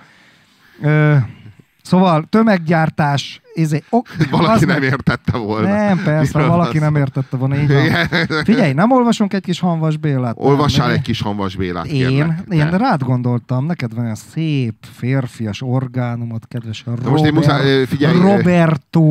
ö, 0.82 1.16
szóval 1.88 2.26
tömeggyártás, 2.30 3.42
izé, 3.54 3.84
ok, 3.90 4.08
Valaki 4.32 4.66
nem 4.66 4.80
meg- 4.80 4.90
értette 4.92 5.38
volna. 5.38 5.68
Nem, 5.68 6.04
persze, 6.04 6.38
Miről 6.38 6.52
valaki 6.56 6.78
nem 6.80 6.96
értette 6.96 7.38
volna, 7.38 7.56
így. 7.56 7.64
Igen. 7.70 8.08
Figyelj, 8.44 8.74
nem 8.74 8.92
olvasunk 8.92 9.34
egy 9.34 9.42
kis 9.42 9.60
Hanvas 9.60 9.98
Bélát? 9.98 10.36
Olvassál 10.38 10.88
Nem, 10.88 10.96
egy 10.96 11.02
kis 11.02 11.22
Hanvas 11.22 11.56
Bélát, 11.56 11.86
én, 11.86 12.08
kérlek. 12.08 12.40
én 12.50 12.70
De. 12.70 12.78
rád 12.78 13.04
gondoltam, 13.04 13.66
neked 13.66 13.94
van 13.94 14.04
olyan 14.04 14.16
szép 14.16 14.76
férfias 14.98 15.62
orgánumot, 15.62 16.48
kedves 16.48 16.84
Robert, 16.86 17.10
most 17.10 17.26
én 17.26 17.34
muszáj- 17.34 17.86
figyelj, 17.86 18.20
Roberto. 18.20 19.02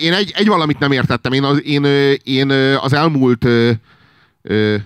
Én 0.00 0.12
egy, 0.12 0.32
egy 0.36 0.46
valamit 0.46 0.78
nem 0.78 0.92
értettem. 0.92 1.32
Én 1.32 1.44
az, 1.44 1.62
én, 1.64 1.84
én 2.24 2.50
az 2.82 2.92
elmúlt 2.92 3.44
ö, 3.44 3.70
ö, 4.42 4.76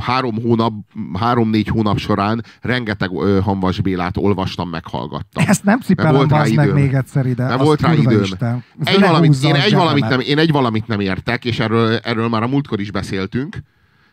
három 0.00 0.34
hónap, 0.42 0.72
három-négy 1.18 1.68
hónap 1.68 1.98
során 1.98 2.44
rengeteg 2.60 3.10
ö, 3.12 3.40
Hanvas 3.42 3.80
Bélát 3.80 4.16
olvastam, 4.16 4.68
meghallgattam. 4.68 5.44
Ezt 5.46 5.64
nem 5.64 5.80
cipelem, 5.80 6.14
volt 6.14 6.30
rá 6.30 6.38
bazd 6.38 6.54
meg 6.54 6.64
időm. 6.66 6.76
még 6.76 6.92
egyszer 6.94 7.26
ide. 7.26 7.44
Azt 7.44 7.64
volt 7.64 7.80
rá 7.80 7.92
időm. 7.94 8.22
Isten. 8.22 8.64
Egy 8.84 9.00
valamit, 9.00 9.42
én, 9.44 9.54
egy 9.54 9.74
valamit 9.74 10.08
nem, 10.08 10.20
én 10.20 10.38
egy 10.38 10.52
valamit 10.52 10.86
nem 10.86 11.00
értek, 11.00 11.44
és 11.44 11.58
erről, 11.58 11.96
erről 11.96 12.28
már 12.28 12.42
a 12.42 12.48
múltkor 12.48 12.80
is 12.80 12.90
beszéltünk. 12.90 13.62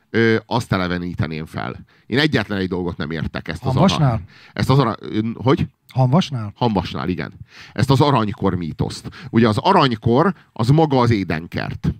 ö, 0.10 0.36
azt 0.46 0.74
eleveníteném 0.74 1.46
fel. 1.46 1.76
Én 2.06 2.20
egyetlen 2.20 2.58
egy 2.58 2.68
dolgot 2.68 2.98
nem 2.98 3.12
értek. 3.12 3.48
Ezt 3.48 3.66
az 3.66 3.72
Hamvasnál? 3.74 4.08
arany, 4.08 4.24
ezt 4.54 4.70
az 4.70 4.80
arany, 4.80 4.96
hogy? 5.34 5.66
Hamvasnál? 5.94 6.52
Hamvasnál, 6.56 7.10
igen. 7.10 7.34
Ezt 7.74 7.90
az 7.90 8.02
aranykor 8.02 8.56
mítoszt. 8.56 9.10
Ugye 9.30 9.48
az 9.48 9.58
aranykor, 9.58 10.34
az 10.54 10.70
maga 10.70 11.00
az 11.00 11.10
édenkert. 11.12 11.94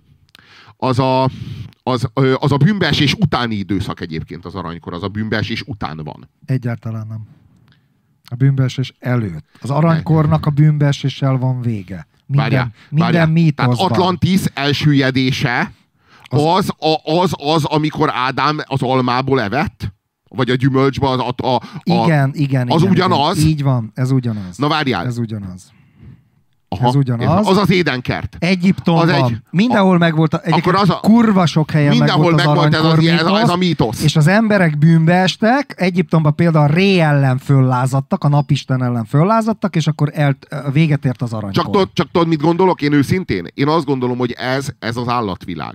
Az 0.80 0.98
a, 0.98 1.30
az, 1.82 2.08
az 2.34 2.52
a 2.52 2.56
bűnbeesés 2.56 3.14
utáni 3.14 3.54
időszak 3.54 4.00
egyébként 4.00 4.44
az 4.44 4.54
aranykor, 4.54 4.92
az 4.92 5.02
a 5.02 5.08
bűnbeesés 5.08 5.62
után 5.66 6.00
van. 6.04 6.28
Egyáltalán 6.46 7.06
nem. 7.06 7.26
A 8.30 8.34
bűnbeesés 8.34 8.94
előtt. 8.98 9.44
Az 9.60 9.70
aranykornak 9.70 10.46
a 10.46 10.50
bűnbeeséssel 10.50 11.36
van 11.36 11.60
vége. 11.60 12.06
Minden, 12.26 12.44
Várjál, 12.44 12.72
minden 12.88 13.06
várjál. 13.06 13.26
mítoszban. 13.26 13.76
Tehát 13.76 13.90
Atlantis 13.90 14.40
elsüllyedése 14.54 15.72
az, 16.28 16.70
a, 16.78 17.10
az, 17.20 17.32
az, 17.36 17.64
amikor 17.64 18.10
Ádám 18.12 18.58
az 18.64 18.82
almából 18.82 19.40
evett? 19.40 19.92
Vagy 20.28 20.50
a 20.50 20.54
gyümölcsbe 20.54 21.08
az, 21.08 21.18
a, 21.18 21.46
a, 21.46 21.54
a, 21.54 21.60
Igen, 21.82 22.30
igen, 22.34 22.70
az 22.70 22.80
igen, 22.80 22.92
ugyanaz? 22.92 23.36
Igen. 23.38 23.48
Így 23.48 23.62
van, 23.62 23.90
ez 23.94 24.10
ugyanaz. 24.10 24.56
Na 24.56 24.68
várjál. 24.68 25.06
Ez 25.06 25.18
ugyanaz. 25.18 25.72
Aha, 26.68 26.88
ez 26.88 26.94
ugyanaz. 26.94 27.48
Az 27.48 27.56
az 27.56 27.70
édenkert. 27.70 28.36
Egyiptomban, 28.38 29.08
Az 29.08 29.14
egy- 29.14 29.36
mindenhol 29.50 29.98
megvolt, 29.98 30.34
a, 30.34 30.40
egyébként 30.42 30.76
az 30.76 30.90
a- 30.90 31.00
kurva 31.00 31.46
sok 31.46 31.70
helyen 31.70 31.88
Mindenhol 31.90 32.32
megvolt 32.32 32.46
az 32.46 32.46
megvolt 32.46 32.74
ez, 32.74 32.80
az, 32.80 32.86
aranykor 32.86 33.40
ez, 33.40 33.48
a, 33.48 33.52
a 33.52 33.56
mítosz, 33.56 33.86
mítosz. 33.86 34.02
És 34.02 34.16
az 34.16 34.26
emberek 34.26 34.78
bűnbe 34.78 35.14
estek, 35.14 35.74
Egyiptomban 35.76 36.34
például 36.34 36.66
Ré 36.68 36.98
ellen 36.98 37.38
föllázadtak, 37.38 38.24
a 38.24 38.28
napisten 38.28 38.82
ellen 38.82 39.04
föllázadtak, 39.04 39.76
és 39.76 39.86
akkor 39.86 40.10
el, 40.14 40.36
véget 40.72 41.04
ért 41.04 41.22
az 41.22 41.32
aranykor. 41.32 41.52
Csak 41.62 41.64
tudod, 41.72 41.88
csak 41.92 42.10
tudod, 42.10 42.28
mit 42.28 42.40
gondolok 42.40 42.82
én 42.82 42.92
őszintén? 42.92 43.46
Én 43.54 43.68
azt 43.68 43.84
gondolom, 43.84 44.18
hogy 44.18 44.32
ez, 44.38 44.68
ez 44.78 44.96
az 44.96 45.08
állatvilág. 45.08 45.74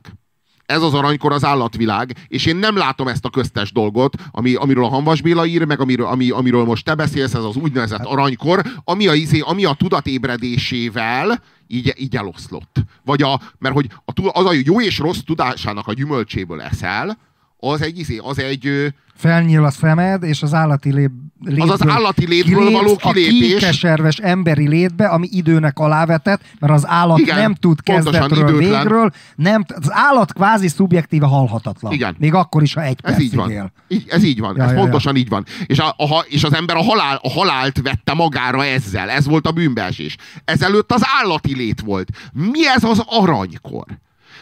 Ez 0.73 0.81
az 0.81 0.93
aranykor 0.93 1.31
az 1.31 1.45
állatvilág, 1.45 2.13
és 2.27 2.45
én 2.45 2.55
nem 2.55 2.77
látom 2.77 3.07
ezt 3.07 3.25
a 3.25 3.29
köztes 3.29 3.71
dolgot, 3.71 4.15
ami, 4.31 4.53
amiről 4.55 4.83
a 4.83 4.89
Hanvas 4.89 5.21
Béla 5.21 5.45
ír, 5.45 5.65
meg 5.65 5.79
amiről, 5.79 6.05
ami, 6.05 6.29
amiről 6.29 6.63
most 6.63 6.85
te 6.85 6.95
beszélsz, 6.95 7.33
ez 7.33 7.43
az 7.43 7.55
úgynevezett 7.55 8.03
aranykor, 8.03 8.61
ami 8.83 9.07
a, 9.07 9.13
izé, 9.13 9.39
ami 9.39 9.65
a 9.65 9.73
tudat 9.73 10.07
ébredésével 10.07 11.41
így, 11.67 11.93
így 11.97 12.15
eloszlott. 12.15 12.83
Vagy 13.05 13.21
a, 13.21 13.41
mert 13.59 13.75
hogy 13.75 13.89
a, 14.05 14.39
az 14.39 14.45
a 14.45 14.53
jó 14.63 14.81
és 14.81 14.97
rossz 14.97 15.19
tudásának 15.25 15.87
a 15.87 15.93
gyümölcséből 15.93 16.61
eszel, 16.61 17.17
az 17.57 17.81
egy, 17.81 17.99
izé, 17.99 18.17
az 18.17 18.39
egy, 18.39 18.93
Felnyíl 19.15 19.63
a 19.63 19.71
szemed, 19.71 20.23
és 20.23 20.41
az 20.41 20.53
állati 20.53 20.93
lép, 20.93 21.11
létből 21.45 21.71
az 21.71 21.87
állati 21.87 22.27
létből 22.27 22.55
kilépsz 22.57 22.73
való 22.81 22.97
a 23.01 23.11
kilépés. 23.11 23.39
kékeserves 23.59 24.17
emberi 24.17 24.67
létbe, 24.67 25.07
ami 25.07 25.27
időnek 25.31 25.79
alávetett, 25.79 26.41
mert 26.59 26.73
az 26.73 26.87
állat 26.87 27.19
Igen, 27.19 27.37
nem 27.37 27.53
tud 27.53 27.81
kezdetről, 27.81 28.49
időtlen. 28.49 28.57
végről, 28.57 29.11
nem, 29.35 29.65
az 29.67 29.91
állat 29.91 30.33
kvázi 30.33 30.67
szubjektíve 30.67 31.25
halhatatlan. 31.25 31.91
Igen. 31.93 32.15
Még 32.19 32.33
akkor 32.33 32.61
is, 32.61 32.73
ha 32.73 32.83
egy 32.83 32.99
Ez 33.03 33.19
így 33.19 33.35
van. 33.35 33.51
él. 33.51 33.71
Így, 33.87 34.05
ez 34.09 34.23
így 34.23 34.39
van. 34.39 34.55
Ja, 34.57 34.63
ez 34.63 34.71
ja, 34.71 34.77
pontosan 34.77 35.15
így 35.15 35.29
van. 35.29 35.45
És, 35.65 35.79
a, 35.79 35.87
a, 35.97 36.25
és 36.27 36.43
az 36.43 36.53
ember 36.53 36.75
a, 36.75 36.83
halál, 36.83 37.19
a 37.21 37.29
halált 37.29 37.81
vette 37.81 38.13
magára 38.13 38.65
ezzel. 38.65 39.09
Ez 39.09 39.25
volt 39.25 39.47
a 39.47 39.51
bűnbeesés. 39.51 40.15
Ezelőtt 40.45 40.91
az 40.91 41.01
állati 41.21 41.55
lét 41.55 41.81
volt. 41.81 42.09
Mi 42.33 42.67
ez 42.67 42.83
az 42.83 43.03
aranykor? 43.05 43.85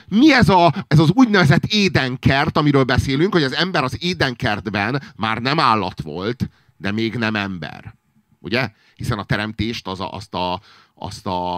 Mi 0.07 0.33
ez, 0.33 0.49
a, 0.49 0.73
ez 0.87 0.99
az 0.99 1.09
úgynevezett 1.13 1.65
édenkert, 1.65 2.57
amiről 2.57 2.83
beszélünk, 2.83 3.33
hogy 3.33 3.43
az 3.43 3.55
ember 3.55 3.83
az 3.83 3.97
édenkertben 3.99 5.01
már 5.15 5.37
nem 5.37 5.59
állat 5.59 6.01
volt, 6.01 6.49
de 6.81 6.91
még 6.91 7.15
nem 7.15 7.35
ember. 7.35 7.95
Ugye? 8.39 8.71
Hiszen 8.95 9.19
a 9.19 9.23
teremtést 9.23 9.87
az 9.87 9.99
a, 9.99 10.13
azt 10.13 10.33
a, 10.33 10.61
azt 10.93 11.27
a, 11.27 11.57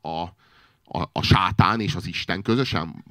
a, 0.00 0.20
a, 0.84 1.08
a 1.12 1.22
sátán 1.22 1.80
és 1.80 1.94
az 1.94 2.06
Isten 2.06 2.42
közösen 2.42 3.04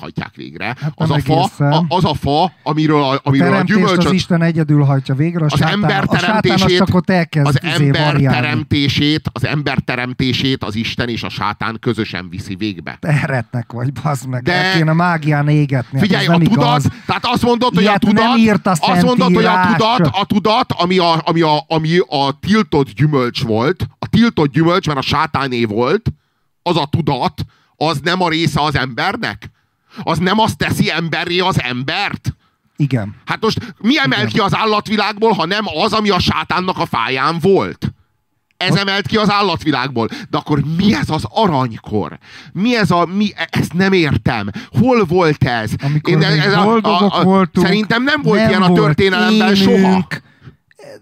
hajtják 0.00 0.34
végre. 0.34 0.64
Hát 0.80 0.92
az, 0.94 1.10
a 1.10 1.18
fa, 1.18 1.42
a, 1.58 1.84
az 1.88 2.04
a 2.04 2.14
fa, 2.14 2.52
amiről 2.62 3.02
a, 3.02 3.12
A 3.12 3.20
amiről 3.22 3.46
a, 3.46 3.50
teremtést 3.50 3.78
gyümölcsöt... 3.78 4.04
az 4.04 4.12
Isten 4.12 4.42
egyedül 4.42 4.84
hajtja 4.84 5.14
végre, 5.14 5.42
a 5.42 5.44
az 5.50 5.58
sátán, 5.58 5.72
ember 5.72 6.02
a 6.02 6.06
teremtését, 6.06 6.76
csak 6.76 6.94
ott 6.94 7.10
elkezd 7.10 7.46
az 7.46 7.58
izé 7.62 7.84
ember 7.86 8.12
variálni. 8.12 8.40
teremtését, 8.40 9.30
az 9.32 9.44
ember 9.44 9.78
teremtését 9.78 10.64
az 10.64 10.74
Isten 10.74 11.08
és 11.08 11.22
a 11.22 11.28
sátán 11.28 11.76
közösen 11.80 12.28
viszi 12.28 12.54
végbe. 12.54 12.98
Eretnek 13.00 13.72
vagy, 13.72 13.92
bazd 13.92 14.28
meg. 14.28 14.42
De-. 14.42 14.52
El 14.52 14.76
kéne 14.76 14.92
mágián 14.92 15.48
égetni. 15.48 15.98
hát 15.98 16.06
Figyelj, 16.06 16.26
ez 16.26 16.30
a 16.30 16.38
tudat, 16.38 16.52
igaz. 16.52 16.86
tehát 17.06 17.24
azt 17.26 17.42
mondod, 17.42 17.74
hogy 17.74 17.86
a 17.86 17.98
tudat, 17.98 18.24
nem 18.24 18.36
írt 18.36 18.66
a 18.66 18.70
azt 18.80 19.02
mondod, 19.02 19.34
hogy 19.34 19.44
a 19.44 19.60
tudat, 19.72 20.06
a 20.12 20.24
tudat, 20.24 20.72
ami 20.72 20.98
a, 20.98 21.22
ami, 21.24 21.40
a, 21.40 21.64
ami 21.68 21.98
a 21.98 22.38
tiltott 22.40 22.90
gyümölcs 22.90 23.42
volt, 23.42 23.86
a 23.98 24.06
tiltott 24.06 24.52
gyümölcs, 24.52 24.86
mert 24.86 24.98
a 24.98 25.02
sátáné 25.02 25.64
volt, 25.64 26.12
az 26.62 26.76
a 26.76 26.86
tudat, 26.90 27.44
az 27.76 28.00
nem 28.02 28.22
a 28.22 28.28
része 28.28 28.60
az 28.60 28.76
embernek? 28.76 29.50
Az 30.02 30.18
nem 30.18 30.38
azt 30.38 30.56
teszi 30.56 30.90
emberré 30.90 31.38
az 31.38 31.62
embert? 31.62 32.34
Igen. 32.76 33.14
Hát 33.24 33.42
most 33.42 33.74
mi 33.78 33.98
emelt 33.98 34.32
ki 34.32 34.38
az 34.38 34.54
állatvilágból, 34.54 35.32
ha 35.32 35.46
nem 35.46 35.64
az, 35.84 35.92
ami 35.92 36.10
a 36.10 36.18
sátánnak 36.18 36.78
a 36.78 36.86
fáján 36.86 37.38
volt? 37.40 37.92
Ez 38.56 38.74
emelt 38.74 39.06
ki 39.06 39.16
az 39.16 39.30
állatvilágból. 39.30 40.08
De 40.30 40.38
akkor 40.38 40.64
mi 40.76 40.94
ez 40.94 41.10
az 41.10 41.24
aranykor? 41.28 42.18
Mi 42.52 42.76
ez 42.76 42.90
a... 42.90 43.06
Mi, 43.06 43.30
ezt 43.50 43.72
nem 43.72 43.92
értem. 43.92 44.50
Hol 44.78 45.04
volt 45.04 45.44
ez? 45.44 45.70
Amikor 45.82 46.16
még 46.16 46.42
boldogok 46.64 47.22
voltunk, 47.22 47.66
Szerintem 47.66 48.02
nem 48.02 48.22
volt 48.22 48.40
nem 48.40 48.48
ilyen 48.48 48.62
a 48.62 48.68
volt 48.68 48.80
történelemben 48.80 49.54
soha. 49.54 50.06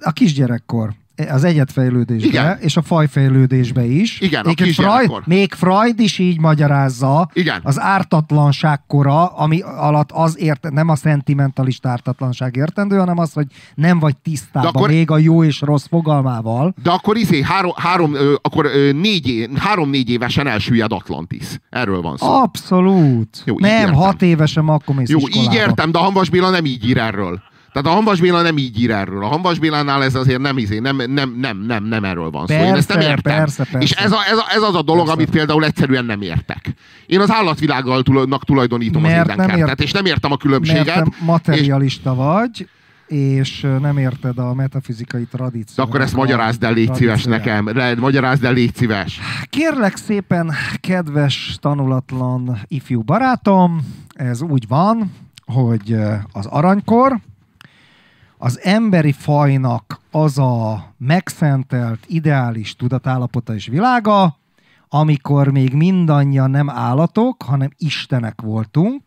A 0.01 0.13
kisgyerekkor. 0.13 0.91
Az 1.31 1.45
egyetfejlődésbe, 1.45 2.27
Igen. 2.29 2.59
és 2.61 2.77
a 2.77 2.83
fajfejlődésbe 2.83 3.85
is. 3.85 4.21
Igen, 4.21 4.45
a 4.45 4.55
kisgyerekkor. 4.55 5.05
Freud, 5.07 5.27
még 5.27 5.53
Freud 5.53 6.01
is 6.01 6.19
így 6.19 6.41
magyarázza 6.41 7.31
Igen. 7.33 7.61
az 7.63 7.81
ártatlanság 7.81 8.81
kora, 8.87 9.27
ami 9.27 9.61
alatt 9.61 10.11
az 10.13 10.39
ért, 10.41 10.71
nem 10.71 10.89
a 10.89 10.97
szentimentalista 10.97 11.89
ártatlanság 11.89 12.57
értendő, 12.57 12.97
hanem 12.97 13.19
az, 13.19 13.33
hogy 13.33 13.47
nem 13.75 13.99
vagy 13.99 14.17
tisztában 14.17 14.73
De 14.73 14.79
akkor- 14.79 14.89
még 14.91 15.11
a 15.11 15.19
jó 15.19 15.45
és 15.45 15.61
rossz 15.61 15.87
fogalmával. 15.89 16.75
De 16.83 16.91
akkor 16.91 17.17
izé, 17.17 17.43
három, 17.43 17.73
három, 17.77 18.15
ö, 18.15 18.35
akkor 18.43 18.65
ö, 18.67 18.93
négy, 18.93 19.49
három-négy 19.57 20.11
évesen 20.11 20.47
elsüllyed 20.47 20.93
Atlantis. 20.93 21.47
Erről 21.71 22.01
van 22.01 22.17
szó. 22.17 22.27
Abszolút. 22.43 23.43
Jó, 23.45 23.59
nem, 23.59 23.71
értem. 23.81 23.95
hat 23.95 24.23
évesen 24.23 24.69
akkor 24.69 24.95
mész 24.95 25.09
Jó, 25.09 25.19
iskolába. 25.19 25.53
így 25.53 25.59
értem, 25.59 25.91
de 25.93 25.99
a 25.99 26.03
Hanvas 26.03 26.31
Béla 26.31 26.51
nem 26.51 26.65
így 26.65 26.89
ír 26.89 26.99
erről. 26.99 27.43
Tehát 27.73 27.89
a 27.89 27.91
Hanvas 27.91 28.21
Béla 28.21 28.43
nem 28.43 28.57
így 28.57 28.81
ír 28.81 28.91
erről. 28.91 29.25
A 29.25 29.27
Hanvas 29.27 29.59
Bélánál 29.59 30.03
ez 30.05 30.15
azért 30.15 30.41
nem, 30.41 30.59
izé, 30.59 30.79
nem, 30.79 30.97
nem, 30.97 31.35
nem, 31.41 31.59
nem, 31.67 31.85
nem 31.85 32.05
erről 32.05 32.31
van 32.31 32.47
szó. 32.47 32.55
Én 32.55 32.75
ezt 32.75 32.89
nem 32.89 32.97
Persze, 32.97 33.11
értem. 33.11 33.37
persze, 33.37 33.65
persze. 33.65 33.79
És 33.79 33.91
ez, 33.91 34.13
a, 34.13 34.19
ez, 34.31 34.37
a, 34.39 34.45
ez 34.55 34.63
az 34.63 34.75
a 34.75 34.83
dolog, 34.83 35.05
Persze. 35.05 35.13
amit 35.21 35.31
például 35.31 35.65
egyszerűen 35.65 36.05
nem 36.05 36.21
értek. 36.23 36.75
Én 37.07 37.21
az 37.21 37.31
állatvilággal 37.31 38.03
tulaj- 38.03 38.39
tulajdonítom 38.45 39.05
az 39.05 39.11
Mert 39.11 39.27
nem 39.27 39.35
édenkertet, 39.39 39.69
ért- 39.69 39.81
és 39.81 39.93
nem 39.93 40.05
értem 40.05 40.31
a 40.33 40.37
Mert 40.41 40.41
különbséget. 40.41 41.07
és, 41.07 41.17
materialista 41.25 42.15
vagy, 42.15 42.69
és 43.07 43.67
nem 43.81 43.99
érted 43.99 44.39
a 44.39 44.55
metafizikai 44.55 45.25
tradíciót. 45.25 45.77
de 45.77 45.83
akkor 45.83 46.01
ezt 46.01 46.15
magyarázd 46.17 46.63
el, 46.65 46.73
légy 46.73 46.95
szíves 46.95 47.25
nekem. 47.25 47.71
Le, 47.77 47.95
magyarázd 47.95 48.45
el, 48.45 48.53
légy 48.53 48.75
szíves. 48.77 49.21
Kérlek 49.51 49.97
szépen, 49.97 50.53
kedves 50.81 51.57
tanulatlan 51.61 52.59
ifjú 52.67 53.01
barátom, 53.03 53.81
ez 54.15 54.43
úgy 54.43 54.69
van, 54.69 55.13
hogy 55.47 55.97
az 56.33 56.47
aranykor 56.47 57.19
az 58.39 58.61
emberi 58.63 59.13
fajnak 59.13 60.01
az 60.11 60.39
a 60.39 60.85
megszentelt, 60.99 62.05
ideális 62.07 62.77
tudatállapota 62.77 63.55
és 63.55 63.67
világa, 63.67 64.39
amikor 64.89 65.49
még 65.49 65.75
mindannyian 65.75 66.51
nem 66.51 66.71
állatok, 66.71 67.43
hanem 67.43 67.71
istenek 67.77 68.41
voltunk, 68.41 69.03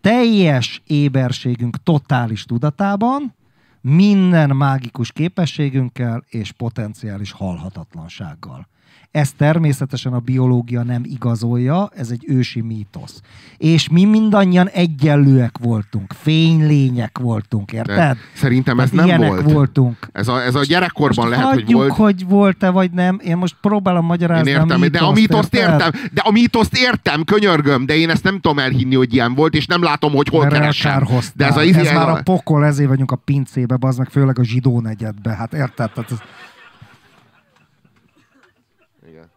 teljes 0.00 0.82
éberségünk 0.86 1.82
totális 1.82 2.44
tudatában, 2.44 3.34
minden 3.80 4.56
mágikus 4.56 5.12
képességünkkel 5.12 6.24
és 6.28 6.52
potenciális 6.52 7.32
halhatatlansággal. 7.32 8.68
Ezt 9.10 9.36
természetesen 9.36 10.12
a 10.12 10.18
biológia 10.18 10.82
nem 10.82 11.02
igazolja, 11.04 11.90
ez 11.96 12.10
egy 12.10 12.24
ősi 12.26 12.60
mítosz. 12.60 13.20
És 13.56 13.88
mi 13.88 14.04
mindannyian 14.04 14.68
egyenlőek 14.68 15.58
voltunk, 15.58 16.12
fénylények 16.12 17.18
voltunk, 17.18 17.72
érted? 17.72 17.96
De 17.96 18.16
szerintem 18.34 18.80
ez 18.80 18.90
Tehát 18.90 19.18
nem 19.18 19.28
volt. 19.28 19.52
voltunk. 19.52 20.08
Ez 20.12 20.28
a, 20.28 20.42
ez 20.42 20.54
a 20.54 20.62
gyerekkorban 20.64 21.26
Most 21.26 21.38
lehet, 21.38 21.52
hogy 21.54 21.62
hagyjuk, 21.62 21.80
volt. 21.80 21.92
hogy 21.92 22.26
volt-e 22.28 22.70
vagy 22.70 22.90
nem. 22.90 23.18
Én 23.22 23.36
most 23.36 23.56
próbálom 23.60 24.04
magyarázni 24.04 24.50
Én 24.50 24.56
értem, 24.56 24.82
a 24.82 24.88
de 24.88 24.98
a 24.98 25.10
mítoszt, 25.12 25.20
mítoszt 25.20 25.54
értem, 25.54 25.90
de 26.12 26.20
a 26.24 26.30
mítoszt 26.30 26.76
értem, 26.76 27.24
könyörgöm, 27.24 27.86
de 27.86 27.96
én 27.96 28.10
ezt 28.10 28.22
nem 28.22 28.40
tudom 28.40 28.58
elhinni, 28.58 28.94
hogy 28.94 29.14
ilyen 29.14 29.34
volt, 29.34 29.54
és 29.54 29.66
nem 29.66 29.82
látom, 29.82 30.12
hogy 30.12 30.28
hol 30.28 30.40
Mert 30.40 30.52
keresem. 30.54 31.04
De 31.34 31.46
ez, 31.46 31.56
a, 31.56 31.60
ez 31.60 31.66
izé- 31.66 31.94
már 31.94 32.08
a 32.08 32.20
pokol, 32.22 32.64
ezért 32.64 32.88
vagyunk 32.88 33.10
a 33.10 33.16
pincébe, 33.16 33.76
az 33.80 33.96
meg 33.96 34.08
főleg 34.08 34.38
a 34.38 34.44
zsidó 34.44 34.80
negyedbe. 34.80 35.30
Hát 35.34 35.52
érted? 35.52 35.90
Tehát 35.92 36.10
ez... 36.10 36.18
Igen. 39.10 39.30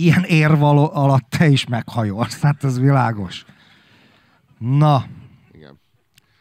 Ilyen 0.00 0.24
érvaló 0.24 0.90
alatt 0.92 1.30
te 1.38 1.48
is 1.48 1.66
meghajolsz. 1.66 2.40
Hát 2.42 2.64
ez 2.64 2.80
világos. 2.80 3.44
Na, 4.58 5.04
Igen. 5.54 5.78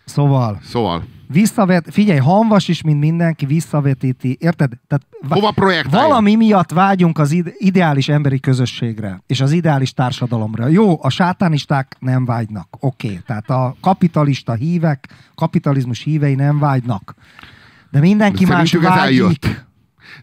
Szóval, 0.06 0.60
Szóval, 0.64 1.04
visszavet, 1.28 1.88
figyelj, 1.92 2.20
Hanvas 2.20 2.68
is, 2.68 2.82
mint 2.82 3.00
mindenki, 3.00 3.46
visszavetíti, 3.46 4.38
érted? 4.40 4.72
Tehát 4.88 5.06
va- 5.28 5.40
hova 5.40 5.52
projektálja? 5.52 6.08
valami 6.08 6.36
miatt 6.36 6.72
vágyunk 6.72 7.18
az 7.20 7.32
ide- 7.32 7.54
ideális 7.58 8.10
emberi 8.10 8.40
közösségre, 8.40 9.24
és 9.28 9.42
az 9.42 9.52
ideális 9.52 9.94
társadalomra. 9.94 10.68
Jó, 10.68 11.04
a 11.04 11.10
sátánisták 11.10 11.96
nem 12.00 12.26
vágynak, 12.26 12.68
oké. 12.80 13.08
Okay. 13.08 13.20
Tehát 13.26 13.50
a 13.50 13.76
kapitalista 13.82 14.54
hívek, 14.54 15.08
kapitalizmus 15.36 16.04
hívei 16.04 16.36
nem 16.36 16.60
vágynak. 16.60 17.14
De 17.92 18.00
mindenki 18.00 18.46
De 18.46 18.54
más 18.54 18.72
vágyik. 18.72 19.00
eljött. 19.00 19.68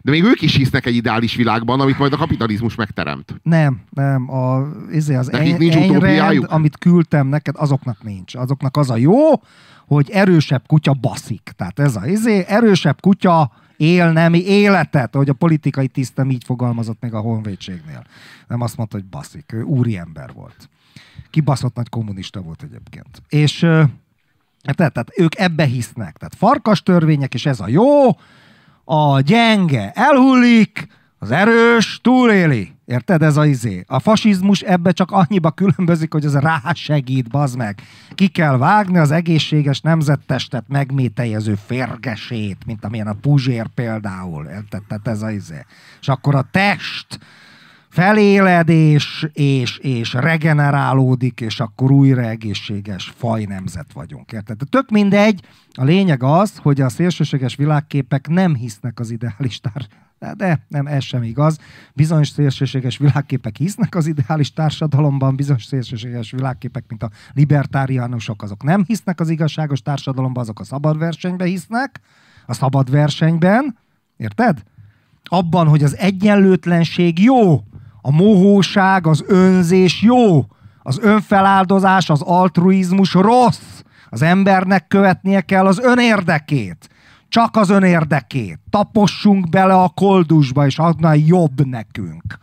De 0.01 0.11
még 0.11 0.23
ők 0.23 0.41
is 0.41 0.55
hisznek 0.55 0.85
egy 0.85 0.95
ideális 0.95 1.35
világban, 1.35 1.79
amit 1.79 1.97
majd 1.97 2.13
a 2.13 2.17
kapitalizmus 2.17 2.75
megteremt. 2.75 3.39
Nem, 3.43 3.81
nem. 3.89 4.31
A, 4.31 4.67
izé 4.91 5.15
az 5.15 5.27
Nekik 5.27 5.53
egy, 5.53 5.59
nincs 5.59 5.75
utópiájuk? 5.75 6.51
amit 6.51 6.77
küldtem 6.77 7.27
neked, 7.27 7.55
azoknak 7.57 8.03
nincs. 8.03 8.35
Azoknak 8.35 8.77
az 8.77 8.89
a 8.89 8.97
jó, 8.97 9.19
hogy 9.87 10.09
erősebb 10.09 10.63
kutya 10.67 10.93
baszik. 10.93 11.51
Tehát 11.55 11.79
ez 11.79 11.95
a 11.95 12.05
izé, 12.05 12.45
erősebb 12.47 13.01
kutya 13.01 13.51
él 13.77 14.11
nemi 14.11 14.45
életet, 14.45 15.15
ahogy 15.15 15.29
a 15.29 15.33
politikai 15.33 15.87
tisztem 15.87 16.29
így 16.29 16.43
fogalmazott 16.43 17.01
még 17.01 17.13
a 17.13 17.19
honvédségnél. 17.19 18.03
Nem 18.47 18.61
azt 18.61 18.77
mondta, 18.77 18.95
hogy 18.95 19.05
baszik. 19.05 19.51
Ő 19.53 19.61
úriember 19.61 20.33
volt. 20.33 20.69
Kibaszott 21.29 21.75
nagy 21.75 21.89
kommunista 21.89 22.41
volt 22.41 22.63
egyébként. 22.63 23.21
És 23.29 23.59
tehát, 24.75 24.93
tehát 24.93 25.11
ők 25.15 25.39
ebbe 25.39 25.65
hisznek. 25.65 26.17
Tehát 26.17 26.35
farkas 26.35 26.83
törvények, 26.83 27.33
és 27.33 27.45
ez 27.45 27.59
a 27.59 27.67
jó, 27.67 28.09
a 28.89 29.21
gyenge 29.21 29.91
elhullik, 29.91 30.87
az 31.19 31.31
erős 31.31 31.99
túléli. 32.03 32.75
Érted? 32.85 33.21
Ez 33.21 33.37
a 33.37 33.45
izé. 33.45 33.83
A 33.87 33.99
fasizmus 33.99 34.61
ebbe 34.61 34.91
csak 34.91 35.11
annyiba 35.11 35.51
különbözik, 35.51 36.13
hogy 36.13 36.25
az 36.25 36.35
rásegít, 36.35 37.29
bazd 37.29 37.57
meg. 37.57 37.81
Ki 38.15 38.27
kell 38.27 38.57
vágni 38.57 38.97
az 38.97 39.11
egészséges 39.11 39.81
nemzettestet 39.81 40.63
megmételjező 40.67 41.57
férgesét, 41.65 42.57
mint 42.65 42.85
amilyen 42.85 43.07
a 43.07 43.13
Puzsér 43.13 43.67
például. 43.67 44.45
Érted? 44.45 44.81
Tehát 44.87 45.07
ez 45.07 45.21
a 45.21 45.31
izé. 45.31 45.65
És 46.01 46.07
akkor 46.07 46.35
a 46.35 46.47
test 46.51 47.19
feléled 47.97 48.69
és, 48.69 49.27
és, 49.33 50.13
regenerálódik, 50.13 51.41
és 51.41 51.59
akkor 51.59 51.91
újra 51.91 52.21
egészséges 52.21 53.13
fajnemzet 53.17 53.93
vagyunk. 53.93 54.31
Érted? 54.31 54.57
De 54.57 54.65
tök 54.69 54.89
mindegy, 54.89 55.41
a 55.73 55.83
lényeg 55.83 56.23
az, 56.23 56.57
hogy 56.57 56.81
a 56.81 56.89
szélsőséges 56.89 57.55
világképek 57.55 58.27
nem 58.27 58.55
hisznek 58.55 58.99
az 58.99 59.11
ideális 59.11 59.59
tár... 59.59 59.87
De, 60.19 60.33
de 60.33 60.65
nem, 60.67 60.87
ez 60.87 61.03
sem 61.03 61.23
igaz. 61.23 61.59
Bizonyos 61.93 62.27
szélsőséges 62.27 62.97
világképek 62.97 63.57
hisznek 63.57 63.95
az 63.95 64.07
ideális 64.07 64.53
társadalomban, 64.53 65.35
bizonyos 65.35 65.65
szélsőséges 65.65 66.31
világképek, 66.31 66.83
mint 66.87 67.03
a 67.03 67.09
libertáriánusok, 67.33 68.43
azok 68.43 68.63
nem 68.63 68.83
hisznek 68.87 69.19
az 69.19 69.29
igazságos 69.29 69.81
társadalomban, 69.81 70.43
azok 70.43 70.59
a 70.59 70.63
szabad 70.63 70.97
versenyben 70.97 71.47
hisznek, 71.47 71.99
a 72.45 72.53
szabad 72.53 72.91
versenyben, 72.91 73.77
érted? 74.17 74.63
abban, 75.29 75.67
hogy 75.67 75.83
az 75.83 75.97
egyenlőtlenség 75.97 77.19
jó, 77.19 77.63
a 78.01 78.11
mohóság, 78.11 79.07
az 79.07 79.23
önzés 79.27 80.01
jó, 80.01 80.45
az 80.83 80.99
önfeláldozás, 81.01 82.09
az 82.09 82.21
altruizmus 82.21 83.13
rossz. 83.13 83.81
Az 84.09 84.21
embernek 84.21 84.87
követnie 84.87 85.41
kell 85.41 85.65
az 85.65 85.79
önérdekét. 85.79 86.89
Csak 87.29 87.55
az 87.55 87.69
önérdekét. 87.69 88.59
Tapossunk 88.69 89.49
bele 89.49 89.73
a 89.73 89.89
koldusba, 89.89 90.65
és 90.65 90.79
annál 90.79 91.15
jobb 91.15 91.65
nekünk. 91.65 92.37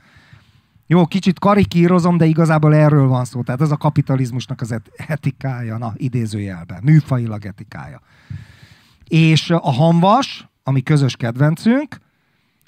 Jó, 0.87 1.07
kicsit 1.07 1.39
karikírozom, 1.39 2.17
de 2.17 2.25
igazából 2.25 2.75
erről 2.75 3.09
van 3.09 3.25
szó. 3.25 3.43
Tehát 3.43 3.61
ez 3.61 3.71
a 3.71 3.77
kapitalizmusnak 3.77 4.61
az 4.61 4.73
et- 4.73 4.91
etikája, 5.07 5.79
na, 5.79 5.93
idézőjelben, 5.97 6.81
műfajilag 6.83 7.47
etikája. 7.47 8.01
És 9.09 9.51
a 9.51 9.73
hanvas, 9.73 10.49
ami 10.63 10.83
közös 10.83 11.17
kedvencünk, 11.17 12.01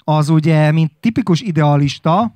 az 0.03 0.29
ugye, 0.29 0.71
mint 0.71 0.91
tipikus 0.99 1.41
idealista, 1.41 2.35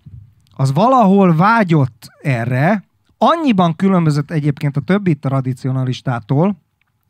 az 0.61 0.73
valahol 0.73 1.35
vágyott 1.35 2.11
erre, 2.21 2.83
annyiban 3.17 3.75
különbözött 3.75 4.31
egyébként 4.31 4.77
a 4.77 4.81
többi 4.81 5.15
tradicionalistától, 5.15 6.61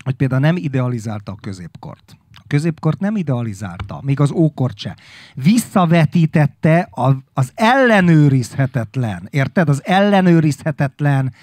hogy 0.03 0.13
például 0.13 0.41
nem 0.41 0.55
idealizálta 0.55 1.31
a 1.31 1.37
középkort. 1.41 2.17
A 2.33 2.43
középkort 2.47 2.99
nem 2.99 3.15
idealizálta, 3.15 3.99
még 4.03 4.19
az 4.19 4.31
ókort 4.31 4.77
se. 4.77 4.97
Visszavetítette 5.33 6.89
az 7.33 7.51
ellenőrizhetetlen, 7.53 9.27
érted? 9.29 9.69
Az 9.69 9.85
ellenőrizhetetlen 9.85 11.33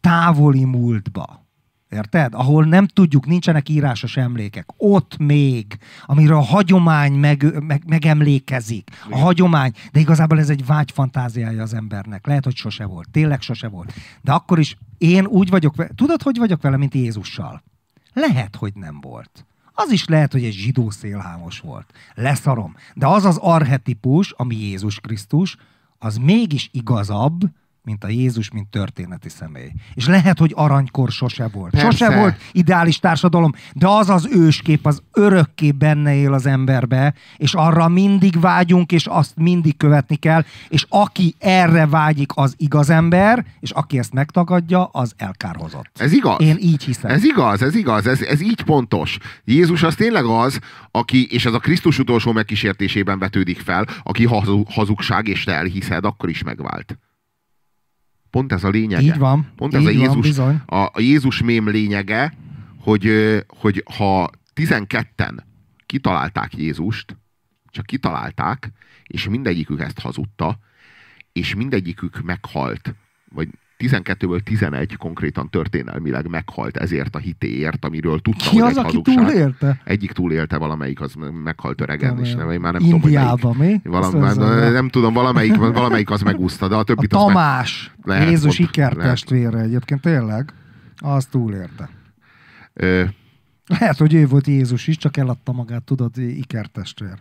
távoli 0.00 0.64
múltba. 0.64 1.45
Érted? 1.90 2.34
Ahol 2.34 2.64
nem 2.64 2.86
tudjuk, 2.86 3.26
nincsenek 3.26 3.68
írásos 3.68 4.16
emlékek. 4.16 4.68
Ott 4.76 5.16
még, 5.18 5.78
amiről 6.06 6.36
a 6.36 6.40
hagyomány 6.40 7.12
meg, 7.12 7.62
meg, 7.62 7.82
megemlékezik. 7.86 8.90
A 9.10 9.18
hagyomány, 9.18 9.72
de 9.92 10.00
igazából 10.00 10.38
ez 10.38 10.50
egy 10.50 10.66
vágy 10.66 10.90
fantáziája 10.90 11.62
az 11.62 11.74
embernek. 11.74 12.26
Lehet, 12.26 12.44
hogy 12.44 12.56
sose 12.56 12.84
volt. 12.84 13.10
Tényleg 13.10 13.40
sose 13.40 13.68
volt. 13.68 13.92
De 14.22 14.32
akkor 14.32 14.58
is 14.58 14.76
én 14.98 15.26
úgy 15.26 15.50
vagyok 15.50 15.76
vele, 15.76 15.90
tudod, 15.94 16.22
hogy 16.22 16.38
vagyok 16.38 16.62
vele, 16.62 16.76
mint 16.76 16.94
Jézussal? 16.94 17.62
Lehet, 18.12 18.56
hogy 18.56 18.72
nem 18.74 19.00
volt. 19.00 19.46
Az 19.72 19.90
is 19.90 20.04
lehet, 20.04 20.32
hogy 20.32 20.44
egy 20.44 20.52
zsidó 20.52 20.90
szélhámos 20.90 21.60
volt. 21.60 21.92
Leszarom. 22.14 22.76
De 22.94 23.06
az 23.06 23.24
az 23.24 23.36
arhetipus, 23.36 24.30
ami 24.30 24.56
Jézus 24.56 25.00
Krisztus, 25.00 25.56
az 25.98 26.16
mégis 26.16 26.68
igazabb, 26.72 27.40
mint 27.86 28.04
a 28.04 28.08
Jézus, 28.08 28.50
mint 28.50 28.68
történeti 28.68 29.28
személy. 29.28 29.72
És 29.94 30.06
lehet, 30.06 30.38
hogy 30.38 30.52
aranykor 30.54 31.10
sose 31.10 31.48
volt. 31.48 31.70
Persze. 31.70 31.90
Sose 31.90 32.18
volt 32.18 32.40
ideális 32.52 32.98
társadalom, 32.98 33.52
de 33.74 33.88
az 33.88 34.08
az 34.10 34.28
őskép, 34.32 34.86
az 34.86 35.02
örökké 35.12 35.70
benne 35.72 36.14
él 36.14 36.32
az 36.32 36.46
emberbe, 36.46 37.14
és 37.36 37.54
arra 37.54 37.88
mindig 37.88 38.40
vágyunk, 38.40 38.92
és 38.92 39.06
azt 39.06 39.32
mindig 39.36 39.76
követni 39.76 40.16
kell, 40.16 40.44
és 40.68 40.86
aki 40.88 41.34
erre 41.38 41.86
vágyik, 41.86 42.30
az 42.34 42.54
igaz 42.56 42.90
ember, 42.90 43.44
és 43.60 43.70
aki 43.70 43.98
ezt 43.98 44.12
megtagadja, 44.12 44.84
az 44.84 45.12
elkárhozott. 45.16 45.90
Ez 45.94 46.12
igaz. 46.12 46.40
Én 46.40 46.56
így 46.60 46.84
hiszem. 46.84 47.10
Ez 47.10 47.24
igaz, 47.24 47.62
ez 47.62 47.74
igaz, 47.74 48.06
ez, 48.06 48.20
ez 48.20 48.40
így 48.40 48.62
pontos. 48.62 49.18
Jézus 49.44 49.82
az 49.82 49.94
tényleg 49.94 50.24
az, 50.24 50.58
aki, 50.90 51.26
és 51.30 51.46
ez 51.46 51.52
a 51.52 51.58
Krisztus 51.58 51.98
utolsó 51.98 52.32
megkísértésében 52.32 53.18
vetődik 53.18 53.60
fel, 53.60 53.86
aki 54.02 54.24
hazu- 54.24 54.72
hazugság, 54.72 55.28
és 55.28 55.44
te 55.44 55.52
elhiszed, 55.52 56.04
akkor 56.04 56.28
is 56.28 56.42
megvált. 56.42 56.98
Pont 58.36 58.52
ez 58.52 58.64
a 58.64 58.68
lényege. 58.68 59.02
Így 59.02 59.18
van, 59.18 59.52
Pont 59.56 59.74
ez 59.74 59.80
így 59.80 59.86
a 59.86 59.90
van, 59.90 60.00
Jézus, 60.00 60.26
bizony. 60.26 60.60
a, 60.66 60.76
a 60.76 61.00
Jézus 61.00 61.42
mém 61.42 61.68
lényege, 61.68 62.32
hogy, 62.80 63.10
hogy 63.46 63.82
ha 63.96 64.30
12-en 64.54 65.36
kitalálták 65.86 66.56
Jézust, 66.56 67.16
csak 67.70 67.86
kitalálták, 67.86 68.72
és 69.02 69.28
mindegyikük 69.28 69.80
ezt 69.80 69.98
hazudta, 69.98 70.58
és 71.32 71.54
mindegyikük 71.54 72.22
meghalt, 72.22 72.94
vagy 73.28 73.48
12-ből 73.78 74.40
11 74.40 74.96
konkrétan 74.96 75.50
történelmileg 75.50 76.28
meghalt 76.28 76.76
ezért 76.76 77.14
a 77.14 77.18
hitéért, 77.18 77.84
amiről 77.84 78.20
tudta, 78.20 78.50
Ki 78.50 78.58
hogy 78.58 78.70
az, 78.70 78.76
egy 78.76 78.84
aki 78.84 78.86
hazugság. 78.96 79.16
túlélte? 79.26 79.80
Egyik 79.84 80.12
túlélte, 80.12 80.56
valamelyik, 80.56 81.00
az 81.00 81.14
meghalt 81.44 81.80
öregen, 81.80 82.18
és 82.18 82.34
nem, 82.34 82.50
én 82.50 82.60
már 82.60 82.72
nem 82.72 82.82
tudom, 82.82 83.00
Indiában, 83.02 83.50
hogy 83.56 83.58
melyik. 83.58 83.82
mi? 83.84 83.96
Azt 83.96 84.12
mondja, 84.12 84.44
nem, 84.44 84.72
nem 84.72 84.88
tudom, 84.88 85.12
valamelyik, 85.14 85.56
valamelyik 85.56 86.10
az 86.10 86.22
megúszta, 86.22 86.68
de 86.68 86.74
a 86.74 86.78
A 86.78 86.82
többit 86.82 87.12
az 87.14 87.24
meg... 87.24 87.34
Tamás, 87.34 87.94
Lehet, 88.02 88.28
Jézus 88.28 88.58
ikertestvére 88.58 89.58
egyébként, 89.58 90.00
tényleg. 90.00 90.52
Az 90.98 91.24
túlélte. 91.26 91.88
Ö, 92.72 93.02
Lehet, 93.68 93.96
hogy 93.96 94.14
ő 94.14 94.26
volt 94.26 94.46
Jézus 94.46 94.86
is, 94.86 94.96
csak 94.96 95.16
eladta 95.16 95.52
magát, 95.52 95.82
tudod, 95.82 96.18
ikertestvér. 96.18 97.12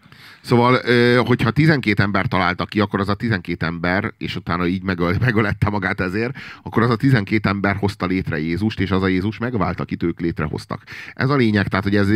Szóval, 0.42 0.80
hogyha 1.26 1.52
12 1.52 2.04
ember 2.04 2.26
találta 2.28 2.66
ki, 2.66 2.80
akkor 2.80 3.00
az 3.00 3.10
a 3.10 3.14
12 3.14 3.66
ember, 3.66 4.14
és 4.18 4.36
utána 4.36 4.66
így 4.68 4.84
megöl, 4.84 5.16
megölette 5.26 5.70
magát 5.70 6.00
ezért, 6.02 6.38
akkor 6.64 6.84
az 6.84 6.90
a 6.90 6.96
12 6.96 7.50
ember 7.50 7.76
hozta 7.76 8.06
létre 8.06 8.40
Jézust, 8.40 8.80
és 8.80 8.92
az 8.92 9.02
a 9.04 9.08
Jézus 9.08 9.38
megvált, 9.38 9.80
akit 9.80 10.04
ők 10.04 10.20
létrehoztak. 10.20 10.84
Ez 11.14 11.30
a 11.30 11.36
lényeg, 11.36 11.68
tehát, 11.68 11.84
hogy 11.86 11.96
ez, 11.96 12.08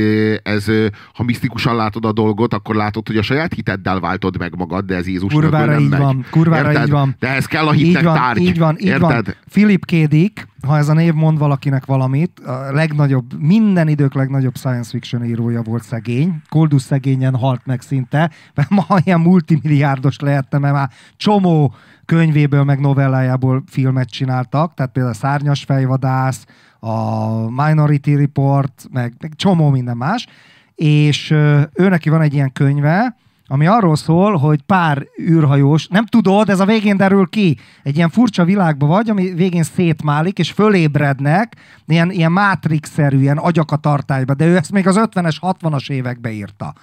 ez 0.44 0.66
ha 1.14 1.24
misztikusan 1.24 1.76
látod 1.76 2.06
a 2.06 2.12
dolgot, 2.12 2.54
akkor 2.54 2.76
látod, 2.76 3.08
hogy 3.08 3.18
a 3.18 3.22
saját 3.22 3.54
hiteddel 3.54 4.00
váltod 4.00 4.38
meg 4.38 4.56
magad, 4.56 4.86
de 4.86 4.96
ez 4.96 5.08
Jézus 5.08 5.34
Kurvára 5.34 5.72
nem 5.72 5.80
így 5.80 5.90
megy. 5.90 6.00
van, 6.00 6.26
kurvára 6.32 6.68
Érted? 6.68 6.86
így 6.86 6.92
van. 6.92 7.16
De 7.20 7.28
ez 7.28 7.46
kell 7.46 7.68
a 7.68 7.74
Így 7.74 7.82
hitnek 7.82 8.04
van, 8.04 8.14
tárgy. 8.14 8.42
így 8.42 8.58
van, 8.58 8.76
így 8.80 8.86
Érted? 8.86 9.26
van. 9.26 9.36
Philip 9.52 9.86
K. 9.86 9.92
Dick, 9.92 10.48
ha 10.68 10.78
ez 10.78 10.90
a 10.90 10.94
név 10.94 11.14
mond 11.14 11.38
valakinek 11.38 11.86
valamit, 11.86 12.40
a 12.40 12.72
legnagyobb, 12.72 13.40
minden 13.40 13.88
idők 13.88 14.14
legnagyobb 14.14 14.58
science 14.58 14.90
fiction 14.90 15.26
írója 15.26 15.62
volt 15.62 15.84
szegény. 15.84 16.42
Koldus 16.50 16.82
szegényen 16.82 17.36
halt 17.36 17.62
meg 17.66 17.82
szinte, 17.82 18.32
mert 18.56 18.70
ma 18.70 18.86
ilyen 19.04 19.20
multimilliárdos 19.20 20.20
lehetne, 20.20 20.58
mert 20.58 20.74
már 20.74 20.90
csomó 21.18 21.74
könyvéből, 22.06 22.64
meg 22.64 22.80
novellájából 22.80 23.64
filmet 23.68 24.10
csináltak, 24.10 24.74
tehát 24.74 24.92
például 24.92 25.14
a 25.14 25.18
Szárnyas 25.18 25.64
fejvadász, 25.64 26.46
a 26.80 27.28
Minority 27.50 28.16
Report, 28.16 28.88
meg, 28.92 29.14
meg 29.20 29.34
csomó 29.36 29.70
minden 29.70 29.98
más, 29.98 30.28
és 30.76 31.32
ő 31.74 31.90
neki 31.90 32.10
van 32.10 32.22
egy 32.22 32.34
ilyen 32.34 32.52
könyve, 32.52 33.16
ami 33.52 33.68
arról 33.68 33.96
szól, 33.96 34.38
hogy 34.38 34.62
pár 34.62 35.06
űrhajós, 35.22 35.88
nem 35.88 36.06
tudod, 36.06 36.50
ez 36.50 36.60
a 36.60 36.66
végén 36.66 36.98
derül 36.98 37.28
ki, 37.30 37.58
egy 37.84 37.96
ilyen 37.96 38.10
furcsa 38.10 38.46
világba 38.46 38.86
vagy, 38.86 39.10
ami 39.10 39.34
végén 39.34 39.64
szétmálik, 39.64 40.40
és 40.40 40.52
fölébrednek, 40.52 41.56
ilyen, 41.88 42.12
ilyen 42.12 42.32
Matrix-szerű, 42.32 43.20
ilyen 43.20 43.38
agyak 43.38 43.72
a 43.72 43.76
tartályba, 43.76 44.34
de 44.34 44.46
ő 44.46 44.56
ezt 44.56 44.72
még 44.72 44.88
az 44.88 45.00
50-es, 45.00 45.36
60-as 45.42 45.90
évekbe 45.90 46.32
írta. 46.32 46.74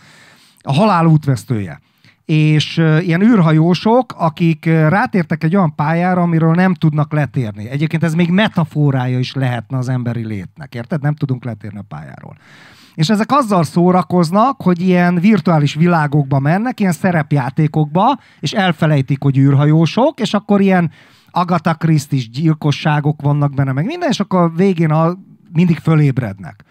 A 0.61 0.73
halál 0.73 1.07
útvesztője 1.07 1.81
és 2.25 2.77
ilyen 2.77 3.23
űrhajósok, 3.23 4.15
akik 4.17 4.65
rátértek 4.65 5.45
egy 5.45 5.57
olyan 5.57 5.75
pályára, 5.75 6.23
amiről 6.23 6.55
nem 6.55 6.75
tudnak 6.75 7.13
letérni. 7.13 7.69
Egyébként 7.69 8.03
ez 8.03 8.15
még 8.15 8.31
metaforája 8.31 9.19
is 9.19 9.35
lehetne 9.35 9.79
az 9.79 9.89
emberi 9.89 10.27
létnek, 10.27 10.75
érted? 10.75 11.03
Nem 11.03 11.15
tudunk 11.15 11.45
letérni 11.45 11.79
a 11.79 11.85
pályáról. 11.89 12.37
És 12.97 13.09
ezek 13.09 13.33
azzal 13.33 13.65
szórakoznak, 13.65 14.63
hogy 14.63 14.81
ilyen 14.81 15.15
virtuális 15.15 15.75
világokba 15.75 16.39
mennek, 16.39 16.81
ilyen 16.81 16.93
szerepjátékokba, 16.93 18.19
és 18.41 18.53
elfelejtik, 18.53 19.23
hogy 19.23 19.39
űrhajósok, 19.39 20.21
és 20.21 20.35
akkor 20.35 20.61
ilyen 20.61 20.91
Agatha 21.31 21.75
christie 21.75 22.23
gyilkosságok 22.33 23.23
vannak 23.23 23.55
benne, 23.55 23.73
meg 23.73 23.85
minden, 23.85 24.11
és 24.11 24.21
akkor 24.21 24.55
végén 24.55 24.91
a, 24.91 25.19
mindig 25.53 25.79
fölébrednek. 25.79 26.65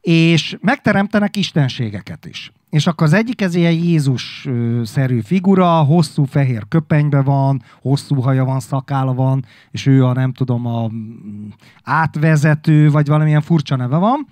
És 0.00 0.56
megteremtenek 0.60 1.36
istenségeket 1.36 2.26
is. 2.26 2.52
És 2.70 2.86
akkor 2.86 3.06
az 3.06 3.12
egyik 3.12 3.40
ez 3.40 3.54
ilyen 3.54 3.72
Jézus-szerű 3.72 5.20
figura, 5.20 5.68
hosszú 5.68 6.24
fehér 6.24 6.62
köpenybe 6.68 7.20
van, 7.22 7.62
hosszú 7.82 8.20
haja 8.20 8.44
van, 8.44 8.60
szakála 8.60 9.14
van, 9.14 9.44
és 9.70 9.86
ő 9.86 10.04
a 10.04 10.12
nem 10.12 10.32
tudom, 10.32 10.66
a 10.66 10.88
mm, 10.88 11.46
átvezető, 11.82 12.90
vagy 12.90 13.06
valamilyen 13.06 13.40
furcsa 13.40 13.76
neve 13.76 13.96
van. 13.96 14.26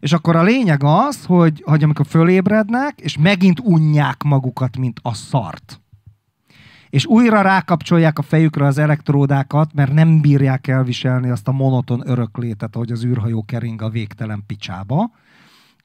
És 0.00 0.12
akkor 0.12 0.36
a 0.36 0.42
lényeg 0.42 0.82
az, 0.82 1.24
hogy, 1.24 1.62
hogy 1.66 1.82
amikor 1.82 2.06
fölébrednek, 2.06 3.00
és 3.00 3.18
megint 3.18 3.60
unják 3.60 4.22
magukat, 4.22 4.76
mint 4.76 5.00
a 5.02 5.14
szart. 5.14 5.80
És 6.90 7.06
újra 7.06 7.42
rákapcsolják 7.42 8.18
a 8.18 8.22
fejükre 8.22 8.66
az 8.66 8.78
elektródákat, 8.78 9.74
mert 9.74 9.92
nem 9.92 10.20
bírják 10.20 10.66
elviselni 10.66 11.30
azt 11.30 11.48
a 11.48 11.52
monoton 11.52 12.08
öröklétet, 12.08 12.74
ahogy 12.74 12.92
az 12.92 13.04
űrhajó 13.04 13.44
kering 13.44 13.82
a 13.82 13.90
végtelen 13.90 14.42
picsába 14.46 15.10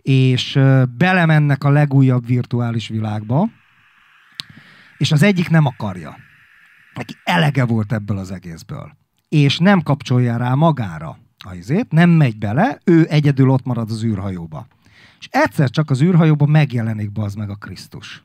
és 0.01 0.59
belemennek 0.97 1.63
a 1.63 1.69
legújabb 1.69 2.25
virtuális 2.25 2.87
világba, 2.87 3.49
és 4.97 5.11
az 5.11 5.23
egyik 5.23 5.49
nem 5.49 5.65
akarja. 5.65 6.15
Neki 6.93 7.13
elege 7.23 7.65
volt 7.65 7.93
ebből 7.93 8.17
az 8.17 8.31
egészből. 8.31 8.97
És 9.29 9.57
nem 9.57 9.81
kapcsolja 9.81 10.37
rá 10.37 10.53
magára 10.53 11.17
a 11.43 11.53
izét, 11.53 11.91
nem 11.91 12.09
megy 12.09 12.37
bele, 12.37 12.79
ő 12.83 13.05
egyedül 13.09 13.49
ott 13.49 13.65
marad 13.65 13.91
az 13.91 14.03
űrhajóba. 14.03 14.67
És 15.19 15.27
egyszer 15.31 15.69
csak 15.69 15.89
az 15.89 16.01
űrhajóba 16.01 16.45
megjelenik 16.45 17.09
az 17.13 17.33
meg 17.33 17.49
a 17.49 17.55
Krisztus. 17.55 18.23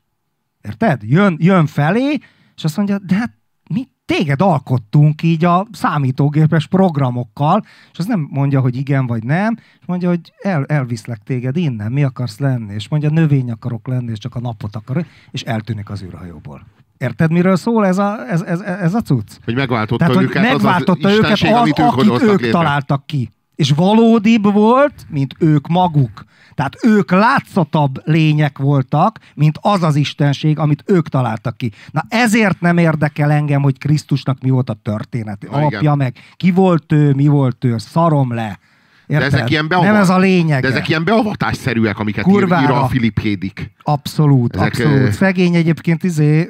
Érted? 0.62 1.02
Jön, 1.02 1.36
jön 1.40 1.66
felé, 1.66 2.18
és 2.56 2.64
azt 2.64 2.76
mondja, 2.76 2.98
de 2.98 3.14
hát 3.14 3.32
mi 3.70 3.88
téged 4.04 4.40
alkottunk 4.40 5.22
így 5.22 5.44
a 5.44 5.66
számítógépes 5.72 6.66
programokkal, 6.66 7.64
és 7.92 7.98
az 7.98 8.06
nem 8.06 8.28
mondja, 8.30 8.60
hogy 8.60 8.76
igen 8.76 9.06
vagy 9.06 9.24
nem, 9.24 9.56
és 9.80 9.86
mondja, 9.86 10.08
hogy 10.08 10.32
el, 10.42 10.64
elviszlek 10.64 11.22
téged 11.24 11.56
innen, 11.56 11.92
mi 11.92 12.02
akarsz 12.02 12.38
lenni, 12.38 12.74
és 12.74 12.88
mondja, 12.88 13.10
növény 13.10 13.50
akarok 13.50 13.86
lenni, 13.86 14.10
és 14.10 14.18
csak 14.18 14.34
a 14.34 14.40
napot 14.40 14.76
akarok, 14.76 15.06
és 15.30 15.42
eltűnik 15.42 15.90
az 15.90 16.02
űrhajóból. 16.02 16.66
Érted, 16.98 17.32
miről 17.32 17.56
szól 17.56 17.86
ez 17.86 17.98
a, 17.98 18.28
ez, 18.28 18.42
ez, 18.42 18.60
ez 18.60 18.94
a 18.94 19.00
cucc? 19.00 19.30
Hogy 19.44 19.54
megváltotta 19.54 20.06
Tehát, 20.06 20.22
őket 20.22 20.42
hogy 20.42 20.52
megváltotta 20.52 21.08
az, 21.08 21.14
az 21.14 21.18
őket 21.18 21.42
az, 21.42 21.58
amit 21.58 21.78
ők, 21.78 21.86
akit 21.86 22.22
ők 22.22 22.40
létre. 22.40 22.50
találtak 22.50 23.06
ki. 23.06 23.30
És 23.54 23.70
valódibb 23.70 24.52
volt, 24.52 25.06
mint 25.08 25.34
ők 25.38 25.66
maguk. 25.66 26.24
Tehát 26.54 26.76
ők 26.82 27.10
látszatabb 27.10 28.00
lények 28.04 28.58
voltak, 28.58 29.18
mint 29.34 29.58
az 29.60 29.82
az 29.82 29.96
istenség, 29.96 30.58
amit 30.58 30.82
ők 30.86 31.08
találtak 31.08 31.56
ki. 31.56 31.72
Na 31.90 32.04
ezért 32.08 32.60
nem 32.60 32.78
érdekel 32.78 33.30
engem, 33.30 33.62
hogy 33.62 33.78
Krisztusnak 33.78 34.42
mi 34.42 34.50
volt 34.50 34.70
a 34.70 34.76
történet. 34.82 35.46
Na, 35.50 35.56
Apja 35.56 35.78
igen. 35.78 35.96
meg, 35.96 36.16
ki 36.36 36.50
volt 36.50 36.92
ő, 36.92 37.12
mi 37.12 37.26
volt 37.26 37.64
ő, 37.64 37.78
szarom 37.78 38.34
le. 38.34 38.58
Érted? 39.06 39.30
De 39.30 39.36
ezek 39.36 39.50
ilyen 39.50 39.66
nem 39.68 39.80
beavat- 39.80 40.00
ez 40.00 40.08
a 40.08 40.18
lényeg. 40.18 40.62
De 40.62 40.68
ezek 40.68 40.88
ilyen 40.88 41.04
beavatásszerűek, 41.04 41.98
amiket 41.98 42.24
Kurvára. 42.24 42.62
ír 42.62 42.70
a 42.70 42.86
Philip 42.86 43.18
Hédik. 43.18 43.70
Abszolút, 43.82 44.56
Ezek, 44.56 44.66
abszolút. 44.72 45.12
Szegény 45.12 45.54
egyébként 45.54 46.02
izé, 46.02 46.48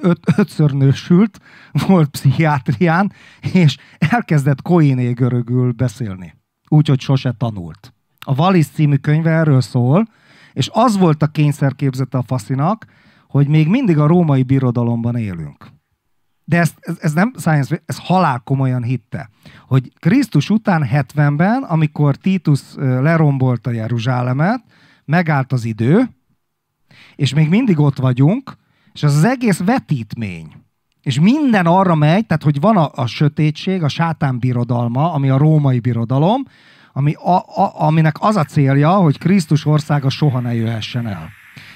öt, 0.00 0.18
ötször 0.36 0.70
nősült, 0.72 1.38
volt 1.86 2.08
pszichiátrián, 2.10 3.12
és 3.52 3.76
elkezdett 3.98 4.62
koiné 4.62 5.12
görögül 5.12 5.72
beszélni. 5.72 6.34
Úgyhogy 6.68 7.00
sose 7.00 7.32
tanult. 7.38 7.94
A 8.26 8.34
Wallis 8.34 8.66
című 8.66 8.96
könyve 8.96 9.30
erről 9.30 9.60
szól, 9.60 10.08
és 10.52 10.68
az 10.72 10.98
volt 10.98 11.22
a 11.22 11.26
kényszerképzete 11.26 12.18
a 12.18 12.22
faszinak, 12.26 12.84
hogy 13.28 13.48
még 13.48 13.68
mindig 13.68 13.98
a 13.98 14.06
római 14.06 14.42
birodalomban 14.42 15.16
élünk. 15.16 15.66
De 16.44 16.58
ez, 16.58 16.72
ez, 16.80 16.96
ez 17.00 17.12
nem 17.12 17.32
science, 17.38 17.82
ez 17.86 17.98
halál 17.98 18.40
komolyan 18.44 18.82
hitte, 18.82 19.30
hogy 19.66 19.92
Krisztus 19.98 20.50
után 20.50 20.88
70-ben, 20.92 21.62
amikor 21.62 22.16
Titus 22.16 22.60
lerombolta 22.76 23.70
Jeruzsálemet, 23.70 24.62
megállt 25.04 25.52
az 25.52 25.64
idő, 25.64 26.08
és 27.16 27.34
még 27.34 27.48
mindig 27.48 27.78
ott 27.78 27.96
vagyunk, 27.96 28.56
és 28.92 29.02
az 29.02 29.16
az 29.16 29.24
egész 29.24 29.58
vetítmény. 29.58 30.52
És 31.02 31.20
minden 31.20 31.66
arra 31.66 31.94
megy, 31.94 32.26
tehát 32.26 32.42
hogy 32.42 32.60
van 32.60 32.76
a, 32.76 32.90
a 32.94 33.06
sötétség, 33.06 33.82
a 33.82 33.88
sátán 33.88 34.38
birodalma, 34.38 35.12
ami 35.12 35.28
a 35.28 35.38
római 35.38 35.80
birodalom, 35.80 36.44
ami 36.92 37.12
a, 37.12 37.36
a, 37.36 37.80
aminek 37.86 38.16
az 38.20 38.36
a 38.36 38.44
célja, 38.44 38.90
hogy 38.90 39.18
Krisztus 39.18 39.66
országa 39.66 40.10
soha 40.10 40.40
ne 40.40 40.54
jöhessen 40.54 41.06
el. 41.06 41.30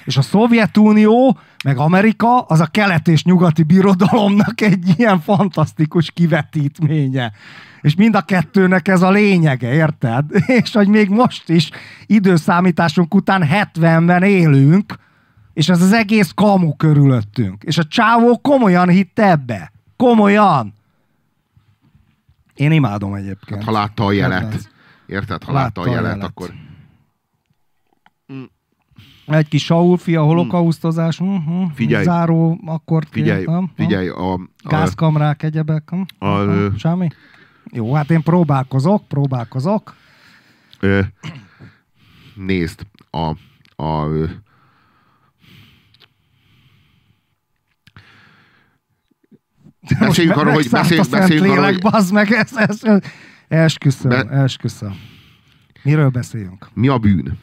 És 0.05 0.17
a 0.17 0.21
Szovjetunió, 0.21 1.37
meg 1.63 1.77
Amerika, 1.77 2.41
az 2.41 2.59
a 2.59 2.65
kelet 2.65 3.07
és 3.07 3.23
nyugati 3.23 3.63
birodalomnak 3.63 4.61
egy 4.61 4.93
ilyen 4.97 5.19
fantasztikus 5.19 6.11
kivetítménye. 6.11 7.31
És 7.81 7.95
mind 7.95 8.15
a 8.15 8.21
kettőnek 8.21 8.87
ez 8.87 9.01
a 9.01 9.11
lényege, 9.11 9.73
érted? 9.73 10.25
És 10.61 10.73
hogy 10.73 10.87
még 10.87 11.09
most 11.09 11.49
is 11.49 11.69
időszámításunk 12.05 13.13
után 13.13 13.47
70-ben 13.51 14.23
élünk, 14.23 14.93
és 15.53 15.69
ez 15.69 15.81
az 15.81 15.93
egész 15.93 16.31
kamu 16.35 16.75
körülöttünk. 16.75 17.63
És 17.63 17.77
a 17.77 17.83
csávó 17.83 18.37
komolyan 18.37 18.89
hitte 18.89 19.29
ebbe. 19.29 19.71
Komolyan. 19.95 20.73
Én 22.55 22.71
imádom 22.71 23.13
egyébként. 23.13 23.59
Hát, 23.59 23.63
ha 23.63 23.71
látta 23.71 24.05
a 24.05 24.11
jelet. 24.11 24.69
Érted? 25.05 25.43
Ha 25.43 25.51
látta 25.51 25.81
a 25.81 25.81
Látta 25.81 25.81
a 25.81 25.87
jelet, 25.87 26.11
jelet. 26.11 26.27
akkor... 26.27 26.53
Egy 29.29 29.47
kis 29.47 29.63
Saulfi, 29.65 30.15
a 30.15 30.23
holokausztozás, 30.23 31.19
uh-huh, 31.19 31.71
Figyelj. 31.73 32.03
záró, 32.03 32.59
akkor 32.65 33.03
Figyelj, 33.11 33.45
nem? 33.45 33.71
figyelj, 33.75 34.07
a, 34.07 34.33
a, 34.33 34.39
Gázkamrák, 34.63 35.43
egyebek. 35.43 35.89
hm? 35.89 36.01
A, 36.25 36.39
ö, 36.39 36.67
Semmi? 36.77 37.07
Jó, 37.71 37.93
hát 37.93 38.09
én 38.09 38.23
próbálkozok, 38.23 39.07
próbálkozok. 39.07 39.95
Ö, 40.79 40.99
nézd, 42.35 42.81
a, 43.11 43.27
a, 43.83 44.07
Beszéljünk 49.99 50.37
arról, 50.37 50.53
hogy 50.53 50.69
beszéljünk, 50.69 51.07
a 51.13 51.17
beszéljünk 51.17 51.45
arról, 51.45 51.55
Szentlélek, 51.63 51.81
hogy 51.83 51.91
bazd 51.91 52.13
meg, 52.13 52.31
ez, 52.31 52.55
ez, 52.57 52.83
ez, 52.83 53.01
esküszöm, 53.47 54.09
Be- 54.09 54.29
esküszöm. 54.29 54.95
Miről 55.83 56.09
beszéljünk? 56.09 56.69
mi 56.73 56.87
a 56.87 56.97
bűn? 56.97 57.37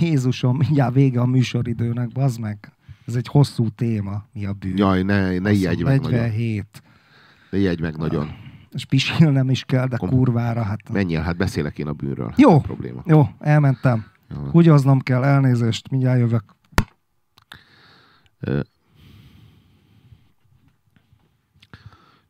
Jézusom, 0.00 0.56
mindjárt 0.56 0.94
vége 0.94 1.20
a 1.20 1.26
műsoridőnek, 1.26 2.08
bazd 2.08 2.40
meg. 2.40 2.72
Ez 3.06 3.14
egy 3.14 3.26
hosszú 3.26 3.68
téma, 3.68 4.24
mi 4.32 4.46
a 4.46 4.52
bűn. 4.52 4.76
Jaj, 4.76 5.02
ne, 5.02 5.38
ne 5.38 5.52
ijedj 5.52 5.82
meg 5.82 6.00
nagyon. 6.00 6.20
47. 6.20 6.82
Ne 7.50 7.58
ijedj 7.58 7.82
meg 7.82 7.96
nagyon. 7.96 8.30
És 8.72 8.84
pisilnem 8.84 9.50
is 9.50 9.64
kell, 9.64 9.86
de 9.86 9.96
Kom- 9.96 10.12
kurvára, 10.12 10.62
hát... 10.62 10.92
Menjél, 10.92 11.20
hát 11.20 11.36
beszélek 11.36 11.78
én 11.78 11.86
a 11.86 11.92
bűnről. 11.92 12.32
Jó. 12.36 12.50
Nem 12.50 12.60
probléma. 12.60 13.02
Jó, 13.06 13.28
elmentem. 13.38 14.04
Jó. 14.30 14.36
Húgyoznom 14.50 15.00
kell, 15.00 15.24
elnézést, 15.24 15.90
mindjárt 15.90 16.18
jövök. 16.18 16.44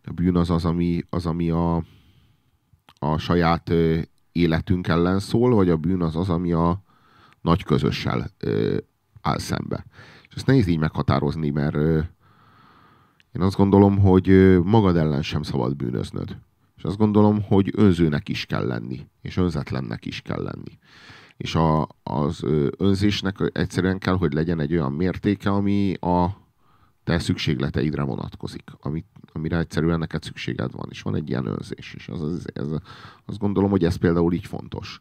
A 0.06 0.12
bűn 0.14 0.36
az 0.36 0.50
az, 0.50 0.64
ami, 0.64 1.02
az, 1.10 1.26
ami 1.26 1.50
a, 1.50 1.84
a 2.98 3.18
saját 3.18 3.72
életünk 4.32 4.88
ellen 4.88 5.18
szól, 5.18 5.54
vagy 5.54 5.68
a 5.68 5.76
bűn 5.76 6.02
az 6.02 6.16
az, 6.16 6.28
ami 6.28 6.52
a 6.52 6.82
nagy 7.44 7.62
közössel 7.62 8.30
ö, 8.38 8.76
áll 9.20 9.38
szembe. 9.38 9.84
És 10.28 10.34
ezt 10.34 10.46
nehéz 10.46 10.66
így 10.66 10.78
meghatározni, 10.78 11.50
mert 11.50 11.74
ö, 11.74 12.00
én 13.32 13.42
azt 13.42 13.56
gondolom, 13.56 13.98
hogy 13.98 14.28
ö, 14.28 14.60
magad 14.64 14.96
ellen 14.96 15.22
sem 15.22 15.42
szabad 15.42 15.76
bűnöznöd. 15.76 16.36
És 16.76 16.82
azt 16.82 16.96
gondolom, 16.96 17.42
hogy 17.42 17.72
önzőnek 17.76 18.28
is 18.28 18.46
kell 18.46 18.66
lenni, 18.66 19.06
és 19.22 19.36
önzetlennek 19.36 20.06
is 20.06 20.20
kell 20.20 20.42
lenni. 20.42 20.78
És 21.36 21.54
a, 21.54 21.88
az 22.02 22.42
önzésnek 22.78 23.36
egyszerűen 23.52 23.98
kell, 23.98 24.16
hogy 24.16 24.32
legyen 24.32 24.60
egy 24.60 24.72
olyan 24.72 24.92
mértéke, 24.92 25.50
ami 25.50 25.94
a 25.94 26.36
te 27.04 27.18
szükségleteidre 27.18 28.02
vonatkozik, 28.02 28.70
amit, 28.80 29.06
amire 29.32 29.58
egyszerűen 29.58 29.98
neked 29.98 30.22
szükséged 30.22 30.72
van, 30.72 30.86
és 30.90 31.02
van 31.02 31.14
egy 31.14 31.28
ilyen 31.28 31.46
önzés, 31.46 31.94
és 31.94 32.08
az, 32.08 32.22
az, 32.22 32.46
ez, 32.52 32.66
azt 33.24 33.38
gondolom, 33.38 33.70
hogy 33.70 33.84
ez 33.84 33.96
például 33.96 34.32
így 34.32 34.46
fontos. 34.46 35.00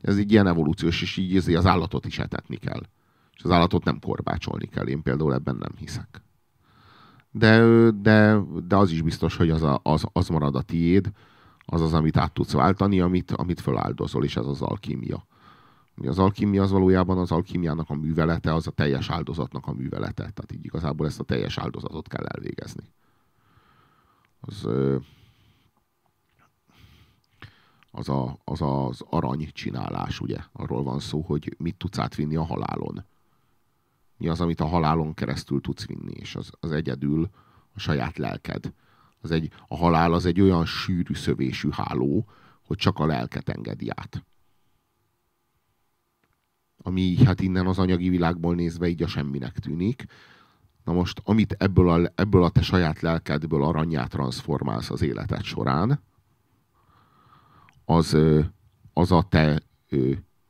Ez 0.00 0.16
egy 0.16 0.32
ilyen 0.32 0.46
evolúciós, 0.46 1.02
és 1.02 1.16
így 1.16 1.54
az 1.54 1.66
állatot 1.66 2.06
is 2.06 2.18
etetni 2.18 2.56
kell. 2.56 2.82
És 3.36 3.42
az 3.42 3.50
állatot 3.50 3.84
nem 3.84 3.98
korbácsolni 4.00 4.66
kell. 4.66 4.86
Én 4.86 5.02
például 5.02 5.34
ebben 5.34 5.56
nem 5.56 5.72
hiszek. 5.76 6.22
De, 7.30 7.60
de, 7.90 8.38
de 8.66 8.76
az 8.76 8.90
is 8.90 9.02
biztos, 9.02 9.36
hogy 9.36 9.50
az, 9.50 9.62
a, 9.62 9.80
az, 9.82 10.04
az 10.12 10.28
marad 10.28 10.54
a 10.54 10.62
tiéd, 10.62 11.10
az 11.64 11.80
az, 11.80 11.94
amit 11.94 12.16
át 12.16 12.32
tudsz 12.32 12.52
váltani, 12.52 13.00
amit, 13.00 13.30
amit 13.30 13.60
föláldozol, 13.60 14.24
és 14.24 14.36
ez 14.36 14.46
az 14.46 14.62
alkímia. 14.62 15.26
Az 16.06 16.18
alkímia 16.18 16.62
az 16.62 16.70
valójában 16.70 17.18
az 17.18 17.30
alkímiának 17.30 17.90
a 17.90 17.94
művelete, 17.94 18.54
az 18.54 18.66
a 18.66 18.70
teljes 18.70 19.10
áldozatnak 19.10 19.66
a 19.66 19.72
művelete. 19.72 20.12
Tehát 20.12 20.52
így 20.52 20.64
igazából 20.64 21.06
ezt 21.06 21.20
a 21.20 21.24
teljes 21.24 21.58
áldozatot 21.58 22.08
kell 22.08 22.24
elvégezni. 22.24 22.92
Az, 24.40 24.68
az, 27.98 28.08
a, 28.08 28.38
az 28.44 28.60
az 28.60 29.04
arany 29.10 29.48
csinálás, 29.52 30.20
ugye? 30.20 30.38
Arról 30.52 30.82
van 30.82 31.00
szó, 31.00 31.20
hogy 31.20 31.54
mit 31.58 31.76
tudsz 31.76 31.98
átvinni 31.98 32.36
a 32.36 32.44
halálon. 32.44 33.04
Mi 34.16 34.28
az, 34.28 34.40
amit 34.40 34.60
a 34.60 34.66
halálon 34.66 35.14
keresztül 35.14 35.60
tudsz 35.60 35.86
vinni, 35.86 36.12
és 36.12 36.36
az, 36.36 36.50
az 36.60 36.72
egyedül 36.72 37.30
a 37.74 37.78
saját 37.78 38.18
lelked. 38.18 38.72
Az 39.20 39.30
egy, 39.30 39.50
a 39.66 39.76
halál 39.76 40.12
az 40.12 40.26
egy 40.26 40.40
olyan 40.40 40.66
sűrű 40.66 41.14
szövésű 41.14 41.68
háló, 41.72 42.26
hogy 42.66 42.76
csak 42.76 42.98
a 42.98 43.06
lelket 43.06 43.48
engedi 43.48 43.88
át. 43.94 44.24
Ami 46.82 47.16
hát 47.24 47.40
innen 47.40 47.66
az 47.66 47.78
anyagi 47.78 48.08
világból 48.08 48.54
nézve 48.54 48.88
így 48.88 49.02
a 49.02 49.06
semminek 49.06 49.58
tűnik. 49.58 50.04
Na 50.84 50.92
most, 50.92 51.20
amit 51.24 51.52
ebből 51.52 51.88
a, 51.88 52.12
ebből 52.14 52.44
a 52.44 52.50
te 52.50 52.62
saját 52.62 53.00
lelkedből 53.00 53.64
aranyát 53.64 54.10
transformálsz 54.10 54.90
az 54.90 55.02
életed 55.02 55.42
során, 55.42 56.00
az, 57.90 58.16
az 58.92 59.12
a 59.12 59.22
te, 59.22 59.62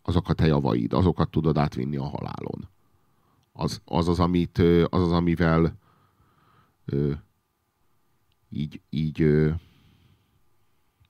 azok 0.03 0.29
a 0.29 0.33
te 0.33 0.47
javaid, 0.47 0.93
azokat 0.93 1.31
tudod 1.31 1.59
átvinni 1.59 1.97
a 1.97 2.05
halálon. 2.05 2.69
Az 3.53 3.81
az, 3.85 4.09
az, 4.09 4.21
amit, 4.21 4.59
az, 4.89 5.03
az 5.03 5.13
amivel 5.13 5.79
így, 8.49 8.81
így 8.91 9.23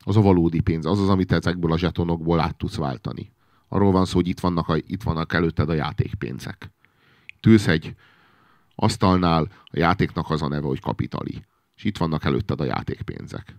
az 0.05 0.17
a 0.17 0.21
valódi 0.21 0.61
pénz, 0.61 0.87
az 0.87 1.01
az, 1.01 1.09
amit 1.09 1.33
ezekből 1.33 1.73
a 1.73 1.79
zsetonokból 1.79 2.41
át 2.41 2.57
tudsz 2.57 2.77
váltani. 2.77 3.33
Arról 3.69 3.93
van 3.93 4.05
szó, 4.05 4.15
hogy 4.15 4.29
itt 4.29 4.41
vannak, 4.41 4.69
a, 4.69 4.77
itt 4.77 5.03
vannak 5.03 5.33
előtted 5.33 5.69
a 5.69 5.75
játékpénzek. 5.75 6.71
Tűz 7.41 7.69
egy 7.69 7.95
asztalnál, 8.75 9.49
a 9.65 9.79
játéknak 9.79 10.31
az 10.31 10.43
a 10.43 10.49
neve, 10.49 10.67
hogy 10.67 10.81
kapitali. 10.81 11.45
És 11.77 11.85
itt 11.85 11.99
vannak 11.99 12.25
előtted 12.25 12.61
a 12.61 12.65
játékpénzek. 12.65 13.57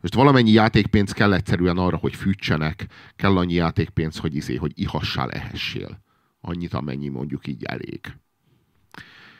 Most 0.00 0.14
valamennyi 0.14 0.50
játékpénz 0.50 1.12
kell 1.12 1.32
egyszerűen 1.32 1.78
arra, 1.78 1.96
hogy 1.96 2.14
fűtsenek, 2.14 2.86
kell 3.16 3.36
annyi 3.36 3.54
játékpénz, 3.54 4.18
hogy 4.18 4.34
izé, 4.34 4.56
hogy 4.56 4.72
ihassál, 4.74 5.30
ehessél. 5.30 6.00
Annyit, 6.40 6.74
amennyi 6.74 7.08
mondjuk 7.08 7.46
így 7.46 7.64
elég. 7.64 8.16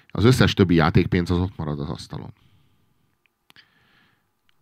Az 0.09 0.25
összes 0.25 0.55
többi 0.55 0.75
játékpénz 0.75 1.31
az 1.31 1.39
ott 1.39 1.57
marad 1.57 1.81
az 1.81 1.89
asztalon. 1.89 2.33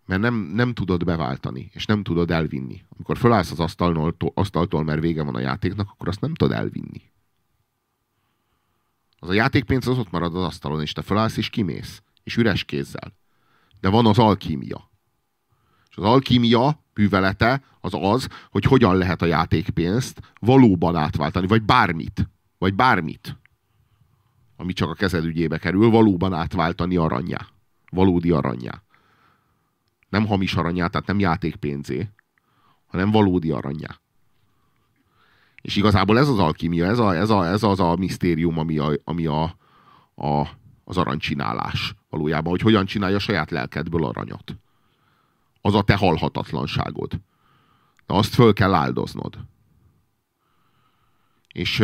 Mert 0.06 0.20
nem, 0.20 0.34
nem 0.34 0.72
tudod 0.72 1.04
beváltani, 1.04 1.70
és 1.72 1.86
nem 1.86 2.02
tudod 2.02 2.30
elvinni. 2.30 2.84
Amikor 2.88 3.16
fölállsz 3.16 3.50
az 3.50 3.60
asztaltól, 3.60 4.32
asztaltól, 4.34 4.84
mert 4.84 5.00
vége 5.00 5.22
van 5.22 5.34
a 5.34 5.40
játéknak, 5.40 5.90
akkor 5.90 6.08
azt 6.08 6.20
nem 6.20 6.34
tudod 6.34 6.56
elvinni. 6.56 7.02
Az 9.18 9.28
a 9.28 9.32
játékpénz 9.32 9.88
az 9.88 9.98
ott 9.98 10.10
marad 10.10 10.36
az 10.36 10.42
asztalon, 10.42 10.80
és 10.80 10.92
te 10.92 11.02
fölállsz 11.02 11.36
és 11.36 11.50
kimész. 11.50 12.02
És 12.22 12.36
üres 12.36 12.64
kézzel. 12.64 13.12
De 13.80 13.88
van 13.88 14.06
az 14.06 14.18
alkímia. 14.18 14.90
És 15.96 16.02
az 16.02 16.08
alkímia 16.08 16.78
művelete 16.94 17.62
az 17.80 17.94
az, 17.94 18.28
hogy 18.50 18.64
hogyan 18.64 18.96
lehet 18.96 19.22
a 19.22 19.26
játékpénzt 19.26 20.20
valóban 20.40 20.96
átváltani, 20.96 21.46
vagy 21.46 21.62
bármit. 21.62 22.30
Vagy 22.58 22.74
bármit. 22.74 23.36
Ami 24.56 24.72
csak 24.72 24.90
a 24.90 24.94
kezed 24.94 25.24
ügyébe 25.24 25.58
kerül, 25.58 25.90
valóban 25.90 26.32
átváltani 26.32 26.96
aranyá. 26.96 27.46
Valódi 27.90 28.30
aranyá. 28.30 28.82
Nem 30.08 30.26
hamis 30.26 30.54
aranyá, 30.54 30.86
tehát 30.86 31.06
nem 31.06 31.18
játékpénzé, 31.18 32.08
hanem 32.86 33.10
valódi 33.10 33.50
aranyá. 33.50 34.00
És 35.62 35.76
igazából 35.76 36.18
ez 36.18 36.28
az 36.28 36.38
alkímia, 36.38 36.86
ez, 36.86 36.98
a, 36.98 37.16
ez, 37.16 37.30
a, 37.30 37.46
ez 37.46 37.62
az 37.62 37.80
a 37.80 37.96
misztérium, 37.96 38.58
ami, 38.58 38.78
a, 38.78 38.92
ami 39.04 39.26
a, 39.26 39.42
a, 40.14 40.48
az 40.84 40.96
aranycsinálás 40.96 41.94
valójában, 42.10 42.50
hogy 42.50 42.60
hogyan 42.60 42.86
csinálja 42.86 43.18
saját 43.18 43.50
lelkedből 43.50 44.04
aranyat 44.04 44.56
az 45.66 45.74
a 45.74 45.82
te 45.82 45.96
halhatatlanságod. 45.96 47.20
De 48.06 48.14
azt 48.14 48.34
föl 48.34 48.52
kell 48.52 48.74
áldoznod. 48.74 49.38
És, 51.52 51.78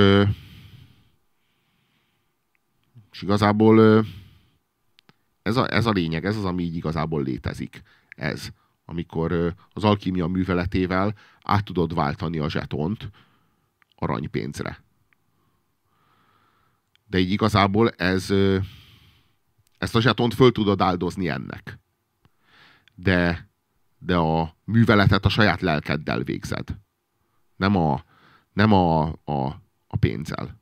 és 3.11 3.23
igazából 3.23 4.05
ez 5.43 5.57
a, 5.57 5.73
ez 5.73 5.87
a 5.87 5.91
lényeg, 5.91 6.25
ez 6.25 6.37
az, 6.37 6.45
ami 6.45 6.63
így 6.63 6.77
igazából 6.77 7.23
létezik. 7.23 7.83
Ez. 8.09 8.49
Amikor 8.85 9.55
az 9.73 9.85
alkímia 9.85 10.27
műveletével 10.27 11.15
át 11.43 11.65
tudod 11.65 11.95
váltani 11.95 12.39
a 12.39 12.51
zsetont 12.51 13.11
aranypénzre. 13.97 14.83
De 17.07 17.19
így 17.19 17.31
igazából 17.31 17.91
ez, 17.91 18.31
ezt 19.79 19.95
a 19.95 20.01
zsetont 20.01 20.35
föl 20.35 20.53
tudod 20.53 20.81
áldozni 20.81 21.29
ennek. 21.29 21.79
De 22.95 23.51
de 24.05 24.17
a 24.17 24.57
műveletet 24.65 25.25
a 25.25 25.29
saját 25.29 25.61
lelkeddel 25.61 26.23
végzed. 26.23 26.69
Nem 27.57 27.77
a, 27.77 28.03
nem 28.53 28.73
a, 28.73 29.03
a, 29.25 29.61
a 29.87 29.97
pénzzel. 29.99 30.61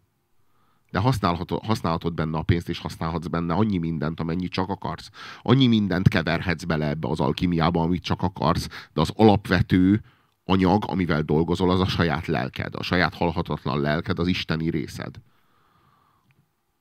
De 0.91 0.99
használhatod, 0.99 1.65
használhatod 1.65 2.15
benne 2.15 2.39
a 2.39 2.43
pénzt, 2.43 2.69
és 2.69 2.79
használhatsz 2.79 3.27
benne 3.27 3.55
annyi 3.55 3.79
mindent, 3.79 4.21
amennyi 4.21 4.49
csak 4.49 4.69
akarsz. 4.69 5.11
Annyi 5.43 5.67
mindent 5.67 6.09
keverhetsz 6.09 6.65
bele 6.65 6.89
ebbe 6.89 7.09
az 7.09 7.21
alkimiába, 7.21 7.83
amit 7.83 8.03
csak 8.03 8.23
akarsz, 8.23 8.69
de 8.93 9.01
az 9.01 9.13
alapvető 9.15 10.03
anyag, 10.45 10.85
amivel 10.87 11.23
dolgozol, 11.23 11.71
az 11.71 11.81
a 11.81 11.87
saját 11.87 12.27
lelked. 12.27 12.75
A 12.75 12.83
saját 12.83 13.15
halhatatlan 13.15 13.81
lelked, 13.81 14.19
az 14.19 14.27
isteni 14.27 14.71
részed. 14.71 15.21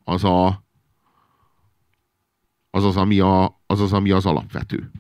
Az 0.04 0.24
a, 0.24 0.64
az 2.70 2.84
az, 2.84 2.98
ami, 2.98 3.20
a, 3.20 3.62
az, 3.66 3.80
az, 3.80 3.94
ami 3.94 4.12
az 4.12 4.26
alapvető. 4.26 4.92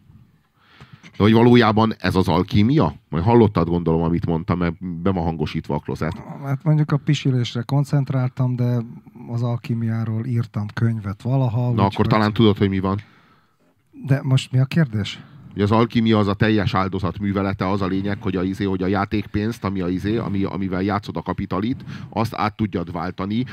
De 1.19 1.25
hogy 1.25 1.33
valójában 1.33 1.93
ez 1.97 2.15
az 2.15 2.27
alkímia? 2.27 2.93
Majd 3.09 3.23
hallottad 3.23 3.67
gondolom, 3.67 4.01
amit 4.01 4.25
mondtam, 4.25 4.57
mert 4.57 5.01
be 5.01 5.11
van 5.11 5.23
hangosítva 5.23 5.75
a 5.75 5.79
klozet. 5.79 6.23
Hát 6.43 6.63
mondjuk 6.63 6.91
a 6.91 6.97
pisilésre 6.97 7.61
koncentráltam, 7.61 8.55
de 8.55 8.77
az 9.27 9.43
alkímiáról 9.43 10.25
írtam 10.25 10.65
könyvet 10.73 11.21
valaha. 11.21 11.71
Na 11.71 11.85
akkor 11.85 12.07
talán 12.07 12.33
tudod, 12.33 12.57
hogy 12.57 12.69
mi 12.69 12.79
van. 12.79 12.99
De 14.05 14.19
most 14.23 14.51
mi 14.51 14.59
a 14.59 14.65
kérdés? 14.65 15.23
Hogy 15.53 15.61
az 15.61 15.71
alkímia 15.71 16.17
az 16.17 16.27
a 16.27 16.33
teljes 16.33 16.73
áldozat 16.73 17.19
művelete, 17.19 17.69
az 17.69 17.81
a 17.81 17.87
lényeg, 17.87 18.17
hogy 18.21 18.35
a, 18.35 18.43
izé, 18.43 18.63
hogy 18.63 18.83
a 18.83 18.87
játékpénzt, 18.87 19.63
ami 19.63 19.81
a 19.81 19.87
izé, 19.87 20.17
ami, 20.17 20.43
amivel 20.43 20.81
játszod 20.81 21.17
a 21.17 21.21
kapitalit, 21.21 21.83
azt 22.09 22.35
át 22.35 22.55
tudjad 22.55 22.91
váltani 22.91 23.45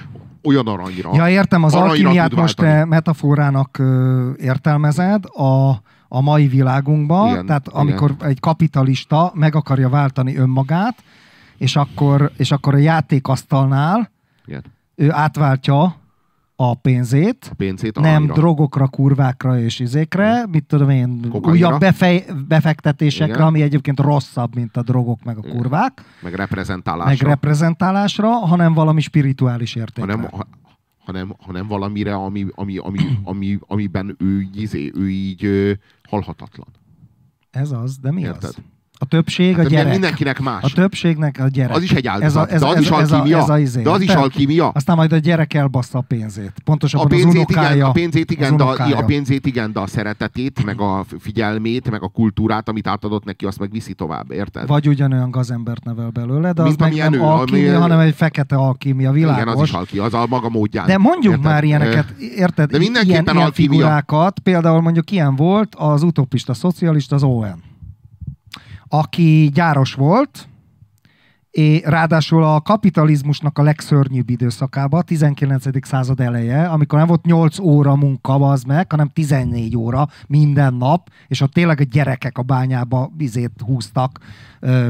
olyan 0.42 0.66
aranyra. 0.66 1.10
Ja, 1.14 1.28
értem, 1.28 1.62
az 1.62 1.74
alkímiát 1.74 2.34
most 2.34 2.56
te 2.56 2.84
metaforának 2.84 3.78
ö, 3.78 4.30
értelmezed, 4.36 5.24
a 5.24 5.80
a 6.08 6.20
mai 6.20 6.46
világunkban, 6.46 7.30
igen, 7.30 7.46
tehát 7.46 7.68
amikor 7.68 8.10
igen. 8.10 8.28
egy 8.28 8.40
kapitalista 8.40 9.30
meg 9.34 9.54
akarja 9.54 9.88
váltani 9.88 10.36
önmagát, 10.36 11.02
és 11.58 11.76
akkor, 11.76 12.30
és 12.36 12.50
akkor 12.50 12.74
a 12.74 12.78
játékasztalnál 12.78 14.10
igen. 14.46 14.62
ő 14.94 15.12
átváltja 15.12 15.96
a 16.56 16.74
pénzét, 16.74 17.48
a 17.50 17.54
pénzét 17.54 18.00
nem 18.00 18.14
aranyra. 18.14 18.34
drogokra, 18.34 18.88
kurvákra 18.88 19.58
és 19.60 19.78
izékre, 19.78 20.30
Igen. 20.30 20.48
mit 20.48 20.64
tudom 20.64 20.90
én, 20.90 21.20
Kokainra. 21.30 21.50
újabb 21.50 21.80
befej, 21.80 22.24
befektetésekre, 22.48 23.34
Igen. 23.34 23.46
ami 23.46 23.62
egyébként 23.62 24.00
rosszabb, 24.00 24.54
mint 24.54 24.76
a 24.76 24.82
drogok 24.82 25.24
meg 25.24 25.38
a 25.38 25.40
kurvák. 25.40 26.02
Meg 26.22 26.34
reprezentálásra. 26.34 27.08
Meg 27.08 27.20
reprezentálásra, 27.20 28.28
hanem 28.28 28.72
valami 28.72 29.00
spirituális 29.00 29.74
értékre. 29.74 30.12
Hanem, 30.12 30.28
hanem, 31.04 31.34
hanem 31.38 31.66
valamire, 31.66 32.14
ami, 32.14 32.46
ami, 32.54 32.76
ami, 32.76 32.98
ami, 33.24 33.58
amiben 33.66 34.16
ő, 34.18 34.48
izé, 34.54 34.92
ő 34.94 35.10
így 35.10 35.78
halhatatlan. 36.08 36.68
Ez 37.50 37.70
az, 37.70 37.98
de 37.98 38.10
mi 38.10 38.20
Érted? 38.20 38.44
az? 38.44 38.56
A 38.98 39.04
többség 39.04 39.56
hát, 39.56 39.66
a 39.66 39.68
gyerek. 39.68 39.92
Mindenkinek 39.92 40.40
más. 40.40 40.62
A 40.62 40.68
többségnek 40.74 41.38
a 41.40 41.48
gyerek. 41.48 41.76
Az 41.76 41.82
is 41.82 41.92
egy 41.92 42.06
áldozat. 42.06 42.50
Ez 42.50 42.52
a, 42.52 42.54
ez, 42.54 42.60
de 42.60 42.66
az 42.66 42.74
ez, 42.74 42.80
is 42.80 42.88
alkímia. 42.88 43.36
Ez 43.36 43.42
a, 43.42 43.44
ez 43.44 43.48
a 43.48 43.58
izé. 43.58 43.82
De 43.82 43.90
az 43.90 44.00
is 44.00 44.14
alkímia. 44.14 44.68
Aztán 44.68 44.96
majd 44.96 45.12
a 45.12 45.16
gyerek 45.16 45.54
elbassza 45.54 45.98
a 45.98 46.04
pénzét. 46.08 46.52
Pontosabban 46.64 47.06
a 47.06 47.08
pénzét, 47.08 47.28
az 47.28 47.34
unokája. 47.34 47.74
Igen, 47.74 47.86
a 47.86 47.92
pénzét 47.92 48.30
igen, 48.30 48.56
de 48.56 48.62
a, 48.62 48.98
a 48.98 49.04
pénzét 49.04 49.46
igen, 49.46 49.72
de 49.72 49.80
a 49.80 49.86
szeretetét, 49.86 50.64
meg 50.64 50.80
a 50.80 51.04
figyelmét, 51.18 51.90
meg 51.90 52.02
a 52.02 52.08
kultúrát, 52.08 52.68
amit 52.68 52.86
átadott 52.86 53.24
neki, 53.24 53.44
azt 53.44 53.58
meg 53.58 53.70
viszi 53.70 53.94
tovább, 53.94 54.30
érted? 54.30 54.66
Vagy 54.66 54.88
ugyanolyan 54.88 55.30
gazembert 55.30 55.84
nevel 55.84 56.08
belőle, 56.08 56.52
de 56.52 56.62
Mint 56.62 56.80
az 56.80 56.88
meg 56.88 56.98
nem 56.98 57.12
ő, 57.12 57.20
alkímia, 57.20 57.70
ami, 57.70 57.80
hanem 57.80 57.98
egy 57.98 58.14
fekete 58.14 58.56
alkímia, 58.56 59.12
világos. 59.12 59.42
Igen, 59.42 59.54
az 59.54 59.62
is 59.62 59.72
alkímia, 59.72 60.04
az 60.04 60.14
a 60.14 60.26
maga 60.28 60.48
módján. 60.48 60.86
De 60.86 60.98
mondjuk 60.98 61.32
érted? 61.32 61.50
már 61.50 61.64
ilyeneket, 61.64 62.14
érted? 62.36 62.70
De 62.70 62.78
mindenképpen 62.78 63.22
ilyen, 63.22 63.36
ilyen 63.36 63.52
figurákat, 63.52 64.38
például 64.38 64.80
mondjuk 64.80 65.10
ilyen 65.10 65.36
volt 65.36 65.74
az 65.74 66.02
utopista 66.02 66.54
szocialista, 66.54 67.14
az 67.14 67.22
ON 67.22 67.74
aki 68.88 69.50
gyáros 69.54 69.94
volt, 69.94 70.48
és 71.56 71.80
ráadásul 71.84 72.44
a 72.44 72.60
kapitalizmusnak 72.60 73.58
a 73.58 73.62
legszörnyűbb 73.62 74.30
időszakában, 74.30 75.02
19. 75.06 75.86
század 75.86 76.20
eleje, 76.20 76.68
amikor 76.68 76.98
nem 76.98 77.08
volt 77.08 77.24
8 77.24 77.58
óra 77.58 77.96
munka, 77.96 78.34
az 78.34 78.62
meg, 78.62 78.90
hanem 78.90 79.08
14 79.08 79.76
óra 79.76 80.08
minden 80.26 80.74
nap, 80.74 81.10
és 81.28 81.40
ott 81.40 81.52
tényleg 81.52 81.80
a 81.80 81.84
gyerekek 81.84 82.38
a 82.38 82.42
bányába 82.42 83.10
vizét 83.16 83.50
húztak, 83.64 84.18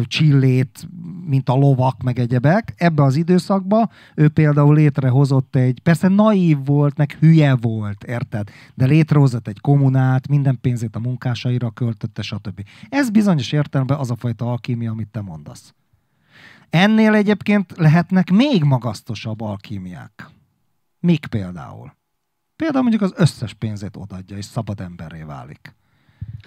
csillét, 0.03 0.89
mint 1.27 1.49
a 1.49 1.55
lovak, 1.55 2.03
meg 2.03 2.19
egyebek. 2.19 2.75
Ebbe 2.77 3.03
az 3.03 3.17
időszakba 3.17 3.89
ő 4.15 4.29
például 4.29 4.75
létrehozott 4.75 5.57
egy, 5.57 5.81
persze 5.81 6.09
naív 6.09 6.59
volt, 6.65 6.97
meg 6.97 7.17
hülye 7.21 7.57
volt, 7.61 8.05
érted? 8.05 8.49
De 8.75 8.87
létrehozott 8.87 9.49
egy 9.49 9.61
kommunát, 9.61 10.29
minden 10.29 10.59
pénzét 10.61 10.97
a 10.97 11.01
munkásaira 11.01 11.71
költötte, 11.71 12.23
stb. 12.23 12.63
Ez 12.89 13.11
bizonyos 13.11 13.53
értelemben 13.53 13.99
az 13.99 14.11
a 14.11 14.17
fajta 14.17 14.51
alkímia, 14.51 14.91
amit 14.91 15.09
te 15.09 15.21
mondasz. 15.21 15.75
Ennél 16.71 17.15
egyébként 17.15 17.73
lehetnek 17.77 18.31
még 18.31 18.63
magasztosabb 18.63 19.41
alkímiák. 19.41 20.29
Mik 21.01 21.27
például? 21.27 21.95
Például 22.57 22.83
mondjuk 22.83 23.03
az 23.03 23.13
összes 23.17 23.53
pénzét 23.53 23.97
odadja, 23.97 24.37
és 24.37 24.45
szabad 24.45 24.81
emberré 24.81 25.23
válik. 25.23 25.75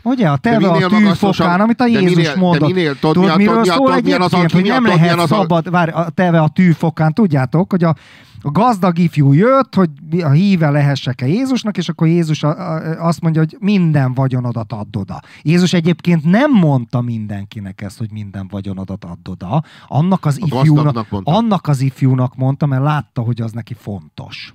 Ugye 0.04 0.30
a 0.30 0.38
teve 0.38 0.68
a 0.68 0.88
tűfokán, 0.88 1.62
amit 1.62 1.82
a 1.82 1.86
Jézus 1.86 2.16
minél, 2.16 2.36
mondott. 2.36 2.74
Minél, 2.74 3.00
tudod, 3.00 3.14
tudod, 3.14 3.38
miről 3.38 3.66
szól 3.66 3.94
egyébként, 3.94 4.52
hogy 4.52 4.64
nem 4.64 4.86
lehet 4.86 5.28
szabad, 5.28 5.70
várj, 5.70 5.91
a 5.91 6.10
teve 6.10 6.41
a 6.41 6.50
tűfokán, 6.50 7.14
tudjátok, 7.14 7.72
hogy 7.72 7.84
a, 7.84 7.96
a 8.41 8.52
gazdag 8.52 8.98
ifjú 8.98 9.34
jött, 9.34 9.76
hogy 9.76 9.90
a 10.22 10.30
híve 10.30 10.70
lehessek-e 10.70 11.28
Jézusnak, 11.28 11.78
és 11.78 11.90
akkor 11.90 12.07
Jézus 12.07 12.44
azt 12.98 13.22
mondja, 13.22 13.41
hogy 13.41 13.57
minden 13.60 14.14
vagyonodat 14.14 14.74
add 14.74 14.98
oda. 14.98 15.22
Jézus 15.41 15.74
egyébként 15.74 16.24
nem 16.24 16.52
mondta 16.52 17.02
mindenkinek 17.02 17.82
ezt, 17.82 17.98
hogy 17.98 18.11
minden 18.11 18.48
vagyonodat 18.48 19.06
add 19.06 19.30
oda. 19.30 19.64
Annak 19.88 20.26
az, 20.26 20.40
ifjúnak, 20.45 21.07
annak 21.24 21.68
az 21.68 21.82
ifjúnak 21.82 22.36
mondta, 22.36 22.66
mert 22.66 22.84
látta, 22.84 23.22
hogy 23.22 23.41
az 23.41 23.52
neki 23.52 23.74
fontos. 23.74 24.53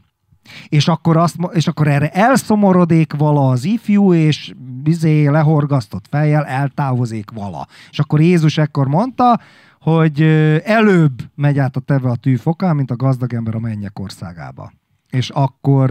És 0.69 0.89
akkor, 0.89 1.17
azt, 1.17 1.37
és 1.53 1.67
akkor 1.67 1.89
erre 1.89 2.11
elszomorodik 2.11 3.13
vala 3.13 3.49
az 3.49 3.65
ifjú, 3.65 4.13
és 4.13 4.55
bizé 4.83 5.27
lehorgasztott 5.27 6.05
fejjel 6.11 6.45
eltávozik 6.45 7.31
vala. 7.31 7.67
És 7.91 7.99
akkor 7.99 8.21
Jézus 8.21 8.59
ekkor 8.59 8.87
mondta, 8.87 9.41
hogy 9.85 10.23
előbb 10.65 11.23
megy 11.35 11.59
át 11.59 11.77
a 11.77 11.81
teve 11.81 12.11
a 12.11 12.17
tűfokán, 12.17 12.77
mint 12.77 12.91
a 12.91 12.97
gazdag 12.97 13.35
ember 13.35 13.55
a 13.55 13.59
mennyek 13.59 13.99
országába. 13.99 14.73
És 15.11 15.31
akkor 15.31 15.91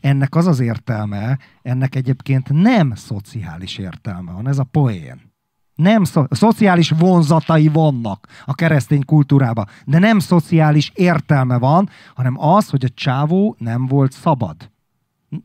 ennek 0.00 0.34
az 0.34 0.46
az 0.46 0.60
értelme, 0.60 1.38
ennek 1.62 1.94
egyébként 1.94 2.52
nem 2.52 2.94
szociális 2.94 3.78
értelme 3.78 4.32
van, 4.32 4.48
ez 4.48 4.58
a 4.58 4.64
poén. 4.64 5.32
Nem 5.74 6.04
szo- 6.04 6.34
szociális 6.34 6.90
vonzatai 6.90 7.68
vannak 7.68 8.26
a 8.44 8.54
keresztény 8.54 9.04
kultúrában, 9.04 9.66
de 9.84 9.98
nem 9.98 10.18
szociális 10.18 10.92
értelme 10.94 11.58
van, 11.58 11.88
hanem 12.14 12.40
az, 12.40 12.68
hogy 12.68 12.84
a 12.84 12.94
csávó 12.94 13.56
nem 13.58 13.86
volt 13.86 14.12
szabad. 14.12 14.70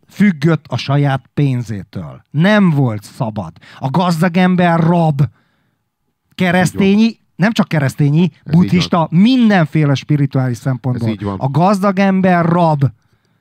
Függött 0.07 0.65
a 0.67 0.77
saját 0.77 1.29
pénzétől. 1.33 2.21
Nem 2.31 2.69
volt 2.69 3.03
szabad. 3.03 3.51
A 3.79 3.89
gazdag 3.89 4.37
ember 4.37 4.79
rab. 4.79 5.21
Keresztényi, 6.35 7.23
nem 7.35 7.51
csak 7.51 7.67
keresztényi, 7.67 8.31
Ez 8.43 8.53
buddhista, 8.53 9.07
mindenféle 9.11 9.93
spirituális 9.93 10.57
szempontból. 10.57 11.35
A 11.37 11.49
gazdag 11.49 11.99
ember 11.99 12.45
rab. 12.45 12.85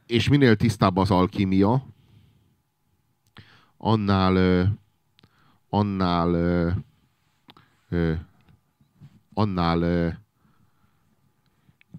És 0.06 0.28
minél 0.28 0.56
tisztább 0.56 0.96
az 0.96 1.10
alkímia, 1.10 1.86
annál 3.76 4.66
annál 5.68 6.84
annál 9.34 10.22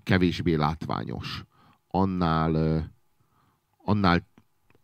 kevésbé 0.03 0.53
látványos, 0.53 1.43
annál 1.88 2.84
annál, 3.85 4.27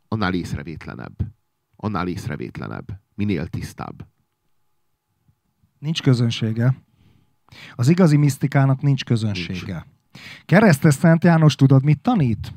annál 0.07 0.33
észrevétlenebb. 0.33 1.15
Annál 1.75 2.07
észrevétlenebb. 2.07 2.87
Minél 3.15 3.47
tisztább. 3.47 4.07
Nincs 5.79 6.01
közönsége. 6.01 6.73
Az 7.75 7.89
igazi 7.89 8.17
misztikának 8.17 8.81
nincs 8.81 9.03
közönsége. 9.03 9.85
Keresztes 10.45 10.93
Szent 10.93 11.23
János 11.23 11.55
tudod, 11.55 11.83
mit 11.83 11.99
tanít? 11.99 12.53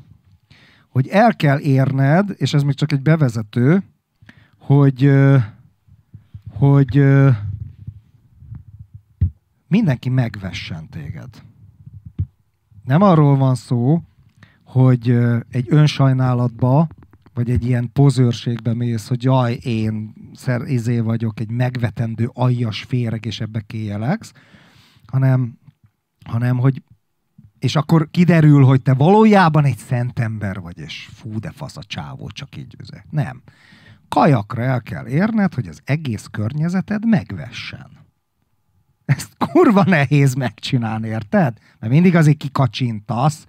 Hogy 0.89 1.07
el 1.07 1.35
kell 1.35 1.59
érned, 1.59 2.33
és 2.37 2.53
ez 2.53 2.63
még 2.63 2.75
csak 2.75 2.91
egy 2.91 3.01
bevezető, 3.01 3.83
hogy 4.57 5.11
hogy 6.57 7.03
mindenki 9.67 10.09
megvessen 10.09 10.89
téged. 10.89 11.29
Nem 12.83 13.01
arról 13.01 13.37
van 13.37 13.55
szó, 13.55 14.01
hogy 14.63 15.09
egy 15.49 15.65
önsajnálatba, 15.67 16.87
vagy 17.33 17.49
egy 17.49 17.65
ilyen 17.65 17.89
pozőrségbe 17.93 18.73
mész, 18.73 19.07
hogy 19.07 19.23
jaj, 19.23 19.53
én 19.53 20.13
szer, 20.33 20.61
izé 20.61 20.99
vagyok, 20.99 21.39
egy 21.39 21.49
megvetendő 21.49 22.29
aljas 22.33 22.83
féreg, 22.83 23.25
és 23.25 23.39
ebbe 23.39 23.61
kéjeleksz, 23.61 24.31
hanem, 25.11 25.59
hanem, 26.25 26.57
hogy 26.57 26.81
és 27.59 27.75
akkor 27.75 28.07
kiderül, 28.11 28.63
hogy 28.63 28.81
te 28.81 28.93
valójában 28.93 29.65
egy 29.65 29.77
szent 29.77 30.19
ember 30.19 30.59
vagy, 30.59 30.77
és 30.77 31.09
fú, 31.13 31.39
de 31.39 31.51
fasz 31.51 31.77
a 31.77 31.83
csávó, 31.83 32.29
csak 32.29 32.57
így 32.57 32.75
üzek. 32.79 33.05
Nem 33.09 33.43
kajakra 34.07 34.61
el 34.61 34.81
kell 34.81 35.07
érned, 35.07 35.53
hogy 35.53 35.67
az 35.67 35.79
egész 35.83 36.27
környezeted 36.31 37.07
megvessen. 37.07 37.87
Ezt 39.05 39.29
kurva 39.37 39.83
nehéz 39.83 40.33
megcsinálni, 40.33 41.07
érted? 41.07 41.57
Mert 41.79 41.93
mindig 41.93 42.15
azért 42.15 42.37
kikacsintasz. 42.37 43.45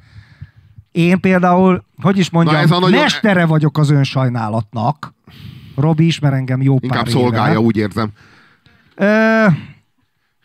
Én 0.90 1.20
például, 1.20 1.84
hogy 2.02 2.18
is 2.18 2.30
mondjam, 2.30 2.56
ez 2.56 2.70
a 2.70 2.78
nagyon... 2.78 3.00
mestere 3.00 3.46
vagyok 3.46 3.78
az 3.78 3.90
önsajnálatnak. 3.90 5.14
Robi 5.76 6.06
ismer 6.06 6.32
engem 6.32 6.62
jó 6.62 6.78
Inkább 6.80 7.02
pár 7.02 7.12
szolgálja, 7.12 7.52
éve. 7.52 7.60
úgy 7.60 7.76
érzem. 7.76 8.12
Ö, 8.94 9.46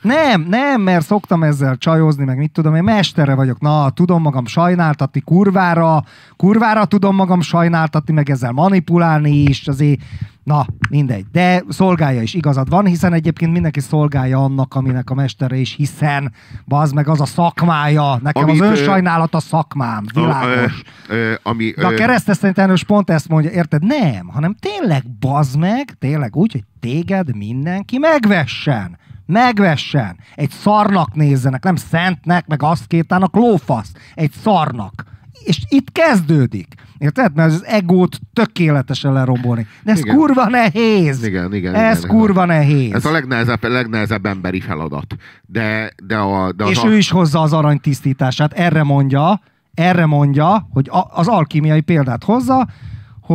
nem, 0.01 0.41
nem, 0.41 0.81
mert 0.81 1.05
szoktam 1.05 1.43
ezzel 1.43 1.77
csajozni, 1.77 2.23
meg 2.25 2.37
mit 2.37 2.51
tudom, 2.51 2.75
én 2.75 2.83
mestere 2.83 3.33
vagyok. 3.33 3.59
Na, 3.59 3.89
tudom 3.89 4.21
magam 4.21 4.45
sajnáltatni 4.45 5.21
kurvára, 5.21 6.03
kurvára 6.37 6.85
tudom 6.85 7.15
magam 7.15 7.41
sajnáltatni, 7.41 8.13
meg 8.13 8.29
ezzel 8.29 8.51
manipulálni 8.51 9.31
is, 9.31 9.67
azért, 9.67 10.01
na, 10.43 10.65
mindegy. 10.89 11.25
De 11.31 11.63
szolgálja 11.69 12.21
is, 12.21 12.33
igazad 12.33 12.69
van, 12.69 12.85
hiszen 12.85 13.13
egyébként 13.13 13.51
mindenki 13.51 13.79
szolgálja 13.79 14.43
annak, 14.43 14.75
aminek 14.75 15.09
a 15.09 15.13
mestere 15.13 15.55
is, 15.55 15.75
hiszen 15.75 16.33
az 16.67 16.91
meg 16.91 17.07
az 17.07 17.21
a 17.21 17.25
szakmája. 17.25 18.19
Nekem 18.21 18.43
Amit, 18.43 18.61
az 18.61 18.67
önsajnálat 18.67 19.33
a 19.33 19.39
szakmám, 19.39 20.03
világos. 20.13 20.81
Ö, 21.07 21.13
ö, 21.13 21.33
ami, 21.43 21.71
De 21.71 21.87
a 21.87 21.93
keresztes 21.93 22.83
pont 22.83 23.09
ezt 23.09 23.27
mondja, 23.27 23.51
érted? 23.51 23.83
Nem, 23.83 24.27
hanem 24.27 24.55
tényleg 24.59 25.03
bazd 25.19 25.57
meg, 25.57 25.95
tényleg 25.99 26.35
úgy, 26.35 26.51
hogy 26.51 26.63
téged 26.79 27.35
mindenki 27.35 27.97
megvessen 27.97 28.99
megvessen, 29.31 30.17
egy 30.35 30.49
szarnak 30.49 31.15
nézzenek, 31.15 31.63
nem 31.63 31.75
szentnek, 31.75 32.47
meg 32.47 32.63
azt 32.63 32.87
kétának 32.87 33.35
lófasz, 33.35 33.91
egy 34.13 34.31
szarnak. 34.31 35.03
És 35.43 35.61
itt 35.69 35.91
kezdődik. 35.91 36.73
Érted? 36.97 37.35
Mert 37.35 37.51
az 37.51 37.65
egót 37.65 38.19
tökéletesen 38.33 39.13
lerombolni. 39.13 39.67
De 39.83 39.91
ez 39.91 39.99
igen. 39.99 40.15
kurva 40.15 40.49
nehéz. 40.49 41.23
Igen, 41.23 41.53
igen. 41.53 41.75
Ez 41.75 41.97
igen, 41.97 42.09
kurva 42.09 42.43
igen. 42.43 42.57
nehéz. 42.57 42.93
Ez 42.93 43.05
a 43.05 43.11
legnehezebb, 43.11 43.63
legnehezebb 43.63 44.25
emberi 44.25 44.59
feladat. 44.59 45.15
De, 45.45 45.91
de, 46.03 46.17
a, 46.17 46.51
de 46.51 46.63
az 46.63 46.69
És 46.69 46.77
a... 46.77 46.87
ő 46.87 46.97
is 46.97 47.09
hozza 47.09 47.41
az 47.41 47.53
arany 47.53 47.79
tisztítását. 47.79 48.53
Erre 48.53 48.83
mondja, 48.83 49.41
erre 49.73 50.05
mondja, 50.05 50.67
hogy 50.73 50.89
az 51.09 51.27
alkimiai 51.27 51.81
példát 51.81 52.23
hozza, 52.23 52.67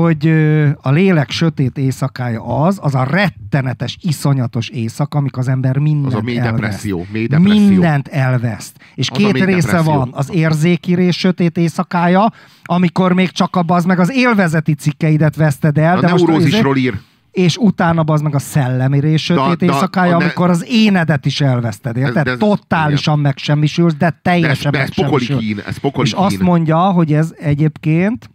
hogy 0.01 0.29
a 0.81 0.91
lélek 0.91 1.31
sötét 1.31 1.79
éjszakája 1.79 2.43
az, 2.43 2.79
az 2.83 2.95
a 2.95 3.05
rettenetes, 3.05 3.99
iszonyatos 4.01 4.69
éjszaka, 4.69 5.19
amikor 5.19 5.39
az 5.39 5.49
ember 5.49 5.79
mindent 5.79 6.07
az 6.07 6.15
a 6.15 6.23
mély 6.23 6.39
elveszt. 6.39 6.61
Depresszió, 6.61 7.07
mély 7.13 7.27
depresszió. 7.27 7.69
Mindent 7.69 8.09
elveszt. 8.09 8.77
És 8.95 9.11
az 9.11 9.17
két 9.17 9.33
része 9.33 9.45
depresszió. 9.47 9.93
van. 9.93 10.11
Az 10.13 10.33
érzéki 10.33 10.95
rész 10.95 11.17
sötét 11.17 11.57
éjszakája, 11.57 12.33
amikor 12.65 13.13
még 13.13 13.31
csak 13.31 13.57
a 13.57 13.65
az 13.67 13.85
meg 13.85 13.99
az 13.99 14.13
élvezeti 14.13 14.75
cikkeidet 14.75 15.37
veszted 15.37 15.79
el. 15.79 15.97
A 15.97 16.01
de 16.01 16.07
neurózisról 16.07 16.73
most, 16.73 16.85
ír 16.85 16.95
és 17.33 17.57
utána 17.57 18.03
az 18.03 18.21
meg 18.21 18.35
a 18.35 18.39
szellemi 18.39 19.01
rész 19.01 19.21
sötét 19.21 19.45
da, 19.45 19.55
da, 19.55 19.65
éjszakája, 19.65 20.17
ne... 20.17 20.25
amikor 20.25 20.51
az 20.51 20.65
énedet 20.69 21.27
is 21.27 21.41
elveszted, 21.41 21.97
érted? 21.97 22.27
Ez, 22.27 22.33
ez, 22.33 22.39
Totálisan 22.39 23.19
igen. 23.19 23.27
megsemmisülsz, 23.27 23.95
de 23.95 24.19
teljesen 24.23 24.73
de 24.73 24.79
ez, 24.79 24.89
de 24.89 25.01
ez 25.01 25.07
pokoli 25.07 25.27
kín, 25.27 25.63
ez 25.67 25.77
pokoli 25.77 26.07
És 26.07 26.13
kín. 26.13 26.23
azt 26.23 26.39
mondja, 26.39 26.79
hogy 26.79 27.13
ez 27.13 27.35
egyébként 27.39 28.31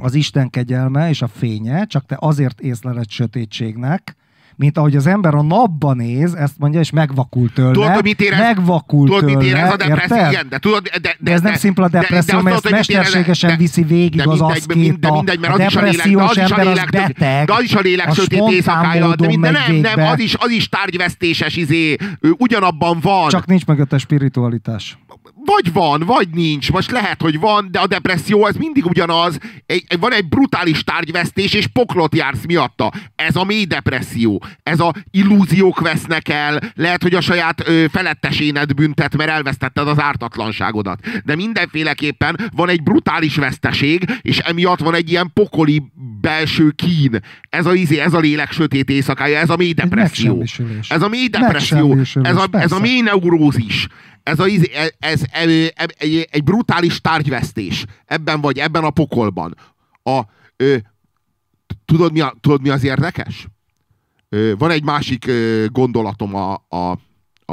az 0.00 0.14
Isten 0.14 0.50
kegyelme 0.50 1.08
és 1.08 1.22
a 1.22 1.28
fénye, 1.38 1.84
csak 1.84 2.06
te 2.06 2.16
azért 2.20 2.60
észleled 2.60 3.10
sötétségnek, 3.10 4.14
mint 4.56 4.78
ahogy 4.78 4.96
az 4.96 5.06
ember 5.06 5.34
a 5.34 5.42
napban 5.42 5.96
néz, 5.96 6.34
ezt 6.34 6.54
mondja, 6.58 6.80
és 6.80 6.90
megvakul 6.90 7.52
tőle. 7.52 7.72
Tudod, 7.72 8.02
mit 8.02 8.20
érez? 8.20 8.38
Megvakul 8.38 9.06
tudod, 9.06 9.20
tőle, 9.24 9.36
mit 9.36 9.46
érez 9.46 9.72
a 9.72 9.76
depresszió? 9.76 10.28
Igen, 10.30 10.46
de, 10.48 10.58
tudod, 10.58 10.82
de, 10.82 10.98
de, 11.02 11.16
De 11.18 11.32
ez 11.32 11.40
nem 11.40 11.54
szimpla 11.54 11.88
depresszió, 11.88 12.36
de, 12.36 12.42
mert 12.42 12.54
ezt 12.56 12.62
tudod, 12.64 12.78
hogy 12.78 12.80
mit 12.80 12.88
érez- 12.90 13.04
mesterségesen 13.04 13.50
de- 13.50 13.56
viszi 13.56 13.82
végig 13.82 14.16
de 14.16 14.22
az 14.22 14.38
mindegy, 14.38 14.56
aszkéta. 14.56 14.98
de 14.98 15.10
mindegy, 15.12 15.38
mert 15.40 15.52
A 15.52 15.56
az 15.56 15.60
a 15.60 15.64
de 15.64 15.74
depressziós 15.74 16.30
az 16.30 16.36
a 16.36 16.40
ember 16.40 16.58
az 16.58 16.66
lélek, 16.66 16.90
beteg, 16.90 17.46
de 17.46 17.52
az 17.52 17.62
is 17.62 17.74
a 17.74 17.80
lélek 17.80 18.08
az 18.08 18.14
sötét 18.14 18.42
éjszakája, 18.50 19.14
de, 19.16 19.26
mind, 19.26 19.42
de 19.42 19.50
megy 19.50 19.80
nem, 19.82 19.94
nem, 19.96 20.06
az 20.06 20.18
is, 20.20 20.34
az 20.38 20.50
is 20.50 20.68
tárgyvesztéses, 20.68 21.56
izé, 21.56 21.96
ő 22.20 22.34
ugyanabban 22.38 22.98
van. 23.02 23.28
Csak 23.28 23.46
nincs 23.46 23.64
mögötte 23.66 23.98
spiritualitás. 23.98 24.98
Vagy 25.44 25.72
van, 25.72 26.02
vagy 26.06 26.28
nincs. 26.32 26.72
Most 26.72 26.90
lehet, 26.90 27.22
hogy 27.22 27.38
van, 27.40 27.68
de 27.70 27.78
a 27.78 27.86
depresszió 27.86 28.44
az 28.44 28.56
mindig 28.56 28.86
ugyanaz. 28.86 29.38
Egy, 29.66 29.84
van 30.00 30.12
egy 30.12 30.28
brutális 30.28 30.84
tárgyvesztés, 30.84 31.52
és 31.54 31.66
poklot 31.66 32.14
jársz 32.14 32.44
miatta. 32.46 32.92
Ez 33.14 33.36
a 33.36 33.44
mély 33.44 33.64
depresszió. 33.64 34.44
Ez 34.62 34.80
a 34.80 34.94
illúziók 35.10 35.80
vesznek 35.80 36.28
el. 36.28 36.60
Lehet, 36.74 37.02
hogy 37.02 37.14
a 37.14 37.20
saját 37.20 37.68
ö, 37.68 37.84
feletteséned 37.92 38.74
büntet, 38.74 39.16
mert 39.16 39.30
elvesztetted 39.30 39.88
az 39.88 40.00
ártatlanságodat. 40.00 41.00
De 41.24 41.34
mindenféleképpen 41.34 42.50
van 42.54 42.68
egy 42.68 42.82
brutális 42.82 43.36
veszteség, 43.36 44.04
és 44.22 44.38
emiatt 44.38 44.80
van 44.80 44.94
egy 44.94 45.10
ilyen 45.10 45.30
pokoli 45.34 45.82
belső 46.20 46.70
kín. 46.70 47.20
Ez 47.48 47.66
a, 47.66 47.74
izé, 47.74 47.98
ez 47.98 48.14
a 48.14 48.18
lélek 48.18 48.52
sötét 48.52 48.90
éjszakája, 48.90 49.38
ez 49.38 49.50
a 49.50 49.56
mély 49.56 49.72
depresszió. 49.72 50.44
Ez 50.88 51.02
a 51.02 51.08
mély 51.08 51.28
depresszió. 51.28 51.98
Ez 52.22 52.36
a, 52.36 52.48
ez 52.50 52.72
a 52.72 52.80
mély 52.80 53.00
neurózis. 53.00 53.86
Ez, 54.22 54.38
a, 54.40 54.46
izé- 54.46 54.72
ez, 54.74 54.90
ez, 54.98 55.22
ez, 55.30 55.48
ez 55.74 55.88
egy, 55.98 56.28
egy 56.30 56.44
brutális 56.44 57.00
tárgyvesztés. 57.00 57.84
Ebben 58.04 58.40
vagy, 58.40 58.58
ebben 58.58 58.84
a 58.84 58.90
pokolban. 58.90 59.56
A, 60.02 60.20
ö, 60.56 60.76
tudod, 61.84 62.12
mi 62.12 62.20
a, 62.20 62.34
tudod, 62.40 62.60
mi 62.60 62.68
az 62.68 62.84
érdekes? 62.84 63.46
Ö, 64.28 64.52
van 64.58 64.70
egy 64.70 64.84
másik 64.84 65.26
ö, 65.26 65.66
gondolatom 65.72 66.34
a, 66.34 66.64
a, 66.68 66.98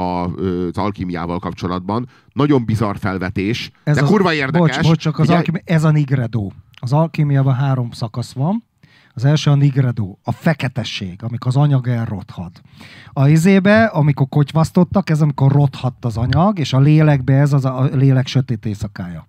az 0.00 0.76
alkimiával 0.78 1.38
kapcsolatban. 1.38 2.08
Nagyon 2.32 2.64
bizarr 2.64 2.96
felvetés, 2.96 3.70
Ez 3.84 3.96
de 3.96 4.02
az, 4.02 4.08
kurva 4.08 4.34
érdekes. 4.34 4.76
Bocs, 4.76 4.86
bocs, 4.86 4.98
csak 4.98 5.14
az 5.14 5.20
Figyelj, 5.20 5.38
alkimi, 5.38 5.60
ez 5.64 5.84
a 5.84 5.90
nigredo. 5.90 6.48
Az 6.80 6.92
alkimiában 6.92 7.54
három 7.54 7.90
szakasz 7.90 8.32
van. 8.32 8.64
Az 9.18 9.24
első 9.24 9.50
a 9.50 9.54
nigredo, 9.54 10.16
a 10.22 10.32
feketesség, 10.32 11.22
amikor 11.22 11.46
az 11.46 11.56
anyag 11.56 11.88
elrothad. 11.88 12.50
A 13.12 13.28
izébe, 13.28 13.84
amikor 13.84 14.28
kotyvasztottak, 14.28 15.10
ez 15.10 15.20
amikor 15.20 15.52
rothadt 15.52 16.04
az 16.04 16.16
anyag, 16.16 16.58
és 16.58 16.72
a 16.72 16.80
lélekbe 16.80 17.34
ez 17.34 17.52
az 17.52 17.64
a 17.64 17.88
lélek 17.92 18.26
sötét 18.26 18.66
éjszakája. 18.66 19.26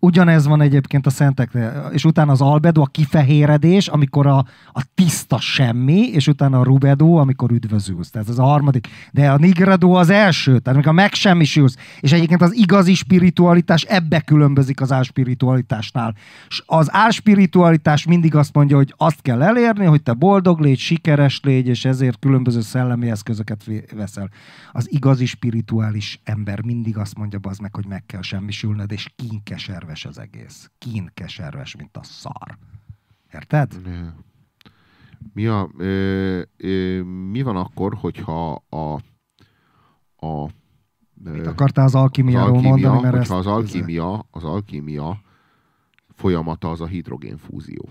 Ugyanez 0.00 0.46
van 0.46 0.60
egyébként 0.60 1.06
a 1.06 1.10
szenteknél. 1.10 1.88
És 1.92 2.04
utána 2.04 2.32
az 2.32 2.40
albedo, 2.40 2.80
a 2.80 2.86
kifehéredés, 2.86 3.88
amikor 3.88 4.26
a, 4.26 4.38
a 4.72 4.84
tiszta 4.94 5.40
semmi, 5.40 6.00
és 6.00 6.26
utána 6.26 6.58
a 6.60 6.62
rubedo, 6.62 7.14
amikor 7.14 7.50
üdvözülsz. 7.50 8.10
Tehát 8.10 8.28
ez 8.28 8.38
a 8.38 8.44
harmadik. 8.44 8.88
De 9.12 9.30
a 9.30 9.38
nigredo 9.38 9.90
az 9.90 10.10
első, 10.10 10.50
tehát 10.58 10.74
amikor 10.74 10.92
megsemmisülsz. 10.92 11.76
És 12.00 12.12
egyébként 12.12 12.42
az 12.42 12.54
igazi 12.54 12.94
spiritualitás 12.94 13.82
ebbe 13.82 14.20
különbözik 14.20 14.80
az 14.80 14.92
álspiritualitásnál. 14.92 16.14
S 16.48 16.62
az 16.66 16.88
álspiritualitás 16.92 18.06
mindig 18.06 18.34
azt 18.34 18.54
mondja, 18.54 18.76
hogy 18.76 18.94
azt 18.96 19.22
kell 19.22 19.42
elérni, 19.42 19.84
hogy 19.84 20.02
te 20.02 20.12
boldog 20.12 20.60
légy, 20.60 20.78
sikeres 20.78 21.40
légy, 21.42 21.66
és 21.66 21.84
ezért 21.84 22.18
különböző 22.18 22.60
szellemi 22.60 23.10
eszközöket 23.10 23.64
veszel. 23.96 24.30
Az 24.72 24.92
igazi 24.92 25.26
spirituális 25.26 26.20
ember 26.24 26.62
mindig 26.64 26.96
azt 26.96 27.16
mondja 27.16 27.38
az 27.42 27.58
meg, 27.58 27.74
hogy 27.74 27.86
meg 27.86 28.06
kell 28.06 28.22
semmisülned, 28.22 28.92
és 28.92 29.12
kínkeserves 29.88 30.04
az 30.04 30.18
egész. 30.18 30.70
Kínkeserves, 30.78 31.76
mint 31.76 31.96
a 31.96 32.02
szar. 32.02 32.58
Érted? 33.32 33.80
Mi, 35.32 35.46
a, 35.46 35.70
ö, 35.78 36.42
ö, 36.56 37.02
mi 37.02 37.42
van 37.42 37.56
akkor, 37.56 37.94
hogyha 37.94 38.62
a, 38.68 38.94
a 40.26 40.48
Mit 41.24 41.46
akartál 41.46 41.84
az 41.84 41.94
alkimiáról 41.94 42.54
alkímia, 42.54 42.70
mondani? 42.70 43.02
Mert 43.02 43.16
ezt, 43.16 43.30
az 43.30 43.46
alkímia, 43.46 44.26
az 44.30 44.44
alkímia 44.44 45.20
folyamata 46.14 46.70
az 46.70 46.80
a 46.80 46.86
hidrogénfúzió. 46.86 47.88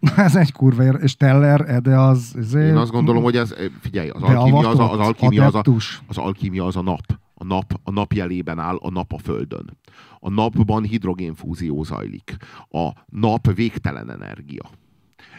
ez 0.16 0.36
egy 0.36 0.52
kurva 0.52 0.82
ér, 0.82 0.98
és 1.02 1.16
Teller, 1.16 1.82
de 1.82 1.98
az... 1.98 2.34
Ezért, 2.36 2.68
Én 2.68 2.76
azt 2.76 2.90
gondolom, 2.90 3.22
hogy 3.22 3.36
ez, 3.36 3.54
figyelj, 3.80 4.08
az 4.08 4.22
alkímia 4.22 4.68
az 4.68 4.78
a, 4.78 4.92
az, 4.92 4.98
alkímia 4.98 5.46
az, 5.46 5.54
a, 5.54 5.62
az 6.06 6.18
alkímia 6.18 6.64
az 6.66 6.76
a 6.76 6.82
nap. 6.82 7.18
A 7.34 7.44
nap, 7.44 7.80
a 7.82 7.90
nap 7.90 8.12
jelében 8.12 8.58
áll 8.58 8.76
a 8.76 8.90
nap 8.90 9.12
a 9.12 9.18
Földön. 9.18 9.76
A 10.26 10.30
napban 10.30 10.82
hidrogénfúzió 10.82 11.82
zajlik. 11.82 12.36
A 12.68 12.90
nap 13.06 13.54
végtelen 13.54 14.10
energia. 14.10 14.70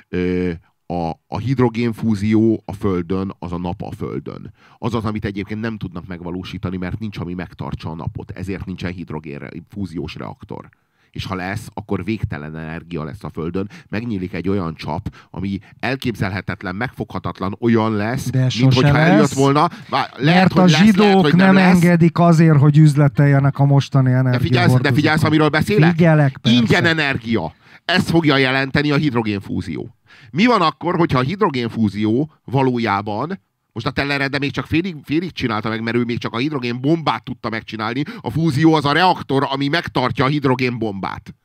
Ö, 0.10 0.52
a, 0.86 1.10
a 1.28 1.38
hidrogénfúzió 1.38 2.62
a 2.66 2.74
Földön, 2.74 3.34
az 3.40 3.52
a 3.52 3.58
nap 3.58 3.82
a 3.82 3.92
Földön. 3.92 4.54
Az 4.78 4.94
az, 4.94 5.06
amit 5.06 5.26
egyébként 5.26 5.60
nem 5.60 5.78
tudnak 5.78 6.08
megvalósítani, 6.08 6.78
mert 6.78 7.00
nincs, 7.00 7.18
ami 7.18 7.34
megtartsa 7.34 7.90
a 7.90 7.96
napot. 7.96 8.32
Ezért 8.32 8.66
nincsen 8.66 8.92
hidrogénfúziós 8.92 10.16
reaktor. 10.16 10.70
És 11.12 11.26
ha 11.26 11.36
lesz, 11.36 11.68
akkor 11.74 12.04
végtelen 12.04 12.58
energia 12.58 13.04
lesz 13.04 13.24
a 13.24 13.30
Földön. 13.30 13.70
Megnyílik 13.90 14.34
egy 14.34 14.50
olyan 14.50 14.76
csap, 14.76 15.16
ami 15.30 15.60
elképzelhetetlen, 15.80 16.76
megfoghatatlan 16.76 17.58
olyan 17.60 17.96
lesz, 17.96 18.30
De 18.30 18.48
mint 18.60 18.74
hogyha 18.74 18.94
lesz, 18.94 19.10
eljött 19.10 19.34
volna. 19.34 19.70
Bár 19.90 20.10
lehet, 20.18 20.40
Mert 20.40 20.54
hogy 20.54 20.62
a 20.62 20.66
lesz, 20.66 20.86
zsidók 20.86 21.06
lehet, 21.06 21.22
hogy 21.22 21.36
nem, 21.36 21.54
lesz. 21.54 21.74
engedik 21.74 22.20
azért, 22.20 22.58
hogy 22.58 22.78
üzleteljenek 22.78 23.60
a 23.60 23.66
mostani 23.66 24.12
De 24.12 24.40
figyelsz, 24.40 24.74
de 24.74 24.92
figyelsz, 24.92 25.24
amiről 25.24 25.50
beszélek? 25.50 25.96
Figyelek, 25.96 26.38
persze. 26.38 26.58
Ingyen 26.58 26.86
energia. 26.86 27.54
Ez 27.86 28.10
fogja 28.10 28.38
jelenteni 28.38 28.92
a 28.92 28.96
hidrogénfúzió. 28.96 29.96
Mi 30.32 30.46
van 30.46 30.62
akkor, 30.62 30.96
hogyha 30.96 31.20
a 31.20 31.22
hidrogénfúzió 31.22 32.32
valójában, 32.46 33.40
most 33.78 33.90
a 33.90 33.92
Teller 33.92 34.30
de 34.30 34.40
még 34.40 34.52
csak 34.52 34.66
félig, 34.66 34.96
félig 35.04 35.32
csinálta 35.32 35.70
meg, 35.70 35.82
mert 35.82 35.98
ő 35.98 36.04
még 36.04 36.18
csak 36.18 36.34
a 36.34 36.38
hidrogénbombát 36.38 37.24
tudta 37.24 37.50
megcsinálni. 37.50 38.04
A 38.22 38.30
fúzió 38.30 38.74
az 38.74 38.86
a 38.86 38.92
reaktor, 38.92 39.48
ami 39.50 39.68
megtartja 39.68 40.26
a 40.26 40.28
hidrogénbombát. 40.28 41.36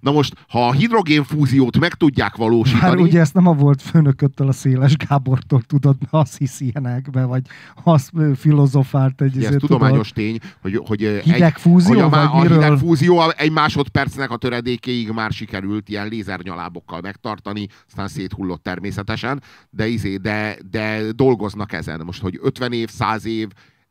Na 0.00 0.12
most, 0.12 0.34
ha 0.48 0.66
a 0.66 0.72
hidrogénfúziót 0.72 1.78
meg 1.78 1.94
tudják 1.94 2.36
Már 2.36 2.48
valósítani, 2.48 3.02
ugye 3.02 3.20
ezt 3.20 3.34
nem 3.34 3.46
a 3.46 3.52
volt 3.52 3.82
főnököttől, 3.82 4.48
a 4.48 4.52
Széles 4.52 4.96
Gábortól 4.96 5.62
tudod, 5.62 5.96
mert 6.00 6.12
azt 6.12 6.38
hiszi 6.38 6.64
ilyenekbe, 6.64 7.24
vagy 7.24 7.42
azt 7.84 8.10
filozofált 8.36 9.20
egy... 9.20 9.44
Ez 9.44 9.54
tudományos 9.58 10.10
tény, 10.10 10.38
hogy, 10.62 10.82
hogy 10.86 11.04
egy, 11.04 11.22
Hidegfúzió, 11.22 12.00
hogy 12.00 12.12
a, 12.14 12.36
a 12.36 12.42
hidegfúzió 12.42 13.30
egy 13.36 13.52
másodpercnek 13.52 14.30
a 14.30 14.36
töredékéig 14.36 15.10
már 15.10 15.30
sikerült 15.30 15.88
ilyen 15.88 16.08
lézernyalábokkal 16.08 17.00
megtartani, 17.00 17.66
aztán 17.86 18.08
széthullott 18.08 18.62
természetesen, 18.62 19.42
de, 19.70 19.86
izé, 19.86 20.16
de, 20.16 20.56
de 20.70 21.12
dolgoznak 21.12 21.72
ezen. 21.72 22.02
Most, 22.04 22.20
hogy 22.20 22.38
50 22.42 22.72
év, 22.72 22.88
100 22.88 23.24
év, 23.24 23.48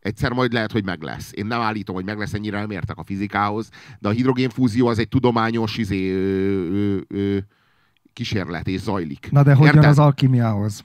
egyszer 0.08 0.32
majd 0.32 0.54
lehet, 0.54 0.72
hogy 0.72 0.86
meg 0.86 1.02
lesz. 1.02 1.32
Én 1.34 1.46
nem 1.46 1.62
állítom, 1.62 1.96
hogy 1.96 2.06
meg 2.06 2.18
lesz, 2.18 2.34
ennyire 2.34 2.60
nem 2.60 2.72
értek 2.72 2.98
a 2.98 3.04
fizikához, 3.04 3.70
de 4.00 4.08
a 4.08 4.12
hidrogénfúzió 4.12 4.88
az 4.88 5.00
egy 5.00 5.08
tudományos 5.08 5.78
izé, 5.78 6.12
ö, 6.12 6.18
ö, 6.72 7.00
ö, 7.08 7.38
kísérlet 8.14 8.68
és 8.68 8.80
zajlik. 8.80 9.28
Na 9.32 9.44
de 9.44 9.54
hogyan 9.54 9.76
Érted? 9.76 9.90
az 9.90 10.00
alkimiához? 10.00 10.84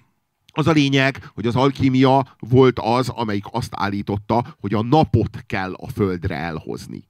Az 0.52 0.66
a 0.66 0.72
lényeg, 0.72 1.30
hogy 1.34 1.46
az 1.46 1.56
alkímia 1.56 2.36
volt 2.38 2.78
az, 2.78 3.08
amelyik 3.08 3.44
azt 3.50 3.72
állította, 3.76 4.56
hogy 4.60 4.74
a 4.74 4.82
napot 4.82 5.44
kell 5.46 5.72
a 5.72 5.88
földre 5.88 6.36
elhozni. 6.36 7.08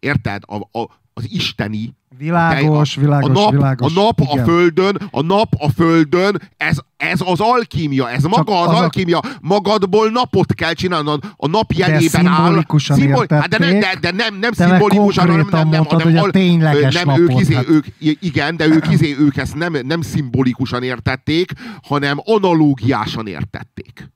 Érted? 0.00 0.42
A, 0.46 0.78
a, 0.78 0.88
az 1.18 1.26
isteni 1.30 1.96
Világos, 2.18 2.96
a, 2.96 3.00
világos, 3.00 3.28
a 3.28 3.32
nap, 3.32 3.50
világos. 3.50 3.96
A 3.96 4.00
nap 4.00 4.20
Igen. 4.20 4.38
a 4.38 4.44
földön, 4.44 4.96
a 5.10 5.22
nap 5.22 5.54
a 5.58 5.68
földön, 5.70 6.40
ez, 6.56 6.78
ez 6.96 7.20
az 7.24 7.40
alkímia, 7.40 8.10
ez 8.10 8.22
maga 8.22 8.60
az, 8.60 8.68
az 8.68 8.74
a- 8.74 8.78
alkímia. 8.78 9.20
Magadból 9.40 10.10
napot 10.10 10.54
kell 10.54 10.72
csinálni, 10.72 11.10
a 11.36 11.46
nap 11.46 11.72
jelében 11.72 12.26
áll. 12.26 12.34
szimbolikusan 12.34 12.96
Szimbol- 12.96 13.32
hát 13.32 13.48
de, 13.48 13.58
ne, 13.58 13.78
de, 13.78 13.98
de 14.00 14.10
nem, 14.10 14.38
nem 14.38 14.52
meg 14.58 14.68
szimbolikusan, 14.68 15.30
hanem 15.30 15.46
nem, 15.50 15.68
nem, 15.68 15.68
mondtad, 15.68 16.02
hanem 16.02 16.18
hogy 16.18 16.28
a 16.28 16.30
tényleges 16.32 16.94
nem, 16.94 17.06
napot, 17.06 17.20
ők, 17.20 17.40
izé, 17.40 17.54
hát. 17.54 17.68
ők, 17.68 17.86
igen, 17.98 18.56
de 18.56 18.66
ők, 18.66 18.90
izé, 18.90 19.16
ők 19.18 19.36
ezt 19.36 19.54
nem, 19.54 19.76
nem 19.82 20.00
szimbolikusan 20.00 20.82
értették, 20.82 21.52
hanem 21.82 22.18
analógiásan 22.24 23.26
értették. 23.26 24.10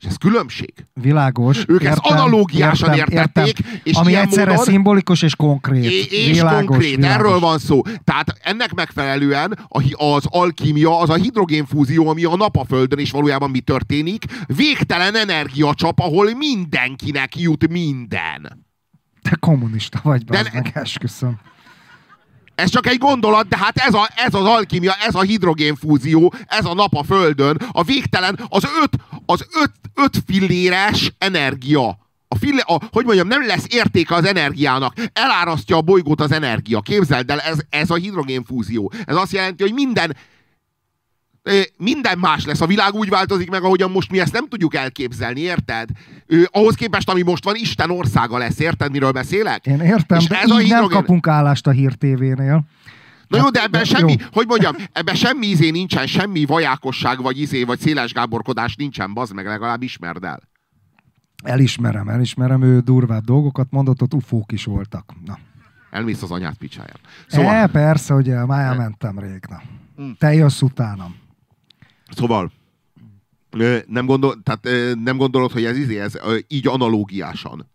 És 0.00 0.06
ez 0.06 0.16
különbség. 0.16 0.72
Világos. 0.94 1.64
Ők 1.68 1.84
ezt 1.84 1.98
analógiásan 2.02 2.94
értették, 2.94 3.58
és 3.82 3.96
Ami 3.96 4.14
egyszerre 4.14 4.50
módon- 4.50 4.64
szimbolikus 4.66 5.22
és 5.22 5.36
konkrét. 5.36 5.84
És 6.10 6.30
világos, 6.30 6.66
konkrét, 6.66 6.94
világos. 6.96 7.16
erről 7.26 7.38
van 7.40 7.58
szó. 7.58 7.82
Tehát 8.04 8.38
ennek 8.42 8.74
megfelelően 8.74 9.58
az 9.92 10.24
alkímia, 10.28 10.98
az 11.00 11.10
a 11.10 11.14
hidrogénfúzió, 11.14 12.08
ami 12.08 12.24
a 12.24 12.36
nap 12.36 12.56
a 12.56 12.64
Földön, 12.64 12.98
és 12.98 13.10
valójában 13.10 13.50
mi 13.50 13.60
történik, 13.60 14.24
végtelen 14.46 15.14
energiacsap, 15.16 15.98
ahol 16.00 16.34
mindenkinek 16.34 17.38
jut 17.38 17.68
minden. 17.68 18.66
Te 19.22 19.36
kommunista 19.40 20.00
vagy, 20.02 20.24
De 20.24 20.50
meg, 20.52 20.70
esküszöm. 20.74 21.38
Ez 22.58 22.70
csak 22.70 22.86
egy 22.86 22.98
gondolat, 22.98 23.48
de 23.48 23.56
hát 23.56 23.76
ez, 23.76 23.94
a, 23.94 24.08
ez 24.14 24.34
az 24.34 24.44
alkímia, 24.44 24.92
ez 25.06 25.14
a 25.14 25.20
hidrogénfúzió, 25.20 26.34
ez 26.46 26.64
a 26.64 26.74
nap 26.74 26.94
a 26.94 27.02
Földön, 27.02 27.56
a 27.72 27.82
végtelen, 27.82 28.40
az 28.48 28.64
öt, 28.82 28.96
az 29.26 29.46
öt, 29.62 29.72
öt 29.94 30.22
filléres 30.26 31.12
energia. 31.18 31.98
A 32.28 32.36
fille, 32.36 32.62
a, 32.66 32.80
hogy 32.90 33.04
mondjam, 33.04 33.26
nem 33.26 33.46
lesz 33.46 33.64
értéke 33.68 34.14
az 34.14 34.24
energiának. 34.24 34.94
Elárasztja 35.12 35.76
a 35.76 35.80
bolygót 35.80 36.20
az 36.20 36.32
energia. 36.32 36.80
Képzeld 36.80 37.30
el, 37.30 37.40
ez, 37.40 37.58
ez 37.70 37.90
a 37.90 37.94
hidrogénfúzió. 37.94 38.92
Ez 39.04 39.16
azt 39.16 39.32
jelenti, 39.32 39.62
hogy 39.62 39.72
minden 39.72 40.16
Minden 41.76 42.18
más 42.18 42.44
lesz. 42.44 42.60
A 42.60 42.66
világ 42.66 42.94
úgy 42.94 43.08
változik 43.08 43.50
meg, 43.50 43.62
ahogyan 43.62 43.90
most 43.90 44.10
mi 44.10 44.20
ezt 44.20 44.32
nem 44.32 44.48
tudjuk 44.48 44.74
elképzelni, 44.74 45.40
érted? 45.40 45.88
Ö, 46.26 46.42
ahhoz 46.50 46.74
képest, 46.74 47.08
ami 47.10 47.22
most 47.22 47.44
van, 47.44 47.54
Isten 47.54 47.90
országa 47.90 48.38
lesz, 48.38 48.58
érted, 48.58 48.90
miről 48.90 49.10
beszélek? 49.12 49.66
Én 49.66 49.80
értem, 49.80 50.18
És 50.18 50.26
de 50.26 50.40
ez 50.40 50.50
a 50.50 50.60
így 50.60 50.68
nem 50.68 50.80
hidrogén- 50.80 51.00
kapunk 51.00 51.26
állást 51.26 51.66
a 51.66 51.70
Hír 51.70 51.92
TV-nél. 51.92 52.64
Na 53.28 53.36
jó, 53.36 53.42
Hát, 53.42 53.52
de 53.52 53.62
ebben 53.62 53.80
de- 53.82 53.86
semmi, 53.88 54.16
jó. 54.18 54.26
hogy 54.32 54.46
mondjam, 54.46 54.74
ebben 54.92 55.14
semmi 55.14 55.46
izé 55.46 55.70
nincsen, 55.70 56.06
semmi 56.06 56.44
vajákosság, 56.44 57.22
vagy 57.22 57.40
izé, 57.40 57.62
vagy 57.64 57.78
széles 57.78 58.12
gáborkodás 58.12 58.74
nincsen, 58.76 59.12
bazd 59.14 59.34
meg, 59.34 59.46
legalább 59.46 59.82
ismerd 59.82 60.24
el. 60.24 60.40
Elismerem, 61.44 62.08
elismerem, 62.08 62.62
ő 62.62 62.80
durvább 62.80 63.24
dolgokat 63.24 63.66
mondott, 63.70 64.02
ott 64.02 64.14
ufók 64.14 64.52
is 64.52 64.64
voltak. 64.64 65.12
Na. 65.26 65.38
Elmész 65.90 66.22
az 66.22 66.30
anyát 66.30 66.56
picsáján. 66.56 66.96
Szóval... 67.26 67.54
E, 67.54 67.66
persze, 67.66 68.14
ugye, 68.14 68.44
már 68.44 68.64
elmentem 68.64 69.18
rég. 69.18 69.40
Na. 69.48 69.62
Hm. 69.96 70.10
Te 70.18 70.34
jössz 70.34 70.62
utánam. 70.62 71.14
Szóval 72.10 72.52
nem, 73.86 74.06
gondol, 74.06 74.42
tehát, 74.42 74.68
nem 75.02 75.16
gondolod, 75.16 75.52
hogy 75.52 75.64
ez 75.64 75.76
izé, 75.76 76.00
ez 76.00 76.12
így 76.48 76.66
analógiásan. 76.66 77.66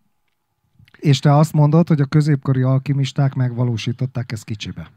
És 1.00 1.20
te 1.20 1.36
azt 1.36 1.54
mondod, 1.54 1.88
hogy 1.88 2.02
a 2.02 2.06
középkori 2.06 2.62
alkimisták 2.62 3.34
megvalósították 3.34 4.32
ezt 4.32 4.44
kicsibe. 4.44 4.92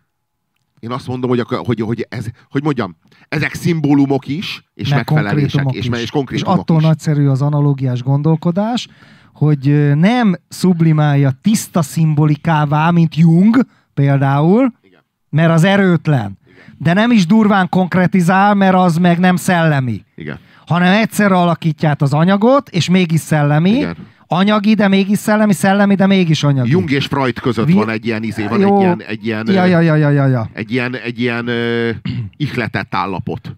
Én 0.80 0.90
azt 0.90 1.06
mondom, 1.06 1.30
hogy, 1.30 1.38
a, 1.40 1.46
hogy, 1.56 1.80
hogy, 1.80 2.06
ez, 2.08 2.26
hogy 2.50 2.62
mondjam, 2.62 2.96
ezek 3.28 3.54
szimbólumok 3.54 4.28
is, 4.28 4.64
és 4.74 4.88
Meg 4.88 4.98
megfelelések, 4.98 5.66
és, 5.70 5.86
is. 5.86 5.94
és 5.94 6.02
És 6.02 6.10
konkrétumok 6.10 6.58
attól 6.58 6.76
is. 6.76 6.82
nagyszerű 6.82 7.26
az 7.26 7.42
analógiás 7.42 8.02
gondolkodás, 8.02 8.88
hogy 9.32 9.94
nem 9.94 10.36
sublimálja 10.48 11.30
tiszta 11.42 11.82
szimbolikává, 11.82 12.90
mint 12.90 13.16
Jung 13.16 13.66
például, 13.94 14.72
Igen. 14.82 15.00
mert 15.30 15.50
az 15.50 15.64
erőtlen. 15.64 16.38
De 16.78 16.92
nem 16.92 17.10
is 17.10 17.26
durván 17.26 17.68
konkretizál, 17.68 18.54
mert 18.54 18.74
az 18.74 18.96
meg 18.96 19.18
nem 19.18 19.36
szellemi. 19.36 20.04
Igen. 20.16 20.38
hanem 20.66 20.92
egyszerre 20.92 21.34
alakítja 21.34 21.88
át 21.88 22.02
az 22.02 22.12
anyagot, 22.12 22.68
és 22.68 22.88
mégis 22.90 23.20
szellemi. 23.20 23.70
Igen. 23.70 23.96
Anyagi, 24.28 24.74
de 24.74 24.88
mégis 24.88 25.18
szellemi, 25.18 25.52
szellemi, 25.52 25.94
de 25.94 26.06
mégis 26.06 26.42
anyagi. 26.42 26.70
Jung 26.70 26.90
és 26.90 27.06
Freud 27.06 27.40
között 27.40 27.66
Vi- 27.66 27.74
van 27.74 27.88
egy 27.90 28.06
ilyen 28.06 28.22
izé, 28.22 28.46
van 28.46 28.60
Jó. 28.60 28.76
egy 28.76 28.80
ilyen, 28.82 29.02
egy 29.06 29.26
ilyen, 29.26 29.46
Ja, 29.52 29.64
ja, 29.64 29.80
ja, 29.80 29.94
ja, 29.96 30.10
ja, 30.10 30.26
ja. 30.26 30.48
egy 30.52 30.72
ilyen, 30.72 30.96
egy 30.96 31.20
ilyen 31.20 31.46
ö, 31.46 31.90
ihletett 32.36 32.94
állapot. 32.94 33.56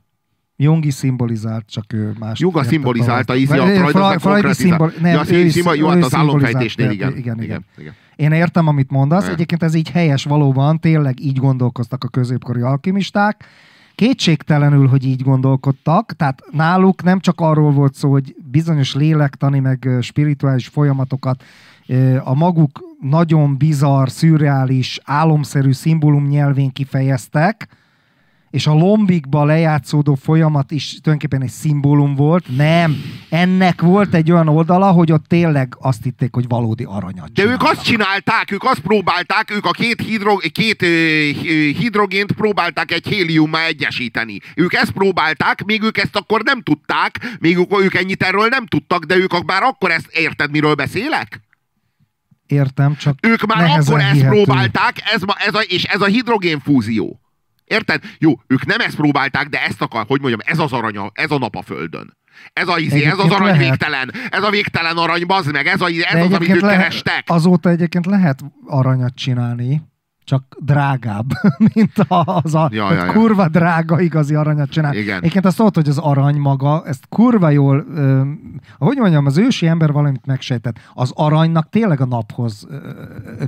Jung 0.60 0.85
is 0.85 0.94
szimbolizált, 0.94 1.64
csak 1.70 1.93
ő 1.93 2.12
más. 2.18 2.40
Jung 2.40 2.55
a 2.55 2.59
értette 2.59 2.76
szimbolizálta, 2.76 3.35
izé, 3.35 3.59
a 3.59 3.62
Vagy- 3.64 3.76
Freud 3.76 3.90
Freud 3.93 4.20
konkretizál. 4.20 4.52
szimbol... 4.55 4.93
Nem, 5.01 5.12
Ja, 5.12 5.36
ő 5.36 5.48
szimbol- 5.48 5.76
jó, 5.76 5.86
hát 5.89 6.02
az 6.05 6.10
szimbolizált. 6.10 6.64
igen. 6.76 6.90
Igen, 6.93 7.16
igen. 7.16 7.40
igen. 7.40 7.64
Én 8.16 8.32
értem, 8.32 8.66
amit 8.66 8.90
mondasz. 8.90 9.28
Egyébként 9.28 9.62
ez 9.62 9.74
így 9.74 9.90
helyes 9.90 10.24
valóban, 10.24 10.80
tényleg 10.80 11.20
így 11.20 11.39
gondolkoztak 11.39 12.05
a 12.05 12.09
középkori 12.09 12.60
alkimisták. 12.60 13.44
Kétségtelenül, 13.94 14.86
hogy 14.86 15.05
így 15.05 15.22
gondolkodtak, 15.22 16.12
tehát 16.16 16.43
náluk 16.52 17.02
nem 17.02 17.20
csak 17.20 17.40
arról 17.40 17.70
volt 17.70 17.94
szó, 17.94 18.10
hogy 18.10 18.35
bizonyos 18.51 18.94
lélektani, 18.94 19.59
meg 19.59 19.89
spirituális 20.01 20.66
folyamatokat 20.66 21.43
a 22.24 22.35
maguk 22.35 22.80
nagyon 23.01 23.56
bizarr, 23.56 24.09
szürreális, 24.09 25.01
álomszerű 25.05 25.72
szimbólum 25.72 26.26
nyelvén 26.26 26.72
kifejeztek, 26.72 27.68
és 28.50 28.66
a 28.66 28.72
lombikba 28.72 29.44
lejátszódó 29.44 30.14
folyamat 30.14 30.70
is 30.70 31.00
tulajdonképpen 31.00 31.42
egy 31.42 31.52
szimbólum 31.52 32.14
volt. 32.14 32.56
Nem, 32.56 32.96
ennek 33.28 33.80
volt 33.80 34.14
egy 34.14 34.32
olyan 34.32 34.48
oldala, 34.48 34.90
hogy 34.90 35.12
ott 35.12 35.24
tényleg 35.26 35.76
azt 35.80 36.02
hitték, 36.02 36.34
hogy 36.34 36.48
valódi 36.48 36.84
aranyat 36.84 37.32
De 37.32 37.44
ők 37.44 37.62
azt 37.62 37.82
csinálták, 37.82 38.50
ők 38.50 38.64
azt 38.64 38.80
próbálták, 38.80 39.50
ők 39.50 39.64
a 39.64 39.70
két, 39.70 40.00
hidro, 40.02 40.36
két 40.36 40.82
hidrogént 41.78 42.32
próbálták 42.32 42.90
egy 42.90 43.06
héliummá 43.06 43.64
egyesíteni. 43.66 44.38
Ők 44.54 44.74
ezt 44.74 44.90
próbálták, 44.90 45.64
még 45.64 45.82
ők 45.82 45.98
ezt 45.98 46.16
akkor 46.16 46.42
nem 46.42 46.62
tudták, 46.62 47.36
még 47.40 47.56
ők, 47.56 47.80
ők 47.80 47.94
ennyit 47.94 48.22
erről 48.22 48.46
nem 48.48 48.66
tudtak, 48.66 49.04
de 49.04 49.16
ők 49.16 49.44
már 49.44 49.62
akkor 49.62 49.90
ezt 49.90 50.08
érted, 50.12 50.50
miről 50.50 50.74
beszélek? 50.74 51.40
Értem, 52.46 52.96
csak 52.96 53.18
Ők 53.22 53.46
már 53.46 53.70
akkor 53.70 54.00
ezt 54.00 54.12
hihető. 54.12 54.42
próbálták, 54.42 54.96
ez, 55.14 55.22
ma, 55.22 55.34
ez 55.38 55.54
a, 55.54 55.60
és 55.60 55.84
ez 55.84 56.00
a 56.00 56.06
hidrogénfúzió. 56.06 57.20
Érted? 57.69 58.03
Jó, 58.19 58.32
ők 58.47 58.66
nem 58.66 58.81
ezt 58.81 58.97
próbálták, 58.97 59.49
de 59.49 59.62
ezt 59.62 59.82
akar, 59.82 60.05
hogy 60.09 60.20
mondjam, 60.20 60.40
ez 60.45 60.59
az 60.59 60.73
arany, 60.73 61.11
ez 61.12 61.31
a 61.31 61.39
nap 61.39 61.57
a 61.57 61.62
földön. 61.62 62.16
Ez, 62.53 62.69
a, 62.69 62.78
izé, 62.78 63.05
ez 63.05 63.19
az 63.19 63.31
arany 63.31 63.47
lehet. 63.47 63.59
végtelen, 63.69 64.12
ez 64.31 64.43
a 64.43 64.51
végtelen 64.51 64.97
arany, 64.97 65.27
bazd 65.27 65.53
meg, 65.53 65.66
ez, 65.66 65.81
a, 65.81 65.86
ez 65.86 66.12
De 66.12 66.20
az, 66.20 66.32
amit 66.32 66.49
ők 66.49 66.61
lehet, 66.61 66.78
kerestek. 66.78 67.24
azóta 67.27 67.69
egyébként 67.69 68.07
lehet 68.07 68.45
aranyat 68.66 69.15
csinálni, 69.15 69.82
csak 70.28 70.56
drágább, 70.60 71.26
mint 71.74 71.92
az 72.09 72.55
a 72.55 72.68
Ja, 72.72 72.92
ja, 72.92 73.05
ja. 73.05 73.12
kurva 73.12 73.48
drága 73.48 74.00
igazi 74.00 74.34
aranyat 74.34 74.70
csinál. 74.70 74.94
Igen. 74.94 75.18
Egyébként 75.18 75.44
azt 75.46 75.56
tudod, 75.56 75.74
hogy 75.74 75.88
az 75.88 75.98
arany 75.98 76.36
maga, 76.36 76.82
ezt 76.86 77.05
kurva 77.09 77.50
jól, 77.50 77.84
ö, 77.94 78.20
hogy 78.78 78.96
mondjam, 78.96 79.26
az 79.26 79.38
ősi 79.38 79.66
ember 79.66 79.92
valamit 79.92 80.26
megsejtett. 80.26 80.76
Az 80.94 81.12
aranynak 81.14 81.68
tényleg 81.70 82.00
a 82.00 82.06
naphoz 82.06 82.66
ö, 82.70 82.74
ö, 82.74 82.78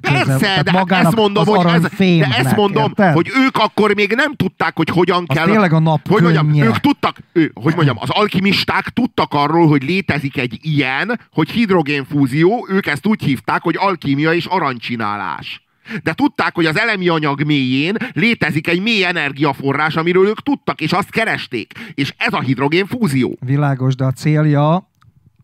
köze. 0.00 0.24
Persze, 0.24 0.38
de 0.38 0.46
hát 0.46 0.72
magának 0.72 1.06
ezt 1.06 1.16
mondom, 1.16 1.42
az 1.42 1.48
hogy 1.48 1.58
ez, 1.58 1.62
de 1.64 1.68
aranyfémnek, 1.68 2.38
ezt 2.38 2.56
mondom, 2.56 2.82
érted? 2.82 3.14
hogy 3.14 3.30
ők 3.46 3.56
akkor 3.56 3.94
még 3.94 4.12
nem 4.16 4.34
tudták, 4.34 4.76
hogy 4.76 4.88
hogyan 4.88 5.24
Az 5.26 5.36
kell. 5.36 5.46
tényleg 5.46 5.72
a 5.72 5.78
nap 5.78 6.08
hogy 6.08 6.22
mondjam, 6.22 6.54
ők 6.54 6.78
tudtak, 6.78 7.16
ő, 7.32 7.50
hogy 7.54 7.74
mondjam, 7.74 7.96
az 8.00 8.10
alkimisták 8.10 8.88
tudtak 8.88 9.34
arról, 9.34 9.68
hogy 9.68 9.82
létezik 9.82 10.36
egy 10.36 10.58
ilyen, 10.62 11.20
hogy 11.32 11.50
hidrogénfúzió, 11.50 12.66
ők 12.70 12.86
ezt 12.86 13.06
úgy 13.06 13.22
hívták, 13.22 13.62
hogy 13.62 13.76
alkímia 13.78 14.32
és 14.32 14.44
aranycsinálás. 14.46 15.68
De 16.02 16.12
tudták, 16.12 16.54
hogy 16.54 16.66
az 16.66 16.78
elemi 16.78 17.08
anyag 17.08 17.42
mélyén 17.42 17.96
létezik 18.12 18.68
egy 18.68 18.82
mély 18.82 19.04
energiaforrás, 19.04 19.96
amiről 19.96 20.26
ők 20.28 20.42
tudtak, 20.42 20.80
és 20.80 20.92
azt 20.92 21.10
keresték. 21.10 21.72
És 21.94 22.14
ez 22.16 22.32
a 22.32 22.40
hidrogénfúzió. 22.40 23.36
Világos, 23.40 23.94
de 23.94 24.04
a 24.04 24.12
célja 24.12 24.88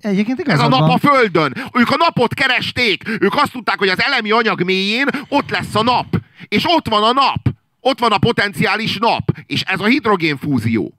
Egyébként 0.01 0.41
Ez 0.41 0.61
a 0.61 0.69
nap 0.69 0.81
van. 0.81 0.91
a 0.91 0.99
Földön. 0.99 1.53
Ők 1.73 1.91
a 1.91 1.97
napot 1.99 2.35
keresték. 2.35 3.09
Ők 3.21 3.35
azt 3.35 3.53
tudták, 3.53 3.79
hogy 3.79 3.89
az 3.89 4.01
elemi 4.01 4.31
anyag 4.31 4.63
mélyén 4.63 5.07
ott 5.29 5.51
lesz 5.51 5.75
a 5.75 5.83
nap. 5.83 6.07
És 6.49 6.65
ott 6.67 6.89
van 6.89 7.03
a 7.03 7.13
nap. 7.13 7.55
Ott 7.81 7.99
van 7.99 8.13
a 8.13 8.19
potenciális 8.19 8.97
nap. 8.97 9.31
És 9.47 9.63
ez 9.63 9.81
a 9.81 9.85
hidrogénfúzió. 9.85 10.95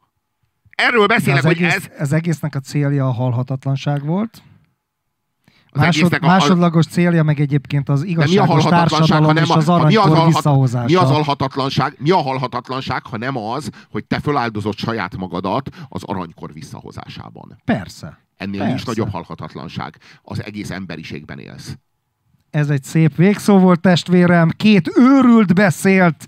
Erről 0.69 1.05
beszélek, 1.05 1.43
hogy 1.43 1.51
egész, 1.57 1.75
ez... 1.75 1.89
ez 1.97 2.11
egésznek 2.11 2.55
a 2.55 2.59
célja 2.59 3.07
a 3.07 3.11
halhatatlanság 3.11 4.05
volt. 4.05 4.41
Másod, 5.77 6.17
a- 6.21 6.25
másodlagos 6.25 6.85
célja 6.85 7.23
meg 7.23 7.39
egyébként 7.39 7.89
az 7.89 8.01
a 8.01 8.05
igazságos 8.05 8.63
társadalom 8.63 9.37
és 9.37 9.49
a, 9.49 9.55
az 9.55 9.69
aranykor 9.69 10.25
visszahozása. 10.25 10.85
mi 10.85 10.95
az 10.95 11.09
alhatatlanság? 11.09 11.95
Mi 11.99 12.11
a 12.11 12.17
halhatatlanság, 12.21 13.05
ha 13.05 13.17
nem 13.17 13.37
az, 13.37 13.69
hogy 13.91 14.05
te 14.05 14.19
föláldozott 14.19 14.77
saját 14.77 15.17
magadat 15.17 15.69
az 15.89 16.03
aranykor 16.03 16.53
visszahozásában. 16.53 17.61
Persze. 17.65 18.17
Ennél 18.37 18.57
Persze. 18.57 18.73
nincs 18.73 18.85
nagyobb 18.85 19.11
halhatatlanság. 19.11 19.97
Az 20.21 20.43
egész 20.43 20.69
emberiségben 20.69 21.39
élsz. 21.39 21.77
Ez 22.49 22.69
egy 22.69 22.83
szép 22.83 23.15
végszó 23.15 23.57
volt, 23.57 23.79
testvérem. 23.79 24.49
Két 24.57 24.91
őrült 24.97 25.53
beszélt. 25.53 26.25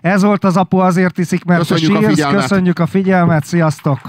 Ez 0.00 0.22
volt 0.22 0.44
az 0.44 0.56
apu 0.56 0.76
azért 0.76 1.18
iszik, 1.18 1.44
mert 1.44 1.60
Köszönjük 1.60 1.90
a 1.94 1.96
a 1.96 2.00
sírsz. 2.00 2.12
figyelmet. 2.14 2.40
Köszönjük 2.40 2.78
a 2.78 2.86
figyelmet. 2.86 3.44
Sziasztok! 3.44 4.00